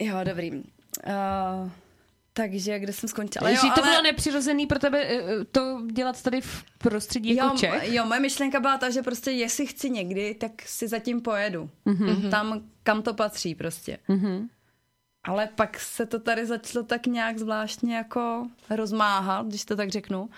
Jo, 0.00 0.16
dobrý. 0.24 0.50
Uh, 0.52 1.70
takže 2.32 2.78
kde 2.78 2.92
jsem 2.92 3.08
skončila? 3.08 3.46
Ale 3.46 3.52
jo, 3.54 3.60
že 3.62 3.68
to 3.74 3.82
ale... 3.82 3.90
bylo 3.90 4.02
nepřirozený 4.02 4.66
pro 4.66 4.78
tebe 4.78 5.04
eh, 5.04 5.44
to 5.44 5.82
dělat 5.92 6.22
tady 6.22 6.40
v 6.40 6.64
prostředí 6.78 7.34
jako 7.34 7.48
jo, 7.48 7.58
Čech? 7.58 7.92
jo, 7.92 8.04
moje 8.06 8.20
myšlenka 8.20 8.60
byla 8.60 8.78
ta, 8.78 8.90
že 8.90 9.02
prostě 9.02 9.30
jestli 9.30 9.66
chci 9.66 9.90
někdy, 9.90 10.34
tak 10.34 10.52
si 10.66 10.88
zatím 10.88 11.20
pojedu. 11.20 11.70
Mm-hmm. 11.86 12.30
Tam, 12.30 12.60
kam 12.82 13.02
to 13.02 13.14
patří 13.14 13.54
prostě. 13.54 13.98
Mhm. 14.08 14.48
Ale 15.24 15.48
pak 15.54 15.80
se 15.80 16.06
to 16.06 16.18
tady 16.18 16.46
začalo 16.46 16.84
tak 16.84 17.06
nějak 17.06 17.38
zvláštně 17.38 17.96
jako 17.96 18.46
rozmáhat, 18.70 19.46
když 19.46 19.64
to 19.64 19.76
tak 19.76 19.90
řeknu. 19.90 20.30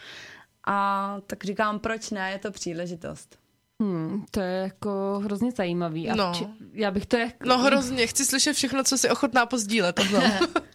A 0.66 1.16
tak 1.26 1.45
říkám, 1.45 1.78
proč 1.78 2.11
ne, 2.11 2.30
je 2.30 2.38
to 2.38 2.51
příležitost. 2.51 3.38
Hmm, 3.82 4.24
to 4.30 4.40
je 4.40 4.53
jako 4.62 5.20
hrozně 5.24 5.53
zajímavý. 5.53 6.11
A 6.11 6.14
No. 6.14 6.32
či, 6.34 6.47
já 6.72 6.90
bych 6.90 7.07
to 7.07 7.16
jak... 7.16 7.45
No 7.47 7.59
hrozně, 7.59 8.07
chci 8.07 8.24
slyšet 8.24 8.53
všechno, 8.53 8.84
co 8.84 8.99
si 8.99 9.11
ochotná 9.11 9.47
pozdílet. 9.47 10.01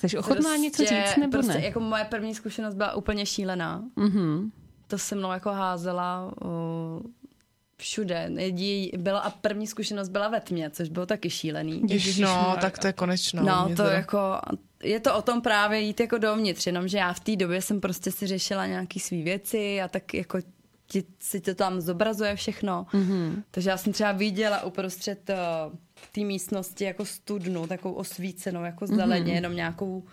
Jsi 0.00 0.18
ochotná 0.18 0.56
něco 0.56 0.84
říct 0.84 1.16
nebo 1.16 1.32
prostě 1.32 1.52
ne? 1.52 1.64
jako 1.64 1.80
moje 1.80 2.04
první 2.04 2.34
zkušenost 2.34 2.74
byla 2.74 2.94
úplně 2.94 3.26
šílená. 3.26 3.84
Mhm. 3.96 4.50
To 4.86 4.98
se 4.98 5.14
mnou 5.14 5.32
jako 5.32 5.50
házela 5.50 6.32
uh, 6.44 7.02
všude. 7.76 8.30
Jedí 8.36 8.92
byla 8.96 9.20
a 9.20 9.30
první 9.30 9.66
zkušenost 9.66 10.08
byla 10.08 10.28
ve 10.28 10.40
tmě, 10.40 10.70
což 10.70 10.88
bylo 10.88 11.06
taky 11.06 11.30
šílený. 11.30 11.82
Ježiš, 11.88 12.18
no, 12.18 12.56
tak 12.60 12.78
to 12.78 12.86
je 12.86 12.92
konečno. 12.92 13.42
No, 13.42 13.68
to 13.68 13.74
teda. 13.74 13.92
jako, 13.92 14.18
je 14.82 15.00
to 15.00 15.16
o 15.16 15.22
tom 15.22 15.40
právě 15.40 15.80
jít 15.80 16.00
jako 16.00 16.18
dovnitř, 16.18 16.66
jenomže 16.66 16.98
já 16.98 17.12
v 17.12 17.20
té 17.20 17.36
době 17.36 17.62
jsem 17.62 17.80
prostě 17.80 18.10
si 18.10 18.26
řešila 18.26 18.66
nějaký 18.66 19.00
svý 19.00 19.22
věci 19.22 19.82
a 19.82 19.88
tak 19.88 20.14
jako 20.14 20.38
ti, 20.86 21.04
si 21.18 21.40
to 21.40 21.54
tam 21.54 21.80
zobrazuje 21.80 22.36
všechno. 22.36 22.86
Mm-hmm. 22.92 23.42
Takže 23.50 23.70
já 23.70 23.76
jsem 23.76 23.92
třeba 23.92 24.12
viděla 24.12 24.64
uprostřed 24.64 25.30
uh, 25.30 25.74
té 26.14 26.20
místnosti 26.20 26.84
jako 26.84 27.04
studnu, 27.04 27.66
takovou 27.66 27.94
osvícenou, 27.94 28.64
jako 28.64 28.86
zeleně, 28.86 29.32
mm-hmm. 29.32 29.34
jenom 29.34 29.56
nějakou, 29.56 30.04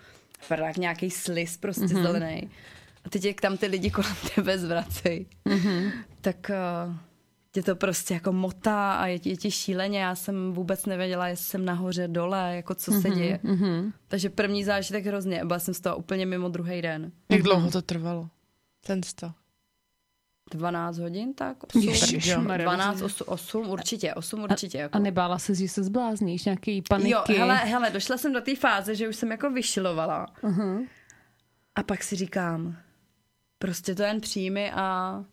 tak 0.48 0.76
nějaký 0.76 1.10
slis 1.10 1.56
prostě 1.56 1.84
mm-hmm. 1.84 2.02
zelený. 2.02 2.50
A 3.04 3.08
teď 3.08 3.24
jak 3.24 3.40
tam 3.40 3.56
ty 3.56 3.66
lidi 3.66 3.90
kolem 3.90 4.16
tebe 4.34 4.58
zvracej, 4.58 5.26
mm-hmm. 5.46 5.92
tak 6.20 6.50
uh, 6.86 6.94
tě 7.52 7.62
to 7.62 7.76
prostě 7.76 8.14
jako 8.14 8.32
motá 8.32 8.92
a 8.92 9.06
je, 9.06 9.18
ti- 9.18 9.30
je 9.30 9.36
ti 9.36 9.50
šíleně. 9.50 10.00
Já 10.00 10.14
jsem 10.14 10.52
vůbec 10.52 10.86
nevěděla, 10.86 11.28
jestli 11.28 11.44
jsem 11.44 11.64
nahoře, 11.64 12.08
dole, 12.08 12.56
jako 12.56 12.74
co 12.74 12.92
se 13.00 13.10
děje. 13.10 13.40
Mhm. 13.42 13.92
Takže 14.08 14.30
první 14.30 14.64
zážitek 14.64 15.06
hrozně. 15.06 15.44
Byla 15.44 15.58
jsem 15.58 15.74
z 15.74 15.80
toho 15.80 15.96
úplně 15.96 16.26
mimo 16.26 16.48
druhý 16.48 16.82
den. 16.82 17.12
Jak 17.28 17.42
dlouho 17.42 17.70
to 17.70 17.82
trvalo? 17.82 18.28
Ten 18.86 19.02
stav. 19.02 19.41
12 20.50 20.98
hodin, 20.98 21.34
tak 21.34 21.56
8. 21.64 21.82
Ježišmarja. 21.88 22.64
12, 22.66 23.02
8, 23.02 23.24
8 23.28 23.68
určitě, 23.68 24.14
8 24.14 24.42
určitě. 24.42 24.78
Jako. 24.78 24.96
A 24.96 24.98
nebála 24.98 25.38
se, 25.38 25.54
že 25.54 25.68
se 25.68 25.82
zblázníš, 25.82 26.44
nějaký 26.44 26.82
paniky? 26.82 27.10
Jo, 27.10 27.22
hele, 27.28 27.56
hele, 27.56 27.90
došla 27.90 28.16
jsem 28.18 28.32
do 28.32 28.40
té 28.40 28.56
fáze, 28.56 28.94
že 28.94 29.08
už 29.08 29.16
jsem 29.16 29.30
jako 29.30 29.50
vyšilovala. 29.50 30.26
Uh-huh. 30.42 30.86
A 31.74 31.82
pak 31.82 32.02
si 32.02 32.16
říkám, 32.16 32.76
prostě 33.58 33.94
to 33.94 34.02
jen 34.02 34.20
přijmi 34.20 34.72
a 34.72 35.24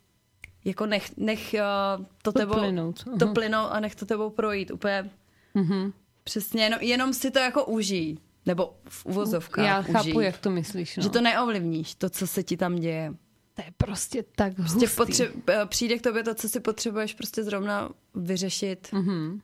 jako 0.64 0.86
nech, 0.86 1.16
nech 1.16 1.54
uh, 1.98 2.04
to, 2.22 2.32
To 2.32 2.38
tebou, 2.38 2.54
plynout, 2.54 3.04
to 3.04 3.24
aha. 3.24 3.34
plynout 3.34 3.68
a 3.72 3.80
nech 3.80 3.94
to 3.94 4.06
tebou 4.06 4.30
projít. 4.30 4.70
Úplně 4.70 5.10
Uh-huh. 5.54 5.92
přesně, 6.24 6.62
jenom, 6.62 6.80
jenom 6.80 7.12
si 7.12 7.30
to 7.30 7.38
jako 7.38 7.64
užij. 7.64 8.16
Nebo 8.46 8.74
v 8.88 9.06
uvozovkách 9.06 9.64
Já 9.66 9.80
užij. 9.80 9.92
chápu, 9.92 10.20
jak 10.20 10.38
to 10.38 10.50
myslíš. 10.50 10.96
No. 10.96 11.02
Že 11.02 11.08
to 11.10 11.20
neovlivníš, 11.20 11.94
to, 11.94 12.10
co 12.10 12.26
se 12.26 12.42
ti 12.42 12.56
tam 12.56 12.76
děje. 12.76 13.14
To 13.60 13.66
je 13.66 13.72
prostě 13.76 14.22
tak 14.22 14.54
Prostě 14.54 14.86
hustý. 14.86 14.96
potře- 14.96 15.32
eh, 15.48 15.66
přijde 15.66 15.98
k 15.98 16.02
tobě 16.02 16.22
to, 16.22 16.34
co 16.34 16.48
si 16.48 16.60
potřebuješ 16.60 17.14
prostě 17.14 17.44
zrovna 17.44 17.88
vyřešit. 18.14 18.88
Mhm. 18.92 19.40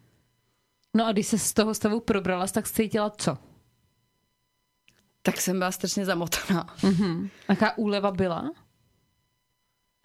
No 0.95 1.07
a 1.07 1.12
když 1.12 1.27
se 1.27 1.39
z 1.39 1.53
toho 1.53 1.75
stavu 1.75 2.01
probrala, 2.01 2.47
tak 2.47 2.67
jsi 2.67 2.75
cítila 2.75 3.11
co? 3.11 3.39
Tak 5.23 5.41
jsem 5.41 5.59
byla 5.59 5.73
strašně 5.73 6.05
zamotaná. 6.05 6.77
Mhm. 6.83 7.29
Jaká 7.49 7.79
úleva 7.79 8.11
byla? 8.11 8.51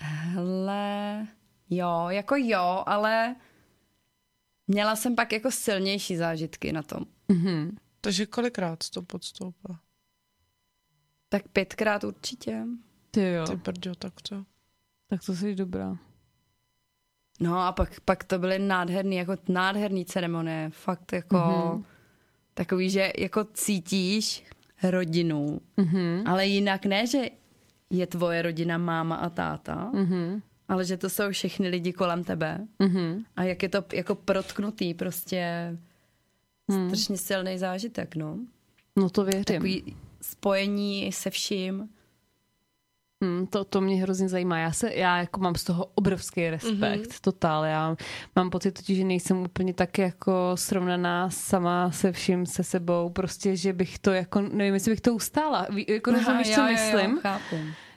Hele, 0.02 1.28
jo, 1.70 2.06
jako 2.10 2.36
jo, 2.38 2.84
ale 2.86 3.36
měla 4.68 4.96
jsem 4.96 5.16
pak 5.16 5.32
jako 5.34 5.52
silnější 5.52 6.18
zážitky 6.18 6.74
na 6.74 6.84
tom. 6.84 7.06
Mhm. 7.28 7.78
Takže 8.02 8.26
kolikrát 8.26 8.84
jsi 8.84 8.92
to 8.92 9.02
podstoupila? 9.02 9.80
Tak 11.30 11.48
pětkrát 11.48 12.04
určitě. 12.04 12.64
Ty 13.12 13.32
jo, 13.32 13.46
Ty 13.48 13.56
brďo, 13.56 13.96
tak 13.96 14.14
co? 14.24 14.44
tak 15.08 15.24
to 15.26 15.36
jsi 15.36 15.56
dobrá. 15.56 15.98
No 17.40 17.60
a 17.60 17.72
pak, 17.72 18.00
pak 18.00 18.24
to 18.24 18.40
byly 18.40 18.60
nádherný, 18.60 19.16
jako 19.16 19.36
nádherný 19.50 20.06
ceremonie. 20.06 20.70
Fakt 20.74 21.14
jako 21.14 21.38
Mhm. 21.74 21.84
takový, 22.54 22.90
že 22.90 23.12
jako 23.18 23.44
cítíš 23.54 24.44
rodinu, 24.84 25.62
Mhm. 25.78 26.24
ale 26.28 26.48
jinak 26.48 26.86
ne, 26.86 27.08
že 27.08 27.30
je 27.90 28.08
tvoje 28.08 28.42
rodina 28.42 28.78
máma 28.78 29.16
a 29.16 29.30
táta, 29.30 29.92
Mhm. 29.94 30.42
ale 30.68 30.86
že 30.86 30.98
to 30.98 31.10
jsou 31.10 31.32
všechny 31.32 31.70
lidi 31.70 31.94
kolem 31.94 32.24
tebe. 32.24 32.68
Mhm. 32.80 33.24
A 33.36 33.44
jak 33.44 33.64
je 33.64 33.70
to 33.70 33.84
jako 33.94 34.16
protknutý, 34.16 34.94
prostě 34.94 35.44
Hmm. 36.72 36.90
strašně 36.90 37.18
silný 37.18 37.58
zážitek, 37.58 38.16
no. 38.16 38.40
No 38.96 39.10
to 39.10 39.24
věřím. 39.24 39.44
Takový 39.44 39.96
spojení 40.22 41.12
se 41.12 41.30
vším. 41.30 41.90
Hmm, 43.22 43.48
to, 43.48 43.64
to 43.64 43.82
mě 43.82 44.02
hrozně 44.02 44.30
zajímá. 44.30 44.58
Já, 44.58 44.72
se, 44.72 44.94
já 44.94 45.18
jako 45.18 45.40
mám 45.40 45.56
z 45.56 45.64
toho 45.64 45.86
obrovský 45.96 46.50
respekt, 46.50 47.08
mm-hmm. 47.08 47.22
totál. 47.22 47.66
Já 47.66 47.96
mám 48.36 48.50
pocit 48.50 48.72
totiž, 48.72 48.98
že 48.98 49.04
nejsem 49.04 49.38
úplně 49.38 49.74
tak 49.74 49.98
jako 49.98 50.52
srovnaná 50.56 51.30
sama 51.30 51.92
se 51.92 52.12
vším, 52.12 52.46
se 52.46 52.64
sebou. 52.64 53.10
Prostě, 53.10 53.56
že 53.56 53.74
bych 53.74 54.00
to 54.00 54.12
jako, 54.12 54.42
nevím, 54.42 54.74
jestli 54.74 54.92
bych 54.92 55.02
to 55.02 55.14
ustála. 55.14 55.68
Jako 55.88 56.12
rozumíš, 56.12 56.56
co 56.56 56.64
myslím? 56.64 57.12
Jo, 57.12 57.20
chápu. 57.22 57.56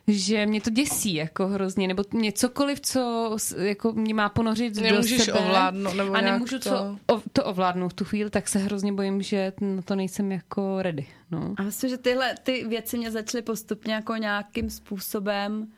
Že 0.08 0.46
mě 0.46 0.60
to 0.60 0.70
děsí 0.70 1.14
jako 1.14 1.48
hrozně, 1.48 1.88
nebo 1.88 2.02
mě 2.10 2.32
cokoliv, 2.32 2.80
co 2.80 3.36
jako 3.58 3.92
mě 3.92 4.14
má 4.14 4.28
ponořit 4.28 4.76
Nemůžeš 4.76 5.18
do 5.18 5.24
sebe 5.24 5.38
ovládnout, 5.38 5.94
nebo 5.94 6.14
a 6.14 6.20
nemůžu 6.20 6.58
to- 6.58 6.70
to... 6.70 6.98
To, 7.06 7.22
to 7.32 7.44
ovládnout 7.44 7.88
v 7.88 7.94
tu 7.94 8.04
chvíli, 8.04 8.30
tak 8.30 8.48
se 8.48 8.58
hrozně 8.58 8.92
bojím, 8.92 9.22
že 9.22 9.52
na 9.60 9.82
to 9.82 9.94
nejsem 9.94 10.32
jako 10.32 10.82
ready. 10.82 11.06
No. 11.30 11.54
A 11.56 11.62
myslím, 11.62 11.90
že 11.90 11.98
tyhle 11.98 12.34
ty 12.42 12.64
věci 12.64 12.98
mě 12.98 13.10
začaly 13.10 13.42
postupně 13.42 13.94
jako 13.94 14.16
nějakým 14.16 14.70
způsobem 14.70 15.72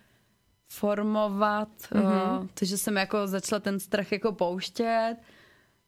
formovat, 0.68 1.68
mm-hmm. 1.92 2.48
to, 2.54 2.64
že 2.64 2.78
jsem 2.78 2.96
jako 2.96 3.26
začala 3.26 3.60
ten 3.60 3.80
strach 3.80 4.12
jako 4.12 4.32
pouštět. 4.32 5.16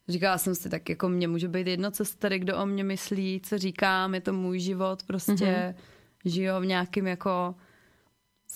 Říkala 0.09 0.39
jsem 0.39 0.55
si, 0.55 0.69
tak 0.69 0.89
jako 0.89 1.09
mě 1.09 1.29
může 1.29 1.49
být 1.49 1.67
jedno, 1.67 1.91
co 1.91 2.05
si 2.05 2.17
tady 2.17 2.39
kdo 2.39 2.59
o 2.59 2.67
mě 2.67 2.85
myslí, 2.85 3.41
co 3.45 3.59
říkám, 3.59 4.15
je 4.15 4.21
to 4.21 4.33
můj 4.33 4.61
život, 4.61 5.03
prostě 5.03 5.33
mm-hmm. 5.33 5.75
žiju 6.25 6.53
v 6.61 6.67
nějakým 6.67 7.07
jako 7.07 7.55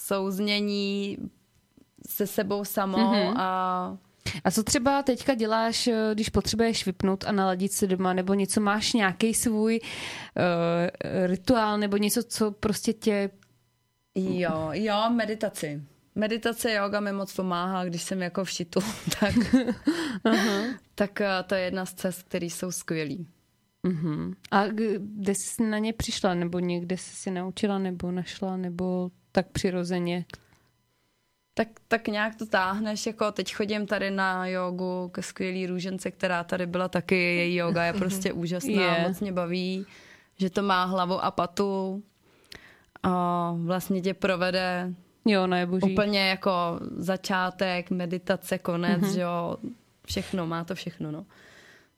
souznění 0.07 1.19
se 2.09 2.27
sebou 2.27 2.65
samou 2.65 2.99
mm-hmm. 2.99 3.35
a 3.37 3.99
A 4.45 4.51
co 4.51 4.62
třeba 4.62 5.03
teďka 5.03 5.35
děláš, 5.35 5.87
eh, 5.87 6.11
když 6.15 6.29
potřebuješ 6.29 6.87
vypnout 6.87 7.24
a 7.24 7.33
naladit 7.33 7.73
se 7.73 7.87
doma, 7.87 8.12
nebo 8.12 8.35
něco 8.35 8.61
máš 8.61 8.93
nějaký 8.93 9.35
svůj 9.35 9.81
uh, 9.81 11.27
rituál, 11.27 11.79
nebo 11.79 11.97
něco, 11.97 12.23
co 12.23 12.51
prostě 12.51 12.93
tě... 12.93 13.31
Jo, 14.15 14.69
jo, 14.73 15.11
meditaci. 15.11 15.83
Meditace, 16.15 16.73
yoga 16.73 17.01
mi 17.01 17.12
moc 17.12 17.33
pomáhá, 17.35 17.85
když 17.85 18.03
jsem 18.03 18.23
jako 18.23 18.45
v 18.45 18.51
šitu, 18.51 18.81
tak, 19.20 19.35
tak 20.95 21.20
eh, 21.20 21.43
to 21.47 21.55
je 21.55 21.61
jedna 21.61 21.87
z 21.87 21.95
cest, 21.95 22.23
které 22.23 22.47
jsou 22.47 22.73
skvělý. 22.73 23.27
Uh-huh. 23.86 24.34
A 24.50 24.66
kde 24.98 25.34
jsi 25.34 25.62
na 25.62 25.78
ně 25.78 25.92
přišla, 25.92 26.34
nebo 26.34 26.59
někde 26.59 26.96
jsi 26.96 27.16
si 27.16 27.30
naučila, 27.30 27.78
nebo 27.78 28.10
našla, 28.10 28.56
nebo 28.56 29.10
tak 29.32 29.48
přirozeně? 29.48 30.24
Tak, 31.54 31.68
tak 31.88 32.09
nějak 32.09 32.36
to 32.36 32.46
táhneš, 32.46 33.06
jako 33.06 33.32
teď 33.32 33.54
chodím 33.54 33.86
tady 33.86 34.10
na 34.10 34.46
jogu 34.46 35.09
ke 35.09 35.22
skvělý 35.22 35.66
růžence, 35.66 36.10
která 36.10 36.44
tady 36.44 36.66
byla 36.66 36.88
taky, 36.88 37.14
její 37.14 37.56
yoga 37.56 37.84
je 37.84 37.92
prostě 37.92 38.32
úžasná, 38.32 38.96
Je. 38.96 39.04
moc 39.09 39.20
mě 39.20 39.32
baví, 39.32 39.86
že 40.38 40.50
to 40.50 40.62
má 40.62 40.84
hlavu 40.84 41.24
a 41.24 41.30
patu 41.30 42.02
a 43.02 43.52
vlastně 43.56 44.00
tě 44.00 44.14
provede 44.14 44.94
Jo, 45.24 45.46
no 45.46 45.56
je 45.56 45.66
boží. 45.66 45.92
úplně 45.92 46.28
jako 46.28 46.50
začátek, 46.96 47.90
meditace, 47.90 48.59
konec, 48.59 49.00
mm-hmm. 49.00 49.14
že 49.14 49.20
jo, 49.20 49.56
všechno, 50.06 50.46
má 50.46 50.64
to 50.64 50.74
všechno, 50.74 51.10
no. 51.10 51.26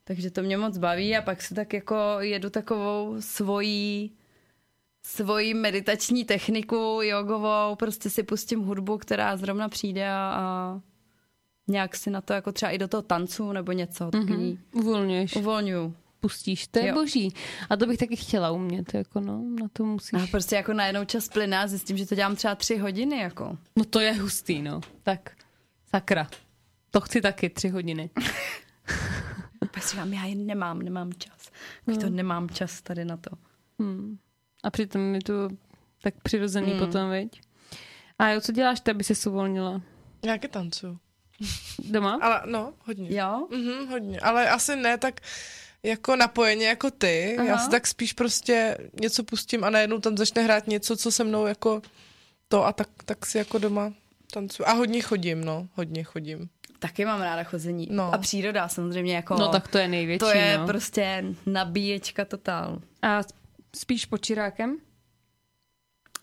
Takže 0.05 0.31
to 0.31 0.43
mě 0.43 0.57
moc 0.57 0.79
baví 0.79 1.17
a 1.17 1.23
pak 1.23 1.43
si 1.43 1.55
tak 1.55 1.73
jako 1.73 1.95
jedu 2.21 2.51
takovou 2.51 3.17
svojí 3.21 4.13
svoji 5.07 5.55
meditační 5.55 6.25
techniku 6.25 7.01
jogovou, 7.03 7.75
prostě 7.77 8.11
si 8.11 8.23
pustím 8.23 8.61
hudbu, 8.61 8.99
která 8.99 9.37
zrovna 9.37 9.69
přijde 9.69 10.11
a, 10.11 10.81
nějak 11.69 11.97
si 11.97 12.11
na 12.11 12.21
to 12.21 12.33
jako 12.33 12.53
třeba 12.53 12.71
i 12.73 12.79
do 12.79 12.89
toho 12.89 13.03
tancu 13.03 13.53
nebo 13.53 13.73
něco. 13.73 14.09
Mm-hmm. 14.09 14.59
Uvolňuješ, 14.73 15.37
Uvolňuju. 15.37 15.95
pustíš, 16.21 16.67
to 16.67 16.79
je 16.79 16.87
Jo. 16.89 16.95
boží. 16.95 17.33
A 17.71 17.77
to 17.77 17.87
bych 17.87 17.99
taky 17.99 18.17
chtěla 18.17 18.51
umět, 18.51 18.95
jako 18.95 19.21
no, 19.21 19.43
na 19.61 19.69
to 19.73 19.85
musíš. 19.85 20.23
A 20.23 20.27
prostě 20.31 20.57
jako 20.57 20.73
najednou 20.73 21.05
čas 21.05 21.29
plyne 21.29 21.59
a 21.59 21.67
zjistím, 21.67 21.97
že 21.97 22.07
to 22.07 22.15
dělám 22.15 22.37
třeba 22.37 22.55
tři 22.55 22.77
hodiny, 22.77 23.19
jako. 23.19 23.59
No 23.77 23.85
to 23.85 24.01
je 24.01 24.13
hustý, 24.13 24.63
no. 24.63 24.81
Tak, 25.03 25.31
sakra. 25.91 26.27
To 26.91 27.01
chci 27.01 27.21
taky 27.21 27.51
tři 27.51 27.69
hodiny. 27.69 28.11
Pak 29.73 29.83
si 29.83 29.91
říkám, 29.91 30.13
já 30.13 30.25
jen 30.25 30.47
nemám, 30.47 30.83
nemám 30.83 31.13
čas. 31.13 31.51
Už 31.87 31.99
to 31.99 32.11
nemám 32.11 32.51
čas 32.51 32.83
tady 32.83 33.05
na 33.05 33.17
to. 33.17 33.31
Hmm. 33.79 34.19
A 34.63 34.71
přitom 34.71 35.15
je 35.15 35.23
to 35.23 35.49
tak 36.03 36.15
přirozený 36.23 36.71
Hmm. 36.71 36.79
potom, 36.87 37.09
veď? 37.11 37.41
A 38.19 38.29
jo, 38.29 38.41
co 38.41 38.53
děláš 38.53 38.81
ty, 38.81 38.91
aby 38.91 39.05
se 39.05 39.31
uvolnila? 39.31 39.83
Nějaké 40.25 40.49
tancu. 40.49 40.99
Doma? 41.91 42.19
Ale 42.23 42.43
no, 42.47 42.75
hodně. 42.87 43.17
Jo? 43.19 43.47
Mhm, 43.51 43.89
hodně. 43.89 44.21
Ale 44.21 44.49
asi 44.51 44.77
ne 44.77 44.99
tak 44.99 45.21
jako 45.83 46.17
napojeně 46.17 46.67
jako 46.67 46.91
ty. 46.91 47.37
Aha. 47.39 47.49
Já 47.49 47.59
si 47.59 47.71
tak 47.71 47.87
spíš 47.87 48.13
prostě 48.13 48.79
něco 49.01 49.25
pustím 49.25 49.65
a 49.65 49.71
najednou 49.71 49.99
tam 49.99 50.17
začne 50.17 50.43
hrát 50.43 50.67
něco, 50.67 50.97
co 50.97 51.13
se 51.13 51.25
mnou 51.25 51.47
jako 51.47 51.83
to 52.49 52.67
a 52.67 52.73
tak, 52.73 52.89
tak 53.05 53.27
si 53.27 53.39
jako 53.39 53.59
doma 53.59 53.93
tancuju. 54.33 54.69
A 54.69 54.73
hodně 54.73 55.03
chodím, 55.03 55.45
no. 55.45 55.69
Hodně 55.75 56.05
chodím. 56.05 56.49
Taky 56.85 57.05
mám 57.05 57.21
ráda 57.23 57.45
chození. 57.45 57.89
No. 57.91 58.15
A 58.15 58.19
příroda 58.19 58.69
samozřejmě 58.69 59.15
jako... 59.15 59.35
No 59.35 59.49
tak 59.49 59.69
to 59.69 59.79
je 59.79 59.89
největší, 59.89 60.19
to 60.19 60.29
je 60.29 60.59
no. 60.59 60.67
prostě 60.67 61.25
nabíječka 61.47 62.25
totál. 62.25 62.79
A 63.03 63.21
spíš 63.77 64.07
počirákem? 64.07 64.77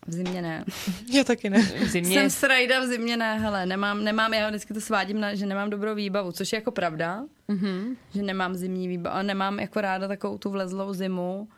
V 0.06 0.12
zimě 0.12 0.42
ne. 0.42 0.64
Já 1.12 1.24
taky 1.24 1.50
ne. 1.50 1.62
V 1.62 1.88
zimě? 1.88 2.14
Jsem 2.14 2.30
srajda 2.30 2.80
v 2.80 2.86
zimě 2.86 3.16
ne, 3.16 3.38
hele, 3.38 3.66
nemám, 3.66 4.04
nemám, 4.04 4.34
já 4.34 4.48
vždycky 4.48 4.74
to 4.74 4.80
svádím 4.80 5.20
na, 5.20 5.34
že 5.34 5.46
nemám 5.46 5.70
dobrou 5.70 5.94
výbavu, 5.94 6.32
což 6.32 6.52
je 6.52 6.56
jako 6.56 6.70
pravda, 6.70 7.24
Mhm. 7.48 7.96
že 8.14 8.22
nemám 8.22 8.54
zimní 8.54 8.88
výbavu, 8.88 9.16
a 9.16 9.22
nemám 9.22 9.60
jako 9.60 9.80
ráda 9.80 10.08
takovou 10.08 10.38
tu 10.38 10.50
vlezlou 10.50 10.92
zimu, 10.94 11.48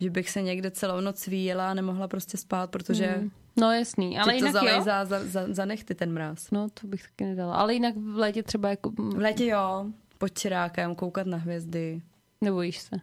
že 0.00 0.10
bych 0.10 0.30
se 0.30 0.42
někde 0.42 0.70
celou 0.70 1.00
noc 1.00 1.26
výjela 1.26 1.70
a 1.70 1.74
nemohla 1.74 2.08
prostě 2.08 2.36
spát, 2.36 2.70
protože 2.70 3.14
mm. 3.20 3.30
No 3.60 3.72
jasný, 3.72 4.18
ale 4.18 4.34
ti 4.34 4.40
to 4.40 4.46
jinak 4.46 4.62
jo. 4.62 4.68
zalejzá 4.68 5.04
za, 5.04 5.24
za, 5.24 5.46
za 5.48 5.64
nechty 5.64 5.94
ten 5.94 6.12
mráz. 6.12 6.50
No 6.50 6.68
to 6.70 6.86
bych 6.86 7.02
taky 7.02 7.24
nedala. 7.24 7.54
Ale 7.54 7.74
jinak 7.74 7.96
v 7.96 8.18
létě 8.18 8.42
třeba 8.42 8.70
jako... 8.70 8.90
V 8.90 9.18
létě 9.18 9.46
jo, 9.46 9.86
pod 10.18 10.38
čirákem, 10.38 10.94
koukat 10.94 11.26
na 11.26 11.36
hvězdy. 11.36 12.02
Nebojíš 12.40 12.78
se? 12.78 12.96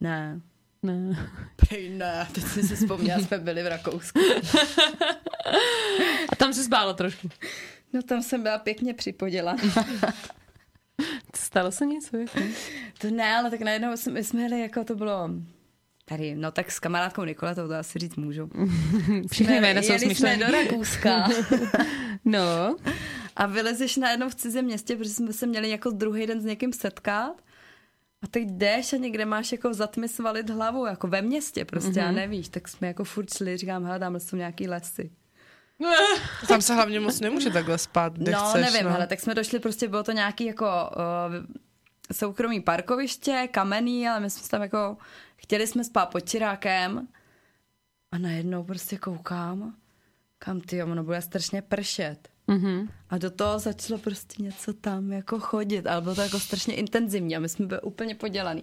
Ne. 0.00 0.40
Ne. 0.82 1.30
Prej 1.56 1.88
ne, 1.88 2.28
teď 2.32 2.44
jsem 2.44 2.62
si 2.62 2.76
vzpomněla, 2.76 3.20
jsme 3.20 3.38
byli 3.38 3.62
v 3.62 3.66
Rakousku. 3.66 4.20
A 6.32 6.36
tam 6.36 6.52
se 6.52 6.64
zbála 6.64 6.92
trošku. 6.92 7.28
No 7.92 8.02
tam 8.02 8.22
jsem 8.22 8.42
byla 8.42 8.58
pěkně 8.58 8.94
připoděla. 8.94 9.56
Stalo 11.36 11.72
se 11.72 11.86
něco? 11.86 12.16
Jako? 12.16 12.38
To 12.98 13.10
ne, 13.10 13.36
ale 13.36 13.50
tak 13.50 13.60
najednou 13.60 13.96
jsme, 13.96 14.24
jsme 14.24 14.42
jeli, 14.42 14.60
jako 14.60 14.84
to 14.84 14.94
bylo 14.94 15.30
tady, 16.10 16.34
no 16.34 16.50
tak 16.50 16.70
s 16.70 16.78
kamarádkou 16.78 17.24
Nikoletou, 17.24 17.68
to 17.68 17.74
asi 17.74 17.98
říct 17.98 18.16
můžu. 18.16 18.50
Všechny 19.32 19.60
jména 19.60 19.82
jsou 19.82 19.98
smyšlené. 19.98 20.46
do 20.46 20.52
Rakouska 20.52 21.28
No. 22.24 22.76
a 23.36 23.46
vylezeš 23.46 23.96
najednou 23.96 24.28
v 24.28 24.34
cizím 24.34 24.64
městě, 24.64 24.96
protože 24.96 25.10
jsme 25.10 25.32
se 25.32 25.46
měli 25.46 25.70
jako 25.70 25.90
druhý 25.90 26.26
den 26.26 26.40
s 26.40 26.44
někým 26.44 26.72
setkat 26.72 27.32
a 28.22 28.26
teď 28.30 28.48
jdeš 28.48 28.92
a 28.92 28.96
někde 28.96 29.24
máš 29.24 29.52
jako 29.52 29.74
za 29.74 29.86
tmy 29.86 30.08
svalit 30.08 30.50
hlavu, 30.50 30.86
jako 30.86 31.06
ve 31.06 31.22
městě 31.22 31.64
prostě 31.64 31.90
mm-hmm. 31.90 32.08
a 32.08 32.12
nevíš, 32.12 32.48
tak 32.48 32.68
jsme 32.68 32.88
jako 32.88 33.04
furt 33.04 33.34
šli, 33.34 33.56
říkám, 33.56 33.84
hele, 33.84 33.98
tamhle 33.98 34.20
jsou 34.20 34.36
nějaký 34.36 34.68
lesy. 34.68 35.10
Tam 36.48 36.62
se 36.62 36.74
hlavně 36.74 37.00
moc 37.00 37.20
nemůže 37.20 37.50
takhle 37.50 37.78
spát, 37.78 38.12
kde 38.12 38.32
no, 38.32 38.48
chceš. 38.48 38.62
nevím, 38.62 38.84
no. 38.84 38.92
hele, 38.92 39.06
tak 39.06 39.20
jsme 39.20 39.34
došli, 39.34 39.58
prostě 39.58 39.88
bylo 39.88 40.02
to 40.02 40.12
nějaký 40.12 40.44
jako 40.44 40.66
uh, 40.66 41.60
soukromý 42.12 42.60
parkoviště, 42.60 43.48
kamenný, 43.50 44.08
ale 44.08 44.20
my 44.20 44.30
jsme 44.30 44.48
tam 44.48 44.62
jako, 44.62 44.96
chtěli 45.42 45.66
jsme 45.66 45.84
spát 45.84 46.06
pod 46.06 46.20
čirákem 46.20 47.08
a 48.12 48.18
najednou 48.18 48.64
prostě 48.64 48.98
koukám, 48.98 49.74
kam 50.38 50.60
ty, 50.60 50.82
ono 50.82 51.04
bude 51.04 51.22
strašně 51.22 51.62
pršet. 51.62 52.28
Mhm. 52.46 52.88
A 53.10 53.18
do 53.18 53.30
toho 53.30 53.58
začalo 53.58 53.98
prostě 53.98 54.42
něco 54.42 54.72
tam 54.72 55.12
jako 55.12 55.40
chodit, 55.40 55.86
ale 55.86 56.00
bylo 56.00 56.14
to 56.14 56.20
jako 56.20 56.40
strašně 56.40 56.74
intenzivní 56.74 57.36
a 57.36 57.40
my 57.40 57.48
jsme 57.48 57.66
byli 57.66 57.80
úplně 57.80 58.14
podělaný. 58.14 58.62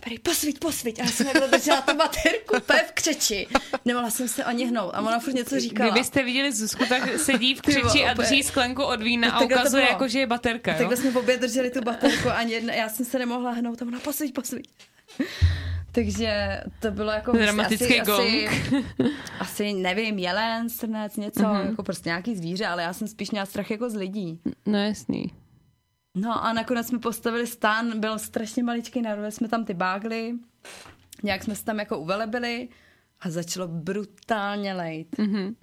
A 0.00 0.04
prý, 0.04 0.18
posvíť, 0.18 0.58
posvíť, 0.58 1.00
a 1.00 1.02
já 1.04 1.10
jsem 1.10 1.26
jako 1.26 1.46
držela 1.46 1.80
tu 1.80 1.96
baterku 1.96 2.56
úplně 2.56 2.78
v 2.88 2.92
křeči. 2.92 3.46
Nemohla 3.84 4.10
jsem 4.10 4.28
se 4.28 4.44
ani 4.44 4.66
hnout 4.66 4.90
a 4.94 5.00
ona 5.00 5.18
furt 5.18 5.34
něco 5.34 5.60
říkala. 5.60 5.90
Kdybyste 5.90 6.22
viděli 6.22 6.52
Zuzku, 6.52 6.84
tak 6.88 7.18
sedí 7.18 7.54
v 7.54 7.62
křiči 7.62 8.04
a 8.04 8.14
drží 8.14 8.42
sklenku 8.42 8.82
od 8.82 9.02
vína 9.02 9.28
a 9.28 9.38
Takhle 9.38 9.56
to 9.56 9.60
ukazuje, 9.60 9.82
jako, 9.82 10.08
že 10.08 10.18
je 10.18 10.26
baterka. 10.26 10.72
Jo? 10.72 10.78
Takhle 10.78 10.96
jsme 10.96 11.20
obě 11.20 11.36
drželi 11.36 11.70
tu 11.70 11.80
baterku 11.80 12.28
a 12.28 12.32
ani 12.32 12.52
jedna, 12.52 12.74
já 12.74 12.88
jsem 12.88 13.06
se 13.06 13.18
nemohla 13.18 13.50
hnout 13.50 13.82
a 13.82 13.86
ona 13.86 14.00
posvíť, 14.00 14.34
posvíť. 14.34 14.68
Takže 15.92 16.60
to 16.80 16.90
bylo 16.90 17.10
jako 17.10 17.32
Dramatický 17.32 18.00
asi, 18.00 18.10
gong. 18.10 18.20
asi, 18.20 18.84
asi, 19.40 19.72
nevím, 19.72 20.18
jelen, 20.18 20.70
srnec, 20.70 21.16
něco, 21.16 21.40
mm-hmm. 21.40 21.68
jako 21.70 21.82
prostě 21.82 22.08
nějaký 22.08 22.36
zvíře, 22.36 22.66
ale 22.66 22.82
já 22.82 22.92
jsem 22.92 23.08
spíš 23.08 23.30
měla 23.30 23.46
strach 23.46 23.70
jako 23.70 23.90
z 23.90 23.94
lidí. 23.94 24.40
No 24.66 24.78
jasný. 24.78 25.32
No 26.14 26.44
a 26.44 26.52
nakonec 26.52 26.86
jsme 26.86 26.98
postavili 26.98 27.46
stan, 27.46 28.00
byl 28.00 28.18
strašně 28.18 28.62
maličký, 28.62 29.02
narvali 29.02 29.32
jsme 29.32 29.48
tam 29.48 29.64
ty 29.64 29.74
bágly, 29.74 30.34
nějak 31.22 31.42
jsme 31.44 31.54
se 31.54 31.64
tam 31.64 31.78
jako 31.78 31.98
uvelebili 31.98 32.68
a 33.20 33.30
začalo 33.30 33.68
brutálně 33.68 34.74
lejt. 34.74 35.18
Mhm. 35.18 35.56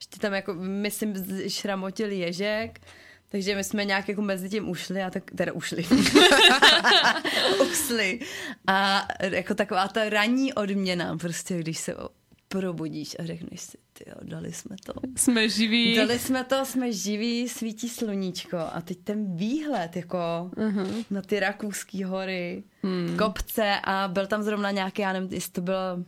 Ještě 0.00 0.18
tam 0.20 0.32
jako, 0.32 0.54
myslím, 0.54 1.14
šramotil 1.48 2.10
ježek, 2.10 2.80
takže 3.28 3.56
my 3.56 3.64
jsme 3.64 3.84
nějak 3.84 4.08
jako 4.08 4.22
mezi 4.22 4.48
tím 4.48 4.68
ušli 4.68 5.02
a 5.02 5.10
tak, 5.10 5.30
teda 5.36 5.52
ušli. 5.52 5.86
Usli. 7.62 8.20
A 8.66 9.08
jako 9.22 9.54
taková 9.54 9.88
ta 9.88 10.08
ranní 10.08 10.54
odměna, 10.54 11.16
prostě 11.16 11.58
když 11.58 11.78
se 11.78 11.94
probudíš 12.48 13.16
a 13.18 13.26
řekneš 13.26 13.60
si, 13.60 13.78
ty 13.92 14.04
dali 14.22 14.52
jsme 14.52 14.76
to. 14.84 14.92
Jsme 15.16 15.48
živí. 15.48 15.96
Dali 15.96 16.18
jsme 16.18 16.44
to, 16.44 16.64
jsme 16.64 16.92
živí, 16.92 17.48
svítí 17.48 17.88
sluníčko 17.88 18.58
a 18.72 18.80
teď 18.80 18.98
ten 18.98 19.36
výhled 19.36 19.96
jako 19.96 20.18
uh-huh. 20.56 21.04
na 21.10 21.22
ty 21.22 21.40
rakouský 21.40 22.04
hory, 22.04 22.64
hmm. 22.82 23.16
kopce 23.16 23.80
a 23.84 24.08
byl 24.08 24.26
tam 24.26 24.42
zrovna 24.42 24.70
nějaký, 24.70 25.02
já 25.02 25.12
nevím, 25.12 25.32
jestli 25.32 25.52
to 25.52 25.60
byl 25.60 26.04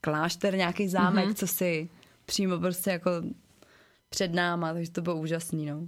klášter, 0.00 0.56
nějaký 0.56 0.88
zámek, 0.88 1.28
uh-huh. 1.28 1.34
co 1.34 1.46
si 1.46 1.88
přímo 2.26 2.58
prostě 2.58 2.90
jako 2.90 3.10
před 4.08 4.34
náma, 4.34 4.72
takže 4.72 4.90
to 4.90 5.02
bylo 5.02 5.16
úžasný, 5.16 5.66
no. 5.66 5.86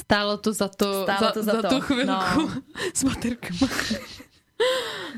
Stálo 0.00 0.36
to 0.36 0.52
za 0.52 0.68
to, 0.68 1.02
Stálo 1.02 1.20
za, 1.20 1.32
to 1.32 1.42
za 1.42 1.52
za 1.52 1.62
to, 1.62 1.68
tu 1.68 1.80
chvilku 1.80 2.06
no. 2.06 2.62
s 2.94 3.04
baterkama. 3.04 3.72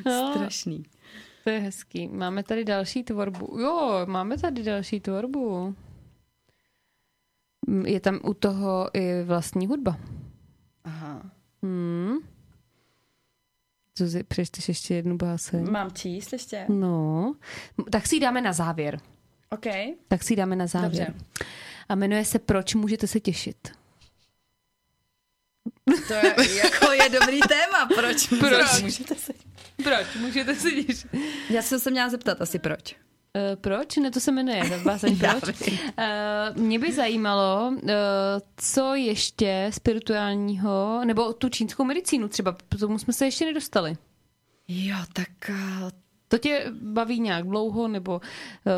no, 0.07 0.33
Strašný. 0.37 0.85
To 1.47 1.51
je 1.51 1.59
hezký. 1.59 2.09
Máme 2.09 2.43
tady 2.43 2.65
další 2.65 3.05
tvorbu. 3.05 3.59
Jo, 3.61 4.07
máme 4.07 4.39
tady 4.39 4.63
další 4.63 5.01
tvorbu. 5.01 5.75
Mm, 7.67 7.87
Je 7.87 8.01
tam 8.01 8.21
u 8.25 8.35
toho 8.35 8.91
i 8.97 9.23
vlastní 9.23 9.67
hudba. 9.67 9.97
Aha. 10.85 11.23
Hmm. 11.63 12.17
Zuzi, 13.99 14.23
přečteš 14.23 14.69
ještě 14.69 14.95
jednu 14.95 15.17
báseň? 15.17 15.71
Mám 15.71 15.91
číst 15.91 16.33
ještě? 16.33 16.67
No, 16.69 17.35
tak 17.91 18.07
si 18.07 18.17
ji 18.17 18.21
dáme 18.21 18.41
na 18.41 18.53
závěr. 18.53 19.01
OK. 19.51 19.67
Tak 20.09 20.23
si 20.23 20.33
ji 20.33 20.37
dáme 20.37 20.57
na 20.57 20.67
závěr. 20.67 21.07
Dobře. 21.07 21.25
A 21.89 21.95
jmenuje 21.95 22.25
se 22.25 22.39
Proč 22.39 22.75
můžete 22.75 23.07
se 23.07 23.21
těšit. 23.21 23.69
To 26.09 26.15
je, 26.15 26.57
jako 26.57 26.93
je 26.93 27.09
dobrý 27.21 27.41
téma, 27.41 27.87
proč? 27.95 28.29
Proč? 28.29 28.83
Můžete 28.83 29.15
se... 29.15 29.33
Proč 29.85 30.07
můžete 30.21 30.55
se 30.55 30.71
těšit? 30.71 31.07
Já 31.51 31.63
jsem 31.63 31.81
se 31.81 31.91
měla 31.91 32.09
zeptat 32.09 32.41
asi 32.43 32.59
proč. 32.59 32.95
Uh, 32.95 33.57
proč? 33.61 33.97
Ne, 33.97 34.11
to 34.11 34.21
se 34.21 34.33
jmenuje 34.33 34.63
báseň 34.85 35.19
Proč. 35.41 35.61
Uh, 35.69 35.77
mě 36.63 36.79
by 36.79 36.93
zajímalo, 36.93 37.71
uh, 37.83 37.89
co 38.57 38.95
ještě 38.95 39.71
spirituálního, 39.75 41.01
nebo 41.05 41.33
tu 41.33 41.49
čínskou 41.49 41.85
medicínu 41.85 42.29
třeba, 42.29 42.53
k 42.53 42.79
tomu 42.79 42.99
jsme 42.99 43.13
se 43.13 43.25
ještě 43.25 43.45
nedostali. 43.45 43.97
Jo, 44.69 44.97
tak 45.13 45.29
uh, 45.49 45.91
To 46.29 46.39
tě 46.39 46.67
baví 46.83 47.21
nějak 47.21 47.45
dlouho, 47.47 47.89
nebo 47.89 48.15
uh, 48.15 48.21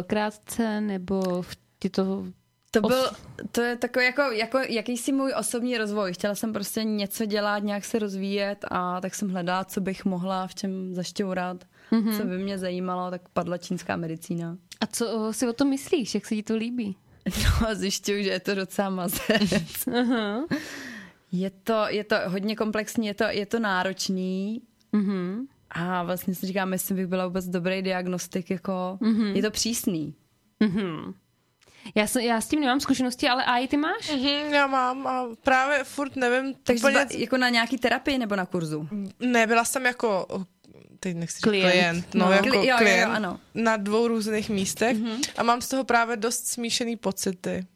krátce, 0.06 0.80
nebo 0.80 1.42
v- 1.42 1.56
ti 1.78 1.90
to... 1.90 2.24
to 2.70 2.81
byl, 2.81 3.11
to 3.53 3.61
je 3.61 3.77
takový 3.77 4.05
jako, 4.05 4.23
jako 4.23 4.59
jakýsi 4.59 5.12
můj 5.12 5.35
osobní 5.39 5.78
rozvoj. 5.78 6.12
Chtěla 6.12 6.35
jsem 6.35 6.53
prostě 6.53 6.85
něco 6.85 7.24
dělat, 7.24 7.59
nějak 7.59 7.85
se 7.85 7.99
rozvíjet 7.99 8.65
a 8.70 9.01
tak 9.01 9.15
jsem 9.15 9.31
hledala, 9.31 9.65
co 9.65 9.81
bych 9.81 10.05
mohla, 10.05 10.47
v 10.47 10.55
čem 10.55 10.95
zašťourat, 10.95 11.65
mm-hmm. 11.93 12.16
co 12.16 12.24
by 12.24 12.39
mě 12.39 12.59
zajímalo, 12.59 13.11
tak 13.11 13.28
padla 13.28 13.59
čínská 13.59 13.97
medicína. 13.97 14.57
A 14.81 14.86
co 14.86 15.32
si 15.32 15.49
o 15.49 15.53
tom 15.53 15.69
myslíš? 15.69 16.15
Jak 16.15 16.27
se 16.27 16.35
ti 16.35 16.43
to 16.43 16.57
líbí? 16.57 16.97
No 17.45 17.69
a 17.69 17.74
zjišťuju, 17.74 18.24
že 18.24 18.31
je 18.31 18.40
to 18.40 18.55
docela 18.55 18.90
mazec. 18.90 19.89
Aha. 20.01 20.47
Je 21.32 21.51
to, 21.51 21.85
je 21.89 22.05
to 22.05 22.16
hodně 22.27 22.57
komplexní, 22.57 23.07
je 23.07 23.15
to, 23.15 23.24
je 23.24 23.47
to 23.47 23.59
náročný 23.59 24.62
Mhm. 24.93 25.47
a 25.70 26.03
vlastně 26.03 26.35
si 26.35 26.47
říkám, 26.47 26.73
jestli 26.73 26.95
bych 26.95 27.07
byla 27.07 27.27
vůbec 27.27 27.49
dobrý 27.49 27.82
diagnostik, 27.82 28.51
jako 28.51 28.99
mm-hmm. 29.01 29.36
je 29.36 29.43
to 29.43 29.51
přísný. 29.51 30.15
Mhm. 30.61 31.15
Já, 31.94 32.06
jsem, 32.06 32.22
já 32.22 32.40
s 32.40 32.48
tím 32.48 32.60
nemám 32.60 32.80
zkušenosti, 32.80 33.28
ale 33.28 33.44
a 33.44 33.59
i 33.59 33.68
ty 33.68 33.76
máš? 33.76 34.10
Mhm, 34.10 34.55
já 34.55 34.66
mám 34.66 35.06
a 35.06 35.26
právě 35.42 35.84
furt 35.84 36.16
nevím, 36.16 36.55
Takže 36.62 36.80
úplně, 36.84 37.06
zba, 37.10 37.18
jako 37.18 37.36
na 37.36 37.48
nějaký 37.48 37.78
terapii 37.78 38.18
nebo 38.18 38.36
na 38.36 38.46
kurzu? 38.46 38.88
ne, 39.20 39.46
byla 39.46 39.64
jsem 39.64 39.86
jako, 39.86 40.26
teď 41.00 41.16
nechci 41.16 41.40
Klient. 41.40 41.70
klient, 41.70 42.00
klient 42.02 42.14
no, 42.14 42.26
No. 42.26 42.32
jako 42.32 42.48
Kli- 42.48 42.55
jo, 42.56 42.62
jo, 42.62 42.68
jo, 42.70 42.76
klient 42.78 43.10
ano. 43.10 43.40
na 43.55 43.76
dvou 43.76 44.09
různých 44.09 44.50
místech 44.50 44.96
mm-hmm. 44.96 45.30
a 45.36 45.42
mám 45.42 45.60
z 45.60 45.68
toho 45.68 45.84
právě 45.84 46.16
dost 46.16 46.46
smíšený 46.46 46.96
pocity. 46.96 47.66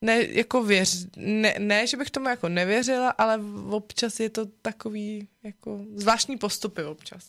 Ne, 0.00 0.22
jako 0.28 0.62
věř, 0.62 1.06
ne, 1.16 1.54
ne, 1.58 1.86
že 1.86 1.96
bych 1.96 2.10
tomu 2.10 2.28
jako 2.28 2.48
nevěřila, 2.48 3.10
ale 3.10 3.40
občas 3.70 4.20
je 4.20 4.30
to 4.30 4.46
takový 4.62 5.28
jako 5.42 5.80
zvláštní 5.94 6.36
postupy 6.38 6.84
občas. 6.84 7.24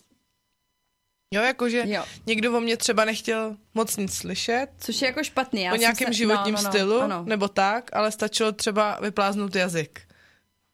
Jo, 1.33 1.41
jakože 1.41 1.83
Jo. 1.85 2.03
někdo 2.25 2.57
o 2.57 2.59
mě 2.59 2.77
třeba 2.77 3.05
nechtěl 3.05 3.55
moc 3.73 3.97
nic 3.97 4.13
slyšet, 4.13 4.67
Což 4.77 5.01
je 5.01 5.07
jako 5.07 5.23
špatný. 5.23 5.61
Já 5.61 5.73
o 5.73 5.75
nějakém 5.75 6.07
se, 6.07 6.13
životním 6.13 6.55
no, 6.55 6.61
no, 6.61 6.63
no, 6.63 6.71
stylu, 6.71 7.01
Ano. 7.01 7.23
nebo 7.25 7.47
tak, 7.47 7.89
ale 7.93 8.11
stačilo 8.11 8.51
třeba 8.51 8.99
vypláznout 9.01 9.55
jazyk. 9.55 10.01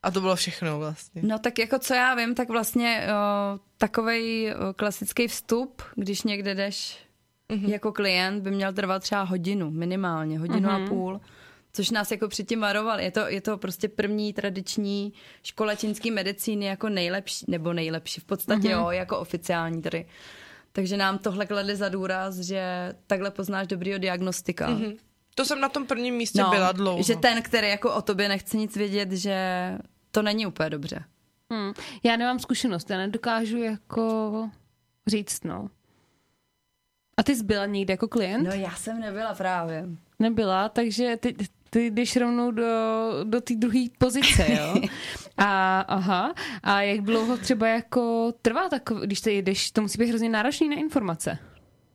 A 0.03 0.11
to 0.11 0.21
bylo 0.21 0.35
všechno 0.35 0.79
vlastně. 0.79 1.21
No 1.25 1.39
tak 1.39 1.59
jako 1.59 1.79
co 1.79 1.93
já 1.93 2.15
vím, 2.15 2.35
tak 2.35 2.49
vlastně 2.49 3.03
uh, 3.07 3.59
takovej 3.77 4.53
uh, 4.55 4.73
klasický 4.73 5.27
vstup, 5.27 5.81
když 5.95 6.23
někde 6.23 6.55
jdeš 6.55 6.97
mm-hmm. 7.49 7.69
jako 7.69 7.91
klient, 7.91 8.43
by 8.43 8.51
měl 8.51 8.73
trvat 8.73 9.01
třeba 9.03 9.21
hodinu, 9.21 9.71
minimálně, 9.71 10.39
hodinu 10.39 10.69
mm-hmm. 10.69 10.85
a 10.85 10.87
půl. 10.87 11.21
Což 11.73 11.89
nás 11.89 12.11
jako 12.11 12.27
předtím 12.27 12.59
varoval. 12.59 12.99
Je 12.99 13.11
to, 13.11 13.19
je 13.19 13.41
to 13.41 13.57
prostě 13.57 13.87
první 13.87 14.33
tradiční 14.33 15.13
škola 15.43 15.75
čínské 15.75 16.11
medicíny 16.11 16.65
jako 16.65 16.89
nejlepší, 16.89 17.45
nebo 17.47 17.73
nejlepší 17.73 18.21
v 18.21 18.25
podstatě, 18.25 18.67
mm-hmm. 18.67 18.81
jo, 18.81 18.89
jako 18.89 19.19
oficiální 19.19 19.81
tady. 19.81 20.05
Takže 20.75 20.97
nám 20.97 21.17
tohle 21.17 21.45
kladli 21.45 21.75
za 21.75 21.89
důraz, 21.89 22.37
že 22.37 22.93
takhle 23.07 23.31
poznáš 23.31 23.67
dobrýho 23.67 23.99
diagnostika. 23.99 24.69
Mm-hmm. 24.69 24.97
To 25.35 25.45
jsem 25.45 25.61
na 25.61 25.69
tom 25.69 25.85
prvním 25.85 26.15
místě 26.15 26.43
byla 26.49 26.71
dlouho. 26.71 26.97
No, 26.97 27.03
Že 27.03 27.15
ten, 27.15 27.41
který 27.41 27.69
jako 27.69 27.93
o 27.93 28.01
tobě 28.01 28.27
nechce 28.27 28.57
nic 28.57 28.75
vědět, 28.75 29.11
že 29.11 29.37
to 30.11 30.21
není 30.21 30.45
úplně 30.45 30.69
dobře. 30.69 31.03
Hmm. 31.51 31.73
Já 32.03 32.17
nemám 32.17 32.39
zkušenost, 32.39 32.89
já 32.89 32.97
nedokážu 32.97 33.57
jako 33.57 34.49
říct, 35.07 35.43
no. 35.43 35.69
A 37.17 37.23
ty 37.23 37.35
jsi 37.35 37.43
byla 37.43 37.65
někde 37.65 37.93
jako 37.93 38.07
klient? 38.07 38.43
No 38.43 38.51
já 38.51 38.75
jsem 38.75 38.99
nebyla 38.99 39.33
právě. 39.33 39.85
Nebyla, 40.19 40.69
takže 40.69 41.17
ty, 41.17 41.35
ty 41.69 41.85
jdeš 41.91 42.15
rovnou 42.15 42.51
do, 42.51 42.63
do 43.23 43.41
té 43.41 43.55
druhé 43.55 43.85
pozice, 43.97 44.47
jo? 44.49 44.75
A, 45.37 45.79
aha, 45.79 46.33
a 46.63 46.81
jak 46.81 47.01
dlouho 47.01 47.37
třeba 47.37 47.67
jako 47.67 48.33
trvá 48.41 48.69
tak, 48.69 48.89
když 49.05 49.21
ty 49.21 49.37
jdeš, 49.37 49.71
to 49.71 49.81
musí 49.81 49.97
být 49.97 50.09
hrozně 50.09 50.29
náročný 50.29 50.69
na 50.69 50.75
informace. 50.75 51.37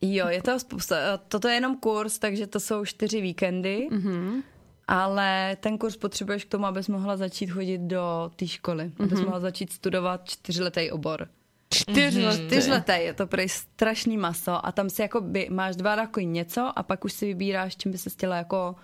Jo, 0.01 0.29
je 0.29 0.43
to 0.43 0.61
spousta. 0.61 0.97
Toto 1.29 1.49
je 1.49 1.55
jenom 1.55 1.77
kurz, 1.77 2.19
takže 2.19 2.47
to 2.47 2.61
jsou 2.61 2.85
čtyři 2.85 3.21
víkendy. 3.21 3.89
Mm-hmm. 3.91 4.43
Ale 4.89 5.57
ten 5.61 5.79
kurz 5.79 5.97
potřebuješ 5.97 6.45
k 6.45 6.49
tomu, 6.49 6.67
abys 6.67 6.89
mohla 6.89 7.17
začít 7.17 7.47
chodit 7.47 7.79
do 7.79 8.31
té 8.37 8.47
školy. 8.47 8.85
Mm-hmm. 8.85 9.05
Abys 9.05 9.21
mohla 9.21 9.41
začít 9.41 9.73
studovat 9.73 10.29
čtyřletý 10.29 10.91
obor. 10.91 11.29
Čtyřletý. 11.71 12.47
Čtyřletý, 12.47 12.93
je 12.99 13.15
to 13.15 13.27
prej 13.27 13.49
strašný 13.49 14.17
maso 14.17 14.67
a 14.67 14.73
tam 14.73 14.91
si 14.91 15.03
jako 15.03 15.21
by, 15.21 15.49
máš 15.51 15.77
dva 15.77 15.95
roky 15.95 16.27
něco 16.27 16.73
a 16.79 16.83
pak 16.83 17.05
už 17.05 17.13
si 17.13 17.27
vybíráš, 17.27 17.77
čím 17.77 17.93
by 17.93 17.99
se 17.99 18.11
chtěla 18.11 18.37
jako 18.37 18.77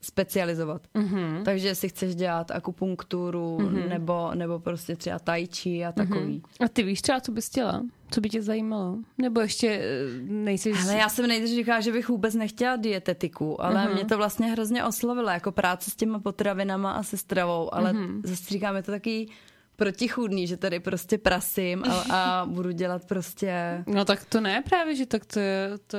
specializovat. 0.00 0.82
Mm-hmm. 0.94 1.42
Takže 1.42 1.74
si 1.74 1.88
chceš 1.88 2.14
dělat 2.14 2.50
akupunkturu 2.50 3.58
mm-hmm. 3.58 3.88
nebo, 3.88 4.30
nebo 4.34 4.60
prostě 4.60 4.96
třeba 4.96 5.18
tai 5.18 5.46
chi 5.46 5.84
a 5.84 5.92
takový. 5.92 6.40
Mm-hmm. 6.40 6.64
A 6.64 6.68
ty 6.68 6.82
víš 6.82 7.02
třeba, 7.02 7.20
co 7.20 7.32
bys 7.32 7.46
chtěla? 7.46 7.82
Co 8.10 8.20
by 8.20 8.28
tě 8.28 8.42
zajímalo? 8.42 8.98
Nebo 9.18 9.40
ještě 9.40 9.68
eh, 9.68 9.82
nejsi... 10.22 10.72
Ale 10.72 10.94
já 10.96 11.08
jsem 11.08 11.26
nejdřív 11.26 11.56
říkala, 11.56 11.80
že 11.80 11.92
bych 11.92 12.08
vůbec 12.08 12.34
nechtěla 12.34 12.76
dietetiku, 12.76 13.62
ale 13.62 13.84
uh-huh. 13.84 13.94
mě 13.94 14.04
to 14.04 14.16
vlastně 14.16 14.46
hrozně 14.46 14.84
oslovilo, 14.84 15.30
jako 15.30 15.52
práce 15.52 15.90
s 15.90 15.96
těma 15.96 16.18
potravinama 16.18 16.92
a 16.92 17.02
se 17.02 17.16
stravou, 17.16 17.74
ale 17.74 17.92
uh-huh. 17.92 18.20
zase 18.24 18.44
říkám, 18.50 18.76
je 18.76 18.82
to 18.82 18.92
taky 18.92 19.28
protichůdný, 19.76 20.46
že 20.46 20.56
tady 20.56 20.80
prostě 20.80 21.18
prasím 21.18 21.84
a, 21.84 22.04
a 22.10 22.46
budu 22.50 22.70
dělat 22.70 23.04
prostě... 23.04 23.84
No 23.86 24.04
tak 24.04 24.24
to 24.24 24.40
ne 24.40 24.62
právě, 24.68 24.96
že 24.96 25.06
tak 25.06 25.24
to 25.24 25.40
je... 25.40 25.70
To... 25.86 25.98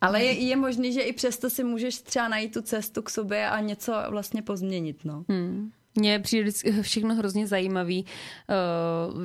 Ale 0.00 0.24
je, 0.24 0.32
je 0.32 0.56
možný, 0.56 0.92
že 0.92 1.00
i 1.00 1.12
přesto 1.12 1.50
si 1.50 1.64
můžeš 1.64 1.98
třeba 1.98 2.28
najít 2.28 2.52
tu 2.54 2.62
cestu 2.62 3.02
k 3.02 3.10
sobě 3.10 3.48
a 3.48 3.60
něco 3.60 3.94
vlastně 4.10 4.42
pozměnit, 4.42 5.04
no. 5.04 5.24
Hmm. 5.28 5.70
Mně 5.94 6.18
přijde 6.18 6.42
vždycky 6.42 6.82
všechno 6.82 7.14
hrozně 7.14 7.46
zajímavý, 7.46 8.06
eh, 8.50 8.54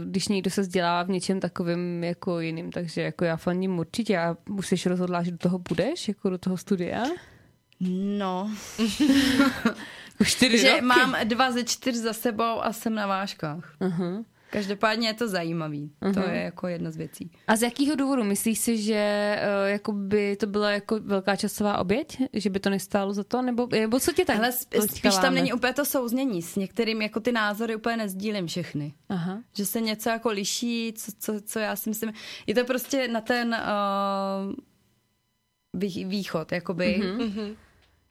když 0.05 0.27
někdo 0.27 0.49
se 0.51 0.61
vzdělá 0.61 1.03
v 1.03 1.09
něčem 1.09 1.39
takovým 1.39 2.03
jako 2.03 2.39
jiným, 2.39 2.71
takže 2.71 3.01
jako 3.01 3.25
já 3.25 3.37
fandím 3.37 3.79
určitě 3.79 4.17
a 4.17 4.37
už 4.49 4.67
jsi 4.67 4.89
rozhodla, 4.89 5.23
že 5.23 5.31
do 5.31 5.37
toho 5.37 5.59
budeš, 5.59 6.07
jako 6.07 6.29
do 6.29 6.37
toho 6.37 6.57
studia? 6.57 7.03
No, 7.89 8.51
Už 10.19 10.31
čtyři 10.31 10.57
že 10.57 10.71
roky. 10.71 10.81
mám 10.81 11.15
dva 11.23 11.51
ze 11.51 11.63
čtyř 11.63 11.95
za 11.95 12.13
sebou 12.13 12.63
a 12.63 12.73
jsem 12.73 12.95
na 12.95 13.07
vážkách. 13.07 13.75
Uh-huh. 13.81 14.25
Každopádně 14.49 15.07
je 15.07 15.13
to 15.13 15.27
zajímavý. 15.27 15.91
Uh-huh. 16.01 16.13
To 16.13 16.29
je 16.29 16.41
jako 16.41 16.67
jedna 16.67 16.91
z 16.91 16.97
věcí. 16.97 17.31
A 17.47 17.55
z 17.55 17.61
jakého 17.61 17.95
důvodu? 17.95 18.23
Myslíš 18.23 18.59
si, 18.59 18.77
že 18.77 19.35
uh, 19.63 19.69
jako 19.69 19.91
by 19.91 20.35
to 20.35 20.47
byla 20.47 20.71
jako 20.71 20.99
velká 20.99 21.35
časová 21.35 21.77
oběť? 21.77 22.21
Že 22.33 22.49
by 22.49 22.59
to 22.59 22.69
nestálo 22.69 23.13
za 23.13 23.23
to? 23.23 23.41
Nebo, 23.41 23.67
nebo 23.71 23.99
co 23.99 24.11
tě 24.11 24.25
tak 24.25 24.37
Ale 24.37 24.51
spíš 24.51 25.15
tam 25.21 25.33
není 25.33 25.53
úplně 25.53 25.73
to 25.73 25.85
souznění. 25.85 26.41
S 26.41 26.55
některým 26.55 27.01
jako 27.01 27.19
ty 27.19 27.31
názory 27.31 27.75
úplně 27.75 27.97
nezdílím 27.97 28.47
všechny. 28.47 28.93
Aha. 29.09 29.39
Že 29.55 29.65
se 29.65 29.81
něco 29.81 30.09
jako 30.09 30.29
liší, 30.29 30.93
co, 30.97 31.11
co, 31.19 31.41
co 31.41 31.59
já 31.59 31.75
si 31.75 31.89
myslím. 31.89 32.13
Je 32.47 32.55
to 32.55 32.65
prostě 32.65 33.07
na 33.07 33.21
ten 33.21 33.55
uh, 34.47 34.53
vý, 35.73 36.05
východ, 36.05 36.51
jakoby. 36.51 37.01
Mm-hmm. 37.03 37.55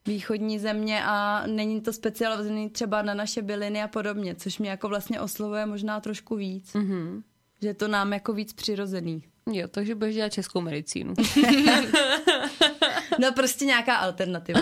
Východní 0.06 0.58
země 0.58 1.02
a 1.04 1.46
není 1.46 1.80
to 1.80 1.92
specializovaný 1.92 2.70
třeba 2.70 3.02
na 3.02 3.14
naše 3.14 3.42
byliny 3.42 3.82
a 3.82 3.88
podobně, 3.88 4.34
což 4.34 4.58
mě 4.58 4.70
jako 4.70 4.88
vlastně 4.88 5.20
oslovuje 5.20 5.66
možná 5.66 6.00
trošku 6.00 6.36
víc. 6.36 6.74
Mhm. 6.74 7.22
Že 7.62 7.68
je 7.68 7.74
to 7.74 7.88
nám 7.88 8.12
jako 8.12 8.32
víc 8.32 8.52
přirozený. 8.52 9.22
Jo, 9.52 9.68
takže 9.68 9.94
budeš 9.94 10.14
dělat 10.14 10.32
českou 10.32 10.60
medicínu. 10.60 11.14
No 13.18 13.32
prostě 13.32 13.64
nějaká 13.64 13.96
alternativa. 13.96 14.60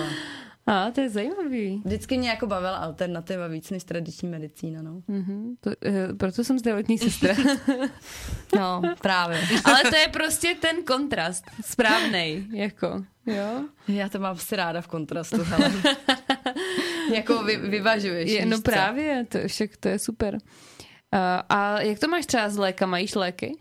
A, 0.71 0.91
to 0.91 1.01
je 1.01 1.11
zajímavý. 1.11 1.83
Vždycky 1.85 2.19
mě 2.19 2.29
jako 2.29 2.47
bavila 2.47 2.77
alternativa 2.77 3.47
víc 3.47 3.71
než 3.71 3.85
tradiční 3.85 4.29
medicína, 4.29 4.83
no. 4.83 5.03
Mhm, 5.09 5.55
to, 5.61 5.71
eh, 5.85 6.15
proto 6.15 6.45
jsem 6.45 6.59
zdravotní 6.59 6.99
sestra. 6.99 7.35
No, 8.57 8.83
právě. 9.03 9.41
Ale 9.65 9.83
to 9.91 9.97
je 9.97 10.09
prostě 10.09 10.57
ten 10.61 10.83
kontrast, 10.83 11.45
správnej, 11.65 12.45
jako, 12.53 13.05
jo. 13.27 13.65
Já 13.89 14.09
to 14.09 14.19
mám 14.19 14.39
si 14.39 14.57
ráda 14.57 14.81
v 14.81 14.87
kontrastu, 14.87 15.43
hele. 15.43 15.73
jako 17.15 17.43
vy, 17.43 17.57
vyvažuješ. 17.57 18.31
Je, 18.31 18.47
no 18.47 18.57
co? 18.57 18.63
právě, 18.63 19.27
to, 19.29 19.39
však 19.47 19.77
to 19.77 19.89
je 19.89 19.99
super. 19.99 20.39
A, 21.13 21.37
a 21.49 21.81
jak 21.81 21.99
to 21.99 22.09
máš 22.09 22.27
třeba 22.27 22.49
s 22.49 22.57
lékama? 22.57 22.99
Jíš 22.99 23.15
léky? 23.15 23.59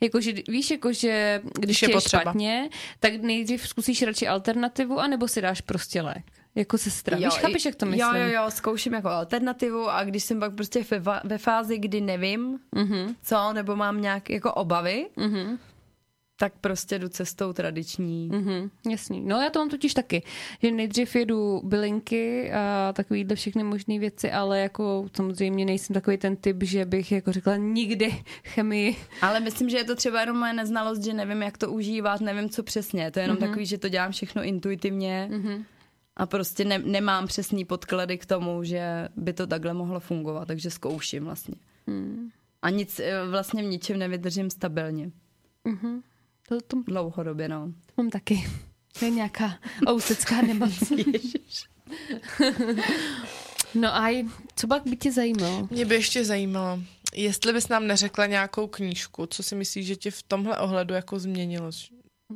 Jakože, 0.00 0.32
víš, 0.48 0.70
jakože 0.70 1.40
když, 1.42 1.60
Když 1.60 1.82
je 1.82 1.90
je 1.90 2.00
špatně, 2.00 2.68
tak 3.00 3.14
nejdřív 3.14 3.68
zkusíš 3.68 4.02
radši 4.02 4.28
alternativu, 4.28 5.00
anebo 5.00 5.28
si 5.28 5.40
dáš 5.40 5.60
prostě 5.60 6.02
lék. 6.02 6.41
Jako 6.54 6.78
sestra. 6.78 7.16
víš, 7.16 7.26
chápeš, 7.38 7.64
jak 7.64 7.74
to 7.74 7.86
myslím? 7.86 8.16
Jo, 8.16 8.26
jo, 8.26 8.32
jo, 8.32 8.50
zkouším 8.50 8.92
jako 8.94 9.08
alternativu 9.08 9.90
a 9.90 10.04
když 10.04 10.24
jsem 10.24 10.40
pak 10.40 10.54
prostě 10.54 10.84
ve, 10.90 11.20
ve 11.24 11.38
fázi, 11.38 11.78
kdy 11.78 12.00
nevím, 12.00 12.58
Mhm, 12.74 13.14
co, 13.22 13.52
nebo 13.52 13.76
mám 13.76 14.00
nějaké 14.00 14.32
jako 14.34 14.52
obavy, 14.52 15.06
mhm, 15.16 15.58
tak 16.36 16.52
prostě 16.60 16.98
jdu 16.98 17.08
cestou 17.08 17.52
tradiční. 17.52 18.28
mhm, 18.32 18.70
jasný. 18.90 19.20
No 19.20 19.40
já 19.40 19.50
to 19.50 19.58
mám 19.58 19.68
totiž 19.68 19.94
taky, 19.94 20.22
že 20.62 20.70
nejdřív 20.70 21.16
jedu 21.16 21.60
bylinky 21.64 22.52
a 22.52 22.92
takovýhle 22.92 23.36
všechny 23.36 23.64
možné 23.64 23.98
věci, 23.98 24.30
ale 24.32 24.60
jako 24.60 25.08
samozřejmě 25.16 25.64
nejsem 25.64 25.94
takový 25.94 26.16
ten 26.16 26.36
typ, 26.36 26.56
že 26.62 26.84
bych 26.84 27.12
jako 27.12 27.32
řekla 27.32 27.56
nikdy 27.56 28.14
chemii. 28.44 28.96
Ale 29.22 29.40
myslím, 29.40 29.68
že 29.70 29.76
je 29.76 29.84
to 29.84 29.94
třeba 29.94 30.20
jenom 30.20 30.38
moje 30.38 30.52
neznalost, 30.52 31.04
že 31.04 31.12
nevím, 31.12 31.42
jak 31.42 31.58
to 31.58 31.72
užívat, 31.72 32.20
nevím, 32.20 32.48
co 32.48 32.62
přesně. 32.62 33.10
To 33.10 33.18
je 33.18 33.24
jenom 33.24 33.36
mm-hmm. 33.36 33.40
takový, 33.40 33.66
že 33.66 33.78
to 33.78 33.88
dělám 33.88 34.12
všechno 34.12 34.42
intuitivně 34.42 35.28
Mhm. 35.32 35.64
A 36.16 36.26
prostě 36.26 36.64
ne, 36.64 36.78
nemám 36.78 37.26
přesný 37.26 37.64
podklady 37.64 38.18
k 38.18 38.26
tomu, 38.26 38.64
že 38.64 39.08
by 39.16 39.32
to 39.32 39.46
takhle 39.46 39.74
mohlo 39.74 40.00
fungovat, 40.00 40.48
takže 40.48 40.70
zkouším 40.70 41.24
vlastně. 41.24 41.54
Hmm. 41.86 42.30
A 42.62 42.70
nic, 42.70 43.00
eh, 43.00 43.26
vlastně 43.30 43.62
v 43.62 43.66
ničem 43.66 43.98
nevydržím 43.98 44.50
stabilně. 44.50 45.10
Mhm. 45.64 46.02
To, 46.48 46.60
to, 46.60 46.82
Dlouhodobě, 46.86 47.48
no. 47.48 47.72
to 47.86 48.02
mám 48.02 48.10
taky. 48.10 48.50
To 48.98 49.04
je 49.04 49.10
nějaká 49.10 49.58
ousecká 49.88 50.42
nemoc. 50.42 50.92
No 53.74 53.96
a 53.96 54.26
co 54.56 54.66
pak 54.66 54.82
by 54.86 54.96
tě 54.96 55.12
zajímalo? 55.12 55.68
Mě 55.70 55.84
by 55.84 55.94
ještě 55.94 56.24
zajímalo, 56.24 56.80
jestli 57.14 57.52
bys 57.52 57.68
nám 57.68 57.86
neřekla 57.86 58.26
nějakou 58.26 58.66
knížku, 58.66 59.26
co 59.26 59.42
si 59.42 59.54
myslíš, 59.54 59.86
že 59.86 59.96
tě 59.96 60.10
v 60.10 60.22
tomhle 60.22 60.58
ohledu 60.58 60.94
jako 60.94 61.18
změnilo, 61.18 61.70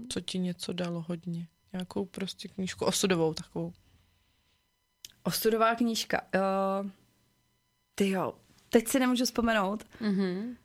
co 0.09 0.21
ti 0.21 0.39
něco 0.39 0.73
dalo 0.73 1.05
hodně. 1.09 1.47
Nějakou 1.77 2.05
prostě 2.05 2.49
knížku 2.49 2.85
osudovou 2.85 3.35
takovou. 3.35 3.73
Ostudová 5.23 5.75
knížka. 5.75 6.21
Uh, 6.83 6.91
ty 7.95 8.11
jo, 8.11 8.35
teď 8.71 8.89
si 8.89 8.99
nemůžu 8.99 9.25
vzpomenout. 9.25 9.85
Mhm. 10.01 10.57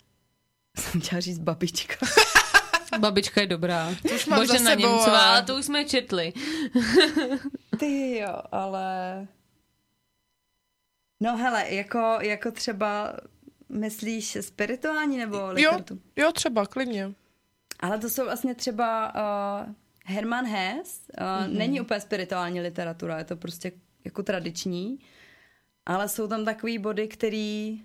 Jsem 0.77 1.01
chtěla 1.01 1.21
říct 1.21 1.39
babička. 1.39 2.05
Babička 2.99 3.41
je 3.41 3.47
dobrá. 3.47 3.95
To 4.07 4.15
už 4.15 4.25
mám 4.25 4.39
Bože 4.39 4.59
na 4.59 4.73
Němcová, 4.73 5.19
ale- 5.19 5.25
ale 5.27 5.43
to 5.43 5.55
už 5.55 5.65
jsme 5.65 5.85
četli. 5.85 6.33
Ty 7.79 8.17
jo, 8.17 8.41
ale... 8.51 9.27
No 11.19 11.38
hele, 11.38 11.73
jako, 11.73 12.17
jako 12.21 12.51
třeba 12.51 13.13
myslíš 13.69 14.38
spirituální 14.41 15.17
nebo 15.17 15.51
literaturu? 15.51 16.01
Jo, 16.15 16.31
třeba, 16.31 16.65
klidně. 16.65 17.13
Ale 17.79 17.99
to 17.99 18.09
jsou 18.09 18.23
vlastně 18.23 18.55
třeba 18.55 19.13
uh, 19.65 19.73
Herman 20.06 20.45
Hesse, 20.45 21.02
uh, 21.22 21.26
mm-hmm. 21.26 21.57
není 21.57 21.82
úplně 21.82 21.99
spirituální 21.99 22.61
literatura, 22.61 23.18
je 23.18 23.23
to 23.23 23.36
prostě 23.36 23.72
jako 24.06 24.23
tradiční, 24.23 24.99
ale 25.86 26.10
jsou 26.10 26.28
tam 26.28 26.45
takový 26.45 26.78
body, 26.78 27.07
který 27.07 27.82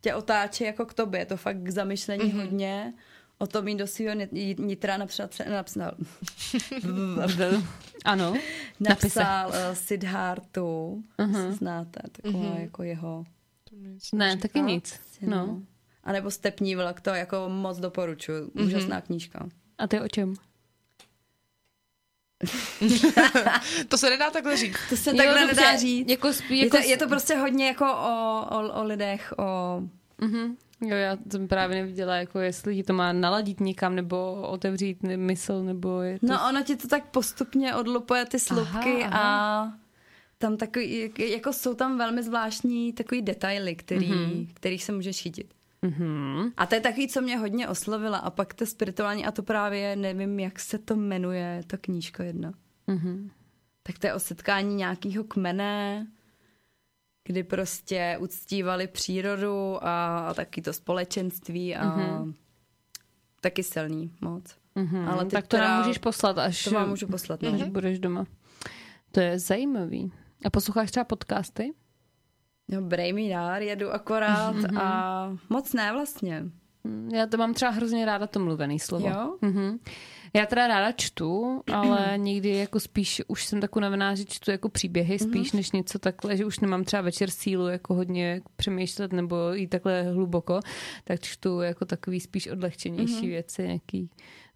tě 0.00 0.14
otáčí 0.14 0.64
jako 0.64 0.86
k 0.86 0.94
tobě, 0.94 1.20
je 1.20 1.26
to 1.26 1.36
fakt 1.36 1.56
k 1.62 1.68
zamyšlení 1.68 2.24
mm-hmm. 2.24 2.40
hodně. 2.40 2.94
O 3.38 3.46
tom 3.46 3.68
jí 3.68 3.74
do 3.74 3.86
svého 3.86 4.20
nitra 4.58 4.96
napsal, 4.96 5.28
napsal, 5.48 5.92
Ano. 8.04 8.34
Napsal 8.80 9.48
uh, 9.48 9.54
Siddhartu, 9.72 11.04
Aha. 11.18 11.32
uh-huh. 11.32 11.50
znáte, 11.50 12.00
taková 12.12 12.38
uh-huh. 12.38 12.60
jako 12.60 12.82
jeho 12.82 13.24
To 13.70 13.76
Ne, 13.76 14.26
neříká. 14.26 14.48
taky 14.48 14.60
nic. 14.60 15.00
no. 15.20 15.46
No. 15.46 15.62
A 16.04 16.12
nebo 16.12 16.30
Stepní 16.30 16.76
vlk, 16.76 17.00
to 17.00 17.10
jako 17.10 17.48
moc 17.48 17.78
doporučuji. 17.78 18.50
Úžasná 18.50 19.00
knížka. 19.00 19.48
A 19.78 19.86
ty 19.86 20.00
o 20.00 20.08
čem? 20.08 20.34
To 23.88 23.98
se 23.98 24.10
nedá 24.10 24.30
takhle 24.30 24.56
říct. 24.56 24.76
To 24.88 24.96
se 24.96 25.10
Jo, 25.10 25.16
takhle 25.16 25.40
dobře, 25.40 25.60
nedá 25.60 25.76
říct. 25.76 26.08
Jako, 26.10 26.32
spí, 26.32 26.58
Je 26.58 26.64
jako 26.64 26.76
to, 26.76 26.82
je 26.82 26.96
to 26.96 27.08
prostě 27.08 27.34
hodně 27.34 27.66
jako 27.66 27.84
o, 27.84 28.46
o, 28.50 28.80
o 28.80 28.84
lidech, 28.84 29.34
o... 29.38 29.80
Mhm. 30.20 30.56
Jo, 30.80 30.96
já 30.96 31.16
jsem 31.32 31.48
právě 31.48 31.76
neviděla, 31.76 32.16
jako 32.16 32.38
jestli 32.38 32.76
ti 32.76 32.82
to 32.82 32.92
má 32.92 33.12
naladit 33.12 33.60
někam, 33.60 33.94
nebo 33.94 34.32
otevřít 34.42 35.02
mysl, 35.02 35.62
nebo 35.62 36.00
je 36.00 36.18
to... 36.18 36.26
No 36.26 36.48
ono 36.48 36.62
ti 36.62 36.76
to 36.76 36.88
tak 36.88 37.06
postupně 37.10 37.74
odlupuje 37.74 38.26
ty 38.26 38.38
slupky 38.38 39.04
Aha, 39.04 39.66
a 39.66 39.72
tam 40.38 40.56
takový, 40.56 40.98
jak- 41.00 41.18
jako 41.18 41.52
jsou 41.52 41.74
tam 41.74 41.98
velmi 41.98 42.22
zvláštní 42.22 42.92
takový 42.92 43.22
detaily, 43.22 43.74
který, 43.74 44.12
mm-hmm. 44.12 44.48
kterých 44.54 44.84
se 44.84 44.92
můžeš 44.92 45.22
chytit. 45.22 45.46
Mhm. 45.82 46.52
A 46.56 46.66
to 46.66 46.74
je 46.74 46.80
takový, 46.80 47.08
co 47.08 47.20
mě 47.20 47.36
hodně 47.36 47.68
oslovila. 47.68 48.18
A 48.18 48.30
pak 48.30 48.54
to 48.54 48.66
spirituální, 48.66 49.26
a 49.26 49.32
to 49.32 49.42
právě 49.42 49.96
nevím, 49.96 50.40
jak 50.40 50.60
se 50.60 50.78
to 50.78 50.96
jmenuje, 50.96 51.62
ta 51.66 51.76
knížka 51.76 52.24
jedna. 52.24 52.52
Mhm. 52.86 53.30
Tak 53.82 53.98
to 53.98 54.06
je 54.06 54.14
o 54.14 54.18
setkání 54.18 54.74
nějakého 54.74 55.24
kmene, 55.24 56.06
kdy 57.24 57.42
prostě 57.42 58.16
uctívali 58.20 58.86
přírodu 58.86 59.84
a, 59.84 60.18
a 60.18 60.34
taky 60.34 60.62
to 60.62 60.72
společenství 60.72 61.76
a 61.76 61.84
mm-hmm. 61.84 62.34
taky 63.40 63.62
silný 63.62 64.12
moc. 64.20 64.56
Mhm. 64.74 65.08
Ale 65.08 65.24
tak 65.24 65.46
to 65.46 65.56
nám 65.56 65.78
můžeš 65.78 65.98
poslat, 65.98 66.38
až, 66.38 66.64
To 66.64 66.70
vám 66.70 66.88
můžu 66.88 67.06
poslat. 67.06 67.42
No. 67.42 67.54
až 67.54 67.62
budeš 67.62 67.98
doma. 67.98 68.26
To 69.12 69.20
je 69.20 69.38
zajímavý. 69.38 70.12
A 70.44 70.50
posloucháš 70.50 70.90
třeba 70.90 71.04
podcasty? 71.04 71.72
No, 72.72 72.82
brej 72.82 73.12
mi 73.12 73.28
dár, 73.28 73.62
jedu 73.62 73.90
akorát 73.92 74.54
Mhm. 74.54 74.78
a 74.78 75.36
moc 75.48 75.72
ne 75.72 75.92
vlastně. 75.92 76.44
Mm, 76.84 77.10
Já 77.14 77.26
to 77.26 77.36
mám 77.36 77.54
třeba 77.54 77.70
hrozně 77.70 78.04
ráda 78.06 78.26
to 78.26 78.40
mluvený 78.40 78.78
slovo. 78.78 79.08
Jo? 79.08 79.36
Mhm. 79.42 79.78
Já 80.34 80.46
teda 80.46 80.66
ráda 80.66 80.92
čtu, 80.92 81.62
ale 81.72 82.12
někdy 82.16 82.48
jako 82.56 82.80
spíš 82.80 83.22
už 83.28 83.44
jsem 83.44 83.60
taková 83.60 83.80
unavená, 83.80 84.14
že 84.14 84.24
čtu 84.24 84.50
jako 84.50 84.68
příběhy 84.68 85.18
spíš 85.18 85.52
než 85.52 85.72
něco 85.72 85.98
takhle, 85.98 86.36
že 86.36 86.44
už 86.44 86.60
nemám 86.60 86.84
třeba 86.84 87.02
večer 87.02 87.30
sílu 87.30 87.68
jako 87.68 87.94
hodně 87.94 88.40
přemýšlet 88.56 89.12
nebo 89.12 89.52
jít 89.52 89.66
takhle 89.68 90.02
hluboko, 90.02 90.60
tak 91.04 91.20
čtu 91.20 91.60
jako 91.60 91.84
takový 91.84 92.20
spíš 92.20 92.46
odlehčenější 92.48 93.28
věci, 93.28 93.62
nějaký 93.62 94.10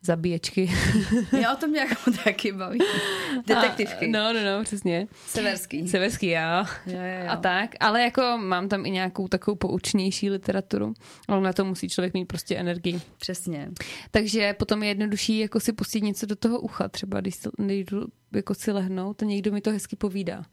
zabíječky. 0.05 0.71
Já 1.41 1.55
o 1.55 1.57
tom 1.57 1.73
nějak 1.73 1.89
taky 2.25 2.53
baví. 2.53 2.79
Detektivky. 3.47 4.07
A, 4.07 4.11
no, 4.11 4.33
no, 4.33 4.45
no, 4.45 4.65
přesně. 4.65 5.07
Severský. 5.27 5.89
Severský, 5.89 6.27
já. 6.27 6.67
Jo, 6.87 6.99
jo, 6.99 7.25
jo. 7.25 7.31
A 7.31 7.37
tak, 7.37 7.71
ale 7.81 8.03
jako 8.03 8.23
mám 8.37 8.69
tam 8.69 8.87
i 8.87 8.91
nějakou 8.91 9.29
takovou 9.29 9.55
poučnější 9.55 10.31
literaturu, 10.31 10.95
ale 11.29 11.41
na 11.41 11.53
to 11.53 11.65
musí 11.65 11.89
člověk 11.89 12.15
mít 12.15 12.25
prostě 12.25 12.57
energii. 12.57 13.01
Přesně. 13.19 13.71
Takže 14.11 14.53
potom 14.53 14.83
je 14.83 14.89
jednodušší 14.89 15.39
jako 15.39 15.61
si 15.61 15.73
pustit 15.73 16.01
něco 16.01 16.27
do 16.27 16.37
toho 16.37 16.61
ucha, 16.61 16.89
třeba 16.89 17.21
když 17.21 17.35
si- 17.35 17.49
nejdu 17.59 18.07
jako 18.33 18.55
si 18.55 18.73
lehnout 18.73 19.23
a 19.23 19.27
někdo 19.27 19.53
mi 19.53 19.61
to 19.61 19.71
hezky 19.71 19.97
povídá. 19.97 20.45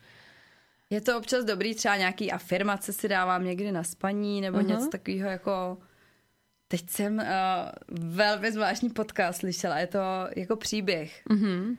Je 0.89 1.01
to 1.01 1.17
občas 1.17 1.45
dobrý, 1.45 1.75
třeba 1.75 1.97
nějaký 1.97 2.31
afirmace 2.31 2.93
si 2.93 3.07
dávám 3.07 3.45
někdy 3.45 3.71
na 3.71 3.83
spaní, 3.83 4.41
nebo 4.41 4.57
uh-huh. 4.57 4.67
Něco 4.67 4.87
takového 4.87 5.29
jako... 5.29 5.77
Teď 6.71 6.89
jsem 6.89 7.17
uh, 7.17 7.23
velmi 7.99 8.51
zvláštní 8.51 8.89
podcast 8.89 9.39
slyšela, 9.39 9.79
je 9.79 9.87
to 9.87 9.99
jako 10.35 10.55
příběh. 10.55 11.21
Mhm. 11.29 11.77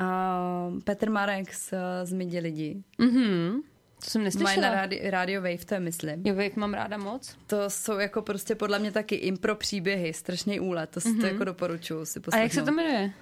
Uh, 0.00 0.80
Petr 0.80 1.10
Marek 1.10 1.54
z, 1.54 1.74
z 2.04 2.12
Midi 2.12 2.38
lidi. 2.38 2.82
Mhm. 2.98 3.62
To 4.04 4.10
jsem 4.10 4.22
Mají 4.22 4.34
na 4.34 4.40
neslyšela. 4.40 4.70
rádi, 4.74 5.10
Radio 5.10 5.42
Wave, 5.42 5.64
to 5.64 5.74
je 5.74 5.80
myslím. 5.80 6.26
Jo, 6.26 6.34
Wave 6.34 6.50
mám 6.56 6.74
ráda 6.74 6.98
moc. 6.98 7.36
To 7.46 7.70
jsou 7.70 7.98
jako 7.98 8.22
prostě 8.22 8.54
podle 8.54 8.78
mě 8.78 8.92
taky 8.92 9.14
impro 9.14 9.56
příběhy, 9.56 10.12
strašný 10.12 10.60
úlet, 10.60 10.90
to, 10.90 11.00
mm-hmm. 11.00 11.20
to 11.20 11.26
jako 11.26 11.44
doporučuju 11.44 12.04
si 12.04 12.18
A 12.18 12.22
poslechnout. 12.22 12.42
jak 12.42 12.52
se 12.52 12.62
to 12.62 12.72
jmenuje? 12.72 13.12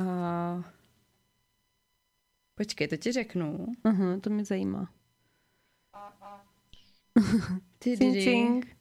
Uh, 0.00 0.64
počkej, 2.54 2.88
to 2.88 2.96
ti 2.96 3.12
řeknu. 3.12 3.66
Aha, 3.84 4.18
to 4.20 4.30
mě 4.30 4.44
zajímá. 4.44 4.90
Ty, 7.78 7.96
Cing, 7.98 8.14
cing. 8.14 8.76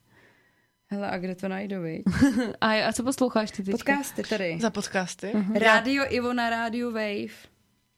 Hele, 0.92 1.12
a 1.12 1.18
kde 1.18 1.36
to 1.36 1.48
najdu, 1.48 1.82
viď? 1.82 2.04
A, 2.62 2.88
a 2.88 2.94
co 2.94 3.04
posloucháš 3.04 3.52
ty 3.52 3.64
teď? 3.64 3.72
Podcasty 3.72 4.24
tady. 4.24 4.58
Za 4.62 4.70
podcasty. 4.70 5.32
Rádio 5.60 6.04
Ivo 6.10 6.34
na 6.34 6.50
rádiu 6.50 6.92
Wave. 6.92 7.34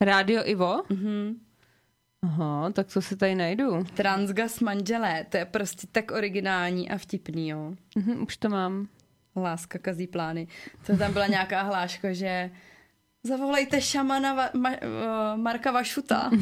Rádio 0.02 0.42
Ivo? 0.46 0.84
Mhm. 0.90 1.36
Aha, 2.24 2.72
tak 2.72 2.88
co 2.88 3.02
si 3.02 3.16
tady 3.16 3.36
najdu? 3.36 3.84
Transgas 3.84 4.60
manželé, 4.60 5.26
to 5.30 5.38
je 5.38 5.46
prostě 5.46 5.88
tak 5.92 6.12
originální 6.12 6.90
a 6.90 6.98
vtipný, 6.98 7.50
jo. 7.50 7.74
Mhm, 7.98 8.24
už 8.24 8.38
to 8.38 8.50
mám. 8.50 8.88
Láska 9.36 9.80
kazí 9.80 10.08
plány. 10.08 10.48
To 10.86 10.98
tam 10.98 11.14
byla 11.14 11.28
nějaká 11.28 11.62
hláška, 11.62 12.14
že 12.14 12.52
Zavolejte 13.24 13.82
šamana 13.82 14.36
va- 14.36 14.52
ma- 14.54 14.78
uh, 15.36 15.40
Marka 15.42 15.72
Vašuta. 15.72 16.32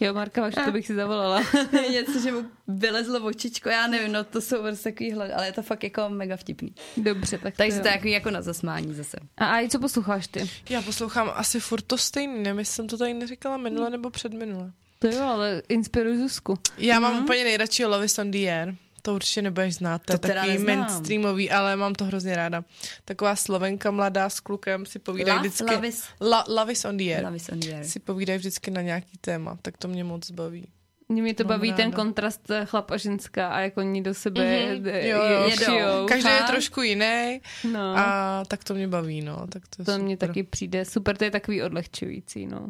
Jo, 0.00 0.14
Marka, 0.14 0.40
vaš, 0.40 0.54
to 0.64 0.72
bych 0.72 0.86
si 0.86 0.94
zavolala. 0.94 1.42
Něco, 1.90 2.20
že 2.20 2.32
mu 2.32 2.44
vylezlo 2.68 3.24
očičko, 3.24 3.68
já 3.68 3.86
nevím, 3.86 4.12
no 4.12 4.24
to 4.24 4.40
jsou 4.40 4.62
prostě 4.62 4.90
takový 4.90 5.12
hled, 5.12 5.32
ale 5.32 5.46
je 5.46 5.52
to 5.52 5.62
fakt 5.62 5.84
jako 5.84 6.08
mega 6.08 6.36
vtipný. 6.36 6.74
Dobře, 6.96 7.38
tak 7.38 7.54
Takže 7.56 7.80
to 7.80 7.88
je 7.88 7.92
takový 7.94 8.10
jako 8.10 8.30
na 8.30 8.42
zasmání 8.42 8.94
zase. 8.94 9.16
A 9.38 9.46
Aj, 9.46 9.68
co 9.68 9.78
posloucháš 9.78 10.26
ty? 10.26 10.50
Já 10.70 10.82
poslouchám 10.82 11.30
asi 11.34 11.60
furt 11.60 11.82
to 11.82 11.98
stejný, 11.98 12.42
nevím, 12.42 12.58
jestli 12.58 12.74
jsem 12.74 12.86
to 12.88 12.98
tady 12.98 13.14
neříkala 13.14 13.56
minule 13.56 13.90
nebo 13.90 14.10
předminule. 14.10 14.72
To 14.98 15.06
jo, 15.08 15.22
ale 15.24 15.62
inspiruj 15.68 16.16
Zuzku. 16.18 16.58
Já 16.78 17.00
mám 17.00 17.22
úplně 17.24 17.44
nejradši 17.44 17.84
Love 17.84 18.04
is 18.04 18.18
on 18.18 18.30
the 18.30 18.38
Air. 18.38 18.74
To 19.02 19.14
určitě 19.14 19.42
nebudeš 19.42 19.74
znát, 19.74 19.98
to, 19.98 20.06
To 20.06 20.12
je 20.12 20.18
teda 20.18 20.34
takový 20.34 20.52
neznám. 20.52 20.78
mainstreamový, 20.78 21.50
ale 21.50 21.76
mám 21.76 21.94
to 21.94 22.04
hrozně 22.04 22.36
ráda. 22.36 22.64
Taková 23.04 23.36
slovenka 23.36 23.90
mladá 23.90 24.28
s 24.30 24.40
klukem 24.40 24.86
si 24.86 24.98
povídají 24.98 25.36
Love? 25.38 25.48
vždycky. 25.48 25.74
Love 25.74 25.88
is- 25.88 26.04
La, 26.20 26.44
love 26.48 26.72
is 26.72 26.84
on 26.84 26.96
the 26.96 27.04
Air. 27.14 27.24
Love 27.24 27.36
is 27.36 27.48
on 27.48 27.60
the 27.60 27.74
air. 27.74 27.84
Si 27.84 27.98
povídají 28.00 28.38
vždycky 28.38 28.70
na 28.70 28.82
nějaký 28.82 29.18
téma, 29.20 29.58
tak 29.62 29.76
to 29.76 29.88
mě 29.88 30.04
moc 30.04 30.30
baví. 30.30 30.68
Mě 31.08 31.34
to 31.34 31.44
Mám 31.44 31.48
baví 31.48 31.72
ten 31.72 31.84
ráda. 31.84 31.96
kontrast 31.96 32.50
eh, 32.50 32.64
chlap 32.66 32.90
a 32.90 32.96
ženská 32.96 33.48
a 33.48 33.60
jak 33.60 33.76
oni 33.76 34.02
do 34.02 34.14
sebe 34.14 34.40
Mhm. 34.66 34.84
mm-hmm. 34.84 35.04
Jo, 35.04 35.22
jo. 35.24 35.50
šijou. 35.50 36.06
Každý 36.08 36.28
je 36.30 36.42
trošku 36.46 36.82
jiný 36.82 37.40
No. 37.72 37.80
a 37.98 38.42
tak 38.48 38.64
to 38.64 38.74
mě 38.74 38.88
baví, 38.88 39.20
no. 39.22 39.46
Tak 39.46 39.62
to, 39.76 39.84
To 39.84 39.98
mně 39.98 40.14
super. 40.14 40.28
taky 40.28 40.42
přijde 40.42 40.84
super, 40.84 41.16
to 41.16 41.24
je 41.24 41.30
takový 41.30 41.62
odlehčující, 41.62 42.46
no. 42.46 42.68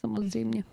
Samozřejmě. 0.00 0.64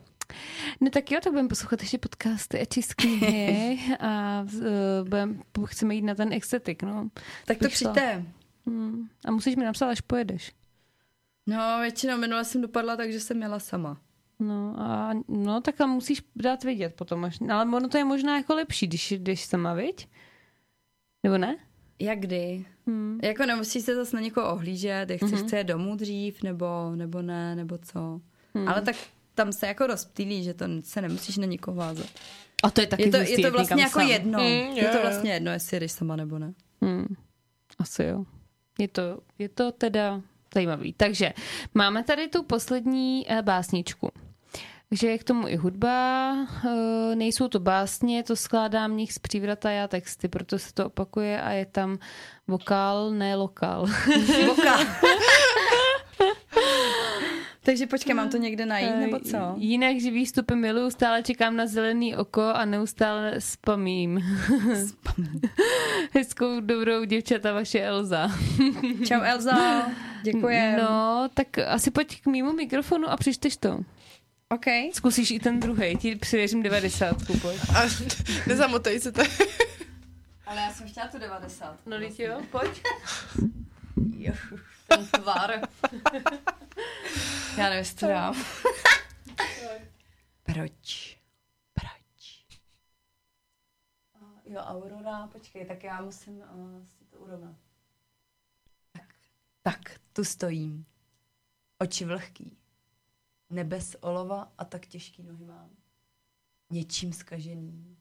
No 0.82 0.90
tak 0.90 1.12
jo, 1.12 1.20
tak 1.24 1.34
budeme 1.34 1.50
poslouchat 1.50 1.82
ještě 1.82 1.98
podcasty 1.98 2.60
a 2.62 2.66
číst 2.66 2.94
knihy 2.94 3.80
a 4.00 4.42
uh, 4.54 5.08
budem, 5.10 5.42
chceme 5.66 5.96
jít 5.96 6.02
na 6.02 6.16
ten 6.16 6.34
excetik, 6.34 6.84
no. 6.84 7.10
Tak 7.46 7.58
to 7.58 7.64
Bych 7.66 7.78
šla. 7.78 7.92
přijďte. 7.92 8.26
Hmm. 8.66 9.10
A 9.26 9.32
musíš 9.32 9.56
mi 9.56 9.66
napsat, 9.66 9.88
až 9.90 10.02
pojedeš. 10.02 10.52
No, 11.48 11.58
většinou 11.82 12.18
minule 12.18 12.46
jsem 12.46 12.62
dopadla, 12.62 12.96
takže 12.96 13.20
jsem 13.20 13.42
jela 13.42 13.60
sama. 13.60 14.02
No 14.40 14.76
a 14.78 15.14
no, 15.28 15.62
tak 15.62 15.76
tam 15.76 15.90
musíš 15.90 16.22
dát 16.36 16.64
vědět 16.64 16.94
potom. 16.96 17.24
Až, 17.26 17.38
ale 17.52 17.66
ono 17.66 17.90
to 17.90 17.98
je 17.98 18.04
možná 18.06 18.38
jako 18.38 18.56
lepší, 18.56 18.88
když 18.88 19.12
jdeš 19.12 19.46
sama, 19.46 19.74
viď? 19.74 20.08
Nebo 21.24 21.38
ne? 21.38 21.58
Jak 22.00 22.20
kdy? 22.20 22.66
Hmm. 22.88 23.20
Jako 23.24 23.46
nemusíš 23.46 23.84
se 23.84 23.96
zase 23.96 24.16
na 24.16 24.22
někoho 24.22 24.52
ohlížet, 24.54 25.10
jak 25.10 25.18
chceš 25.18 25.32
Mhm. 25.32 25.42
mm-hmm. 25.42 25.48
chce 25.48 25.64
domů 25.64 25.96
dřív, 25.96 26.44
nebo, 26.44 26.66
nebo 26.96 27.22
ne, 27.22 27.56
nebo 27.56 27.78
co. 27.78 28.00
Hmm. 28.00 28.64
Mm. 28.64 28.68
Ale 28.70 28.82
tak 28.82 28.96
tam 29.36 29.52
se 29.52 29.68
jako 29.68 29.88
rozptýlí, 29.88 30.44
že 30.44 30.54
to 30.54 30.66
se 30.84 31.02
nemusíš 31.02 31.38
na 31.38 31.46
nikoho 31.46 31.76
vázat. 31.78 32.06
A 32.64 32.70
to 32.70 32.82
je 32.82 32.88
taky 32.88 33.04
Je 33.04 33.12
to, 33.12 33.18
je 33.18 33.38
to 33.38 33.52
vlastně 33.52 33.84
jako 33.84 34.00
sám. 34.00 34.10
jedno. 34.10 34.40
Mm, 34.40 34.46
je 34.46 34.84
jo, 34.84 34.90
to 34.92 35.02
vlastně 35.02 35.32
jedno, 35.32 35.52
jestli 35.52 35.80
jdeš 35.80 35.92
sama 35.92 36.16
nebo 36.16 36.40
ne. 36.40 36.54
Hmm. 36.82 37.16
Asi 37.80 38.04
jo. 38.04 38.24
Je 38.80 38.88
to, 38.88 39.20
je 39.40 39.50
to 39.50 39.72
teda 39.72 40.22
zajímavý. 40.54 40.94
Takže 40.94 41.34
máme 41.74 42.04
tady 42.04 42.28
tu 42.28 42.44
poslední 42.44 43.26
eh, 43.32 43.42
básničku. 43.42 44.10
Takže 44.90 45.08
je 45.08 45.18
k 45.18 45.24
tomu 45.24 45.48
i 45.48 45.56
hudba, 45.56 46.34
eh, 46.66 47.16
nejsou 47.16 47.48
to 47.48 47.60
básně, 47.60 48.24
to 48.24 48.36
skládá 48.36 48.88
mních 48.88 49.14
z 49.14 49.20
přívrata 49.20 49.72
já 49.72 49.88
texty, 49.88 50.28
proto 50.28 50.60
se 50.60 50.74
to 50.74 50.86
opakuje 50.86 51.42
a 51.42 51.52
je 51.52 51.66
tam 51.66 51.98
vokál, 52.48 53.12
ne 53.12 53.36
lokál. 53.36 53.86
Voka. 54.48 54.80
Takže 57.64 57.88
počkej, 57.88 58.16
mám 58.16 58.30
to 58.30 58.38
někde 58.38 58.66
najít, 58.66 58.96
nebo 58.96 59.20
co? 59.20 59.38
Jinak 59.58 60.00
živý 60.00 60.26
vstupy 60.26 60.56
miluju, 60.56 60.90
stále 60.92 61.24
čekám 61.24 61.56
na 61.56 61.68
zelený 61.68 62.16
oko 62.16 62.42
a 62.42 62.66
neustále 62.66 63.42
spamím. 63.42 64.20
Hezkou 66.14 66.60
dobrou 66.60 67.04
děvčata 67.04 67.54
vaše 67.54 67.80
Elza. 67.80 68.28
Čau 69.08 69.22
Elza, 69.22 69.86
děkujem. 70.24 70.78
No, 70.78 71.30
tak 71.34 71.58
asi 71.58 71.92
pojď 71.92 72.22
k 72.22 72.28
mýmu 72.28 72.54
mikrofonu 72.54 73.10
a 73.10 73.18
přečteš 73.18 73.58
to. 73.58 73.80
OK. 74.50 74.66
Zkusíš 74.94 75.32
i 75.32 75.40
ten 75.40 75.60
druhý, 75.60 75.98
ti 75.98 76.16
přivěřím 76.16 76.64
90, 76.64 77.18
pojď. 77.42 77.60
A 77.76 77.82
nezamotej 78.48 79.00
se 79.00 79.12
to. 79.12 79.22
Ale 80.46 80.62
já 80.62 80.74
jsem 80.74 80.88
chtěla 80.88 81.08
tu 81.08 81.20
90. 81.20 81.80
No, 81.86 81.98
teď 82.00 82.20
jo, 82.20 82.42
pojď. 82.52 82.82
Jo, 84.18 84.34
ten 84.96 85.08
tvar. 85.08 85.52
Já 87.58 87.64
nevím, 87.64 87.78
jestli 87.78 87.96
to 87.96 88.08
dám. 88.08 88.44
Proč? 90.44 91.20
Proč? 91.74 92.46
Jo, 94.46 94.60
Aurora, 94.60 95.28
počkej, 95.28 95.66
tak 95.66 95.84
já 95.84 96.02
musím 96.02 96.38
uh, 96.38 96.86
si 96.86 97.06
to 97.06 97.18
urovnat. 97.18 97.56
Tak, 98.92 99.16
tak, 99.62 100.00
tu 100.14 100.24
stojím. 100.24 100.86
Oči 101.80 102.06
vlhký. 102.06 102.58
Nebes 103.50 103.96
olova 104.02 104.54
a 104.58 104.66
tak 104.66 104.86
těžký 104.86 105.24
nohy 105.24 105.46
mám. 105.46 105.70
Něčím 106.70 107.14
zkažený. 107.14 107.98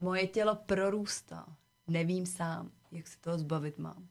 Moje 0.00 0.26
tělo 0.26 0.56
prorůstá. 0.56 1.56
Nevím 1.86 2.26
sám, 2.26 2.70
jak 2.90 3.08
se 3.08 3.18
toho 3.18 3.38
zbavit 3.38 3.78
mám. 3.78 4.08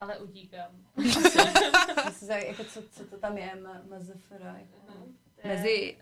Ale 0.00 0.18
utíkám. 0.18 0.70
Myslím, 0.96 2.30
jako 2.30 2.64
co, 2.64 2.82
co 2.82 3.04
to 3.04 3.18
tam 3.18 3.38
je, 3.38 3.62
MZFR, 3.98 4.42
jako, 4.42 4.92
mezi, 5.44 5.96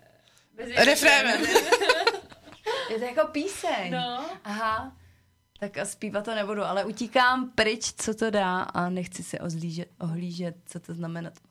Refrénem. 0.84 1.40
je 2.90 2.98
to 2.98 3.04
jako 3.04 3.28
píseň. 3.32 3.92
No. 3.92 4.24
Aha, 4.44 4.96
tak 5.60 5.78
a 5.78 5.84
zpívat 5.84 6.24
to 6.24 6.34
nebudu, 6.34 6.62
ale 6.62 6.84
utíkám 6.84 7.50
pryč, 7.50 7.92
co 7.92 8.14
to 8.14 8.30
dá 8.30 8.62
a 8.62 8.88
nechci 8.88 9.22
se 9.22 9.38
ozlížet, 9.38 9.88
ohlížet, 10.00 10.56
co 10.66 10.80
to 10.80 10.94
znamenat 10.94 11.34
má. 11.44 11.50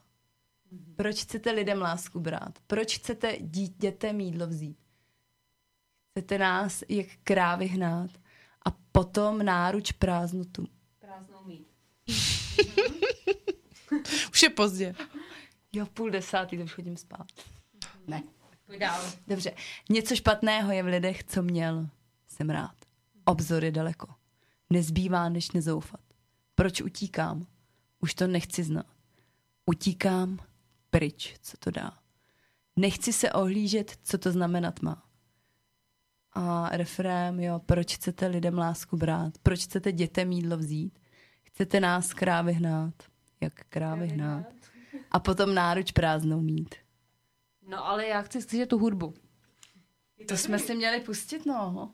Proč 0.95 1.21
chcete 1.21 1.51
lidem 1.51 1.81
lásku 1.81 2.19
brát? 2.19 2.59
Proč 2.67 2.97
chcete 2.97 3.35
dí- 3.39 3.75
dětem 3.77 4.19
jídlo 4.19 4.47
vzít? 4.47 4.77
Chcete 6.11 6.37
nás 6.37 6.83
jak 6.89 7.07
krávy 7.23 7.65
hnát 7.67 8.11
a 8.65 8.71
potom 8.91 9.45
náruč 9.45 9.91
prázdnotu. 9.91 10.67
Prázdnou 10.99 11.43
mít. 11.45 11.72
Už 14.31 14.43
je 14.43 14.49
pozdě. 14.49 14.95
Jo, 15.73 15.85
půl 15.85 16.09
desátý, 16.09 16.57
to 16.57 16.63
už 16.63 16.73
chodím 16.73 16.97
spát. 16.97 17.27
Ne. 18.07 18.23
Pojď 18.65 18.79
dál. 18.79 19.01
Dobře. 19.27 19.53
Něco 19.89 20.15
špatného 20.15 20.71
je 20.71 20.83
v 20.83 20.85
lidech, 20.85 21.23
co 21.23 21.43
měl. 21.43 21.89
Jsem 22.27 22.49
rád. 22.49 22.75
Obzor 23.25 23.63
je 23.63 23.71
daleko. 23.71 24.07
Nezbývá, 24.69 25.29
než 25.29 25.51
nezoufat. 25.51 26.01
Proč 26.55 26.81
utíkám? 26.81 27.47
Už 27.99 28.13
to 28.13 28.27
nechci 28.27 28.63
znát. 28.63 28.85
Utíkám 29.65 30.39
pryč, 30.89 31.35
co 31.41 31.57
to 31.57 31.71
dá. 31.71 31.97
Nechci 32.75 33.13
se 33.13 33.31
ohlížet, 33.31 33.99
co 34.03 34.17
to 34.17 34.31
znamenat 34.31 34.81
má. 34.81 35.03
A 36.31 36.69
refrém, 36.77 37.39
jo, 37.39 37.61
proč 37.65 37.95
chcete 37.95 38.27
lidem 38.27 38.57
lásku 38.57 38.97
brát? 38.97 39.37
Proč 39.43 39.63
chcete 39.63 39.91
dětem 39.91 40.31
jídlo 40.31 40.57
vzít? 40.57 40.99
Chcete 41.53 41.79
nás 41.79 42.13
krávy 42.13 42.53
hnát? 42.53 42.93
Jak 43.41 43.53
krávy 43.69 44.07
hnát? 44.07 44.45
A 45.11 45.19
potom 45.19 45.53
náruč 45.55 45.91
prázdnou 45.91 46.41
mít. 46.41 46.75
No 47.67 47.87
ale 47.87 48.07
já 48.07 48.21
chci 48.21 48.41
slyšet 48.41 48.69
tu 48.69 48.77
hudbu. 48.77 49.13
To 50.27 50.37
jsme 50.37 50.59
si 50.59 50.75
měli 50.75 50.99
pustit, 50.99 51.45
no. 51.45 51.91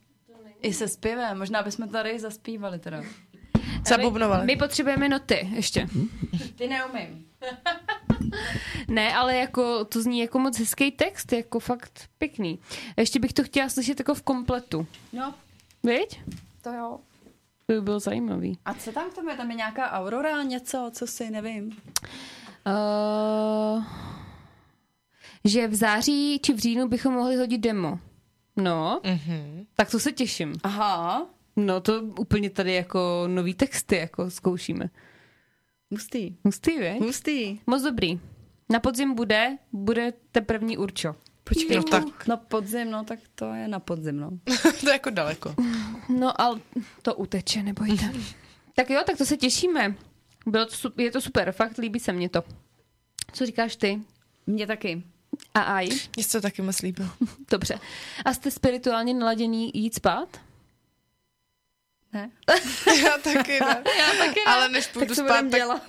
I 0.62 0.74
se 0.74 0.88
zpěvem, 0.88 1.38
možná 1.38 1.64
bychom 1.64 1.90
tady 1.90 2.20
zaspívali 2.20 2.80
teda. 2.80 3.04
Zabubnovali. 3.88 4.46
My 4.46 4.56
potřebujeme 4.56 5.10
noty 5.10 5.50
ještě. 5.56 5.88
Ty 6.56 6.68
neumím. 6.68 7.26
Ne, 8.88 9.16
ale 9.16 9.36
jako 9.36 9.86
to 9.86 10.02
zní 10.02 10.20
jako 10.20 10.40
moc 10.40 10.60
hezký 10.60 10.92
text, 10.92 11.32
jako 11.32 11.60
fakt 11.60 12.10
pěkný. 12.18 12.60
Ještě 12.98 13.20
bych 13.20 13.34
to 13.34 13.44
chtěla 13.44 13.70
slyšet 13.70 14.00
jako 14.00 14.16
v 14.16 14.22
kompletu. 14.22 14.88
No, 15.14 15.34
Viď? 15.84 16.22
to 16.62 16.70
jo. 16.74 17.00
To 17.70 17.74
by 17.74 17.82
bylo 17.82 18.00
zajímavý. 18.00 18.58
A 18.66 18.74
co 18.74 18.92
tam 18.92 19.12
k 19.12 19.14
tomu 19.16 19.30
je? 19.30 19.36
Tam 19.38 19.50
je 19.52 19.56
nějaká 19.58 19.92
aurora, 19.92 20.44
něco, 20.44 20.92
co 20.94 21.08
si 21.08 21.30
nevím. 21.30 21.78
Uh, 22.68 23.84
že 25.46 25.68
v 25.68 25.76
září 25.76 26.40
či 26.40 26.54
v 26.54 26.60
říjnu 26.60 26.88
bychom 26.88 27.14
mohli 27.14 27.36
hodit 27.36 27.58
demo. 27.58 28.00
No, 28.56 29.02
Mhm. 29.06 29.66
tak 29.76 29.92
to 29.92 30.00
se 30.00 30.12
těším. 30.12 30.54
Aha, 30.64 31.28
No 31.56 31.82
to 31.82 32.02
úplně 32.02 32.50
tady 32.50 32.74
jako 32.74 33.24
nový 33.28 33.54
texty 33.54 33.96
jako 33.96 34.32
zkoušíme. 34.32 34.90
hustý. 35.92 36.36
Hustý, 36.46 36.78
vy? 36.80 37.00
Hustý. 37.00 37.60
Moc 37.68 37.82
dobrý. 37.84 38.20
Na 38.70 38.80
podzim 38.80 39.14
bude, 39.16 39.58
bude 39.72 40.14
te 40.32 40.42
první 40.42 40.78
určo. 40.78 41.16
Počkej, 41.50 41.78
No 41.78 41.84
tak. 41.84 42.28
No 42.28 42.38
podzim, 42.38 42.92
no 42.92 43.04
tak 43.04 43.20
to 43.36 43.54
je 43.54 43.68
na 43.68 43.80
podzim, 43.80 44.20
no. 44.20 44.30
to 44.82 44.90
je 44.90 44.94
jako 44.94 45.10
daleko. 45.10 45.56
No 46.10 46.42
ale 46.42 46.60
to 47.02 47.16
uteče, 47.16 47.64
nebojte. 47.64 48.12
tak 48.76 48.90
jo, 48.90 49.02
tak 49.06 49.18
to 49.18 49.26
se 49.26 49.38
těšíme. 49.38 49.96
Bylo 50.46 50.66
to, 50.66 51.02
je 51.02 51.12
to 51.12 51.22
super, 51.22 51.52
fakt 51.52 51.78
líbí 51.78 52.00
se 52.00 52.14
mně 52.14 52.30
to. 52.30 52.44
Co 53.34 53.46
říkáš 53.46 53.76
ty? 53.76 54.02
Mně 54.48 54.68
taky. 54.68 55.04
A 55.54 55.62
aj? 55.62 55.90
Mně 56.16 56.24
se 56.24 56.32
to 56.32 56.42
taky 56.42 56.62
moc 56.62 56.82
líbilo. 56.82 57.10
Dobře. 57.52 57.80
A 58.26 58.34
jste 58.34 58.52
spirituálně 58.52 59.14
naladění 59.14 59.72
jít 59.74 59.96
spát? 59.96 60.42
Ne? 62.14 62.30
Já 63.04 63.18
taky 63.18 63.60
ne. 63.60 63.84
Já 64.00 64.10
taky 64.18 64.40
ne. 64.46 64.54
Ale 64.54 64.70
než 64.70 64.88
půjdu 64.88 65.16
Co 65.16 65.22
spát, 65.24 65.42
tak 65.42 65.50
dělat? 65.50 65.82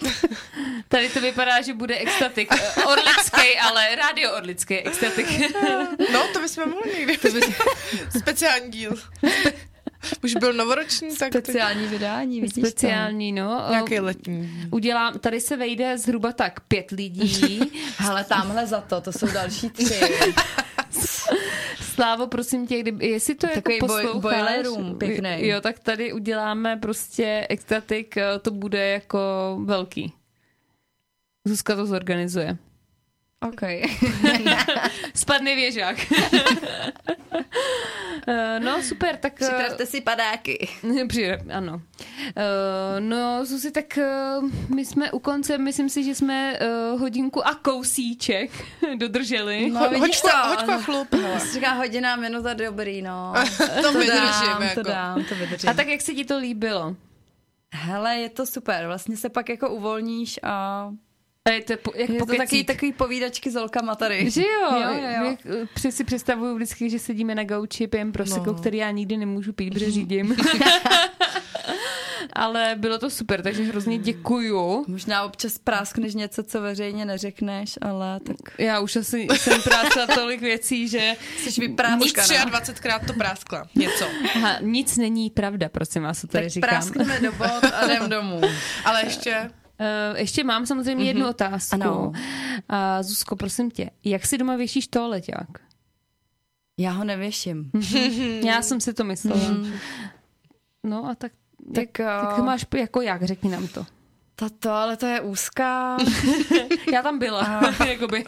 Tady 0.89 1.09
to 1.09 1.21
vypadá, 1.21 1.61
že 1.61 1.75
bude 1.75 1.97
extatik. 1.97 2.51
Orlický, 2.87 3.59
ale 3.63 3.97
rádio 3.97 4.37
orlický 4.37 4.75
extatik. 4.79 5.27
No, 6.13 6.29
to 6.33 6.41
bychom 6.41 6.71
mohli 6.71 6.95
někdy. 6.99 7.19
Speciální 8.19 8.71
díl. 8.71 8.95
Už 10.25 10.35
byl 10.35 10.53
novoroční, 10.53 11.17
tak 11.17 11.33
teď 11.33 11.45
Speciální 11.45 11.87
vydání, 11.87 12.41
vidíš 12.41 12.69
Speciální, 12.69 13.33
no. 13.33 13.67
nějaký 13.71 14.01
letní. 14.01 14.69
Udělám, 14.71 15.19
tady 15.19 15.41
se 15.41 15.57
vejde 15.57 15.99
zhruba 15.99 16.33
tak 16.33 16.61
pět 16.61 16.91
lidí. 16.91 17.59
to. 17.59 17.67
Hele, 17.97 18.25
tamhle 18.25 18.67
za 18.67 18.81
to, 18.81 19.01
to 19.01 19.13
jsou 19.13 19.27
další 19.27 19.71
tři. 19.71 20.01
Slávo, 22.01 22.27
prosím 22.27 22.67
tě, 22.67 22.81
kdyby, 22.81 23.07
jestli 23.07 23.35
to 23.35 23.47
Takový 23.47 23.75
jako 23.75 23.87
boj- 23.87 24.03
posloucháš, 24.03 24.23
boiler 24.23 24.65
room, 24.65 24.99
pěknej. 24.99 25.49
Jo, 25.49 25.61
tak 25.61 25.79
tady 25.79 26.13
uděláme 26.13 26.77
prostě 26.77 27.47
extatik, 27.51 28.17
eh, 28.17 28.39
to 28.39 28.51
bude 28.51 28.89
jako 28.89 29.19
velký. 29.65 30.13
Zuzka 31.45 31.77
to 31.77 31.87
zorganizuje. 31.87 32.57
OK. 33.49 33.61
Spadne 35.15 35.55
věžák. 35.55 35.97
Eh, 38.27 38.61
no, 38.61 38.83
super, 38.83 39.17
tak... 39.17 39.43
eh, 39.43 39.45
Připravte 39.47 39.87
si 39.87 40.01
padáky. 40.01 40.69
Přijde, 41.09 41.39
ano. 41.55 41.73
Uh, 41.75 41.81
no, 42.99 43.45
Zuzi, 43.47 43.71
tak 43.71 43.99
my 44.75 44.85
jsme 44.85 45.11
u 45.13 45.19
konce, 45.19 45.59
myslím 45.59 45.89
si, 45.89 46.05
že 46.05 46.15
jsme 46.15 46.59
hodinku 46.99 47.47
a 47.47 47.55
kousíček 47.55 48.51
dodrželi. 48.97 49.71
No, 49.71 49.81
Ho- 49.81 49.89
vidíš 49.91 50.23
hoďko, 50.23 50.29
to? 50.29 50.49
hoďko 50.49 50.83
chlup. 50.85 51.15
hele. 51.15 51.41
Říká 51.53 51.73
hodina, 51.73 52.17
minuta, 52.17 52.55
dobrý, 52.55 53.03
no. 53.03 53.33
To 53.83 53.93
vydržím, 53.93 54.49
dám, 54.49 54.63
jako. 54.63 54.75
to 54.75 54.83
dám, 54.91 55.25
to 55.25 55.35
vydržím. 55.35 55.71
A 55.71 55.75
tak 55.75 55.87
jak 55.89 56.01
se 56.01 56.15
ti 56.15 56.25
to 56.25 56.39
líbilo? 56.39 56.97
Hele, 57.75 58.17
je 58.17 58.29
to 58.29 58.47
super, 58.47 58.87
vlastně 58.87 59.17
se 59.17 59.29
pak 59.29 59.49
jako 59.49 59.71
uvolníš 59.71 60.41
a 60.43 60.85
A 61.49 61.51
je 61.51 61.63
to 61.63 61.77
po, 61.77 61.93
jak 61.97 62.11
je 62.11 62.19
to 62.19 62.27
takový, 62.27 62.65
takový 62.65 62.93
povídačky 62.93 63.51
s 63.51 63.55
holkama 63.55 63.95
tady. 63.95 64.31
Že 64.31 64.43
jo, 64.43 64.77
Jo, 64.81 64.89
jo, 64.95 65.25
jo. 65.25 65.37
Eh, 65.63 65.67
při- 65.75 65.93
si 65.93 66.05
představuju 66.05 66.55
vždycky, 66.57 66.91
že 66.91 66.99
sedíme 66.99 67.35
na 67.35 67.45
gauči, 67.45 67.87
pijeme 67.87 68.13
prosecco, 68.13 68.45
no. 68.47 68.55
Který 68.55 68.79
já 68.79 68.91
nikdy 68.91 69.17
nemůžu 69.17 69.53
pít, 69.53 69.71
protože 69.75 69.91
řídím. 69.91 70.37
Ale 72.33 72.75
bylo 72.79 72.99
to 72.99 73.11
super, 73.11 73.43
takže 73.43 73.63
hrozně 73.63 73.99
děkuju. 73.99 74.85
Možná 74.89 75.23
občas 75.25 75.59
práskneš 75.59 76.15
něco, 76.15 76.43
co 76.43 76.61
veřejně 76.61 77.05
neřekneš, 77.05 77.79
ale 77.83 78.21
tak 78.21 78.37
Já 78.59 78.81
už 78.81 78.97
asi 78.97 79.27
jsem 79.37 79.63
práskla 79.63 80.07
tolik 80.07 80.41
věcí, 80.41 80.89
že 80.89 81.17
jsi 81.39 81.49
Už 81.49 81.59
vypráskaná. 81.59 82.45
23krát 82.61 83.07
to 83.07 83.13
práskla. 83.13 83.69
Něco. 83.75 84.05
Aha, 84.35 84.57
nic 84.61 84.97
není 84.97 85.31
pravda, 85.31 85.69
prosím 85.69 86.03
vás, 86.03 86.21
co 86.21 86.27
tady 86.27 86.45
Tak 86.45 86.51
říkám. 86.53 86.69
práskneme 86.71 87.21
do 87.21 87.33
bod 87.33 87.65
a 87.75 87.85
jdem 87.85 88.09
domů. 88.11 88.41
Ale 88.85 89.05
ještě 89.05 89.51
Uh, 89.81 90.19
ještě 90.19 90.45
mám 90.45 90.67
samozřejmě 90.67 91.05
jednu 91.05 91.29
otázku. 91.29 91.75
Ano. 91.75 92.13
A 92.69 93.03
Zuzko, 93.03 93.37
prosím 93.37 93.71
tě, 93.71 93.91
jak 94.05 94.27
si 94.27 94.39
doma 94.39 94.57
věšíš 94.57 94.87
toaleťák? 94.87 95.49
Já 96.79 96.91
ho 96.91 97.05
nevěším. 97.05 97.71
Já 98.45 98.63
jsem 98.63 98.81
si 98.81 98.95
to 98.95 99.05
myslela. 99.05 99.49
Mm. 99.49 99.73
No 100.85 101.07
a 101.07 101.15
tak, 101.15 101.33
tak, 101.75 101.89
Tak, 101.99 102.07
tak 102.07 102.39
eh, 102.39 102.43
máš 102.43 102.67
jako 102.77 103.03
jak, 103.03 103.23
řekni 103.23 103.51
nám 103.51 103.69
to. 103.69 103.87
Tato, 104.35 104.71
ale 104.71 104.97
to 104.97 105.07
je 105.07 105.21
úzká. 105.21 105.97
Já 106.93 107.03
tam 107.03 107.19
byla, 107.19 107.61
jakoby. 107.87 108.25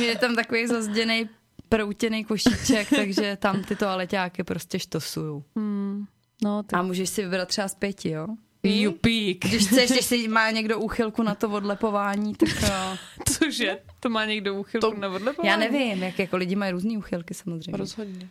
Je 0.00 0.18
tam 0.18 0.34
takový 0.34 0.66
zazděný 0.66 1.28
proutěný 1.68 2.24
košíček, 2.24 2.90
takže 2.90 3.36
tam 3.36 3.62
ty 3.62 3.76
toaleťáky 3.76 4.44
prostě 4.44 4.78
štosuju. 4.78 5.44
Hmm, 5.56 6.04
no, 6.42 6.62
tak 6.62 6.80
A 6.80 6.82
můžeš 6.82 7.10
si 7.10 7.22
vybrat 7.22 7.48
třeba 7.48 7.68
z 7.68 7.74
pěti, 7.74 8.10
jo? 8.10 8.26
Jupík. 8.64 9.44
Když 9.48 9.66
chceš, 9.66 9.90
když 9.90 10.04
si 10.06 10.28
má 10.28 10.50
někdo 10.50 10.78
úchylku 10.80 11.22
na 11.22 11.34
to 11.34 11.50
odlepování, 11.50 12.34
tak 12.34 12.48
uh, 12.62 12.96
Cože? 13.38 13.78
To 14.00 14.08
má 14.10 14.24
někdo 14.24 14.54
úchylku 14.54 14.90
To- 14.90 14.96
na 15.00 15.08
odlepování? 15.08 15.48
já 15.48 15.56
nevím, 15.56 16.02
jak 16.02 16.18
jako 16.18 16.36
lidi 16.36 16.56
mají 16.56 16.72
různý 16.72 16.98
úchylky 16.98 17.34
samozřejmě. 17.34 17.76
rozhodně. 17.78 18.28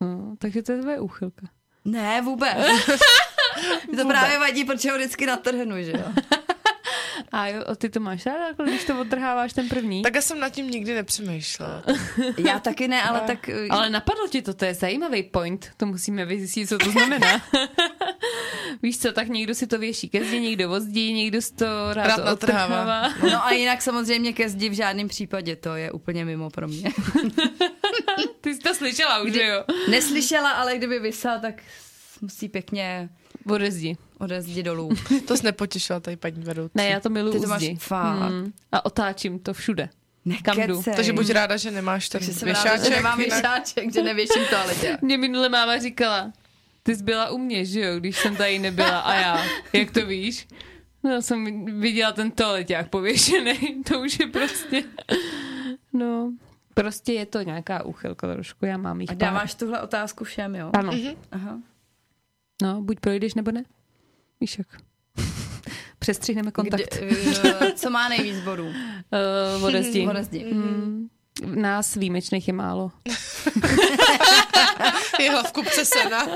No, 0.00 0.34
takže 0.38 0.62
to 0.62 0.72
je 0.72 0.80
tvoje 0.80 1.00
úchylka. 1.00 1.46
Ne, 1.84 2.22
vůbec. 2.22 2.56
Mi 3.90 3.96
to 3.96 4.06
právě 4.08 4.38
vadí, 4.38 4.64
protože 4.64 4.90
ho 4.90 4.96
vždycky 4.98 5.26
natrhnu, 5.26 5.82
že 5.82 5.90
jo? 5.92 6.04
A 7.32 7.46
jo, 7.48 7.62
ty 7.76 7.88
to 7.88 8.00
máš 8.00 8.26
ráda, 8.26 8.46
jako 8.46 8.62
když 8.62 8.84
to 8.84 9.00
odtrháváš 9.00 9.52
ten 9.52 9.68
první? 9.68 10.02
Tak 10.02 10.14
já 10.14 10.22
jsem 10.22 10.40
nad 10.40 10.48
tím 10.48 10.70
nikdy 10.70 10.94
nepřemýšlela. 10.94 11.82
Já 12.46 12.58
taky 12.58 12.88
ne, 12.88 13.02
ale 13.02 13.20
tak... 13.20 13.50
uh, 13.62 13.66
Ale 13.70 13.90
napadlo 13.90 14.28
ti 14.28 14.42
to, 14.42 14.54
to 14.54 14.64
je 14.64 14.74
zajímavý 14.74 15.22
point. 15.22 15.70
To 15.76 15.86
musíme 15.86 16.24
vyzjistit, 16.24 16.66
co 16.68 16.78
to 16.78 16.90
znamená. 16.90 17.42
Víš 18.82 18.98
co, 18.98 19.12
tak 19.12 19.28
někdo 19.28 19.54
si 19.54 19.66
to 19.66 19.78
věší 19.78 20.08
ke 20.08 20.24
zdi, 20.24 20.40
někdo 20.40 20.68
vozdí, 20.68 21.12
někdo 21.12 21.42
si 21.42 21.54
to 21.54 21.66
rád, 21.92 22.06
Rád 22.06 22.32
odtrhává. 22.32 23.08
No 23.22 23.46
a 23.46 23.52
jinak 23.52 23.82
samozřejmě 23.82 24.32
ke 24.32 24.48
zdi 24.48 24.68
v 24.68 24.72
žádném 24.72 25.08
případě, 25.08 25.56
to 25.56 25.76
je 25.76 25.92
úplně 25.92 26.24
mimo 26.24 26.50
pro 26.50 26.68
mě. 26.68 26.92
Ty 28.40 28.54
jsi 28.54 28.60
to 28.60 28.74
slyšela 28.74 29.22
už, 29.22 29.32
že 29.32 29.46
jo? 29.46 29.64
Neslyšela, 29.90 30.50
ale 30.50 30.76
kdyby 30.78 30.98
vysel, 30.98 31.40
tak 31.40 31.62
musí 32.20 32.48
pěkně 32.48 33.08
Ode 33.46 33.70
zdi. 33.70 33.96
Ode 34.22 34.42
zdi 34.42 34.62
dolů. 34.62 34.90
To 35.28 35.36
jsi 35.36 35.44
nepotěšila 35.44 36.00
tady 36.00 36.16
paní 36.16 36.42
vedoucí. 36.44 36.72
Ne, 36.74 36.86
já 36.88 37.00
to 37.00 37.08
miluji 37.10 37.32
Ty 37.32 37.40
to 37.40 37.48
máš 37.48 37.64
fakt. 37.78 38.18
Hmm. 38.30 38.52
A 38.72 38.84
otáčím 38.86 39.38
to 39.38 39.54
všude. 39.54 39.88
Kam 40.44 40.60
jdu? 40.60 40.82
Takže 40.96 41.12
buď 41.12 41.30
ráda, 41.30 41.56
že 41.56 41.70
nemáš 41.70 42.08
ten 42.08 42.18
Takže 42.20 42.34
jsem 42.34 42.48
ráda, 42.48 42.62
věšáček. 42.62 42.84
že 42.84 42.96
nemám 42.96 43.18
jinak- 43.20 43.32
věšáček, 43.42 43.92
že 43.94 44.02
nevěším 44.02 44.42
toaletě. 44.50 44.98
Mě 45.02 45.18
minule 45.18 45.48
máma 45.48 45.78
říkala, 45.78 46.32
ty 46.82 46.96
jsi 46.96 47.02
byla 47.02 47.30
u 47.30 47.38
mě, 47.38 47.64
že 47.64 47.80
jo, 47.80 47.98
když 47.98 48.16
jsem 48.18 48.36
tady 48.36 48.58
nebyla. 48.58 49.00
A 49.00 49.14
já, 49.14 49.42
jak 49.72 49.90
to 49.90 50.06
víš? 50.06 50.48
No, 51.02 51.10
já 51.10 51.20
jsem 51.20 51.64
viděla 51.80 52.12
ten 52.12 52.30
toaleťák 52.30 52.88
pověšený. 52.90 53.82
To 53.88 54.00
už 54.00 54.18
je 54.20 54.26
prostě... 54.26 54.82
No, 55.92 56.32
prostě 56.74 57.12
je 57.12 57.26
to 57.26 57.42
nějaká 57.42 57.82
úchylka 57.84 58.32
trošku, 58.32 58.66
já 58.66 58.76
mám 58.76 59.00
jich 59.00 59.10
A 59.10 59.12
pár. 59.14 59.18
dáváš 59.18 59.54
tuhle 59.54 59.82
otázku 59.82 60.24
všem, 60.24 60.54
jo? 60.54 60.70
Ano. 60.78 60.92
Aha. 61.32 61.58
No, 62.62 62.82
buď 62.82 63.00
projdeš, 63.00 63.34
nebo 63.34 63.50
ne. 63.50 63.64
Víš 64.42 64.58
jak. 64.58 64.66
Přestřihneme 65.98 66.50
kontakt. 66.50 66.96
Kdy, 66.98 67.16
eh, 67.60 67.72
co 67.72 67.90
má 67.90 68.08
nejvíc 68.08 68.40
bodů? 68.40 68.66
Uh, 68.66 69.64
ode 69.64 69.82
zdi. 69.82 70.06
Ode 70.10 70.24
zdi. 70.24 70.44
Mm, 70.44 71.08
nás 71.54 71.94
výjimečných 71.94 72.48
je 72.48 72.54
málo. 72.54 72.92
Jeho 75.20 75.42
v 75.42 75.52
kupce 75.52 75.84
sena. 75.84 76.26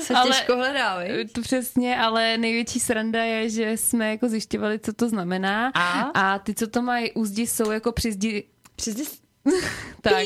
Se 0.00 0.14
Ale- 0.14 0.26
těžko 0.26 0.56
hledá, 0.56 0.98
viď? 0.98 1.32
To 1.32 1.40
přesně, 1.40 1.98
ale 1.98 2.38
největší 2.38 2.80
sranda 2.80 3.24
je, 3.24 3.50
že 3.50 3.70
jsme 3.70 4.10
jako 4.10 4.28
zjišťovali, 4.28 4.78
co 4.78 4.92
to 4.92 5.08
znamená. 5.08 5.72
A? 5.74 6.00
A 6.00 6.38
ty, 6.38 6.54
co 6.54 6.66
to 6.66 6.82
mají 6.82 7.12
u 7.12 7.24
zdi, 7.24 7.46
jsou 7.46 7.70
jako 7.70 7.92
při 7.92 8.12
zdi 8.12 8.44
Přizdi... 8.76 9.04
Tak. 10.00 10.24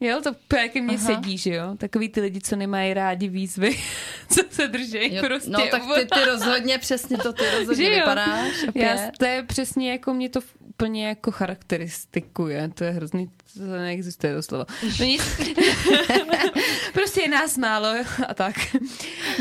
Jo, 0.00 0.20
to 0.22 0.30
ke 0.72 0.80
mně 0.80 0.96
Aha. 0.96 1.06
sedí, 1.06 1.38
že 1.38 1.54
jo? 1.54 1.74
Takový 1.78 2.08
ty 2.08 2.20
lidi, 2.20 2.40
co 2.40 2.56
nemají 2.56 2.94
rádi 2.94 3.28
výzvy, 3.28 3.76
co 4.28 4.40
se 4.50 4.68
drží 4.68 5.14
Jo, 5.14 5.22
prostě. 5.26 5.50
no 5.50 5.66
tak 5.70 5.82
ty, 5.94 6.06
ty 6.06 6.24
rozhodně, 6.24 6.78
přesně 6.78 7.18
to 7.18 7.32
ty 7.32 7.44
rozhodně 7.58 7.84
Že 7.84 7.90
jo? 7.90 7.96
vypadáš. 7.98 8.52
Já, 8.74 8.96
to 9.18 9.24
je 9.24 9.42
přesně 9.42 9.90
jako 9.92 10.14
mě 10.14 10.28
to 10.28 10.40
úplně 10.60 11.08
jako 11.08 11.30
charakteristikuje. 11.30 12.70
To 12.74 12.84
je 12.84 12.90
hrozný, 12.90 13.30
to 13.58 13.64
neexistuje 13.64 14.34
to 14.34 14.42
slovo. 14.42 14.64
No 15.00 15.04
nic. 15.04 15.22
prostě 16.92 17.20
je 17.20 17.28
nás 17.28 17.56
málo 17.56 17.88
a 18.28 18.34
tak. 18.34 18.54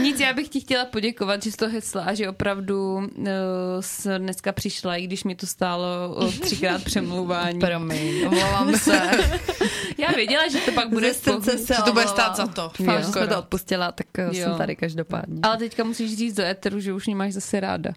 Nic, 0.02 0.20
já 0.20 0.34
bych 0.34 0.50
ti 0.50 0.60
chtěla 0.60 0.86
poděkovat, 0.86 1.44
že 1.44 1.52
jsi 1.52 1.58
to 1.58 1.70
hecla 1.70 2.04
a 2.04 2.14
že 2.14 2.30
opravdu 2.30 2.96
uh, 2.96 4.18
dneska 4.18 4.52
přišla, 4.52 4.96
i 4.96 5.04
když 5.04 5.24
mi 5.24 5.36
to 5.36 5.48
stálo 5.48 5.88
třikrát 6.42 6.84
přemlouvání. 6.84 7.60
Promiň, 7.60 8.28
omlouvám 8.28 8.76
se. 8.76 9.02
Já 9.98 10.12
věděla, 10.12 10.48
že 10.48 10.60
to 10.60 10.72
pak 10.72 10.90
bude 10.90 11.14
srdce 11.14 11.58
se 11.58 11.74
Že 11.74 11.82
to 11.86 11.94
bude 11.94 12.08
stát 12.08 12.36
za 12.36 12.48
to. 12.48 12.72
Jo. 12.80 12.86
Fakt, 12.86 13.00
že 13.00 13.12
jsme 13.12 13.28
to 13.28 13.40
odpustila, 13.40 13.92
tak 13.92 14.08
jo. 14.18 14.26
Jo. 14.26 14.34
jsem 14.34 14.58
tady 14.58 14.76
každopádně. 14.76 15.40
Ale 15.44 15.58
teďka 15.58 15.84
musíš 15.84 16.18
říct 16.18 16.36
do 16.36 16.44
éteru, 16.44 16.80
že 16.80 16.94
už 16.94 17.06
mě 17.06 17.16
máš 17.16 17.34
zase 17.34 17.60
ráda. 17.60 17.92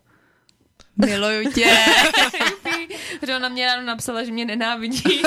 Miluju 0.96 1.52
tě. 1.52 1.76
Protože 3.20 3.36
ona 3.36 3.48
mě 3.48 3.66
ráno 3.66 3.82
napsala, 3.86 4.24
že 4.24 4.32
mě 4.32 4.44
nenávidí 4.44 5.22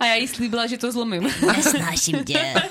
a 0.00 0.06
já 0.06 0.14
jí 0.14 0.28
slíbila, 0.28 0.66
že 0.66 0.78
to 0.78 0.92
zlomím. 0.92 1.22
Nesnáším 1.46 2.24
tě. 2.24 2.54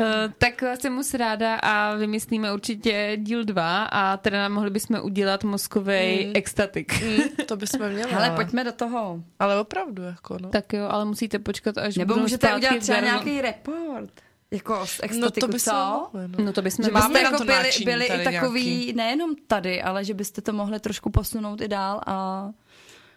Eh, 0.00 0.32
tak 0.38 0.62
jsem 0.80 0.92
moc 0.92 1.14
ráda 1.14 1.54
a 1.56 1.94
vymyslíme 1.94 2.52
určitě 2.52 3.12
díl 3.16 3.44
dva 3.44 3.84
a 3.84 4.16
teda 4.16 4.48
mohli 4.48 4.70
bychom 4.70 5.00
udělat 5.02 5.44
mozkový 5.44 6.26
Mm. 6.26 6.32
extatik. 6.34 7.02
Mm, 7.02 7.18
to 7.46 7.56
bychom 7.56 7.88
měli. 7.92 8.12
Ale- 8.12 8.30
pojďme 8.30 8.64
do 8.64 8.72
toho. 8.72 9.20
Ale 9.38 9.60
opravdu, 9.60 10.02
jako 10.02 10.36
no. 10.40 10.48
Tak 10.48 10.72
jo, 10.72 10.86
ale 10.90 11.04
musíte 11.04 11.38
počkat, 11.38 11.78
až 11.78 11.96
Nebo 11.96 12.14
budou 12.14 12.22
můžete 12.22 12.54
udělat 12.56 12.78
třeba 12.78 13.00
nějaký 13.00 13.40
report. 13.40 14.10
Jako 14.50 14.86
z 14.86 14.98
No 14.98 15.04
extatiku, 15.04 15.46
to 15.46 15.52
by 15.52 15.60
co? 15.60 15.72
mohli, 16.14 16.28
no. 16.28 16.44
No 16.44 16.52
to 16.52 16.62
bychom 16.62 16.84
Že 16.84 16.90
Máme 16.90 17.08
byste 17.08 17.20
jako 17.22 17.38
to 17.38 17.44
byli, 17.44 17.70
byli 17.84 18.04
i 18.06 18.24
takový, 18.24 18.64
nějaký. 18.76 18.92
nejenom 18.92 19.34
tady, 19.46 19.82
ale 19.82 20.04
že 20.04 20.14
byste 20.14 20.40
to 20.42 20.52
mohli 20.52 20.80
trošku 20.80 21.10
posunout 21.10 21.60
i 21.60 21.68
dál 21.68 22.00
a 22.06 22.48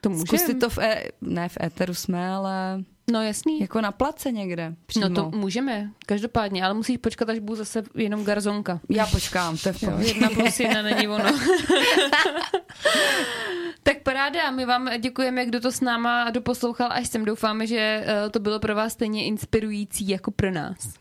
To 0.02 0.10
může. 0.10 0.26
Zkusit 0.26 0.60
to 0.60 0.70
v, 0.70 0.78
e- 0.78 1.04
ne 1.22 1.50
v 1.50 1.58
éteru 1.64 1.94
jsme, 1.94 2.28
ale 2.30 2.84
No 3.12 3.22
jasný. 3.24 3.60
jako 3.60 3.82
na 3.82 3.92
place 3.92 4.32
někde 4.32 4.76
přímo. 4.86 5.10
No 5.10 5.16
to 5.16 5.38
můžeme, 5.38 5.90
každopádně, 6.06 6.64
ale 6.64 6.74
musíš 6.74 6.98
počkat, 6.98 7.30
až 7.30 7.40
budu 7.40 7.56
zase 7.56 7.84
jenom 7.96 8.24
garzonka. 8.24 8.80
Já 8.90 9.06
počkám, 9.08 9.58
to 9.58 9.70
je 9.70 9.74
v 9.74 9.84
jedna 10.02 10.30
plus 10.30 10.60
jedna 10.60 10.82
není 10.92 11.08
ono. 11.08 11.24
tak 13.84 14.02
paráda, 14.04 14.52
my 14.52 14.66
vám 14.66 14.90
děkujeme, 15.00 15.46
kdo 15.46 15.60
to 15.62 15.72
s 15.72 15.82
náma 15.82 16.30
doposlouchal 16.30 16.90
až 16.92 17.08
sem. 17.08 17.26
Doufáme, 17.26 17.68
že 17.68 18.04
eh, 18.06 18.30
to 18.30 18.40
bylo 18.40 18.60
pro 18.60 18.76
vás 18.76 18.94
stejně 18.94 19.26
inspirující 19.26 20.08
jako 20.10 20.32
pro 20.32 20.52
nás. 20.52 20.94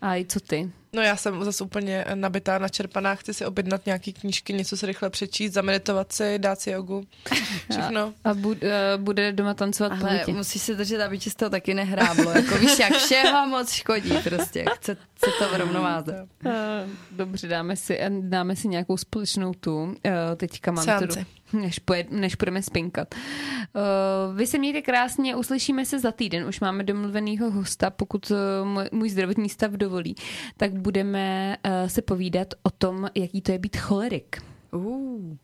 A 0.00 0.16
i 0.16 0.24
co 0.24 0.40
ty? 0.40 0.70
No 0.92 1.02
já 1.02 1.16
jsem 1.16 1.44
zase 1.44 1.64
úplně 1.64 2.04
nabitá, 2.14 2.58
načerpaná, 2.58 3.14
chci 3.14 3.34
si 3.34 3.46
objednat 3.46 3.86
nějaký 3.86 4.12
knížky, 4.12 4.52
něco 4.52 4.76
si 4.76 4.86
rychle 4.86 5.10
přečíst, 5.10 5.52
zameditovat 5.52 6.12
si, 6.12 6.38
dát 6.38 6.60
si 6.60 6.70
jogu, 6.70 7.06
všechno. 7.70 8.14
A 8.24 8.34
bu, 8.34 8.48
uh, 8.48 8.56
bude 8.96 9.32
doma 9.32 9.54
tancovat 9.54 9.92
Ale 10.02 10.24
musíš 10.28 10.62
se 10.62 10.74
držet, 10.74 11.00
aby 11.00 11.18
ti 11.18 11.30
z 11.30 11.34
toho 11.34 11.50
taky 11.50 11.74
nehráblo. 11.74 12.30
Jako 12.30 12.54
víš, 12.58 12.78
jak 12.78 12.92
všeho 12.92 13.46
moc 13.46 13.72
škodí 13.72 14.18
prostě. 14.24 14.64
Chce, 14.74 14.96
chce 15.20 15.30
to 15.38 15.48
v 15.48 15.58
rovnováze. 15.58 16.28
Uh, 16.46 16.52
dobře, 17.16 17.48
dáme 17.48 17.76
si, 17.76 17.98
dáme 18.20 18.56
si 18.56 18.68
nějakou 18.68 18.96
společnou 18.96 19.52
tu 19.54 19.82
uh, 19.84 19.92
teďka 20.36 20.72
mantru, 20.72 20.94
Seanci. 21.12 21.26
než, 21.52 21.78
pojed, 21.78 22.10
než 22.12 22.34
budeme 22.34 22.62
spinkat. 22.62 23.14
Vy 24.34 24.46
se 24.46 24.58
mějte 24.58 24.82
krásně, 24.82 25.36
uslyšíme 25.36 25.84
se 25.86 26.00
za 26.00 26.12
týden, 26.12 26.48
už 26.48 26.60
máme 26.60 26.84
domluvenýho 26.84 27.50
hosta, 27.50 27.90
pokud 27.90 28.32
můj, 28.92 29.10
zdravotní 29.10 29.48
stav 29.48 29.72
dovolí, 29.72 30.14
tak 30.56 30.72
budeme 30.72 31.56
se 31.86 32.02
povídat 32.02 32.48
o 32.62 32.70
tom, 32.70 33.08
jaký 33.14 33.40
to 33.40 33.52
je 33.52 33.58
být 33.58 33.76
cholerik. 33.76 34.42
Uh, 34.72 35.36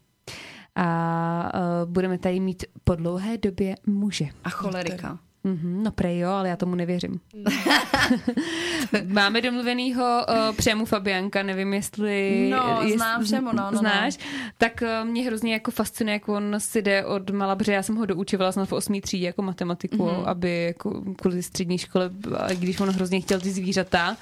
A 0.77 1.53
uh, 1.55 1.90
budeme 1.90 2.19
tady 2.19 2.40
mít 2.40 2.65
po 2.85 2.94
dlouhé 2.94 3.39
době 3.39 3.74
muže. 3.86 4.24
a 4.44 4.51
cholerika. 4.51 5.19
Mm-hmm, 5.47 5.82
no 5.82 5.90
prej 5.90 6.18
jo, 6.18 6.31
ale 6.31 6.48
já 6.48 6.56
tomu 6.56 6.74
nevěřím. 6.74 7.20
Máme 9.06 9.40
domluvenýho 9.40 10.27
uh, 10.28 10.56
Přemu 10.56 10.85
Fabianka, 10.85 11.43
nevím 11.43 11.74
jestli... 11.74 12.48
No, 12.51 12.78
jest- 12.82 12.97
znám 12.97 13.24
Přemu, 13.24 13.47
no, 13.47 13.52
no, 13.52 13.70
no. 13.73 13.78
Znáš? 13.78 14.18
Tak 14.59 14.82
uh, 15.02 15.09
mě 15.09 15.23
hrozně 15.24 15.52
jako 15.52 15.70
fascinuje, 15.70 16.12
jak 16.14 16.28
on 16.28 16.55
si 16.59 16.82
jde 16.82 17.05
od 17.05 17.31
mala, 17.31 17.56
protože 17.56 17.73
já 17.73 17.82
jsem 17.82 17.97
ho 17.97 18.06
doučovala 18.06 18.52
snad 18.52 18.68
v 18.68 18.73
osmý 18.73 19.01
třídě 19.01 19.27
jako 19.27 19.43
matematiku, 19.43 19.97
Mhm. 20.06 20.06
mm-hmm. 20.16 20.28
aby 20.28 20.62
jako 20.64 21.02
kvůli 21.18 21.43
střední 21.43 21.78
škole, 21.78 22.10
když 22.55 22.81
on 22.81 22.90
hrozně 22.90 23.20
chtěl 23.20 23.40
ty 23.40 23.51
zvířata, 23.51 24.16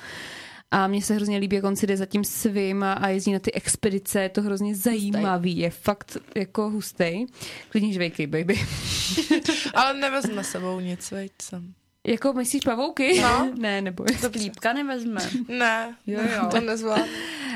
a 0.74 0.86
mně 0.86 1.02
se 1.02 1.14
hrozně 1.14 1.38
líbí, 1.38 1.56
jak 1.56 1.64
on 1.64 1.76
si 1.76 1.86
jde 1.86 1.96
za 1.96 2.06
tím 2.06 2.24
svým 2.24 2.82
a, 2.82 2.92
a 2.92 3.08
jezdí 3.08 3.32
na 3.32 3.38
ty 3.38 3.52
expedice, 3.52 4.22
je 4.22 4.28
to 4.28 4.42
hrozně 4.42 4.74
zajímavý, 4.74 5.58
je 5.58 5.70
fakt 5.70 6.16
jako 6.34 6.70
hustej. 6.70 7.26
Klidně 7.68 7.92
žvejkej, 7.92 8.26
baby. 8.26 8.60
Ale 9.74 9.94
nevezme 9.94 10.44
sebou 10.44 10.80
nic, 10.80 11.10
veď 11.10 11.32
jsem. 11.42 11.74
Jako 12.06 12.32
myslíš 12.32 12.64
pavouky? 12.64 13.20
No. 13.20 13.52
ne, 13.58 13.82
nebo 13.82 14.04
To 14.20 14.30
klípka 14.30 14.72
nevezme. 14.72 15.20
Ne, 15.48 15.96
Jo, 16.06 16.20
jo. 16.36 16.48
to 16.50 16.60
nezvládnu. 16.60 17.12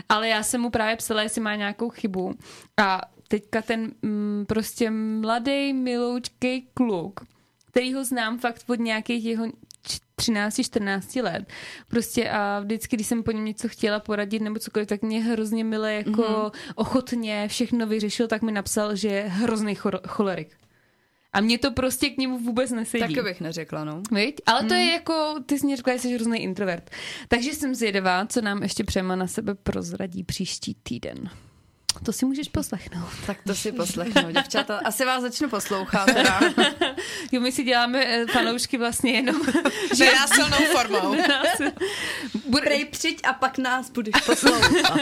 Ale 0.08 0.28
já 0.28 0.42
jsem 0.42 0.60
mu 0.60 0.70
právě 0.70 0.96
psala, 0.96 1.22
jestli 1.22 1.40
má 1.40 1.54
nějakou 1.54 1.88
chybu. 1.88 2.34
A 2.76 3.00
teďka 3.28 3.62
ten 3.62 3.92
mm, 4.02 4.44
prostě 4.48 4.90
mladý, 4.90 5.72
miloučkej 5.72 6.62
kluk, 6.74 7.20
který 7.70 7.94
ho 7.94 8.04
znám 8.04 8.38
fakt 8.38 8.64
od 8.66 8.78
nějakých 8.80 9.24
jeho 9.24 9.46
13-14 10.18 11.22
let. 11.22 11.48
Prostě 11.88 12.30
a 12.30 12.60
vždycky, 12.60 12.96
když 12.96 13.06
jsem 13.06 13.22
po 13.22 13.30
něm 13.30 13.44
něco 13.44 13.68
chtěla 13.68 14.00
poradit 14.00 14.42
nebo 14.42 14.58
cokoliv, 14.58 14.88
tak 14.88 15.02
mě 15.02 15.20
hrozně 15.20 15.64
milé 15.64 15.94
jako 15.94 16.22
mm-hmm. 16.22 16.52
ochotně 16.74 17.48
všechno 17.48 17.86
vyřešil, 17.86 18.28
tak 18.28 18.42
mi 18.42 18.52
napsal, 18.52 18.96
že 18.96 19.08
je 19.08 19.22
hrozný 19.22 19.76
chor- 19.76 20.08
cholerik. 20.08 20.56
A 21.32 21.40
mě 21.40 21.58
to 21.58 21.70
prostě 21.70 22.10
k 22.10 22.16
němu 22.16 22.38
vůbec 22.38 22.70
nesedí. 22.70 23.00
Taky 23.00 23.22
bych 23.22 23.40
neřekla, 23.40 23.84
no. 23.84 24.02
Viď? 24.12 24.40
Ale 24.46 24.64
to 24.64 24.74
je 24.74 24.92
jako, 24.92 25.34
ty 25.46 25.58
jsi 25.58 25.66
mě 25.66 25.76
řekla, 25.76 25.92
že 25.92 25.98
jsi 25.98 26.14
hrozný 26.14 26.42
introvert. 26.42 26.90
Takže 27.28 27.52
jsem 27.52 27.74
zvědavá, 27.74 28.26
co 28.26 28.40
nám 28.40 28.62
ještě 28.62 28.84
Přema 28.84 29.16
na 29.16 29.26
sebe 29.26 29.54
prozradí 29.54 30.24
příští 30.24 30.76
týden. 30.82 31.30
To 32.04 32.12
si 32.12 32.26
můžeš 32.26 32.48
poslechnout. 32.48 33.08
Tak 33.26 33.38
to 33.46 33.54
si 33.54 33.72
poslechnu, 33.72 34.30
děvčata. 34.30 34.80
Asi 34.84 35.04
vás 35.04 35.22
začnu 35.22 35.48
poslouchat. 35.48 36.04
Teda. 36.04 36.40
Jo, 37.32 37.40
my 37.40 37.52
si 37.52 37.64
děláme 37.64 38.04
eh, 38.06 38.26
fanoušky 38.26 38.78
vlastně 38.78 39.12
jenom. 39.12 39.40
Nenásilnou 39.98 40.56
formou. 40.72 41.16
Bude, 42.46 42.66
Prej 42.66 42.84
přijď 42.84 43.20
a 43.26 43.32
pak 43.32 43.58
nás 43.58 43.90
budeš 43.90 44.14
poslouchat. 44.26 45.00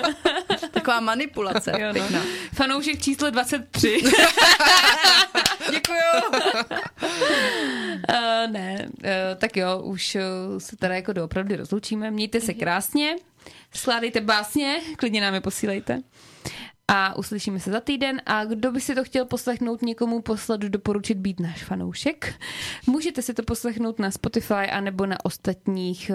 Taková 0.70 1.00
manipulace. 1.00 1.72
jo, 1.78 1.92
Pěkná. 1.92 2.18
no. 2.18 2.24
Fanoušek 2.54 3.02
číslo 3.02 3.30
23. 3.30 4.02
Děkuju. 5.70 5.98
Uh, 8.10 8.52
ne, 8.52 8.88
uh, 8.88 9.00
tak 9.36 9.56
jo, 9.56 9.80
už 9.82 10.14
uh, 10.14 10.58
se 10.58 10.76
teda 10.76 10.94
jako 10.94 11.12
doopravdy 11.12 11.56
rozloučíme. 11.56 12.10
Mějte 12.10 12.40
se 12.40 12.54
krásně, 12.54 13.16
skládejte 13.74 14.20
básně, 14.20 14.80
klidně 14.96 15.20
nám 15.20 15.34
je 15.34 15.40
posílejte. 15.40 16.02
A 16.88 17.16
uslyšíme 17.18 17.60
se 17.60 17.70
za 17.70 17.80
týden 17.80 18.22
a 18.26 18.44
kdo 18.44 18.72
by 18.72 18.80
si 18.80 18.94
to 18.94 19.04
chtěl 19.04 19.24
poslechnout 19.24 19.82
někomu 19.82 20.22
poslat 20.22 20.60
doporučit 20.60 21.14
být 21.18 21.40
náš 21.40 21.64
fanoušek, 21.64 22.34
můžete 22.86 23.22
si 23.22 23.34
to 23.34 23.42
poslechnout 23.42 23.98
na 23.98 24.10
Spotify 24.10 24.54
anebo 24.54 25.06
na 25.06 25.16
ostatních 25.24 26.10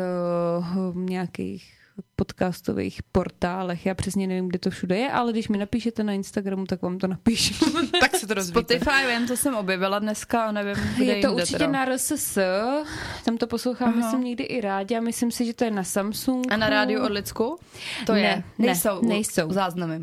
uh, 0.89 0.95
nějakých 0.97 1.73
podcastových 2.15 3.03
portálech. 3.11 3.85
Já 3.85 3.93
přesně 3.95 4.27
nevím, 4.27 4.47
kde 4.47 4.59
to 4.59 4.69
všude 4.69 4.97
je, 4.97 5.11
ale 5.11 5.31
když 5.31 5.47
mi 5.47 5.57
napíšete 5.57 6.03
na 6.03 6.13
Instagramu, 6.13 6.65
tak 6.65 6.81
vám 6.81 6.97
to 6.97 7.07
napíšu. 7.07 7.65
tak 7.99 8.15
se 8.15 8.27
to 8.27 8.33
dozvíte. 8.33 8.59
Spotify, 8.79 9.07
vím, 9.17 9.27
to 9.27 9.37
jsem 9.37 9.55
objevila 9.55 9.99
dneska 9.99 10.45
a 10.45 10.51
nevím, 10.51 10.75
kde 10.95 11.05
Je 11.05 11.21
to 11.21 11.27
jinde 11.27 11.41
určitě 11.41 11.57
teda. 11.57 11.71
na 11.71 11.85
RSS, 11.85 12.37
tam 13.25 13.37
to 13.37 13.47
poslouchám, 13.47 13.97
myslím, 13.97 14.23
někdy 14.23 14.43
i 14.43 14.61
rádi 14.61 14.95
a 14.97 15.01
myslím 15.01 15.31
si, 15.31 15.45
že 15.45 15.53
to 15.53 15.63
je 15.63 15.71
na 15.71 15.83
Samsung. 15.83 16.51
A 16.51 16.57
na 16.57 16.69
rádiu 16.69 17.03
od 17.03 17.11
Lidsku? 17.11 17.57
To 18.05 18.13
Ne, 18.13 18.19
je. 18.19 18.35
ne, 18.59 18.65
nejsou. 18.65 19.01
nejsou. 19.07 19.51
Záznamy. 19.51 19.99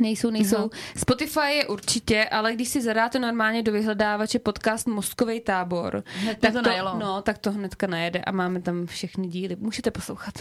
Nejsou, 0.00 0.30
nejsou. 0.30 0.70
Spotify 0.96 1.52
je 1.52 1.66
určitě, 1.66 2.24
ale 2.24 2.52
když 2.54 2.68
si 2.68 2.82
zadáte 2.82 3.18
normálně 3.18 3.62
do 3.62 3.72
vyhledávače 3.72 4.38
podcast 4.38 4.86
Mozkovej 4.86 5.40
tábor, 5.40 6.04
Hned 6.06 6.38
tak 6.38 6.52
to 6.52 6.62
najelo. 6.62 6.98
no, 6.98 7.22
tak 7.22 7.38
to 7.38 7.52
hnedka 7.52 7.86
najede 7.86 8.20
a 8.20 8.32
máme 8.32 8.62
tam 8.62 8.86
všechny 8.86 9.26
díly. 9.28 9.56
Můžete 9.60 9.90
poslouchat. 9.90 10.34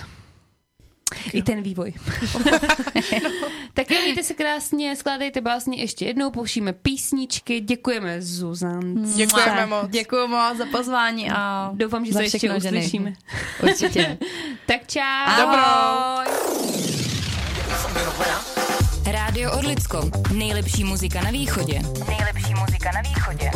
I 1.33 1.41
ten 1.43 1.61
vývoj. 1.61 1.93
tak 3.73 3.91
jo, 3.91 4.01
mějte 4.01 4.23
se 4.23 4.33
krásně, 4.33 4.95
skládejte 4.95 5.41
básně 5.41 5.77
ještě 5.77 6.05
jednou, 6.05 6.31
pouštíme 6.31 6.73
písničky, 6.73 7.59
děkujeme 7.59 8.21
Zuzance. 8.21 9.17
Děkujeme 9.17 9.65
moc. 9.65 9.89
Děkuju 9.89 10.27
moc 10.27 10.57
za 10.57 10.65
pozvání 10.65 11.31
a 11.31 11.71
Doufám, 11.73 12.05
že 12.05 12.13
se 12.13 12.23
ještě 12.23 12.53
uslyšíme. 12.53 13.13
Určitě. 13.63 14.17
Tak 14.65 14.87
čau. 14.87 15.01
Ahoj. 15.25 16.25
Rádio 19.31 19.51
Orlicko. 19.51 20.09
Nejlepší 20.33 20.83
muzika 20.83 21.21
na 21.21 21.31
východě. 21.31 21.81
Nejlepší 22.07 22.53
muzika 22.53 22.91
na 22.91 23.01
východě. 23.01 23.51